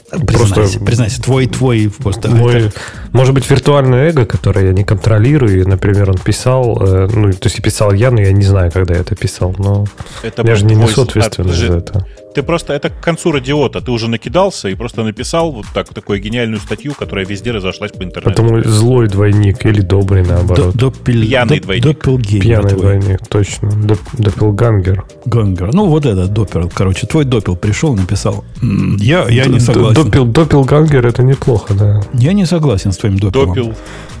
[0.09, 1.21] Признайся, Просто- признайся.
[1.21, 2.29] Твой, твой просто...
[2.29, 2.71] Мой,
[3.11, 7.47] может быть, виртуальное эго, которое я не контролирую, и, например, он писал, э, ну, то
[7.47, 9.85] есть и писал я, но я не знаю, когда я это писал, но
[10.23, 12.05] Это я же не несу ответственность за это.
[12.37, 16.21] Ты просто, это к концу радиота, ты уже накидался и просто написал вот так, такую
[16.21, 18.29] гениальную статью, которая везде разошлась по интернету.
[18.43, 20.75] Потому злой двойник или добрый, наоборот.
[20.75, 21.83] До- Пьяный доп- двойник.
[21.83, 22.81] Доппелгеймер Пьяный твой.
[22.99, 23.69] двойник, точно.
[23.69, 25.03] Доп- Доппелгангер.
[25.25, 25.73] Гангер.
[25.73, 26.69] Ну, вот это доппел.
[26.71, 28.45] Короче, твой доппел пришел, написал.
[28.61, 30.03] «М, Я, я не согласен.
[30.03, 32.01] Доппел, доппелгангер это неплохо, да.
[32.13, 33.55] Я не согласен с твоим доппелом.
[33.55, 33.73] Допил,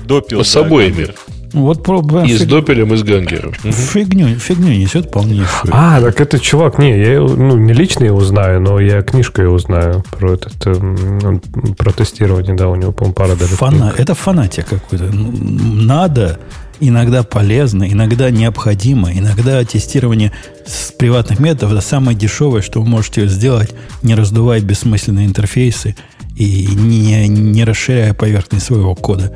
[0.07, 0.43] допил.
[0.43, 0.91] С да, обоими.
[1.05, 1.15] Гангер.
[1.61, 3.53] Вот про И с допелем, и с гангером.
[3.53, 5.71] Фигню, фигню несет полнейшую.
[5.73, 9.57] А, так это чувак, не, я ну, не лично его знаю, но я книжку его
[9.59, 11.41] знаю про этот, эм,
[11.77, 15.05] про тестирование, да, у него, по-моему, пара даже Фана, это фанатик какой-то.
[15.05, 16.39] Надо,
[16.79, 20.31] иногда полезно, иногда необходимо, иногда тестирование
[20.65, 25.95] с приватных методов это самое дешевое, что вы можете сделать, не раздувая бессмысленные интерфейсы
[26.35, 29.33] и не, не расширяя поверхность своего кода.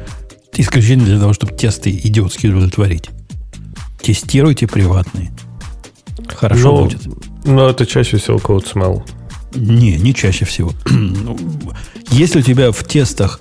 [0.58, 3.10] Исключительно для того, чтобы тесты идиотские удовлетворить.
[4.02, 5.32] Тестируйте приватные.
[6.28, 7.02] Хорошо Но- будет.
[7.46, 9.04] Но это чаще всего code smell.
[9.56, 10.72] Не, не чаще всего.
[10.90, 11.38] Ну,
[12.10, 13.40] Если у тебя в тестах,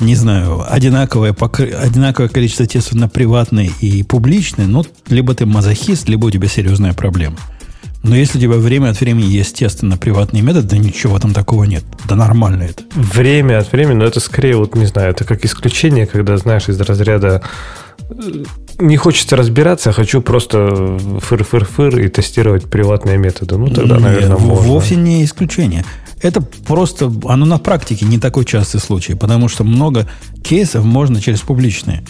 [0.00, 6.08] не знаю, одинаковое, покры- одинаковое количество тестов на приватные и публичные, ну, либо ты мазохист,
[6.08, 7.36] либо у тебя серьезная проблема.
[8.02, 11.34] Но если у тебя время от времени есть тесты на приватные методы, да ничего этом
[11.34, 11.84] такого нет.
[12.08, 12.82] Да нормально это.
[12.94, 16.80] Время от времени, но это скорее, вот не знаю, это как исключение, когда, знаешь, из
[16.80, 17.42] разряда
[18.08, 18.44] э,
[18.78, 23.58] не хочется разбираться, а хочу просто фыр-фыр-фыр и тестировать приватные методы.
[23.58, 24.68] Ну, тогда, Не, наверное, можно.
[24.68, 25.84] Вовсе не исключение.
[26.22, 30.08] Это просто, оно на практике не такой частый случай, потому что много
[30.42, 32.04] кейсов можно через публичные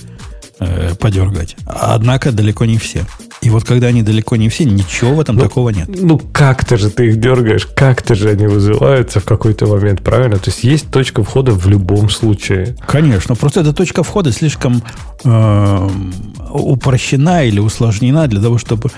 [0.60, 1.56] э, подергать.
[1.66, 3.04] Однако далеко не все.
[3.40, 5.88] И вот когда они далеко не все, ничего в этом Ну, такого нет.
[5.88, 10.38] Ну, как-то же ты их дергаешь, как-то же они вызываются в какой-то момент, правильно?
[10.38, 12.76] То есть есть точка входа в любом случае.
[12.86, 14.82] Конечно, просто эта точка входа слишком
[15.24, 15.88] э,
[16.50, 18.90] упрощена или усложнена для того, чтобы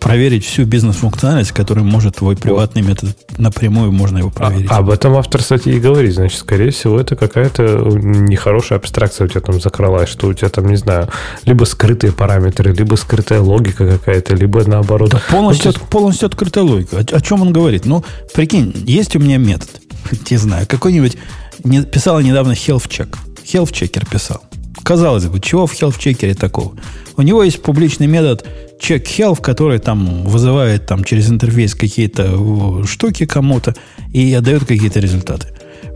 [0.00, 4.70] проверить всю бизнес-функциональность, которую может твой приватный метод напрямую можно его А- проверить.
[4.70, 6.14] об этом автор статьи и говорит.
[6.14, 10.66] Значит, скорее всего, это какая-то нехорошая абстракция у тебя там закралась, что у тебя там,
[10.68, 11.08] не знаю,
[11.44, 15.10] либо скрытые параметры, либо скрытая логика какая-то, либо наоборот.
[15.10, 16.96] Да полностью, Ну, то есть- полностью открытая логика.
[16.98, 17.84] О, о чем он говорит?
[17.84, 19.68] Ну, прикинь, есть у меня метод.
[20.30, 21.16] Не знаю, какой-нибудь...
[21.64, 23.14] Не, писал недавно health check.
[23.44, 24.42] Health checker писал.
[24.86, 26.76] Казалось бы, чего в health чекере такого?
[27.16, 28.46] У него есть публичный метод
[28.80, 33.74] check health, который там вызывает там, через интерфейс какие-то э, штуки кому-то
[34.12, 35.48] и отдает какие-то результаты.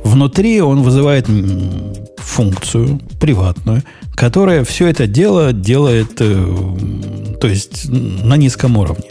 [0.03, 1.29] Внутри он вызывает
[2.17, 3.85] функцию приватную,
[4.17, 9.09] которая все это дело делает, э, то есть на низком уровне.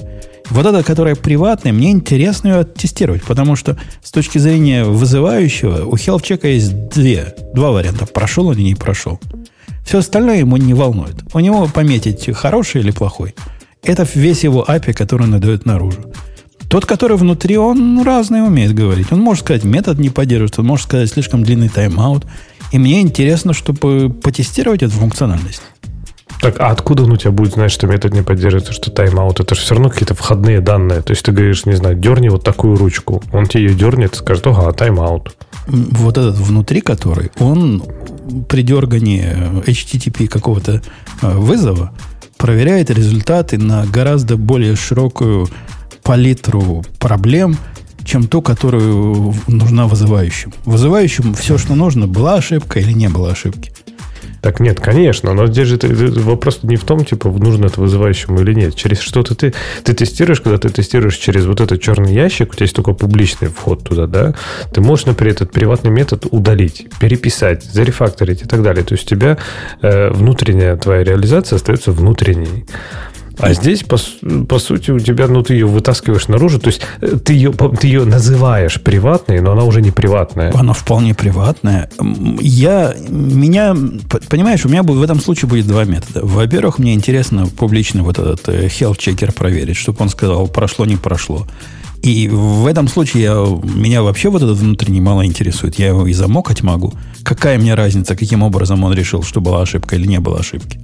[0.50, 5.96] Вот эта, которая приватная, мне интересно ее оттестировать, потому что с точки зрения вызывающего у
[5.96, 8.06] HealthCheck есть две, два варианта.
[8.08, 9.22] Прошел он или не прошел.
[9.90, 11.16] Все остальное ему не волнует.
[11.34, 13.34] У него пометить хороший или плохой.
[13.82, 16.14] Это весь его API, который он дает наружу.
[16.70, 19.12] Тот, который внутри, он разный умеет говорить.
[19.12, 22.28] Он может сказать, метод не поддерживает, он может сказать, слишком длинный тайм-аут.
[22.72, 25.64] И мне интересно, чтобы потестировать эту функциональность.
[26.40, 29.40] Так, а откуда он у тебя будет знать, что метод не поддерживается, что тайм-аут?
[29.40, 31.02] Это же все равно какие-то входные данные.
[31.02, 33.24] То есть ты говоришь, не знаю, дерни вот такую ручку.
[33.34, 35.36] Он тебе ее дернет и скажет, ага, тайм-аут.
[35.70, 37.84] Вот этот внутри который, он
[38.48, 40.82] при дергании HTTP какого-то
[41.22, 41.94] э, вызова
[42.38, 45.48] проверяет результаты на гораздо более широкую
[46.04, 47.58] палитру проблем,
[48.04, 50.54] чем ту, которую нужна вызывающему.
[50.66, 53.72] Вызывающему все, что нужно, была ошибка или не было ошибки.
[54.42, 58.54] Так нет, конечно, но здесь же вопрос не в том, типа, нужно это вызывающему или
[58.54, 58.76] нет.
[58.76, 59.54] Через что-то ты,
[59.84, 63.50] ты тестируешь, когда ты тестируешь через вот этот черный ящик, у тебя есть только публичный
[63.50, 64.36] вход туда, да,
[64.74, 68.84] ты можешь, например, этот приватный метод удалить, переписать, зарефакторить и так далее.
[68.84, 69.38] То есть у тебя
[69.82, 72.66] э, внутренняя твоя реализация остается внутренней.
[73.40, 73.98] А здесь, по,
[74.48, 77.88] по сути, у тебя, ну, ты ее вытаскиваешь наружу, то есть э, ты ее, ты
[77.88, 80.52] ее называешь приватной, но она уже не приватная.
[80.54, 81.90] Она вполне приватная.
[82.42, 83.76] Я, меня,
[84.30, 86.26] понимаешь, у меня в этом случае будет два метода.
[86.26, 90.98] Во-первых, мне интересно публично вот этот э, health checker проверить, чтобы он сказал, прошло, не
[90.98, 91.48] прошло.
[92.02, 95.78] И в этом случае я, меня вообще вот этот внутренний мало интересует.
[95.80, 96.94] Я его и замокать могу.
[97.24, 100.80] Какая мне разница, каким образом он решил, что была ошибка или не было ошибки.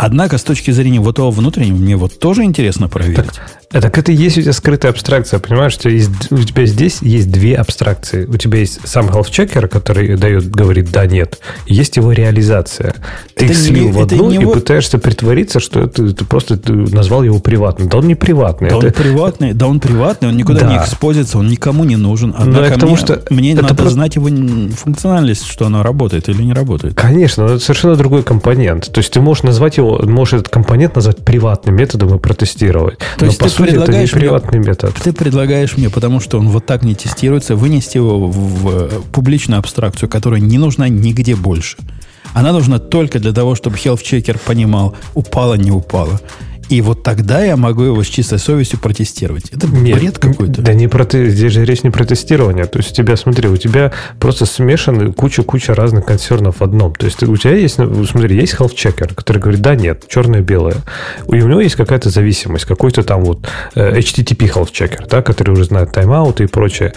[0.00, 3.26] Однако, с точки зрения вот того внутреннего, мне вот тоже интересно проверить.
[3.72, 5.74] А так это есть у тебя скрытая абстракция, понимаешь?
[5.76, 8.24] У тебя, есть, у тебя здесь есть две абстракции.
[8.24, 11.40] У тебя есть сам checker, который дает, говорит да, нет.
[11.66, 12.94] Есть его реализация.
[13.34, 16.24] Ты Это их слил не- в одну не и вот- пытаешься притвориться, что это, ты
[16.24, 17.88] просто ты назвал его приватным.
[17.88, 18.70] Да он не приватный.
[18.70, 20.70] Да он это- приватный, да он приватный, он никуда Да.
[20.70, 22.30] не экспозится, он никому не нужен.
[22.30, 24.28] Ну, Однако я к тому, мне, что мне это надо просто- знать его
[24.76, 26.94] функциональность, что оно работает или не работает.
[26.94, 28.90] Конечно, но это совершенно другой компонент.
[28.92, 32.98] То есть ты можешь назвать его, можешь этот компонент назвать приватным методом и протестировать.
[32.98, 34.94] То но есть по ты сути это не предлагаешь мне- приватный метод.
[35.02, 39.58] Ты предлагаешь мне, потому что он вот так не тестируется, вынести его в, в публичную
[39.58, 41.76] абстракцию, которая не нужна нигде больше.
[42.34, 46.20] Она нужна только для того, чтобы health checker понимал, упало, не упало.
[46.68, 49.50] И вот тогда я могу его с чистой совестью протестировать.
[49.50, 50.60] Это Нет, бред какой-то.
[50.60, 52.66] Да не про те- здесь же речь не про тестирование.
[52.66, 56.94] То есть у тебя, смотри, у тебя просто смешаны куча-куча разных консернов в одном.
[56.94, 60.76] То есть у тебя есть, ну, смотри, есть health checker, который говорит, да, нет, черное-белое.
[61.26, 65.92] У него есть какая-то зависимость, какой-то там вот HTTP health checker, да, который уже знает
[65.92, 66.92] тайм-ауты и прочее.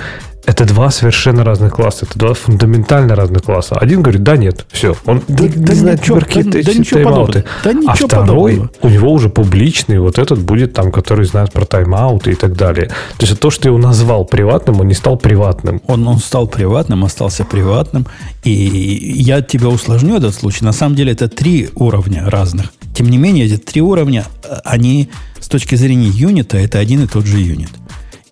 [0.46, 3.76] Это два совершенно разных класса, это два фундаментально разных класса.
[3.78, 4.96] Один говорит, да, нет, все.
[5.06, 7.44] Он Да- не, да знает ничего- какие да- да ничего подобного.
[7.64, 8.70] Да а ничего второй, подобного.
[8.82, 12.88] у него уже публичный, вот этот будет там, который знает про тайм-ауты и так далее.
[13.18, 15.82] То есть то, что его назвал приватным, он не стал приватным.
[15.88, 18.08] Он, он стал приватным, остался приватным.
[18.44, 20.66] И я тебя усложню этот случай.
[20.66, 22.68] На самом деле это три уровня разных.
[22.96, 27.08] Тем не менее, эти три уровня, э, они с точки зрения юнита, это один и
[27.08, 27.70] тот же юнит.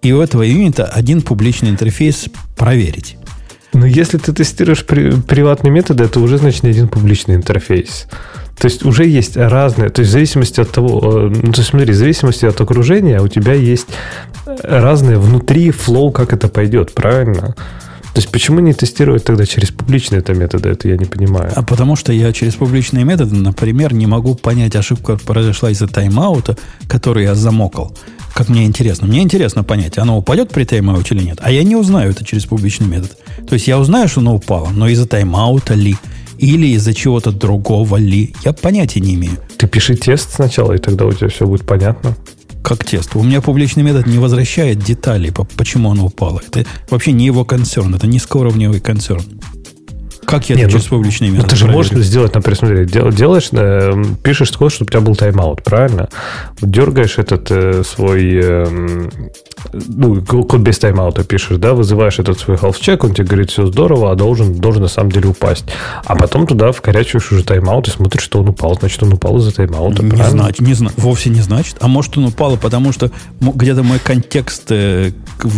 [0.01, 3.17] И у этого юнита один публичный интерфейс проверить.
[3.73, 8.07] Но если ты тестируешь при- приватные методы, это уже, значит, не один публичный интерфейс.
[8.57, 11.69] То есть уже есть разные, то есть в зависимости от того, э, ну, то есть
[11.69, 13.87] смотри, в зависимости от окружения у тебя есть
[14.45, 17.55] э, разные внутри флоу, как это пойдет, правильно?
[18.13, 21.51] То есть почему не тестировать тогда через публичные это методы, это я не понимаю.
[21.55, 26.57] А потому что я через публичные методы, например, не могу понять, ошибка произошла из-за тайм-аута,
[26.87, 27.95] который я замокал.
[28.33, 29.07] Как мне интересно.
[29.07, 31.39] Мне интересно понять, оно упадет при тайм-ауте или нет.
[31.41, 33.17] А я не узнаю это через публичный метод.
[33.47, 35.95] То есть я узнаю, что оно упало, но из-за тайм-аута ли,
[36.37, 39.37] или из-за чего-то другого ли, я понятия не имею.
[39.57, 42.15] Ты пиши тест сначала, и тогда у тебя все будет понятно.
[42.69, 43.15] Как тест.
[43.15, 46.39] У меня публичный метод не возвращает деталей, по- почему оно упало.
[46.47, 49.23] Это вообще не его концерн, это низкоуровневый концерн.
[50.29, 51.77] Как я Не, это ну- через публичный Ну, метод ты же проверю?
[51.89, 56.07] можешь сделать, например, смотри, дел- делаешь, э, пишешь код, чтобы у тебя был тайм-аут, правильно?
[56.61, 59.09] Дергаешь этот э, свой, э,
[59.73, 63.65] ну, код без тайм-аута пишешь, да, вызываешь этот свой health check, он тебе говорит, все
[63.65, 65.65] здорово, а должен, должен на самом деле упасть.
[66.05, 69.51] А потом туда вкорячиваешь уже тайм-аут и смотришь, что он упал, значит, он упал из-за
[69.51, 70.43] тайм-аута, Не правильно?
[70.43, 71.77] значит, не зна- вовсе не значит.
[71.81, 75.11] А может, он упал, потому что где-то мой контекст э,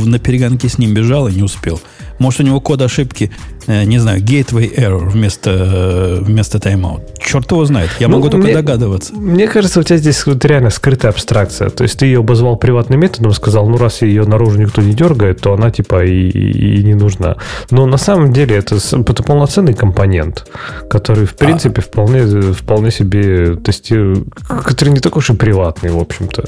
[0.05, 1.79] на перегонке с ним бежал и не успел.
[2.19, 3.31] Может, у него код ошибки,
[3.67, 7.01] не знаю, gateway error вместо, э, вместо timeout.
[7.19, 7.89] Черт его знает.
[7.99, 9.13] Я Ну, могу только мне- догадываться.
[9.15, 11.69] Мне кажется, у тебя здесь вот реально скрытая абстракция.
[11.69, 15.41] То есть ты ее обозвал приватным методом, сказал, ну раз ее наружу никто не дергает,
[15.41, 17.35] то она типа и, и- и не нужна.
[17.69, 20.47] Но на самом деле это, это полноценный компонент,
[20.89, 26.43] который в принципе вполне, вполне себе тестирует, который не такой уж и приватный, в общем-то.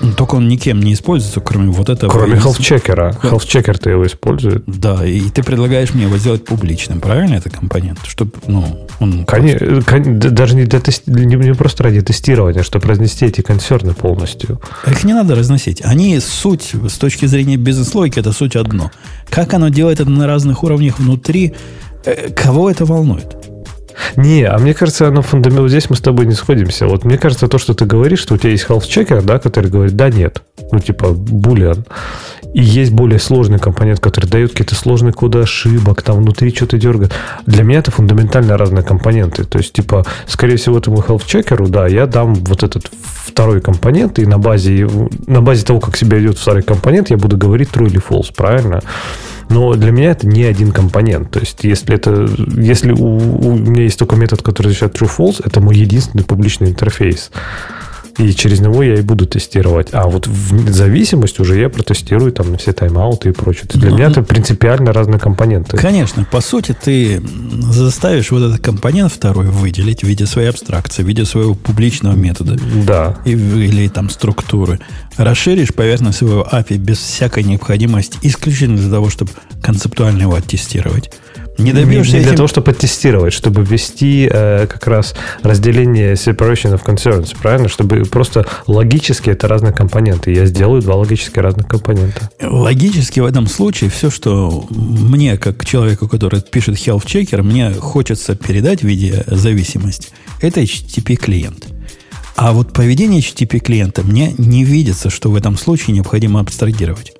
[0.00, 2.08] Ну, Только он никем не используется, кроме вот этого.
[2.10, 3.16] Кроме health-чекера.
[3.20, 4.62] Health-чекер-то его использует.
[4.66, 7.98] Да, и ты предлагаешь мне его сделать публичным, правильно, это компонент?
[8.04, 9.24] Чтобы, ну, он...
[9.24, 13.42] Коне- кон- д- даже не, для тести- не, не просто ради тестирования, чтобы разнести эти
[13.42, 14.60] консерны полностью.
[14.86, 15.82] Их не надо разносить.
[15.84, 18.90] Они суть, с точки зрения бизнес-логики, это суть одно.
[19.30, 21.54] Как оно делает это на разных уровнях внутри,
[22.04, 23.36] э, кого это волнует?
[24.16, 25.60] Не, а мне кажется, оно фундамент.
[25.60, 26.86] Вот здесь мы с тобой не сходимся.
[26.86, 29.70] Вот мне кажется, то, что ты говоришь, что у тебя есть health checker, да, который
[29.70, 30.42] говорит, да, нет.
[30.72, 31.84] Ну, типа, булиан.
[32.54, 37.12] И есть более сложный компонент, который дает какие-то сложные коды ошибок, там внутри что-то дергает.
[37.46, 39.44] Для меня это фундаментально разные компоненты.
[39.44, 44.18] То есть, типа, скорее всего, этому health чекеру, да, я дам вот этот второй компонент,
[44.18, 44.88] и на базе,
[45.26, 48.80] на базе того, как себя ведет второй компонент, я буду говорить true или false, правильно?
[49.48, 51.30] Но для меня это не один компонент.
[51.30, 52.28] То есть, если это,
[52.60, 56.68] если у, у меня есть только метод, который защищает true false, это мой единственный публичный
[56.68, 57.30] интерфейс.
[58.18, 59.88] И через него я и буду тестировать.
[59.92, 63.62] А вот в зависимость уже я протестирую там на все тайм-ауты и прочее.
[63.68, 65.76] То есть для Ну, меня ну, это принципиально разные компоненты.
[65.76, 67.22] Конечно, по сути, ты
[67.70, 72.56] заставишь вот этот компонент второй выделить в виде своей абстракции, в виде своего публичного метода
[72.86, 73.16] Да.
[73.24, 74.80] и- или там структуры.
[75.16, 79.30] Расширишь поверхность своего API без всякой необходимости, исключительно для того, чтобы
[79.62, 81.10] концептуально его оттестировать.
[81.58, 86.72] Не добьешься Не для этим- того, чтобы оттестировать, чтобы ввести э, как раз разделение separation
[86.74, 87.68] of concerns, правильно?
[87.68, 90.32] Чтобы просто логически это разные компоненты.
[90.32, 92.30] Я сделаю два логически разных компонента.
[92.40, 98.36] Логически в этом случае все, что мне, как человеку, который пишет health checker, мне хочется
[98.36, 100.08] передать в виде зависимости,
[100.40, 101.66] это HTTP клиент.
[102.36, 107.12] А вот поведение HTTP клиента мне не видится, что в этом случае необходимо абстрагировать.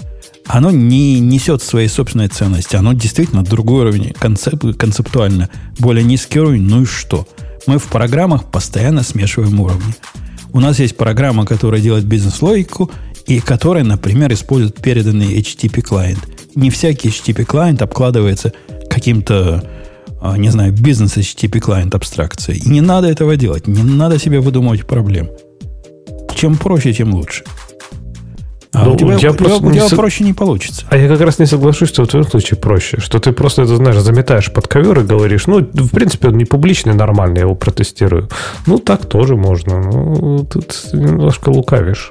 [0.48, 2.74] Оно не несет своей собственной ценности.
[2.74, 6.62] Оно действительно другой уровень, концеп- концептуально более низкий уровень.
[6.62, 7.28] Ну и что?
[7.66, 9.94] Мы в программах постоянно смешиваем уровни.
[10.54, 12.90] У нас есть программа, которая делает бизнес-логику,
[13.26, 16.26] и которая, например, использует переданный HTTP клиент.
[16.54, 18.54] Не всякий HTTP клиент обкладывается
[18.88, 19.62] каким-то,
[20.22, 22.60] а, не знаю, бизнес HTTP клиент абстракцией.
[22.60, 23.66] И не надо этого делать.
[23.66, 25.28] Не надо себе выдумывать проблем.
[26.34, 27.44] Чем проще, тем лучше.
[28.74, 30.84] А Ну, у тебя, я у тебя- просто у не тебя со- проще не получится.
[30.90, 32.98] А я как раз не соглашусь, что в твоем случае проще.
[33.00, 36.44] Что ты просто это, знаешь, заметаешь под ковер и говоришь, ну, в принципе, он не
[36.44, 38.28] публичный, нормальный, я его протестирую.
[38.66, 39.80] Ну, так тоже можно.
[39.80, 42.10] Ну, тут немножко лукавишь.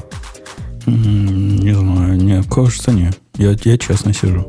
[0.86, 3.18] Не знаю, не, кажется, нет.
[3.38, 4.48] Я, я честно сижу.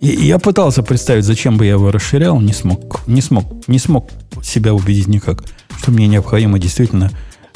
[0.00, 4.10] И, я пытался представить, зачем бы я его расширял, не смог, не смог, не смог
[4.42, 5.42] себя убедить никак,
[5.80, 7.10] что мне необходимо действительно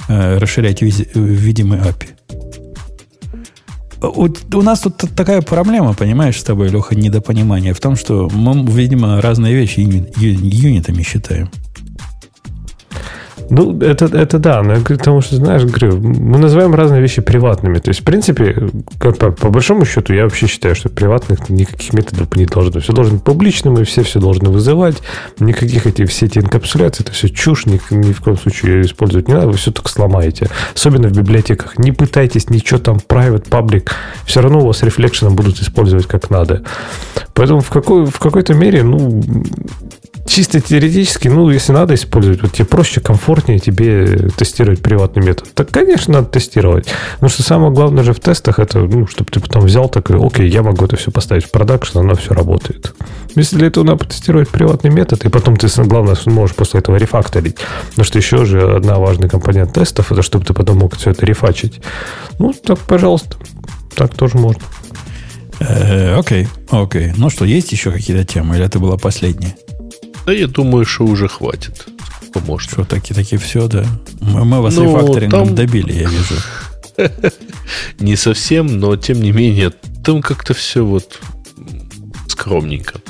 [0.09, 2.09] э, расширять визи- э, видимый API.
[4.03, 8.65] Вот у нас тут такая проблема, понимаешь, с тобой, Леха, недопонимание в том, что мы,
[8.71, 11.49] видимо, разные вещи юнитами считаем.
[13.55, 17.81] Ну, это, это да, но потому что, знаешь, говорю, мы называем разные вещи приватными.
[17.81, 22.35] То есть, в принципе, по, по большому счету, я вообще считаю, что приватных никаких методов
[22.35, 22.81] не должно.
[22.81, 25.03] Все должно быть публичным, и все все должны вызывать.
[25.39, 29.35] Никаких этих, все эти инкапсуляции, это все чушь, ни, ни в коем случае использовать не
[29.35, 30.49] надо, вы все только сломаете.
[30.75, 31.79] Особенно в библиотеках.
[31.79, 33.91] Не пытайтесь ничего там private, public.
[34.25, 36.63] Все равно у вас рефлекшеном будут использовать как надо.
[37.35, 39.23] Поэтому в, какой, в какой-то мере, ну,
[40.27, 45.49] чисто теоретически, ну, если надо использовать, вот тебе проще, комфортнее тебе тестировать приватный метод.
[45.55, 46.87] Так, конечно, надо тестировать.
[47.15, 50.49] Потому что самое главное же в тестах, это, ну, чтобы ты потом взял такой, окей,
[50.49, 52.95] я могу это все поставить в продакшн, оно все работает.
[53.35, 57.57] Если для этого надо потестировать приватный метод, и потом ты, главное, сможешь после этого рефакторить.
[57.91, 61.27] Потому что еще же одна важный компонент тестов, это чтобы ты потом мог все это
[61.27, 61.81] рефачить.
[62.39, 63.37] Ну, так, пожалуйста,
[63.95, 64.63] так тоже можно.
[65.61, 67.13] Э, окей, окей.
[67.17, 69.55] Ну что, есть еще какие-то темы, или это была последняя?
[70.27, 71.87] Да я думаю, что уже хватит.
[72.47, 72.71] Можно.
[72.73, 73.85] Что, таки, таки все, да?
[74.21, 76.35] Мы, мы вас Ну, рефакторингом там- добили, я вижу.
[78.01, 79.71] Не совсем, но тем не менее,
[80.05, 81.21] там как-то все вот
[82.29, 83.01] скромненько.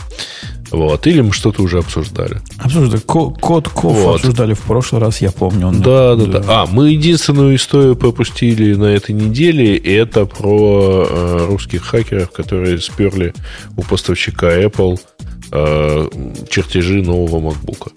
[0.70, 1.06] Вот.
[1.06, 2.40] Или мы что-то уже обсуждали.
[2.58, 3.00] Обсуждали.
[3.00, 4.14] Ко- Код Ков Вот.
[4.16, 5.68] обсуждали в прошлый раз, я помню.
[5.68, 6.44] Он- Да, да, да.
[6.48, 12.78] А, мы единственную историю пропустили на этой неделе, и это про э, русских хакеров, которые
[12.80, 13.34] сперли
[13.76, 15.24] у поставщика Apple э,
[16.48, 17.92] чертежи нового MacBook.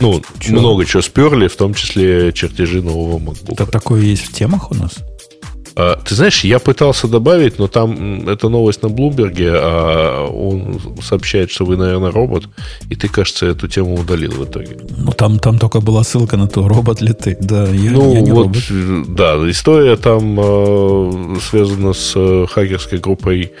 [0.00, 0.52] Ну, Чё?
[0.52, 3.54] много чего сперли, в том числе чертежи нового MacBook.
[3.54, 4.96] Это такое есть в темах у нас?
[5.80, 11.50] А, Ты знаешь, я пытался добавить, но там это новость на Блумберге, а он сообщает,
[11.52, 12.44] что вы, наверное, робот,
[12.90, 14.76] и ты, кажется, эту тему удалил в итоге.
[14.96, 17.36] Ну, там, там только была ссылка на то, робот ли ты.
[17.40, 18.62] Да, я, ну, я не вот, робот.
[18.70, 23.52] э, да, история там э, связана с э, хакерской группой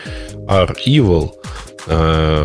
[0.48, 1.48] R-Evil, э,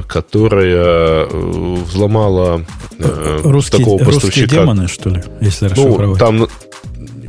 [0.08, 2.66] которая э, взломала
[3.00, 4.62] э, Русские, такого русские поставщика.
[4.62, 6.48] демоны, что ли, если Ну, там,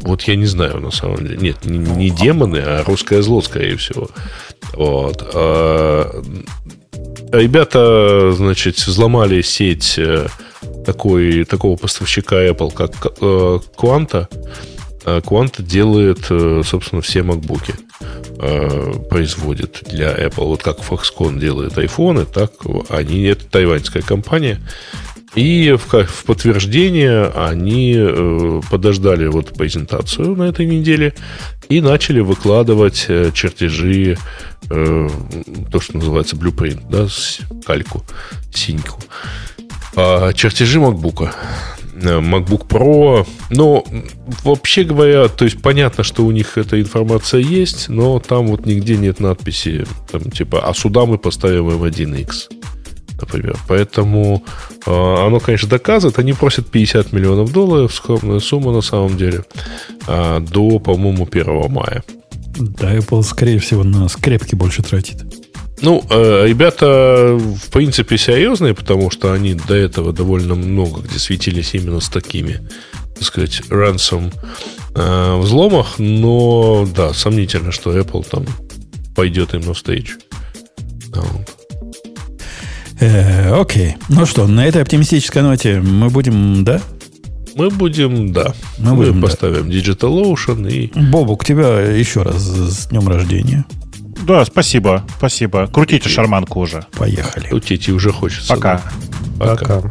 [0.03, 1.37] вот я не знаю, на самом деле.
[1.39, 4.09] Нет, не, не демоны, а русское зло, скорее всего.
[4.75, 5.29] Вот.
[5.35, 6.23] А,
[7.33, 10.29] Ребята, значит, взломали сеть э,
[10.87, 14.29] такой, такого поставщика Apple, как э, Quanta.
[14.29, 14.29] А
[15.05, 17.75] Quanta делает, э, собственно, все MacBook
[19.09, 20.45] производит для Apple.
[20.45, 22.53] Вот как Foxconn делает айфоны, так
[22.89, 24.61] они, это тайваньская компания.
[25.35, 31.15] И в, в подтверждение они э, подождали вот презентацию на этой неделе
[31.69, 34.17] и начали выкладывать э, чертежи,
[34.71, 35.09] э,
[35.73, 38.05] то, что называется blueprint, да, с- кальку,
[38.53, 39.01] синьку.
[39.97, 41.33] А, чертежи MacBook.
[42.05, 43.27] Э, MacBook Pro.
[43.51, 43.85] Но,
[44.43, 48.97] вообще говоря, то есть понятно, что у них эта информация есть, но там вот нигде
[48.97, 52.49] нет надписи, там, типа, а сюда мы поставим M1X
[53.21, 53.57] например.
[53.69, 54.43] Поэтому
[54.87, 56.19] э, оно, конечно, доказывает.
[56.19, 59.45] Они просят 50 миллионов долларов, скромная сумма на самом деле,
[60.07, 62.03] а, до, по-моему, 1 мая.
[62.59, 65.25] Да, Apple, скорее всего, на скрепки больше тратит.
[65.85, 71.75] Ну, э, ребята, в принципе, серьезные, потому что они до этого довольно много где светились
[71.75, 72.61] именно с такими,
[73.15, 74.33] так сказать, ransom
[74.95, 78.47] э, взломах, но, да, сомнительно, что Apple там
[79.15, 80.17] пойдет им навстречу.
[81.09, 81.55] Вот.
[83.01, 83.97] Э, окей.
[84.09, 86.81] Ну что, на этой оптимистической ноте мы будем, да?
[87.57, 89.27] Мы будем, да, Мы мы, будем, да.
[89.29, 93.67] поставим DigitalOcean и Бобук, тебя еще раз с днем рождения.
[94.27, 95.67] Да, спасибо, спасибо.
[95.67, 96.87] Крутите шарманку уже.
[96.97, 97.53] Поехали.
[97.53, 98.55] Утите уже хочется.
[98.55, 98.83] Пока.
[99.39, 99.47] да.
[99.47, 99.81] Пока.
[99.81, 99.91] Пока.